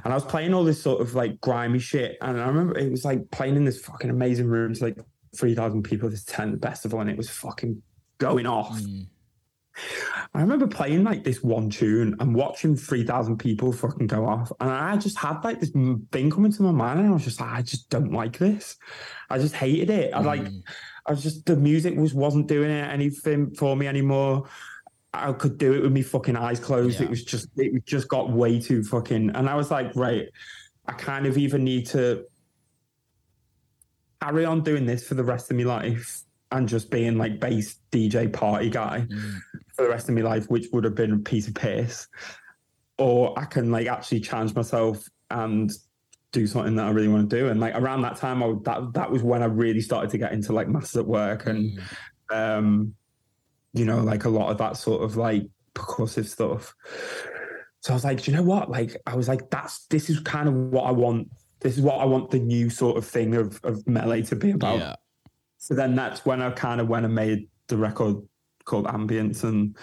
and 0.04 0.12
I 0.12 0.14
was 0.14 0.24
playing 0.24 0.52
all 0.54 0.62
this 0.64 0.80
sort 0.82 1.00
of 1.00 1.14
like 1.14 1.40
grimy 1.40 1.78
shit. 1.78 2.18
And 2.20 2.40
I 2.40 2.46
remember 2.46 2.78
it 2.78 2.90
was 2.90 3.04
like 3.04 3.30
playing 3.30 3.56
in 3.56 3.64
this 3.64 3.80
fucking 3.84 4.10
amazing 4.10 4.46
room 4.46 4.74
to 4.74 4.84
like 4.84 4.98
3,000 5.36 5.82
people, 5.82 6.08
this 6.10 6.24
tent 6.24 6.60
festival, 6.62 7.00
and 7.00 7.08
it 7.08 7.16
was 7.16 7.30
fucking 7.30 7.82
going 8.18 8.46
off. 8.46 8.78
Mm. 8.80 9.06
I 10.34 10.40
remember 10.40 10.66
playing 10.66 11.04
like 11.04 11.24
this 11.24 11.42
one 11.42 11.70
tune 11.70 12.16
and 12.20 12.34
watching 12.34 12.76
3,000 12.76 13.38
people 13.38 13.72
fucking 13.72 14.06
go 14.06 14.26
off. 14.26 14.52
And 14.60 14.70
I 14.70 14.96
just 14.96 15.18
had 15.18 15.42
like 15.42 15.60
this 15.60 15.70
thing 15.70 16.30
coming 16.30 16.52
to 16.52 16.62
my 16.62 16.72
mind, 16.72 17.00
and 17.00 17.08
I 17.08 17.12
was 17.12 17.24
just 17.24 17.40
like, 17.40 17.50
I 17.50 17.62
just 17.62 17.88
don't 17.88 18.12
like 18.12 18.38
this. 18.38 18.76
I 19.28 19.38
just 19.38 19.54
hated 19.54 19.90
it. 19.90 20.14
I 20.14 20.20
like, 20.20 20.40
Mm. 20.40 20.62
I 21.06 21.12
was 21.12 21.22
just, 21.22 21.46
the 21.46 21.56
music 21.56 21.96
was, 21.96 22.14
wasn't 22.14 22.46
doing 22.46 22.70
it 22.70 22.88
anything 22.88 23.54
for 23.54 23.74
me 23.74 23.86
anymore. 23.86 24.48
I 25.12 25.32
could 25.32 25.58
do 25.58 25.72
it 25.72 25.82
with 25.82 25.92
me 25.92 26.02
fucking 26.02 26.36
eyes 26.36 26.60
closed. 26.60 27.00
Yeah. 27.00 27.06
It 27.06 27.10
was 27.10 27.24
just, 27.24 27.48
it 27.56 27.84
just 27.84 28.06
got 28.08 28.30
way 28.30 28.60
too 28.60 28.84
fucking, 28.84 29.30
and 29.30 29.48
I 29.48 29.54
was 29.54 29.70
like, 29.70 29.94
right, 29.96 30.28
I 30.86 30.92
kind 30.92 31.26
of 31.26 31.38
even 31.38 31.64
need 31.64 31.86
to 31.86 32.24
carry 34.22 34.44
on 34.44 34.62
doing 34.62 34.86
this 34.86 35.06
for 35.06 35.14
the 35.14 35.24
rest 35.24 35.50
of 35.50 35.56
my 35.56 35.64
life 35.64 36.22
and 36.52 36.68
just 36.68 36.90
being 36.90 37.16
like 37.18 37.38
bass 37.40 37.76
DJ 37.92 38.32
party 38.32 38.70
guy 38.70 39.06
Mm. 39.08 39.40
for 39.74 39.82
the 39.84 39.88
rest 39.88 40.08
of 40.08 40.14
my 40.14 40.22
life, 40.22 40.48
which 40.50 40.66
would 40.72 40.84
have 40.84 40.94
been 40.94 41.12
a 41.12 41.18
piece 41.18 41.48
of 41.48 41.54
piss, 41.54 42.08
or 42.98 43.38
I 43.38 43.44
can 43.44 43.70
like 43.70 43.86
actually 43.86 44.20
challenge 44.20 44.54
myself 44.54 45.08
and 45.30 45.70
do 46.32 46.46
something 46.46 46.76
that 46.76 46.86
I 46.86 46.90
really 46.90 47.08
want 47.08 47.28
to 47.30 47.36
do. 47.36 47.48
And 47.48 47.60
like 47.60 47.74
around 47.74 48.02
that 48.02 48.16
time, 48.16 48.42
I 48.42 48.46
would, 48.46 48.64
that 48.64 48.92
that 48.94 49.10
was 49.10 49.22
when 49.22 49.42
I 49.42 49.46
really 49.46 49.80
started 49.80 50.10
to 50.10 50.18
get 50.18 50.32
into 50.32 50.52
like 50.52 50.68
masters 50.68 50.98
at 51.00 51.06
work 51.06 51.46
and 51.46 51.78
Mm. 52.30 52.58
um, 52.58 52.94
you 53.72 53.84
know, 53.84 54.02
like 54.02 54.24
a 54.24 54.28
lot 54.28 54.50
of 54.50 54.58
that 54.58 54.76
sort 54.76 55.02
of 55.02 55.16
like 55.16 55.46
percussive 55.74 56.26
stuff. 56.26 56.74
So 57.80 57.92
I 57.92 57.96
was 57.96 58.04
like, 58.04 58.22
do 58.22 58.30
you 58.30 58.36
know 58.36 58.42
what? 58.42 58.68
Like, 58.70 58.96
I 59.06 59.14
was 59.16 59.28
like, 59.28 59.48
that's 59.50 59.86
this 59.86 60.10
is 60.10 60.18
kind 60.20 60.48
of 60.48 60.54
what 60.54 60.82
I 60.84 60.90
want. 60.90 61.28
This 61.60 61.76
is 61.76 61.82
what 61.82 62.00
I 62.00 62.04
want 62.04 62.30
the 62.30 62.38
new 62.40 62.68
sort 62.70 62.96
of 62.96 63.04
thing 63.06 63.34
of 63.34 63.60
of 63.64 63.82
Melé 63.84 64.26
to 64.28 64.36
be 64.36 64.50
about. 64.50 64.78
Yeah. 64.78 64.96
So 65.60 65.74
then 65.74 65.94
that's 65.94 66.24
when 66.24 66.40
I 66.40 66.50
kind 66.50 66.80
of 66.80 66.88
went 66.88 67.04
and 67.04 67.14
made 67.14 67.48
the 67.68 67.76
record 67.76 68.16
called 68.64 68.86
Ambience, 68.86 69.44
and 69.44 69.76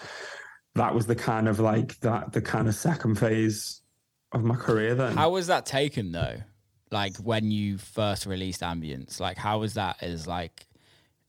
that 0.76 0.94
was 0.94 1.06
the 1.06 1.16
kind 1.16 1.48
of 1.48 1.60
like 1.60 1.98
that 2.00 2.34
the 2.34 2.42
kind 2.42 2.68
of 2.68 2.76
second 2.76 3.16
phase 3.16 3.82
of 4.32 4.44
my 4.44 4.56
career. 4.56 4.96
Then 4.96 5.16
How 5.16 5.30
was 5.30 5.48
that 5.48 5.66
taken 5.66 6.12
though? 6.12 6.38
Like 6.92 7.16
when 7.18 7.52
you 7.52 7.78
first 7.78 8.26
released 8.26 8.62
Ambience, 8.62 9.20
like 9.20 9.38
how 9.38 9.60
was 9.60 9.76
that 9.76 10.02
as 10.02 10.26
like 10.28 10.66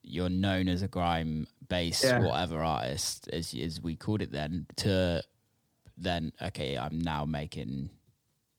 you're 0.03 0.31
known 0.31 0.69
as 0.69 0.81
a 0.83 0.89
grime 0.89 1.47
bass 1.69 2.03
Yeah. 2.03 2.21
whatever 2.21 2.63
artist 2.63 3.29
as 3.31 3.55
as 3.55 3.83
we 3.83 3.95
called 3.95 4.23
it 4.23 4.33
then 4.33 4.67
to 4.77 5.23
then 5.99 6.33
okay 6.41 6.79
I'm 6.79 6.99
now 6.99 7.27
making 7.27 7.91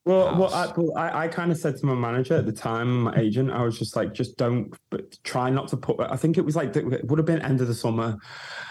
Well, 0.06 0.34
well, 0.38 0.54
I, 0.96 1.00
I, 1.00 1.24
I 1.24 1.28
kind 1.28 1.52
of 1.52 1.58
said 1.58 1.76
to 1.76 1.86
my 1.86 1.94
manager 1.94 2.34
at 2.34 2.46
the 2.46 2.52
time, 2.52 3.02
my 3.02 3.14
agent, 3.16 3.50
I 3.50 3.62
was 3.62 3.78
just 3.78 3.96
like, 3.96 4.14
just 4.14 4.38
don't, 4.38 4.74
but 4.88 5.22
try 5.24 5.50
not 5.50 5.68
to 5.68 5.76
put. 5.76 6.00
I 6.00 6.16
think 6.16 6.38
it 6.38 6.44
was 6.44 6.56
like 6.56 6.74
it 6.74 7.04
would 7.06 7.18
have 7.18 7.26
been 7.26 7.42
end 7.42 7.60
of 7.60 7.68
the 7.68 7.74
summer, 7.74 8.16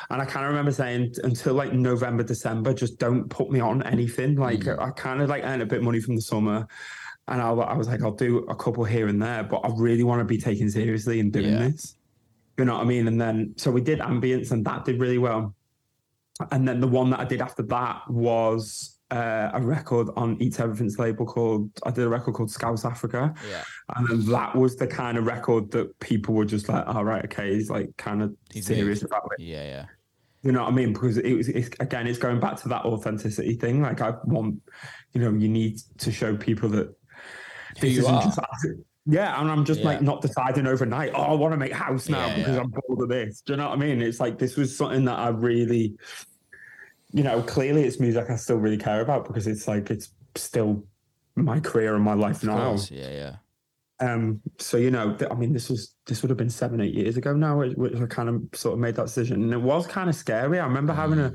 and 0.09 0.21
I 0.21 0.25
kind 0.25 0.45
of 0.45 0.49
remember 0.49 0.71
saying 0.71 1.13
until 1.23 1.53
like 1.53 1.71
November, 1.71 2.23
December, 2.23 2.73
just 2.73 2.97
don't 2.97 3.29
put 3.29 3.51
me 3.51 3.59
on 3.59 3.83
anything. 3.83 4.35
Like 4.37 4.61
Mm. 4.61 4.81
I 4.81 4.89
kind 4.91 5.21
of 5.21 5.29
like 5.29 5.43
earn 5.43 5.61
a 5.61 5.65
bit 5.67 5.77
of 5.79 5.83
money 5.83 5.99
from 5.99 6.15
the 6.15 6.21
summer, 6.21 6.67
and 7.27 7.39
I, 7.41 7.49
I 7.51 7.77
was 7.77 7.87
like, 7.87 8.01
I'll 8.01 8.11
do 8.11 8.39
a 8.49 8.55
couple 8.55 8.83
here 8.83 9.07
and 9.07 9.21
there, 9.21 9.43
but 9.43 9.57
I 9.57 9.69
really 9.75 10.03
want 10.03 10.21
to 10.21 10.25
be 10.25 10.39
taken 10.39 10.69
seriously 10.69 11.19
and 11.19 11.31
doing 11.31 11.51
Yeah. 11.53 11.59
this. 11.69 11.95
You 12.57 12.65
know 12.65 12.73
what 12.73 12.81
I 12.81 12.85
mean? 12.85 13.07
And 13.07 13.21
then 13.21 13.53
so 13.55 13.69
we 13.69 13.81
did 13.81 13.99
ambience, 13.99 14.51
and 14.51 14.65
that 14.65 14.83
did 14.83 14.99
really 14.99 15.19
well. 15.19 15.53
And 16.51 16.67
then 16.67 16.79
the 16.81 16.87
one 16.87 17.11
that 17.11 17.19
I 17.19 17.25
did 17.25 17.39
after 17.39 17.61
that 17.63 18.09
was 18.09 18.98
uh, 19.11 19.49
a 19.53 19.61
record 19.61 20.09
on 20.15 20.41
Eats 20.41 20.59
Everything's 20.59 20.99
label 20.99 21.25
called 21.25 21.71
I 21.83 21.91
did 21.91 22.05
a 22.05 22.09
record 22.09 22.35
called 22.35 22.51
Scouse 22.51 22.83
Afrika. 22.83 23.35
Yeah. 23.49 23.63
And 23.95 24.07
then 24.07 24.25
that 24.33 24.55
was 24.55 24.75
the 24.75 24.87
kind 24.87 25.17
of 25.17 25.25
record 25.25 25.71
that 25.71 25.99
people 25.99 26.35
were 26.35 26.45
just 26.45 26.69
like, 26.69 26.87
all 26.87 26.99
oh, 26.99 27.03
right, 27.03 27.25
okay, 27.25 27.53
he's 27.53 27.69
like 27.69 27.95
kind 27.97 28.21
of 28.21 28.35
He's 28.53 28.67
serious 28.67 29.03
about 29.03 29.29
it. 29.37 29.43
Yeah, 29.43 29.63
yeah. 29.63 29.85
You 30.41 30.51
know 30.53 30.63
what 30.63 30.71
I 30.71 30.75
mean? 30.75 30.93
Because 30.93 31.17
it 31.17 31.33
was 31.33 31.49
it's, 31.49 31.69
again, 31.79 32.07
it's 32.07 32.19
going 32.19 32.39
back 32.39 32.57
to 32.61 32.69
that 32.69 32.85
authenticity 32.85 33.55
thing. 33.55 33.81
Like 33.81 34.01
I 34.01 34.13
want, 34.23 34.61
you 35.13 35.21
know, 35.21 35.31
you 35.37 35.49
need 35.49 35.79
to 35.97 36.11
show 36.11 36.37
people 36.37 36.69
that 36.69 36.95
Who 37.81 37.87
you 37.87 37.99
isn't 37.99 38.13
are. 38.13 38.23
just 38.23 38.39
yeah, 39.11 39.41
and 39.41 39.49
I'm 39.49 39.65
just 39.65 39.81
like 39.81 40.03
not 40.03 40.21
deciding 40.21 40.67
overnight. 40.67 41.13
Oh, 41.15 41.21
I 41.23 41.33
want 41.33 41.53
to 41.53 41.57
make 41.57 41.71
house 41.71 42.09
now 42.09 42.27
Yeah, 42.27 42.35
because 42.35 42.55
yeah. 42.55 42.61
I'm 42.61 42.69
bored 42.69 43.01
of 43.01 43.09
this. 43.09 43.41
Do 43.41 43.53
you 43.53 43.57
know 43.57 43.69
what 43.69 43.77
I 43.77 43.81
mean? 43.81 44.01
It's 44.03 44.19
like 44.19 44.37
this 44.37 44.55
was 44.55 44.77
something 44.77 45.05
that 45.05 45.17
I 45.17 45.29
really, 45.29 45.95
you 47.11 47.23
know, 47.23 47.41
clearly 47.41 47.83
it's 47.83 47.99
music 47.99 48.29
I 48.29 48.35
still 48.35 48.57
really 48.57 48.77
care 48.77 49.01
about 49.01 49.25
because 49.25 49.47
it's 49.47 49.67
like 49.67 49.89
it's 49.89 50.09
still 50.35 50.83
my 51.35 51.59
career 51.59 51.95
and 51.95 52.03
my 52.03 52.13
life 52.13 52.43
now. 52.43 52.75
Yeah, 52.91 53.09
yeah. 53.09 53.35
Um, 54.01 54.41
so 54.59 54.77
you 54.77 54.91
know, 54.91 55.13
th- 55.15 55.29
I 55.29 55.35
mean, 55.35 55.51
this 55.53 55.69
was 55.69 55.93
this 56.05 56.21
would 56.21 56.29
have 56.29 56.37
been 56.37 56.49
seven, 56.49 56.79
eight 56.81 56.93
years 56.93 57.17
ago 57.17 57.33
now, 57.33 57.57
which, 57.59 57.75
which 57.75 57.95
I 57.95 58.05
kind 58.05 58.29
of 58.29 58.43
sort 58.53 58.73
of 58.73 58.79
made 58.79 58.95
that 58.95 59.07
decision, 59.07 59.43
and 59.43 59.53
it 59.53 59.61
was 59.61 59.87
kind 59.87 60.09
of 60.09 60.15
scary. 60.15 60.59
I 60.59 60.65
remember 60.65 60.93
having 60.93 61.19
a 61.19 61.33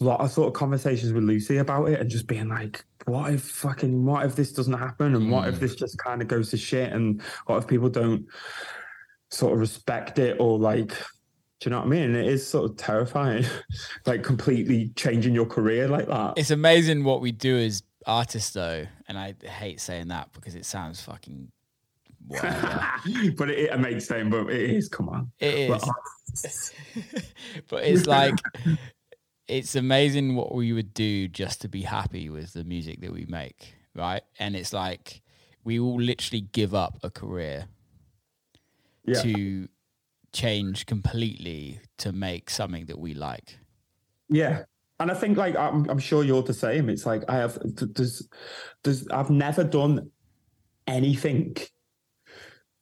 lot 0.00 0.20
of 0.20 0.30
sort 0.30 0.48
of 0.48 0.52
conversations 0.54 1.12
with 1.14 1.24
Lucy 1.24 1.56
about 1.56 1.88
it, 1.88 2.00
and 2.00 2.10
just 2.10 2.26
being 2.26 2.48
like, 2.48 2.84
"What 3.06 3.32
if 3.32 3.42
fucking 3.44 4.04
what 4.04 4.26
if 4.26 4.36
this 4.36 4.52
doesn't 4.52 4.74
happen, 4.74 5.14
and 5.14 5.30
what 5.30 5.48
if 5.48 5.54
Mm. 5.56 5.60
this 5.60 5.74
just 5.74 5.96
kind 5.96 6.20
of 6.20 6.28
goes 6.28 6.50
to 6.50 6.58
shit, 6.58 6.92
and 6.92 7.22
what 7.46 7.56
if 7.58 7.66
people 7.66 7.88
don't 7.88 8.26
sort 9.30 9.54
of 9.54 9.60
respect 9.60 10.18
it 10.18 10.36
or 10.38 10.58
like." 10.58 10.92
Do 11.60 11.68
you 11.68 11.70
know 11.70 11.78
what 11.78 11.86
I 11.86 11.90
mean? 11.90 12.14
It 12.14 12.26
is 12.26 12.46
sort 12.46 12.70
of 12.70 12.76
terrifying, 12.76 13.44
like 14.06 14.22
completely 14.22 14.90
changing 14.96 15.34
your 15.34 15.46
career 15.46 15.88
like 15.88 16.06
that. 16.06 16.34
It's 16.36 16.50
amazing 16.50 17.04
what 17.04 17.20
we 17.20 17.32
do 17.32 17.56
as 17.56 17.82
artists, 18.06 18.50
though, 18.50 18.86
and 19.08 19.18
I 19.18 19.34
hate 19.42 19.80
saying 19.80 20.08
that 20.08 20.32
because 20.32 20.54
it 20.54 20.66
sounds 20.66 21.00
fucking 21.00 21.50
but 22.28 23.50
it, 23.50 23.70
it 23.70 23.80
makes 23.80 24.06
sense. 24.06 24.28
But 24.30 24.50
it 24.50 24.70
is. 24.70 24.88
Come 24.88 25.08
on. 25.08 25.30
it 25.38 25.68
But, 25.68 25.82
is, 26.44 26.72
but 27.68 27.84
it's 27.84 28.06
like 28.06 28.34
it's 29.46 29.76
amazing 29.76 30.34
what 30.34 30.54
we 30.54 30.72
would 30.72 30.92
do 30.92 31.28
just 31.28 31.60
to 31.60 31.68
be 31.68 31.82
happy 31.82 32.28
with 32.28 32.52
the 32.52 32.64
music 32.64 33.00
that 33.00 33.12
we 33.12 33.26
make, 33.26 33.76
right? 33.94 34.22
And 34.38 34.56
it's 34.56 34.72
like 34.72 35.22
we 35.64 35.78
will 35.78 36.00
literally 36.00 36.40
give 36.40 36.74
up 36.74 36.98
a 37.02 37.10
career 37.10 37.66
yeah. 39.04 39.22
to 39.22 39.68
change 40.36 40.84
completely 40.84 41.80
to 41.96 42.12
make 42.12 42.50
something 42.50 42.84
that 42.86 42.98
we 42.98 43.14
like. 43.14 43.58
Yeah. 44.28 44.64
And 45.00 45.10
I 45.10 45.14
think 45.14 45.38
like 45.38 45.56
I'm, 45.56 45.88
I'm 45.88 45.98
sure 45.98 46.22
you're 46.24 46.42
the 46.42 46.54
same. 46.54 46.90
It's 46.90 47.06
like 47.06 47.22
I 47.28 47.36
have 47.36 47.58
th- 47.60 47.92
there's 47.94 48.28
there's 48.82 49.08
I've 49.08 49.30
never 49.30 49.64
done 49.64 50.10
anything. 50.86 51.56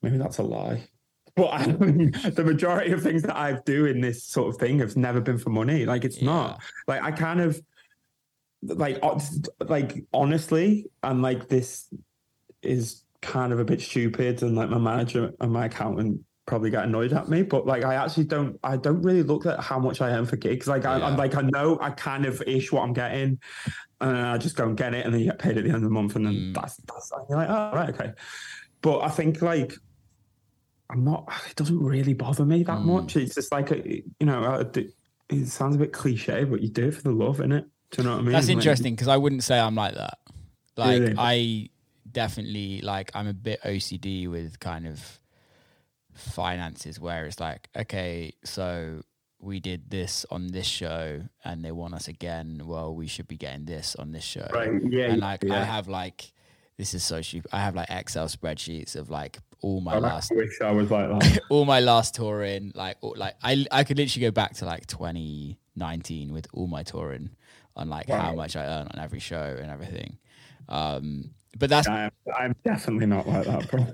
Maybe 0.03 0.19
that's 0.19 0.39
a 0.39 0.43
lie. 0.43 0.89
But 1.37 1.49
I 1.53 1.67
mean, 1.67 2.13
the 2.13 2.45
majority 2.45 2.93
of 2.93 3.03
things 3.03 3.23
that 3.23 3.37
I 3.37 3.59
do 3.65 3.87
in 3.87 4.01
this 4.01 4.25
sort 4.25 4.55
of 4.55 4.61
thing 4.61 4.79
have 4.81 4.97
never 4.97 5.21
been 5.21 5.39
for 5.39 5.51
money. 5.51 5.85
Like 5.85 6.05
it's 6.05 6.23
not. 6.23 6.61
Like 6.87 7.03
I 7.03 7.11
kind 7.11 7.41
of 7.41 7.61
like 8.63 8.99
like 9.61 10.05
honestly, 10.13 10.87
and 11.03 11.23
like 11.23 11.49
this 11.49 11.93
is 12.63 13.05
kind 13.23 13.53
of 13.53 13.59
a 13.59 13.65
bit 13.65 13.81
stupid, 13.81 14.43
and 14.43 14.55
like 14.57 14.71
my 14.71 14.79
manager 14.79 15.33
and 15.41 15.53
my 15.53 15.67
accountant 15.67 16.21
probably 16.47 16.71
get 16.71 16.85
annoyed 16.85 17.13
at 17.13 17.29
me. 17.29 17.43
But 17.43 17.67
like 17.67 17.85
I 17.85 17.95
actually 17.95 18.25
don't. 18.25 18.59
I 18.63 18.77
don't 18.77 19.03
really 19.03 19.23
look 19.23 19.47
at 19.47 19.61
how 19.61 19.79
much 19.79 20.01
I 20.01 20.11
earn 20.11 20.27
for 20.27 20.37
gigs. 20.37 20.67
Like 20.67 20.85
I, 20.85 20.95
I'm 20.95 21.01
Yeah. 21.13 21.17
like 21.17 21.35
I 21.37 21.43
know 21.43 21.79
I 21.81 21.91
kind 21.91 22.27
of 22.27 22.43
ish 22.47 22.71
what 22.73 22.83
I'm 22.83 22.93
getting, 22.93 23.39
and 24.01 24.17
I 24.17 24.39
just 24.39 24.57
go 24.57 24.65
and 24.69 24.77
get 24.77 24.95
it, 24.95 25.05
and 25.05 25.13
then 25.15 25.21
you 25.21 25.27
get 25.29 25.39
paid 25.39 25.57
at 25.59 25.65
the 25.65 25.71
end 25.71 25.77
of 25.77 25.83
the 25.83 25.91
month, 25.91 26.17
and 26.17 26.27
then 26.27 26.35
Mm. 26.35 26.55
that's 26.55 26.77
that's 26.77 27.13
you're 27.29 27.39
like 27.39 27.49
oh 27.49 27.71
right 27.75 27.89
okay. 27.95 28.13
But 28.83 29.01
I 29.01 29.09
think 29.09 29.41
like 29.43 29.73
I'm 30.91 31.05
not. 31.05 31.31
It 31.49 31.57
doesn't 31.57 31.79
really 31.83 32.15
bother 32.15 32.45
me 32.45 32.63
that 32.65 32.79
Mm. 32.79 32.85
much. 32.85 33.17
It's 33.17 33.35
just 33.35 33.51
like 33.53 33.71
a, 33.71 34.03
you 34.21 34.27
know. 34.27 34.43
uh, 34.43 34.65
It 35.31 35.47
sounds 35.49 35.75
a 35.75 35.79
bit 35.79 35.93
cliche, 35.95 36.45
but 36.45 36.61
you 36.61 36.69
do 36.69 36.89
it 36.89 36.95
for 36.95 37.01
the 37.03 37.11
love, 37.11 37.39
innit? 37.39 37.65
Do 37.91 38.03
you 38.03 38.05
know 38.05 38.13
what 38.13 38.19
I 38.19 38.23
mean? 38.23 38.33
That's 38.33 38.49
interesting 38.49 38.93
because 38.95 39.09
I 39.09 39.17
wouldn't 39.17 39.43
say 39.43 39.59
I'm 39.59 39.75
like 39.75 39.95
that. 39.95 40.19
Like 40.77 41.01
Really? 41.01 41.15
I 41.17 41.71
definitely 42.13 42.83
like 42.83 43.11
I'm 43.15 43.27
a 43.27 43.33
bit 43.33 43.61
OCD 43.65 44.29
with 44.29 44.61
kind 44.61 44.87
of 44.87 45.19
finances 46.15 46.99
where 46.99 47.27
it's 47.27 47.41
like, 47.41 47.69
okay, 47.77 48.33
so 48.45 49.03
we 49.41 49.61
did 49.61 49.91
this 49.91 50.25
on 50.31 50.49
this 50.49 50.67
show 50.67 51.23
and 51.45 51.65
they 51.65 51.73
want 51.73 51.95
us 51.95 52.09
again. 52.09 52.63
Well, 52.65 52.95
we 52.95 53.07
should 53.07 53.29
be 53.29 53.37
getting 53.37 53.67
this 53.67 53.95
on 53.97 54.13
this 54.13 54.25
show. 54.25 54.49
Right. 54.53 54.71
Yeah. 54.89 55.07
And 55.07 55.21
like 55.21 55.49
I 55.49 55.63
have 55.63 55.89
like 55.89 56.33
this 56.77 56.95
is 56.95 57.05
so 57.05 57.23
stupid. 57.23 57.51
I 57.53 57.61
have 57.61 57.75
like 57.75 57.91
Excel 57.91 58.27
spreadsheets 58.27 58.97
of 58.97 59.11
like 59.11 59.39
all 59.61 59.81
my 59.81 59.95
I 59.95 59.99
last 59.99 60.33
wish 60.35 60.61
I 60.61 60.73
was 60.73 60.91
like 60.91 61.09
that. 61.09 61.41
all 61.51 61.65
my 61.65 61.81
last 61.81 62.15
touring, 62.15 62.73
like 62.75 62.97
all, 63.01 63.15
like 63.17 63.35
I 63.43 63.65
I 63.71 63.85
could 63.85 63.99
literally 63.99 64.27
go 64.27 64.31
back 64.31 64.55
to 64.55 64.65
like 64.65 64.87
2019 64.87 66.33
with 66.33 66.47
all 66.53 66.67
my 66.67 66.83
touring 66.83 67.31
on 67.77 67.89
like 67.89 68.09
how 68.09 68.35
much 68.35 68.57
I 68.57 68.65
earn 68.65 68.89
on 68.93 68.99
every 68.99 69.21
show 69.21 69.57
and 69.61 69.71
everything. 69.71 70.19
Um, 70.69 71.31
but 71.59 71.71
that's 71.71 71.89
I'm, 71.89 72.11
I'm 72.37 72.55
definitely 72.65 73.07
not 73.07 73.27
like 73.29 73.47
that, 73.47 73.71
bro. 73.71 73.87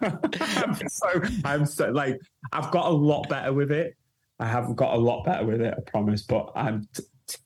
I'm 0.80 0.88
so 0.88 1.22
I'm 1.44 1.66
so 1.66 1.90
like 1.90 2.20
I've 2.52 2.70
got 2.70 2.86
a 2.86 2.90
lot 2.90 3.28
better 3.28 3.52
with 3.52 3.70
it. 3.72 3.96
I 4.40 4.46
have 4.46 4.74
got 4.76 4.94
a 4.94 4.98
lot 4.98 5.24
better 5.24 5.44
with 5.44 5.60
it, 5.60 5.74
I 5.76 5.80
promise. 5.90 6.22
But 6.22 6.52
I'm 6.54 6.88
t- 6.94 7.02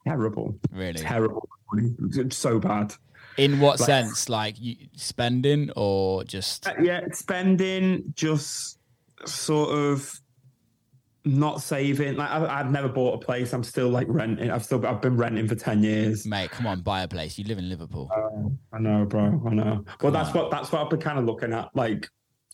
terrible, 0.06 0.58
really 0.70 1.00
terrible. 1.00 1.48
It's 1.74 2.36
so 2.36 2.58
bad. 2.58 2.94
in 3.38 3.60
what 3.60 3.80
like- 3.80 3.86
sense, 3.86 4.28
like 4.28 4.60
you 4.60 4.76
spending 4.96 5.70
or 5.76 6.22
just 6.24 6.66
Uh, 6.66 6.74
Yeah, 6.82 7.00
spending 7.12 8.12
just 8.14 8.78
sort 9.24 9.70
of 9.70 10.20
not 11.24 11.60
saving. 11.62 12.16
Like 12.16 12.30
I, 12.30 12.60
I've 12.60 12.70
never 12.70 12.88
bought 12.88 13.14
a 13.22 13.24
place. 13.24 13.52
I'm 13.52 13.62
still 13.64 13.88
like 13.88 14.06
renting. 14.10 14.50
I've 14.50 14.64
still 14.64 14.84
I've 14.86 15.00
been 15.00 15.16
renting 15.16 15.46
for 15.48 15.54
ten 15.54 15.82
years. 15.82 16.26
mate? 16.26 16.50
Come 16.50 16.66
on, 16.66 16.80
buy 16.80 17.02
a 17.02 17.08
place. 17.08 17.38
You 17.38 17.44
live 17.44 17.58
in 17.58 17.68
Liverpool. 17.68 18.10
I 18.72 18.78
know, 18.78 19.04
bro. 19.04 19.42
I 19.46 19.54
know. 19.54 19.64
Well, 19.64 19.84
Come 19.98 20.12
that's 20.12 20.30
on. 20.30 20.34
what 20.42 20.50
that's 20.50 20.72
what 20.72 20.82
I've 20.82 20.90
been 20.90 21.00
kind 21.00 21.18
of 21.18 21.24
looking 21.24 21.52
at. 21.52 21.68
Like, 21.74 22.08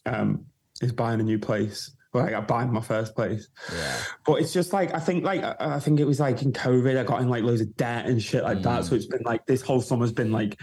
um, 0.07 0.45
is 0.83 0.93
buying 0.93 1.21
a 1.21 1.25
new 1.25 1.39
place. 1.39 1.95
Like, 2.15 2.29
I 2.29 2.31
got 2.31 2.49
buying 2.49 2.73
my 2.73 2.81
first 2.81 3.15
place. 3.15 3.49
Yeah, 3.73 3.97
But 4.25 4.35
it's 4.41 4.53
just 4.53 4.73
like 4.73 4.95
I 4.95 4.99
think 4.99 5.25
like 5.25 5.43
I 5.61 5.79
think 5.79 6.01
it 6.01 6.05
was 6.07 6.19
like 6.21 6.43
in 6.43 6.53
COVID 6.53 6.99
I 6.99 7.05
got 7.05 7.21
in 7.21 7.29
like 7.29 7.45
loads 7.45 7.61
of 7.61 7.75
debt 7.77 8.07
and 8.07 8.23
shit 8.23 8.43
like 8.43 8.63
that. 8.63 8.83
Mm. 8.83 8.85
So 8.89 8.95
it's 8.95 9.07
been 9.07 9.23
like 9.25 9.45
this 9.47 9.61
whole 9.61 9.81
summer's 9.83 10.13
been 10.13 10.33
like 10.33 10.59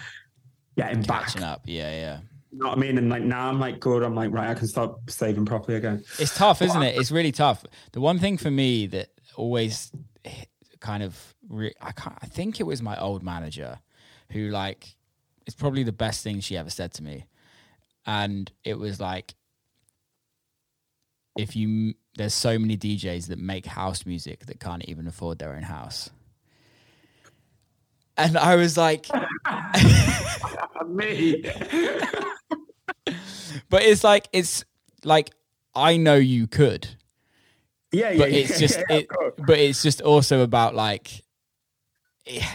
getting 0.75 1.01
back. 1.03 1.39
up. 1.41 1.61
Yeah, 1.65 1.91
yeah. 1.91 2.19
You 2.55 2.61
know 2.61 2.69
what 2.69 2.77
I 2.77 2.81
mean? 2.81 2.97
And 2.97 3.09
like 3.09 3.23
now 3.23 3.49
I'm 3.49 3.59
like 3.59 3.81
good. 3.81 4.01
I'm 4.01 4.15
like 4.15 4.31
right. 4.31 4.49
I 4.49 4.53
can 4.53 4.65
start 4.65 4.95
saving 5.09 5.45
properly 5.45 5.77
again. 5.77 6.05
It's 6.17 6.33
tough, 6.33 6.61
isn't 6.61 6.83
it? 6.83 6.97
It's 6.97 7.11
really 7.11 7.33
tough. 7.33 7.65
The 7.91 7.99
one 7.99 8.17
thing 8.17 8.37
for 8.37 8.49
me 8.49 8.87
that 8.87 9.09
always 9.35 9.91
kind 10.79 11.03
of 11.03 11.35
re- 11.49 11.73
I 11.81 11.91
can't, 11.91 12.17
I 12.21 12.27
think 12.27 12.61
it 12.61 12.63
was 12.63 12.81
my 12.81 12.97
old 12.97 13.23
manager 13.23 13.79
who 14.31 14.51
like 14.51 14.95
it's 15.45 15.53
probably 15.53 15.83
the 15.83 15.91
best 15.91 16.23
thing 16.23 16.39
she 16.39 16.55
ever 16.55 16.69
said 16.69 16.93
to 16.93 17.03
me, 17.03 17.25
and 18.05 18.49
it 18.63 18.79
was 18.79 19.01
like 19.01 19.35
if 21.37 21.57
you 21.57 21.95
there's 22.15 22.33
so 22.33 22.57
many 22.57 22.77
DJs 22.77 23.27
that 23.27 23.37
make 23.37 23.65
house 23.65 24.05
music 24.05 24.45
that 24.45 24.61
can't 24.61 24.85
even 24.85 25.07
afford 25.07 25.39
their 25.39 25.53
own 25.53 25.63
house. 25.63 26.09
And 28.15 28.37
I 28.37 28.55
was 28.55 28.77
like, 28.77 29.07
Me. 30.87 31.43
but 33.69 33.83
it's 33.83 34.03
like 34.03 34.27
it's 34.33 34.63
like 35.03 35.31
I 35.73 35.97
know 35.97 36.15
you 36.15 36.47
could, 36.47 36.87
yeah, 37.91 38.11
yeah. 38.11 38.17
but 38.17 38.29
it's 38.31 38.51
yeah, 38.51 38.57
just 38.57 38.79
yeah, 38.89 38.95
it, 38.97 39.07
but 39.37 39.57
it's 39.59 39.81
just 39.83 40.01
also 40.01 40.41
about 40.41 40.75
like 40.75 41.21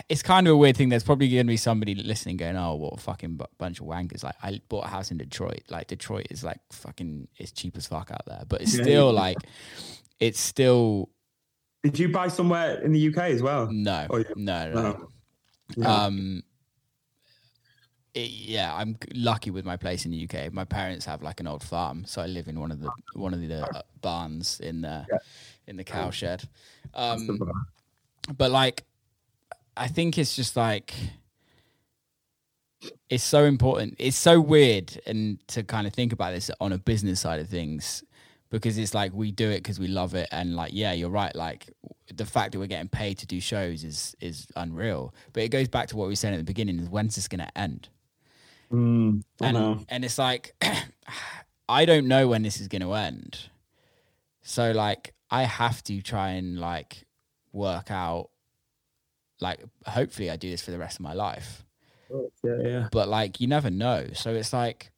it's 0.08 0.22
kind 0.22 0.48
of 0.48 0.54
a 0.54 0.56
weird 0.56 0.76
thing 0.76 0.88
there's 0.88 1.04
probably 1.04 1.28
going 1.28 1.46
to 1.46 1.50
be 1.50 1.56
somebody 1.56 1.94
listening 1.94 2.36
going 2.36 2.56
oh 2.56 2.74
what 2.74 2.94
a 2.94 2.96
fucking 2.96 3.36
bu- 3.36 3.44
bunch 3.56 3.78
of 3.78 3.86
wankers 3.86 4.24
like 4.24 4.34
i 4.42 4.60
bought 4.68 4.84
a 4.84 4.88
house 4.88 5.12
in 5.12 5.16
detroit 5.16 5.62
like 5.68 5.86
detroit 5.86 6.26
is 6.28 6.42
like 6.42 6.58
fucking 6.72 7.28
it's 7.36 7.52
cheap 7.52 7.76
as 7.76 7.86
fuck 7.86 8.10
out 8.10 8.22
there 8.26 8.42
but 8.48 8.60
it's 8.62 8.76
Yeah, 8.76 8.82
still 8.82 9.12
like 9.12 9.36
it's 10.18 10.40
still 10.40 11.08
Did 11.84 12.00
you 12.00 12.08
buy 12.08 12.26
somewhere 12.26 12.80
in 12.82 12.90
the 12.90 13.08
UK 13.14 13.18
as 13.30 13.42
well? 13.42 13.68
no 13.70 14.08
Oh, 14.10 14.16
yeah. 14.16 14.24
no 14.34 14.72
no, 14.72 14.82
No. 14.82 15.08
Yeah. 15.76 16.04
um 16.04 16.42
it, 18.14 18.30
yeah 18.30 18.74
i'm 18.74 18.96
lucky 19.14 19.50
with 19.50 19.64
my 19.64 19.76
place 19.76 20.04
in 20.04 20.10
the 20.10 20.24
uk 20.28 20.52
my 20.52 20.64
parents 20.64 21.04
have 21.04 21.22
like 21.22 21.40
an 21.40 21.46
old 21.46 21.62
farm 21.62 22.04
so 22.04 22.20
i 22.20 22.26
live 22.26 22.48
in 22.48 22.58
one 22.58 22.70
of 22.72 22.80
the 22.80 22.90
one 23.14 23.32
of 23.32 23.40
the 23.40 23.62
uh, 23.76 23.82
barns 24.00 24.60
in 24.60 24.80
the 24.80 25.06
Yeah. 25.10 25.18
in 25.66 25.76
the 25.76 25.84
cow 25.84 26.10
shed. 26.10 26.42
Um 26.94 27.38
but 28.36 28.50
like 28.50 28.84
i 29.76 29.86
think 29.86 30.18
it's 30.18 30.34
just 30.36 30.56
like 30.56 30.92
it's 33.08 33.24
so 33.24 33.44
important 33.44 33.94
it's 33.98 34.16
so 34.16 34.40
weird 34.40 34.98
and 35.06 35.38
to 35.48 35.62
kind 35.62 35.86
of 35.86 35.92
think 35.92 36.12
about 36.12 36.32
this 36.32 36.50
on 36.60 36.72
a 36.72 36.78
business 36.78 37.20
side 37.20 37.38
of 37.40 37.48
things 37.48 38.02
because 38.50 38.78
it's 38.78 38.94
like 38.94 39.12
we 39.12 39.30
do 39.30 39.48
it 39.48 39.58
because 39.58 39.78
we 39.78 39.86
love 39.86 40.14
it 40.14 40.28
and 40.32 40.56
like 40.56 40.70
yeah 40.74 40.92
you're 40.92 41.10
right 41.10 41.36
like 41.36 41.68
the 42.14 42.24
fact 42.26 42.52
that 42.52 42.58
we're 42.58 42.66
getting 42.66 42.88
paid 42.88 43.18
to 43.18 43.26
do 43.26 43.40
shows 43.40 43.84
is 43.84 44.16
is 44.20 44.48
unreal. 44.56 45.14
But 45.32 45.44
it 45.44 45.50
goes 45.50 45.68
back 45.68 45.86
to 45.88 45.96
what 45.96 46.08
we 46.08 46.16
said 46.16 46.32
at 46.34 46.38
the 46.38 46.44
beginning 46.44 46.80
is 46.80 46.88
when's 46.88 47.14
this 47.14 47.28
going 47.28 47.38
to 47.40 47.58
end 47.58 47.88
Mm, 48.72 49.22
and 49.40 49.54
know. 49.54 49.84
and 49.88 50.04
it's 50.04 50.18
like 50.18 50.54
I 51.68 51.84
don't 51.84 52.06
know 52.06 52.28
when 52.28 52.42
this 52.42 52.60
is 52.60 52.68
going 52.68 52.82
to 52.82 52.92
end. 52.94 53.50
So 54.42 54.70
like 54.72 55.14
I 55.30 55.44
have 55.44 55.82
to 55.84 56.02
try 56.02 56.30
and 56.30 56.58
like 56.58 57.04
work 57.52 57.90
out 57.90 58.30
like 59.40 59.60
hopefully 59.86 60.30
I 60.30 60.36
do 60.36 60.50
this 60.50 60.62
for 60.62 60.70
the 60.70 60.78
rest 60.78 60.96
of 60.96 61.02
my 61.02 61.14
life. 61.14 61.64
Yeah, 62.44 62.56
yeah. 62.62 62.88
But 62.90 63.08
like 63.08 63.40
you 63.40 63.46
never 63.46 63.70
know. 63.70 64.08
So 64.14 64.34
it's 64.34 64.52
like 64.52 64.90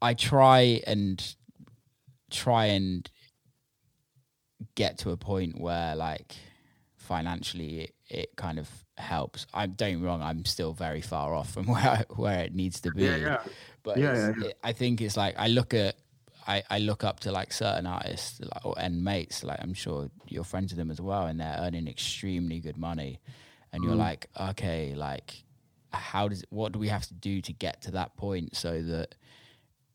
I 0.00 0.14
try 0.14 0.82
and 0.86 1.36
try 2.30 2.66
and 2.66 3.08
get 4.74 4.98
to 4.98 5.10
a 5.10 5.16
point 5.16 5.60
where 5.60 5.94
like 5.94 6.34
financially 6.96 7.80
it, 7.80 7.94
it 8.08 8.36
kind 8.36 8.58
of 8.58 8.68
helps. 8.98 9.46
I 9.54 9.66
don't 9.66 10.02
wrong, 10.02 10.22
I'm 10.22 10.44
still 10.44 10.72
very 10.72 11.00
far 11.00 11.34
off 11.34 11.52
from 11.52 11.66
where 11.74 12.04
where 12.10 12.40
it 12.44 12.54
needs 12.54 12.80
to 12.82 12.90
be. 12.92 13.04
Yeah, 13.04 13.16
yeah. 13.16 13.38
But 13.82 13.98
Yeah, 13.98 14.14
yeah, 14.14 14.32
yeah. 14.38 14.46
It, 14.48 14.58
I 14.62 14.72
think 14.72 15.00
it's 15.00 15.16
like 15.16 15.34
I 15.38 15.48
look 15.48 15.74
at 15.74 15.96
I, 16.46 16.62
I 16.70 16.78
look 16.80 17.04
up 17.04 17.20
to 17.20 17.30
like 17.32 17.52
certain 17.52 17.86
artists 17.86 18.40
like, 18.40 18.64
or, 18.66 18.74
and 18.76 19.04
mates 19.04 19.44
like 19.44 19.58
I'm 19.62 19.74
sure 19.74 20.10
you're 20.28 20.44
friends 20.44 20.72
with 20.72 20.78
them 20.78 20.90
as 20.90 21.00
well 21.00 21.26
and 21.26 21.38
they're 21.40 21.56
earning 21.60 21.86
extremely 21.88 22.58
good 22.60 22.76
money 22.76 23.20
and 23.72 23.82
Mm. 23.82 23.86
you're 23.86 23.96
like 23.96 24.26
okay 24.38 24.94
like 24.96 25.44
how 25.92 26.26
does 26.28 26.44
what 26.50 26.72
do 26.72 26.78
we 26.78 26.88
have 26.88 27.06
to 27.06 27.14
do 27.14 27.40
to 27.42 27.52
get 27.52 27.82
to 27.82 27.90
that 27.92 28.16
point 28.16 28.56
so 28.56 28.82
that 28.82 29.14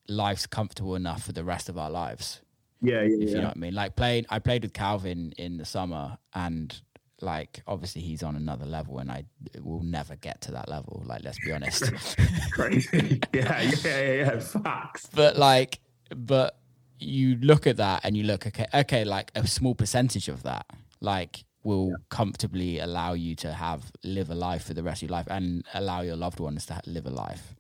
life's 0.08 0.48
comfortable 0.48 0.96
enough 0.96 1.24
for 1.24 1.34
the 1.34 1.44
rest 1.44 1.70
of 1.70 1.78
our 1.78 1.90
lives 1.90 2.42
Yeah, 2.82 3.02
yeah, 3.02 3.24
if 3.24 3.30
you 3.30 3.36
know 3.42 3.48
what 3.48 3.58
I 3.58 3.60
mean. 3.60 3.74
Like 3.74 3.96
playing, 3.96 4.26
I 4.30 4.40
played 4.40 4.64
with 4.64 4.74
Calvin 4.74 5.34
in 5.38 5.58
the 5.58 5.66
summer, 5.66 6.18
and 6.34 6.80
like 7.22 7.62
obviously 7.68 8.02
he's 8.02 8.24
on 8.24 8.36
another 8.36 8.66
level, 8.66 9.00
and 9.00 9.12
I 9.12 9.26
will 9.62 9.84
never 9.84 10.16
get 10.16 10.42
to 10.42 10.52
that 10.52 10.70
level. 10.70 11.04
Like 11.06 11.24
let's 11.24 11.40
be 11.44 11.52
honest. 11.52 11.92
Crazy. 12.52 13.22
yeah, 13.34 13.62
yeah, 13.62 13.72
yeah, 13.84 14.14
yeah. 14.14 14.40
Facts. 14.40 15.10
but 15.14 15.38
like, 15.38 15.80
but 16.16 16.58
you 17.00 17.36
look 17.38 17.68
at 17.68 17.78
that 17.78 18.02
and 18.04 18.18
you 18.18 18.24
look 18.24 18.48
okay, 18.48 18.66
okay, 18.74 19.04
like 19.04 19.32
a 19.36 19.46
small 19.48 19.76
percentage 19.76 20.30
of 20.30 20.44
that, 20.44 20.66
like 21.02 21.44
will 21.64 21.94
comfortably 22.10 22.80
allow 22.80 23.12
you 23.14 23.36
to 23.36 23.52
have 23.52 23.92
live 24.04 24.30
a 24.30 24.36
life 24.36 24.64
for 24.64 24.74
the 24.74 24.82
rest 24.82 25.04
of 25.04 25.10
your 25.10 25.18
life 25.18 25.28
and 25.30 25.66
allow 25.74 26.00
your 26.02 26.16
loved 26.16 26.40
ones 26.40 26.66
to 26.66 26.80
live 26.86 27.06
a 27.06 27.10
life. 27.10 27.56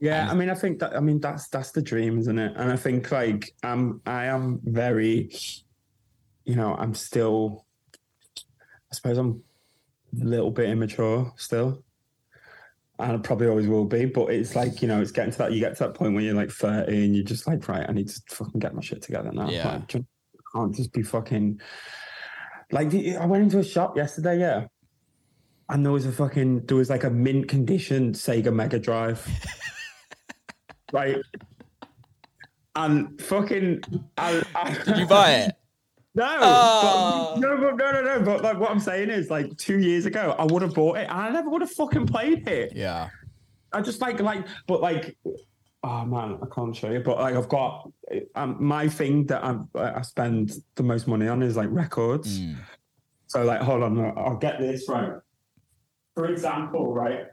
Yeah, 0.00 0.30
I 0.30 0.34
mean, 0.34 0.48
I 0.48 0.54
think 0.54 0.78
that. 0.78 0.96
I 0.96 1.00
mean, 1.00 1.20
that's 1.20 1.48
that's 1.48 1.72
the 1.72 1.82
dream, 1.82 2.18
isn't 2.18 2.38
it? 2.38 2.54
And 2.56 2.72
I 2.72 2.76
think 2.76 3.12
like 3.12 3.52
I'm, 3.62 4.00
I 4.06 4.24
am 4.24 4.60
very, 4.64 5.30
you 6.44 6.56
know, 6.56 6.74
I'm 6.74 6.94
still. 6.94 7.66
I 8.92 8.96
suppose 8.96 9.18
I'm 9.18 9.42
a 10.20 10.24
little 10.24 10.50
bit 10.50 10.68
immature 10.68 11.32
still, 11.36 11.84
and 12.98 13.12
I 13.12 13.16
probably 13.18 13.48
always 13.48 13.66
will 13.68 13.84
be. 13.84 14.06
But 14.06 14.30
it's 14.30 14.56
like 14.56 14.82
you 14.82 14.88
know, 14.88 15.00
it's 15.00 15.12
getting 15.12 15.32
to 15.32 15.38
that. 15.38 15.52
You 15.52 15.60
get 15.60 15.76
to 15.76 15.84
that 15.84 15.94
point 15.94 16.14
where 16.14 16.22
you're 16.22 16.34
like 16.34 16.50
30 16.50 17.04
and 17.04 17.14
you're 17.14 17.24
just 17.24 17.46
like, 17.46 17.68
right, 17.68 17.88
I 17.88 17.92
need 17.92 18.08
to 18.08 18.20
fucking 18.28 18.60
get 18.60 18.74
my 18.74 18.82
shit 18.82 19.02
together 19.02 19.30
now. 19.32 19.48
Yeah. 19.48 19.68
Like, 19.74 19.86
just- 19.88 20.04
I 20.34 20.58
can't 20.58 20.74
just 20.74 20.92
be 20.92 21.02
fucking. 21.02 21.60
Like 22.72 22.92
I 22.94 23.26
went 23.26 23.44
into 23.44 23.58
a 23.58 23.64
shop 23.64 23.96
yesterday, 23.96 24.38
yeah, 24.40 24.66
and 25.68 25.84
there 25.84 25.92
was 25.92 26.06
a 26.06 26.12
fucking 26.12 26.66
there 26.66 26.76
was 26.76 26.90
like 26.90 27.04
a 27.04 27.10
mint 27.10 27.48
condition 27.48 28.12
Sega 28.12 28.52
Mega 28.52 28.78
Drive. 28.78 29.26
right? 30.92 31.18
And 32.76 33.20
fucking, 33.20 33.82
I, 34.16 34.42
I, 34.54 34.74
Did 34.84 34.98
you 34.98 35.06
buy 35.06 35.32
it? 35.32 35.56
No, 36.14 36.24
Oh. 36.40 37.30
but, 37.34 37.40
no, 37.40 37.56
but, 37.56 37.76
no, 37.76 37.92
no, 37.92 38.02
no. 38.18 38.24
But 38.24 38.42
like, 38.42 38.58
what 38.58 38.70
I'm 38.70 38.80
saying 38.80 39.10
is, 39.10 39.30
like, 39.30 39.56
two 39.56 39.78
years 39.78 40.06
ago, 40.06 40.34
I 40.38 40.44
would 40.44 40.62
have 40.62 40.74
bought 40.74 40.96
it, 40.98 41.02
and 41.08 41.12
I 41.20 41.30
never 41.30 41.48
would 41.50 41.60
have 41.62 41.70
fucking 41.70 42.06
played 42.06 42.48
it. 42.48 42.72
Yeah. 42.74 43.10
I 43.72 43.80
just 43.80 44.00
like, 44.00 44.18
like, 44.20 44.44
but 44.66 44.80
like, 44.80 45.16
oh 45.84 46.04
man, 46.04 46.38
I 46.42 46.46
can't 46.52 46.74
show 46.74 46.90
you. 46.90 46.98
But 47.00 47.18
like, 47.18 47.36
I've 47.36 47.48
got 47.48 47.88
um, 48.34 48.56
my 48.58 48.88
thing 48.88 49.26
that 49.26 49.44
I'm, 49.44 49.68
I 49.76 50.02
spend 50.02 50.52
the 50.74 50.82
most 50.82 51.06
money 51.06 51.28
on 51.28 51.40
is 51.42 51.56
like 51.56 51.68
records. 51.70 52.40
Mm. 52.40 52.56
So 53.28 53.44
like, 53.44 53.60
hold 53.60 53.84
on, 53.84 54.00
I'll- 54.18 54.36
get 54.36 54.58
this 54.58 54.88
right. 54.88 55.12
For 56.16 56.26
example, 56.26 56.92
right, 56.92 57.26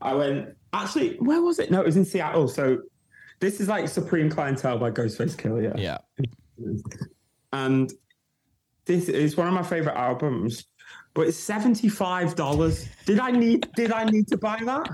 I 0.00 0.14
went 0.14 0.48
actually, 0.72 1.14
where 1.18 1.40
was 1.40 1.60
it? 1.60 1.70
No, 1.70 1.80
it 1.80 1.86
was 1.86 1.96
in 1.96 2.04
Seattle. 2.04 2.48
So 2.48 2.78
this 3.38 3.60
is 3.60 3.68
like 3.68 3.86
Supreme 3.86 4.28
Clientele 4.28 4.78
by 4.78 4.90
Ghostface 4.90 5.36
Killah. 5.36 5.78
Yeah. 5.78 5.98
and 7.52 7.92
this 8.88 9.08
is 9.08 9.36
one 9.36 9.46
of 9.46 9.54
my 9.54 9.62
favorite 9.62 9.94
albums. 9.96 10.64
But 11.14 11.28
it's 11.28 11.36
seventy 11.36 11.88
five 11.88 12.34
dollars. 12.34 12.88
Did 13.06 13.20
I 13.20 13.30
need? 13.30 13.68
Did 13.76 13.92
I 13.92 14.04
need 14.04 14.26
to 14.28 14.36
buy 14.36 14.58
that? 14.64 14.88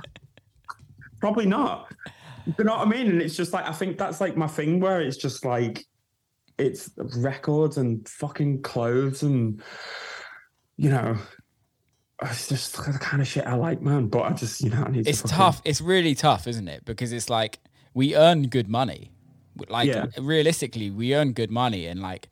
Probably 1.21 1.47
not. 1.47 1.91
You 2.59 2.65
know 2.65 2.77
what 2.77 2.87
I 2.87 2.91
mean? 2.91 3.09
And 3.09 3.23
it's 3.23 3.37
just 3.37 3.53
like 3.55 3.67
I 3.67 3.73
think 3.73 3.97
that's 3.97 4.21
like 4.21 4.37
my 4.37 4.47
thing 4.47 4.79
where 4.81 5.01
it's 5.01 5.17
just 5.17 5.45
like 5.45 5.85
it's 6.59 6.91
records 7.17 7.79
and 7.79 8.07
fucking 8.09 8.63
clothes 8.63 9.23
and 9.23 9.61
you 10.77 10.89
know 10.91 11.17
it's 12.23 12.49
just 12.49 12.77
the 12.77 12.99
kind 13.01 13.21
of 13.21 13.27
shit 13.29 13.47
I 13.47 13.55
like, 13.55 13.81
man. 13.83 14.07
But 14.09 14.23
I 14.23 14.33
just 14.33 14.61
you 14.63 14.71
know 14.71 14.83
I 14.87 14.91
need 14.91 15.07
it's 15.09 15.23
to 15.23 15.29
fucking- 15.29 15.37
tough. 15.39 15.63
It's 15.65 15.81
really 15.81 16.15
tough, 16.15 16.47
isn't 16.47 16.69
it? 16.69 16.85
Because 16.85 17.13
it's 17.13 17.29
like 17.31 17.59
we 17.95 18.15
earn 18.17 18.49
good 18.49 18.69
money. 18.69 19.11
Like 19.69 19.89
Yeah. 19.89 20.07
realistically, 20.21 20.91
we 20.91 21.15
earn 21.15 21.33
good 21.33 21.51
money, 21.51 21.87
and 21.87 22.01
like 22.01 22.29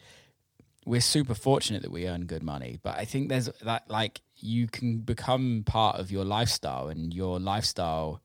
we're 0.84 1.00
super 1.00 1.34
fortunate 1.34 1.82
that 1.82 1.90
we 1.90 2.08
earn 2.08 2.26
good 2.26 2.42
money. 2.42 2.78
But 2.82 2.98
I 2.98 3.04
think 3.04 3.28
there's 3.28 3.48
that 3.62 3.88
like 3.88 4.20
you 4.36 4.66
can 4.66 4.98
become 4.98 5.62
part 5.64 5.98
of 5.98 6.10
your 6.10 6.24
lifestyle, 6.24 6.88
and 6.88 7.12
your 7.12 7.38
lifestyle, 7.38 8.20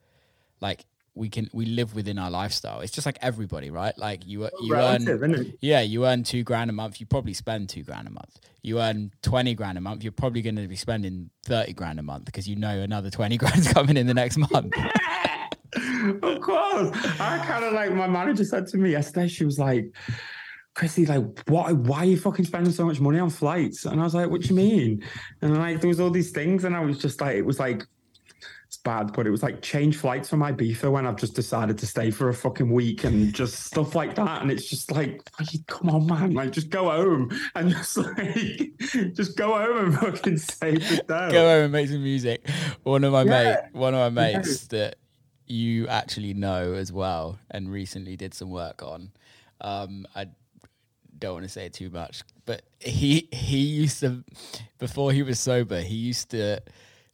like 0.61 0.85
we 1.13 1.29
can 1.29 1.49
we 1.53 1.65
live 1.65 1.95
within 1.95 2.17
our 2.17 2.29
lifestyle. 2.29 2.81
It's 2.81 2.91
just 2.91 3.05
like 3.05 3.17
everybody, 3.21 3.69
right? 3.69 3.97
Like 3.97 4.25
you 4.25 4.49
you 4.61 4.73
relative, 4.73 5.23
earn 5.23 5.53
yeah, 5.61 5.81
you 5.81 6.05
earn 6.05 6.23
two 6.23 6.43
grand 6.43 6.69
a 6.69 6.73
month. 6.73 6.99
You 6.99 7.05
probably 7.05 7.33
spend 7.33 7.69
two 7.69 7.83
grand 7.83 8.07
a 8.07 8.11
month. 8.11 8.39
You 8.61 8.79
earn 8.79 9.11
twenty 9.21 9.53
grand 9.55 9.77
a 9.77 9.81
month. 9.81 10.03
You're 10.03 10.11
probably 10.11 10.41
going 10.41 10.55
to 10.55 10.67
be 10.67 10.75
spending 10.75 11.29
thirty 11.43 11.73
grand 11.73 11.99
a 11.99 12.03
month 12.03 12.25
because 12.25 12.47
you 12.47 12.55
know 12.55 12.79
another 12.79 13.09
twenty 13.09 13.37
grand's 13.41 13.71
coming 13.71 13.97
in 13.97 14.07
the 14.07 14.13
next 14.13 14.37
month. 14.37 14.73
of 16.23 16.41
course. 16.41 16.89
I 17.19 17.43
kind 17.45 17.65
of 17.65 17.73
like 17.73 17.91
my 17.93 18.07
manager 18.07 18.43
said 18.43 18.67
to 18.67 18.77
me 18.77 18.91
yesterday, 18.91 19.27
she 19.27 19.45
was 19.45 19.59
like, 19.59 19.93
Chrissy, 20.77 21.07
like, 21.07 21.23
what 21.49 21.75
why 21.75 21.97
are 21.99 22.05
you 22.05 22.17
fucking 22.19 22.45
spending 22.45 22.71
so 22.71 22.85
much 22.85 22.99
money 22.99 23.17
on 23.17 23.31
flights? 23.31 23.85
And 23.85 23.99
I 23.99 24.03
was 24.03 24.13
like, 24.13 24.29
What 24.29 24.41
do 24.41 24.47
you 24.49 24.55
mean? 24.55 25.03
And 25.41 25.57
like 25.57 25.81
there 25.81 25.87
was 25.87 25.99
all 25.99 26.11
these 26.11 26.29
things, 26.29 26.65
and 26.65 26.75
I 26.75 26.81
was 26.81 26.99
just 26.99 27.19
like, 27.19 27.35
it 27.35 27.41
was 27.45 27.59
like 27.59 27.83
it's 28.67 28.77
bad, 28.77 29.11
but 29.13 29.25
it 29.25 29.31
was 29.31 29.41
like 29.41 29.61
change 29.63 29.95
flights 29.97 30.29
for 30.29 30.37
my 30.37 30.51
beefer 30.51 30.91
when 30.91 31.07
I've 31.07 31.15
just 31.15 31.33
decided 31.33 31.79
to 31.79 31.87
stay 31.87 32.11
for 32.11 32.29
a 32.29 32.33
fucking 32.33 32.69
week 32.71 33.05
and 33.05 33.33
just 33.33 33.63
stuff 33.63 33.95
like 33.95 34.13
that. 34.15 34.41
And 34.43 34.51
it's 34.51 34.69
just 34.69 34.91
like, 34.91 35.21
come 35.67 35.89
on, 35.89 36.05
man, 36.05 36.33
like 36.35 36.51
just 36.51 36.69
go 36.69 36.91
home 36.91 37.31
and 37.55 37.71
just 37.71 37.97
like 37.97 38.71
just 39.13 39.35
go 39.35 39.55
home 39.57 39.85
and 39.85 39.95
fucking 39.97 40.37
save 40.37 40.91
it 40.91 41.07
down. 41.07 41.31
Go 41.31 41.47
home 41.47 41.63
and 41.63 41.71
make 41.71 41.87
some 41.87 42.03
music. 42.03 42.47
One 42.83 43.03
of 43.03 43.13
my 43.13 43.23
Yeah. 43.23 43.29
mate, 43.31 43.57
one 43.71 43.95
of 43.95 44.13
my 44.13 44.29
Yeah. 44.29 44.37
mates 44.39 44.67
that 44.67 44.97
you 45.47 45.87
actually 45.87 46.35
know 46.35 46.73
as 46.73 46.91
well, 46.91 47.39
and 47.49 47.71
recently 47.71 48.15
did 48.15 48.35
some 48.35 48.51
work 48.51 48.83
on. 48.83 49.09
Um, 49.61 50.05
I 50.13 50.27
don't 51.19 51.33
want 51.33 51.45
to 51.45 51.49
say 51.49 51.69
too 51.69 51.89
much, 51.89 52.23
but 52.45 52.61
he 52.79 53.27
he 53.31 53.57
used 53.57 53.99
to 54.01 54.23
before 54.79 55.11
he 55.11 55.23
was 55.23 55.39
sober, 55.39 55.81
he 55.81 55.95
used 55.95 56.29
to 56.31 56.61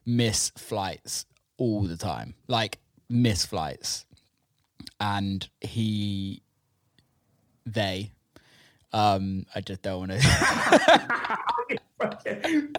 miss 0.06 0.52
flights 0.58 1.26
all 1.58 1.84
the 1.84 1.98
time, 1.98 2.36
like 2.48 2.80
miss 3.10 3.46
flights, 3.46 4.06
and 5.00 5.48
he 5.62 6.42
they. 7.66 8.12
Um, 8.92 9.46
I 9.56 9.62
just 9.62 9.82
don't 9.82 10.08
want 10.08 10.12
to. 10.12 10.20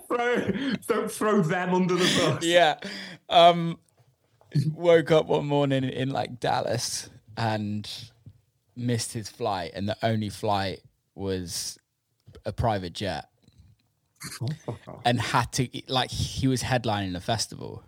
throw, 0.09 0.51
don't 0.87 1.11
throw 1.11 1.43
them 1.43 1.75
under 1.75 1.95
the 1.95 2.05
bus. 2.05 2.45
yeah. 2.45 2.77
Um, 3.29 3.79
woke 4.73 5.11
up 5.11 5.27
one 5.27 5.47
morning 5.47 5.83
in 5.85 6.11
like 6.11 6.39
Dallas 6.39 7.11
and 7.37 7.91
missed 8.77 9.13
his 9.13 9.29
flight, 9.29 9.73
and 9.75 9.89
the 9.89 9.97
only 10.03 10.29
flight 10.31 10.81
was 11.15 11.79
a 12.45 12.53
private 12.53 12.93
jet, 12.93 13.27
and 15.05 15.21
had 15.21 15.53
to 15.53 15.69
like 15.89 16.11
he 16.11 16.47
was 16.49 16.63
headlining 16.63 17.15
a 17.15 17.21
festival 17.21 17.85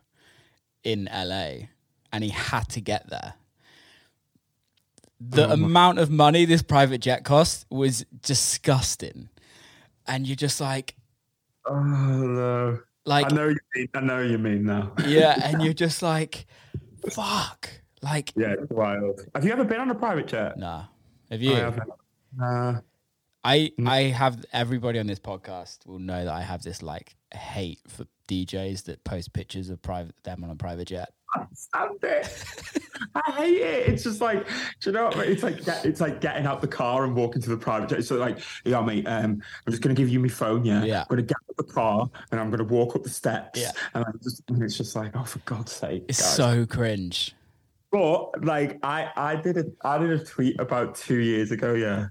in 0.85 1.09
LA, 1.13 1.67
and 2.13 2.23
he 2.25 2.31
had 2.31 2.69
to 2.71 2.81
get 2.81 3.09
there. 3.11 3.35
The 5.19 5.51
amount 5.51 5.99
of 5.99 6.11
money 6.11 6.45
this 6.45 6.63
private 6.63 7.01
jet 7.01 7.25
cost 7.25 7.67
was 7.71 8.05
disgusting, 8.21 9.29
and 10.07 10.27
you're 10.27 10.37
just 10.37 10.61
like, 10.61 10.95
Oh 11.65 11.81
no! 11.83 12.79
like 13.07 13.33
I 13.33 13.35
know 13.35 13.49
you 13.49 13.57
mean. 13.75 13.89
I 13.95 14.01
know 14.01 14.21
you 14.21 14.39
mean 14.39 14.65
now. 14.65 14.93
yeah, 15.07 15.41
and 15.43 15.63
you're 15.63 15.73
just 15.73 16.03
like, 16.03 16.47
fuck, 17.11 17.71
like 18.03 18.33
Yeah, 18.37 18.55
it's 18.59 18.71
wild. 18.71 19.21
Have 19.35 19.45
you 19.45 19.53
ever 19.53 19.65
been 19.65 19.81
on 19.81 19.91
a 19.91 19.95
private 19.95 20.27
jet? 20.29 20.59
nah, 20.59 20.85
Have 21.31 21.41
you? 21.43 21.55
Uh, 22.43 22.75
I 23.47 23.73
Mm. 23.79 23.89
I 23.89 24.03
have 24.11 24.45
everybody 24.53 24.99
on 24.99 25.07
this 25.07 25.19
podcast 25.21 25.87
will 25.87 25.99
know 26.01 26.25
that 26.25 26.33
I 26.35 26.43
have 26.43 26.63
this 26.63 26.83
like 26.83 27.15
hate 27.33 27.81
for 27.89 28.05
DJs 28.29 28.85
that 28.85 29.05
post 29.05 29.33
pictures 29.33 29.71
of 29.71 29.81
private 29.83 30.15
them 30.25 30.43
on 30.45 30.51
a 30.51 30.57
private 30.57 30.89
jet. 30.89 31.13
I 31.35 31.45
stand 31.55 31.99
it. 32.03 32.45
I 33.15 33.33
hate 33.33 33.61
it. 33.61 33.89
It's 33.89 34.03
just 34.05 34.21
like, 34.21 34.47
do 34.81 34.91
you 34.91 34.93
know 34.93 35.05
what? 35.07 35.17
I 35.17 35.23
mean? 35.23 35.33
It's 35.33 35.43
like 35.43 35.65
get, 35.65 35.85
it's 35.85 36.01
like 36.01 36.21
getting 36.21 36.47
out 36.47 36.61
the 36.61 36.69
car 36.69 37.05
and 37.05 37.15
walking 37.15 37.43
to 37.43 37.51
the 37.51 37.57
private 37.57 37.89
jet. 37.89 38.05
So 38.05 38.17
like, 38.17 38.39
yeah, 38.65 38.81
mate, 38.81 39.07
um, 39.07 39.43
I'm 39.67 39.71
just 39.71 39.83
gonna 39.83 39.95
give 39.95 40.09
you 40.09 40.19
my 40.21 40.29
phone. 40.29 40.65
Yeah, 40.65 40.85
Yeah. 40.85 41.01
I'm 41.03 41.07
gonna 41.09 41.23
get 41.23 41.37
out 41.51 41.57
the 41.57 41.73
car 41.73 42.09
and 42.31 42.41
I'm 42.41 42.51
gonna 42.51 42.65
walk 42.65 42.97
up 42.97 43.03
the 43.05 43.11
steps. 43.11 43.61
Yeah. 43.61 43.73
and 43.95 44.05
I 44.05 44.09
just, 44.23 44.43
and 44.49 44.63
it's 44.63 44.77
just 44.77 44.97
like, 44.97 45.15
oh, 45.15 45.25
for 45.25 45.39
God's 45.41 45.73
sake, 45.73 46.05
It's 46.09 46.21
guys. 46.21 46.35
so 46.37 46.67
cringe. 46.67 47.35
But 47.93 48.45
like, 48.45 48.79
I 48.83 49.11
I 49.17 49.37
did 49.37 49.57
a 49.57 49.65
I 49.85 49.99
did 49.99 50.11
a 50.11 50.25
tweet 50.25 50.59
about 50.61 50.97
two 50.97 51.19
years 51.19 51.51
ago. 51.53 51.75
Yeah, 51.75 52.09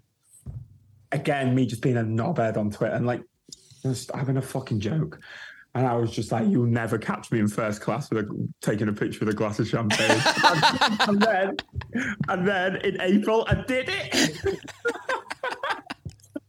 again, 1.15 1.55
me 1.55 1.65
just 1.65 1.81
being 1.81 1.97
a 1.97 2.03
knobhead 2.03 2.57
on 2.57 2.69
Twitter 2.69 2.93
and 2.93 3.07
like 3.07 3.23
just 3.81 4.11
having 4.13 4.37
a 4.37 4.41
fucking 4.41 4.79
joke. 4.79 5.19
And 5.73 5.85
I 5.85 5.95
was 5.95 6.11
just 6.11 6.31
like, 6.31 6.47
"You'll 6.47 6.67
never 6.67 6.97
catch 6.97 7.31
me 7.31 7.39
in 7.39 7.49
first 7.49 7.81
class 7.81 8.09
with 8.09 8.25
a, 8.25 8.49
taking 8.61 8.87
a 8.87 8.93
picture 8.93 9.19
with 9.19 9.29
a 9.29 9.37
glass 9.37 9.59
of 9.59 9.67
champagne." 9.67 10.21
and 11.07 11.21
then, 11.21 11.57
and 12.29 12.47
then 12.47 12.77
in 12.77 13.01
April, 13.01 13.45
I 13.49 13.55
did 13.55 13.89
it. 13.89 14.39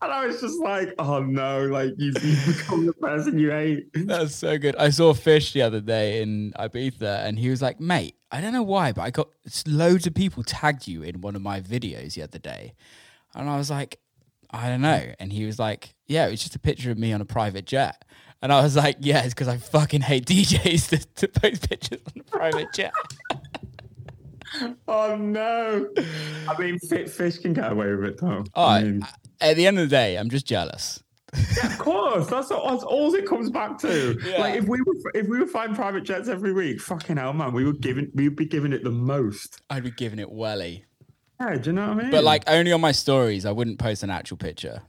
and 0.01 0.13
I 0.13 0.27
was 0.27 0.41
just 0.41 0.61
like, 0.61 0.95
"Oh 1.01 1.25
no! 1.25 1.65
Like 1.65 1.95
you, 1.99 2.13
you 2.23 2.37
become 2.53 2.87
the 2.87 2.93
person 2.93 3.37
you 3.37 3.51
hate." 3.51 3.89
That's 3.95 4.37
so 4.37 4.59
good. 4.59 4.77
I 4.77 4.91
saw 4.91 5.13
Fish 5.13 5.53
the 5.53 5.63
other 5.63 5.81
day 5.81 6.23
in 6.23 6.53
Ibiza, 6.57 7.27
and 7.27 7.37
he 7.37 7.51
was 7.51 7.61
like, 7.61 7.81
"Mate, 7.81 8.15
I 8.31 8.41
don't 8.41 8.53
know 8.53 8.63
why, 8.63 8.93
but 8.93 9.03
I 9.03 9.11
got 9.11 9.29
loads 9.67 10.07
of 10.07 10.15
people 10.15 10.45
tagged 10.45 10.87
you 10.87 11.03
in 11.03 11.21
one 11.21 11.35
of 11.35 11.43
my 11.43 11.61
videos 11.61 12.15
the 12.15 12.23
other 12.23 12.39
day," 12.39 12.75
and 13.35 13.51
I 13.51 13.57
was 13.57 13.71
like, 13.71 13.99
"I 14.51 14.69
don't 14.69 14.83
know," 14.83 15.13
and 15.19 15.33
he 15.33 15.45
was 15.45 15.59
like, 15.59 15.95
"Yeah, 16.07 16.27
it 16.27 16.31
was 16.31 16.43
just 16.43 16.55
a 16.55 16.59
picture 16.59 16.91
of 16.91 16.99
me 16.99 17.13
on 17.13 17.21
a 17.21 17.25
private 17.27 17.67
jet." 17.67 18.05
And 18.43 18.53
I 18.53 18.63
was 18.63 18.77
like, 18.77 18.99
yeah, 19.01 19.23
it's 19.25 19.33
because 19.33 19.49
I 19.49 19.57
fucking 19.57 20.03
hate 20.03 20.27
DJs 20.27 20.91
to, 20.91 20.99
to 20.99 21.29
post 21.41 21.69
pictures 21.69 22.01
on 22.07 22.21
a 22.21 22.25
private 22.25 22.69
jet. 22.75 22.93
Oh 24.89 25.17
no! 25.17 25.89
I 26.49 26.59
mean, 26.59 26.79
Fi- 26.79 27.07
fish 27.07 27.39
can 27.39 27.53
get 27.53 27.71
away 27.73 27.95
with 27.95 28.05
it 28.05 28.21
though. 28.21 28.45
Oh, 28.55 28.65
I 28.65 28.85
mean, 28.85 29.03
at 29.41 29.57
the 29.57 29.67
end 29.67 29.79
of 29.79 29.89
the 29.91 29.95
day, 29.95 30.17
I'm 30.17 30.31
just 30.31 30.47
jealous. 30.47 31.03
yeah, 31.35 31.73
of 31.73 31.79
course, 31.79 32.29
that's 32.29 32.51
all, 32.51 32.71
that's 32.71 32.85
all 32.85 33.13
it 33.15 33.27
comes 33.27 33.51
back 33.51 33.77
to. 33.79 34.17
Yeah. 34.25 34.39
Like 34.39 34.55
if 34.55 34.67
we 34.67 34.79
were 34.81 34.95
if 35.15 35.27
we 35.29 35.41
were 35.41 35.47
flying 35.47 35.75
private 35.75 36.05
jets 36.05 36.29
every 36.29 36.53
week, 36.53 36.81
fucking 36.81 37.17
hell, 37.19 37.35
man, 37.35 37.53
we 37.53 37.65
would 37.65 37.81
giving 37.83 38.11
we 38.15 38.29
would 38.29 38.37
be 38.37 38.47
giving 38.47 38.73
it 38.73 38.83
the 38.83 38.91
most. 38.91 39.61
I'd 39.69 39.85
be 39.85 39.91
giving 39.91 40.21
it 40.21 40.31
welly. 40.31 40.86
Yeah, 41.41 41.57
do 41.57 41.71
you 41.71 41.73
know 41.75 41.89
what 41.89 41.99
I 41.99 42.03
mean? 42.03 42.11
But 42.11 42.25
like 42.25 42.45
only 42.47 42.73
on 42.73 42.81
my 42.81 42.93
stories, 42.93 43.45
I 43.45 43.53
wouldn't 43.53 43.79
post 43.79 44.03
an 44.03 44.11
actual 44.11 44.37
picture. 44.37 44.83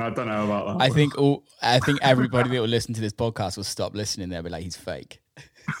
I 0.00 0.10
don't 0.10 0.26
know 0.26 0.44
about 0.44 0.78
that. 0.78 0.84
I 0.84 0.88
think 0.88 1.16
all 1.16 1.44
I 1.62 1.78
think 1.78 2.00
everybody 2.02 2.50
that 2.50 2.60
will 2.60 2.66
listen 2.68 2.92
to 2.94 3.00
this 3.00 3.12
podcast 3.12 3.56
will 3.56 3.64
stop 3.64 3.94
listening. 3.94 4.28
They'll 4.30 4.42
be 4.42 4.50
like, 4.50 4.64
he's 4.64 4.76
fake. 4.76 5.20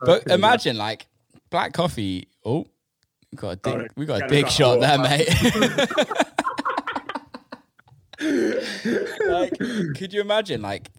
But 0.00 0.26
imagine 0.28 0.76
like 0.76 1.06
black 1.50 1.72
coffee. 1.72 2.28
Oh, 2.44 2.66
we 3.32 3.36
got 3.36 3.50
a 3.50 3.56
big, 3.56 3.72
Sorry. 3.72 3.88
we 3.96 4.06
got 4.06 4.22
a 4.22 4.28
big 4.28 4.48
shot 4.48 4.80
there, 4.80 4.98
mate. 4.98 5.28
like, 9.26 9.58
could 9.96 10.12
you 10.12 10.20
imagine 10.20 10.62
like 10.62 10.90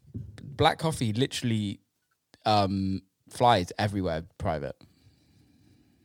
black 0.42 0.80
coffee 0.80 1.14
literally 1.14 1.80
um 2.46 3.02
flies 3.30 3.72
everywhere 3.78 4.24
private? 4.38 4.76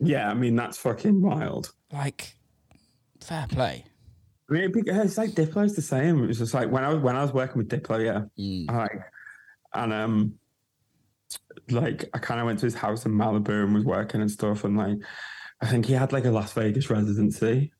Yeah, 0.00 0.30
I 0.30 0.34
mean 0.34 0.56
that's 0.56 0.78
fucking 0.78 1.20
wild. 1.20 1.72
Like, 1.92 2.34
fair 3.20 3.46
play. 3.48 3.84
I 4.48 4.52
mean, 4.52 4.72
it's 4.74 5.16
like 5.16 5.30
Diplo's 5.30 5.76
the 5.76 5.82
same. 5.82 6.24
It 6.24 6.26
was 6.26 6.38
just 6.38 6.54
like 6.54 6.70
when 6.70 6.82
I 6.82 6.88
was 6.88 7.02
when 7.02 7.16
I 7.16 7.22
was 7.22 7.32
working 7.32 7.58
with 7.58 7.68
Diplo, 7.68 8.04
yeah, 8.04 8.24
Mm. 8.38 8.70
Like, 8.70 9.00
and 9.74 9.92
um, 9.92 10.34
like 11.70 12.08
I 12.12 12.18
kind 12.18 12.40
of 12.40 12.46
went 12.46 12.58
to 12.60 12.66
his 12.66 12.74
house 12.74 13.06
in 13.06 13.12
Malibu 13.12 13.64
and 13.64 13.74
was 13.74 13.84
working 13.84 14.20
and 14.20 14.30
stuff, 14.30 14.64
and 14.64 14.76
like 14.76 14.98
I 15.60 15.66
think 15.66 15.86
he 15.86 15.92
had 15.92 16.12
like 16.12 16.24
a 16.24 16.30
Las 16.30 16.52
Vegas 16.54 16.90
residency 16.90 17.72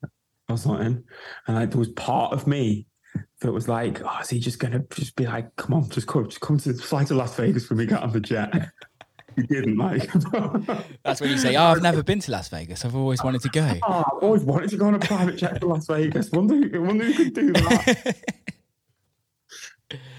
or 0.47 0.57
something, 0.57 1.03
and 1.47 1.55
like 1.55 1.71
there 1.71 1.79
was 1.79 1.89
part 1.89 2.31
of 2.31 2.47
me 2.47 2.87
that 3.41 3.51
was 3.51 3.67
like, 3.67 4.01
oh, 4.03 4.19
is 4.21 4.29
he 4.29 4.39
just 4.39 4.59
gonna 4.59 4.83
just 4.91 5.15
be 5.15 5.25
like, 5.25 5.53
come 5.57 5.73
on, 5.73 5.89
just 5.89 6.07
come, 6.07 6.29
just 6.29 6.41
come 6.41 6.57
to 6.59 6.73
fly 6.75 7.03
to 7.03 7.15
Las 7.15 7.35
Vegas 7.35 7.69
when 7.69 7.79
we 7.79 7.85
get 7.85 8.01
on 8.01 8.11
the 8.11 8.19
jet? 8.19 8.69
he 9.35 9.43
didn't 9.43 9.77
like. 9.77 10.11
That's 11.03 11.21
when 11.21 11.29
you 11.31 11.37
say, 11.37 11.55
"Oh, 11.55 11.63
I've 11.65 11.81
never 11.81 12.03
been 12.03 12.19
to 12.19 12.31
Las 12.31 12.49
Vegas. 12.49 12.83
I've 12.85 12.95
always 12.95 13.23
wanted 13.23 13.41
to 13.41 13.49
go." 13.49 13.73
Oh, 13.83 14.03
I've 14.17 14.23
always 14.23 14.43
wanted 14.43 14.69
to 14.71 14.77
go 14.77 14.87
on 14.87 14.95
a 14.95 14.99
private 14.99 15.37
jet 15.37 15.59
to 15.61 15.67
Las 15.67 15.87
Vegas. 15.87 16.31
Wonder, 16.31 16.55
who- 16.67 16.81
wonder 16.83 17.05
who 17.05 17.13
could 17.25 17.33
do 17.33 17.53
that. 17.53 18.17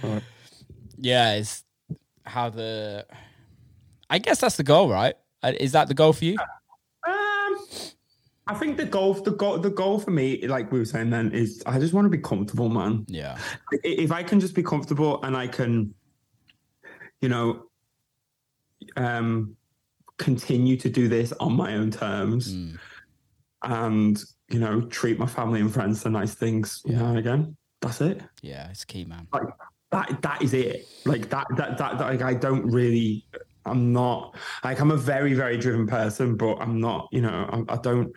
Right. 0.03 0.23
yeah, 0.99 1.35
it's 1.35 1.65
how 2.25 2.51
the. 2.51 3.07
I 4.11 4.19
guess 4.19 4.41
that's 4.41 4.57
the 4.57 4.65
goal, 4.65 4.91
right? 4.91 5.15
Uh, 5.43 5.53
Is 5.59 5.73
that 5.73 5.89
the 5.89 5.95
goal 5.95 6.13
for 6.13 6.25
you? 6.27 6.37
Um, 7.09 7.57
I 8.47 8.55
think 8.59 8.77
the 8.77 8.85
goal, 8.85 9.15
the 9.15 9.31
goal, 9.31 9.59
the 9.59 9.71
goal 9.71 9.99
for 9.99 10.11
me, 10.11 10.47
like 10.47 10.71
we 10.71 10.79
were 10.79 10.85
saying 10.85 11.09
then, 11.11 11.33
is 11.33 11.63
I 11.65 11.79
just 11.79 11.95
want 11.95 12.05
to 12.05 12.11
be 12.11 12.19
comfortable, 12.19 12.69
man. 12.69 13.07
Yeah. 13.09 13.39
If 13.83 14.13
I 14.13 14.23
can 14.23 14.41
just 14.41 14.55
be 14.55 14.63
comfortable 14.63 15.23
and 15.23 15.35
I 15.37 15.47
can, 15.47 15.95
you 17.23 17.29
know, 17.31 17.65
um, 18.97 19.57
continue 20.19 20.77
to 20.77 20.89
do 20.91 21.09
this 21.09 21.33
on 21.41 21.53
my 21.55 21.75
own 21.75 21.91
terms, 21.91 22.55
Mm. 22.55 22.79
and 23.65 24.25
you 24.51 24.59
know, 24.59 24.83
treat 24.83 25.19
my 25.19 25.27
family 25.27 25.61
and 25.61 25.73
friends 25.73 26.03
to 26.03 26.11
nice 26.11 26.35
things, 26.35 26.83
you 26.85 26.95
know, 26.95 27.07
and 27.07 27.19
again, 27.19 27.57
that's 27.81 28.01
it. 28.03 28.21
Yeah, 28.43 28.69
it's 28.69 28.85
key, 28.85 29.05
man. 29.05 29.27
Like 29.33 29.45
that 29.91 30.21
that 30.23 30.43
is 30.43 30.53
it. 30.55 30.87
Like 31.07 31.29
that 31.31 31.47
that 31.57 31.79
that, 31.79 31.99
that 31.99 32.07
like 32.07 32.23
I 32.23 32.35
don't 32.35 32.67
really. 32.67 33.27
I'm 33.65 33.93
not 33.93 34.35
like 34.65 34.81
I'm 34.81 34.91
a 34.91 34.97
very 34.97 35.35
very 35.35 35.57
driven 35.57 35.87
person, 35.87 36.37
but 36.37 36.57
I'm 36.57 36.81
not. 36.81 37.09
You 37.13 37.23
know, 37.23 37.65
I, 37.69 37.75
I 37.75 37.77
don't. 37.77 38.13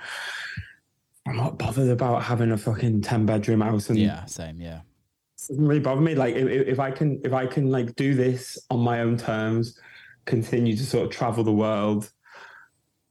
I'm 1.27 1.37
not 1.37 1.57
bothered 1.57 1.89
about 1.89 2.23
having 2.23 2.51
a 2.51 2.57
fucking 2.57 3.01
ten 3.01 3.25
bedroom 3.25 3.61
house, 3.61 3.89
and 3.89 3.97
Yeah, 3.97 4.25
same. 4.25 4.59
Yeah. 4.59 4.77
it 4.79 5.47
doesn't 5.49 5.65
really 5.67 5.79
bother 5.79 6.01
me. 6.01 6.15
Like 6.15 6.35
if, 6.35 6.47
if 6.67 6.79
I 6.79 6.91
can 6.91 7.21
if 7.23 7.31
I 7.33 7.45
can 7.45 7.69
like 7.71 7.95
do 7.95 8.13
this 8.15 8.57
on 8.69 8.79
my 8.79 9.01
own 9.01 9.17
terms, 9.17 9.79
continue 10.26 10.76
to 10.76 10.85
sort 10.85 11.06
of 11.06 11.11
travel 11.11 11.43
the 11.43 11.52
world, 11.53 12.11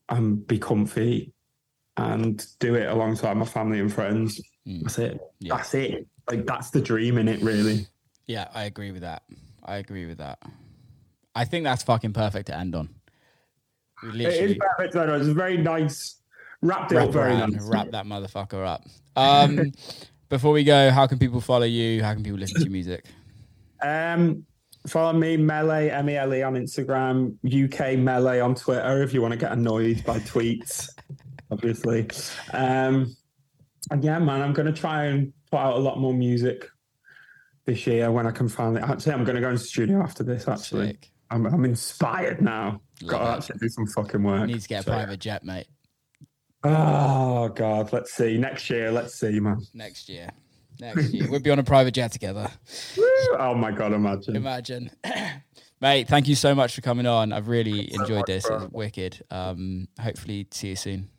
and 0.09 0.45
be 0.45 0.57
comfy, 0.59 1.33
and 1.97 2.45
do 2.59 2.75
it 2.75 2.87
alongside 2.87 3.35
my 3.37 3.45
family 3.45 3.79
and 3.79 3.91
friends. 3.93 4.41
Mm. 4.67 4.81
That's 4.83 4.99
it. 4.99 5.19
Yeah. 5.39 5.55
That's 5.57 5.73
it. 5.73 6.07
Like 6.29 6.45
that's 6.45 6.71
the 6.71 6.81
dream 6.81 7.17
in 7.17 7.27
it, 7.27 7.41
really. 7.41 7.87
Yeah, 8.25 8.47
I 8.53 8.63
agree 8.63 8.91
with 8.91 9.01
that. 9.01 9.23
I 9.63 9.77
agree 9.77 10.05
with 10.05 10.17
that. 10.17 10.39
I 11.35 11.45
think 11.45 11.63
that's 11.63 11.83
fucking 11.83 12.13
perfect 12.13 12.47
to 12.47 12.55
end 12.57 12.75
on. 12.75 12.89
Literally 14.03 14.53
is 14.53 14.57
perfect. 14.59 14.95
I 14.95 15.05
know, 15.05 15.15
It's 15.15 15.27
very 15.27 15.57
nice. 15.57 16.21
Wrapped 16.61 16.91
it 16.91 16.95
wrap 16.95 17.07
up 17.07 17.13
very 17.13 17.33
around, 17.33 17.53
nice. 17.53 17.63
wrap 17.63 17.91
that 17.91 18.05
motherfucker 18.05 18.65
up. 18.65 18.85
Um, 19.15 19.71
before 20.29 20.51
we 20.51 20.63
go, 20.63 20.89
how 20.89 21.05
can 21.05 21.19
people 21.19 21.41
follow 21.41 21.65
you? 21.65 22.01
How 22.01 22.13
can 22.13 22.23
people 22.23 22.39
listen 22.39 22.55
to 22.57 22.63
your 22.63 22.71
music? 22.71 23.05
Um, 23.81 24.45
follow 24.87 25.13
me, 25.13 25.37
Melé, 25.37 25.91
M 25.91 26.09
E 26.09 26.15
L 26.17 26.33
E 26.33 26.41
on 26.43 26.53
Instagram, 26.55 27.33
UK 27.45 27.97
Melé 27.97 28.43
on 28.43 28.55
Twitter 28.55 29.01
if 29.03 29.13
you 29.13 29.21
want 29.21 29.31
to 29.33 29.37
get 29.39 29.51
annoyed 29.51 30.03
by 30.05 30.19
tweets, 30.19 30.89
obviously. 31.51 32.07
Um, 32.53 33.15
and 33.91 34.03
yeah, 34.03 34.19
man, 34.19 34.41
I'm 34.41 34.53
going 34.53 34.65
to 34.73 34.79
try 34.79 35.05
and 35.05 35.31
put 35.51 35.57
out 35.59 35.75
a 35.75 35.79
lot 35.79 35.99
more 35.99 36.13
music 36.13 36.67
this 37.65 37.85
year 37.87 38.11
when 38.11 38.25
I 38.27 38.31
can 38.31 38.47
finally. 38.49 38.81
Actually, 38.81 39.13
I'm 39.13 39.23
going 39.23 39.35
to 39.35 39.41
go 39.41 39.49
into 39.49 39.61
the 39.61 39.67
studio 39.67 40.01
after 40.01 40.23
this, 40.23 40.47
actually. 40.47 40.87
Sick. 40.87 41.11
I'm, 41.31 41.45
I'm 41.47 41.65
inspired 41.65 42.41
now. 42.41 42.81
Love 43.01 43.09
Got 43.11 43.19
to 43.19 43.25
it. 43.25 43.37
actually 43.37 43.57
do 43.59 43.69
some 43.69 43.87
fucking 43.87 44.23
work. 44.23 44.45
Need 44.47 44.61
to 44.61 44.67
get 44.67 44.81
a 44.81 44.83
So- 44.83 44.91
private 44.91 45.19
jet, 45.19 45.43
mate, 45.43 45.67
Oh, 46.63 47.49
God. 47.49 47.93
Let's 47.93 48.11
see. 48.13 48.37
Next 48.39 48.69
year, 48.71 48.91
let's 48.91 49.19
see, 49.19 49.39
man. 49.39 49.61
next 49.73 50.09
year. 50.09 50.29
Next 50.79 51.13
year. 51.13 51.29
We'll 51.29 51.39
be 51.39 51.51
on 51.51 51.59
a 51.59 51.63
private 51.63 51.93
jet 51.93 52.11
together. 52.11 52.49
Oh, 53.37 53.55
my 53.55 53.71
God, 53.71 53.93
imagine. 53.93 54.35
Imagine. 54.35 54.91
mate, 55.81 56.07
thank 56.07 56.27
you 56.27 56.35
so 56.35 56.55
much 56.55 56.75
for 56.75 56.81
coming 56.81 57.05
on. 57.05 57.33
I've 57.33 57.47
really 57.47 57.89
so 57.91 58.01
enjoyed 58.01 58.17
much, 58.17 58.25
this. 58.27 58.47
bro. 58.47 58.57
It's 58.57 58.73
wicked. 58.73 59.23
Um, 59.29 59.87
hopefully, 59.99 60.47
see 60.51 60.69
you 60.69 60.75
soon. 60.75 61.09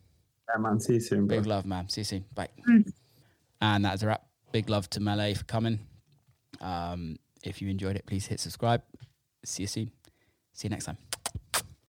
Yeah, 0.49 0.61
man. 0.61 0.79
See 0.79 0.93
you 0.95 0.99
soon, 0.99 1.27
bro. 1.27 1.37
Big 1.37 1.45
love, 1.45 1.65
man. 1.65 1.89
See 1.89 2.01
you 2.01 2.05
soon. 2.05 2.25
Bye. 2.33 2.49
And 3.61 3.85
that's 3.85 4.03
a 4.03 4.07
wrap. 4.07 4.23
Big 4.51 4.69
love 4.69 4.89
to 4.91 4.99
Melé 4.99 5.37
for 5.37 5.43
coming. 5.43 5.79
Um, 6.61 7.17
if 7.43 7.61
you 7.61 7.69
enjoyed 7.69 7.95
it, 7.95 8.05
please 8.05 8.25
hit 8.25 8.39
subscribe. 8.39 8.81
See 9.43 9.63
you 9.63 9.67
soon. 9.67 9.91
See 10.53 10.67
you 10.67 10.69
next 10.69 10.85
time. 10.85 10.97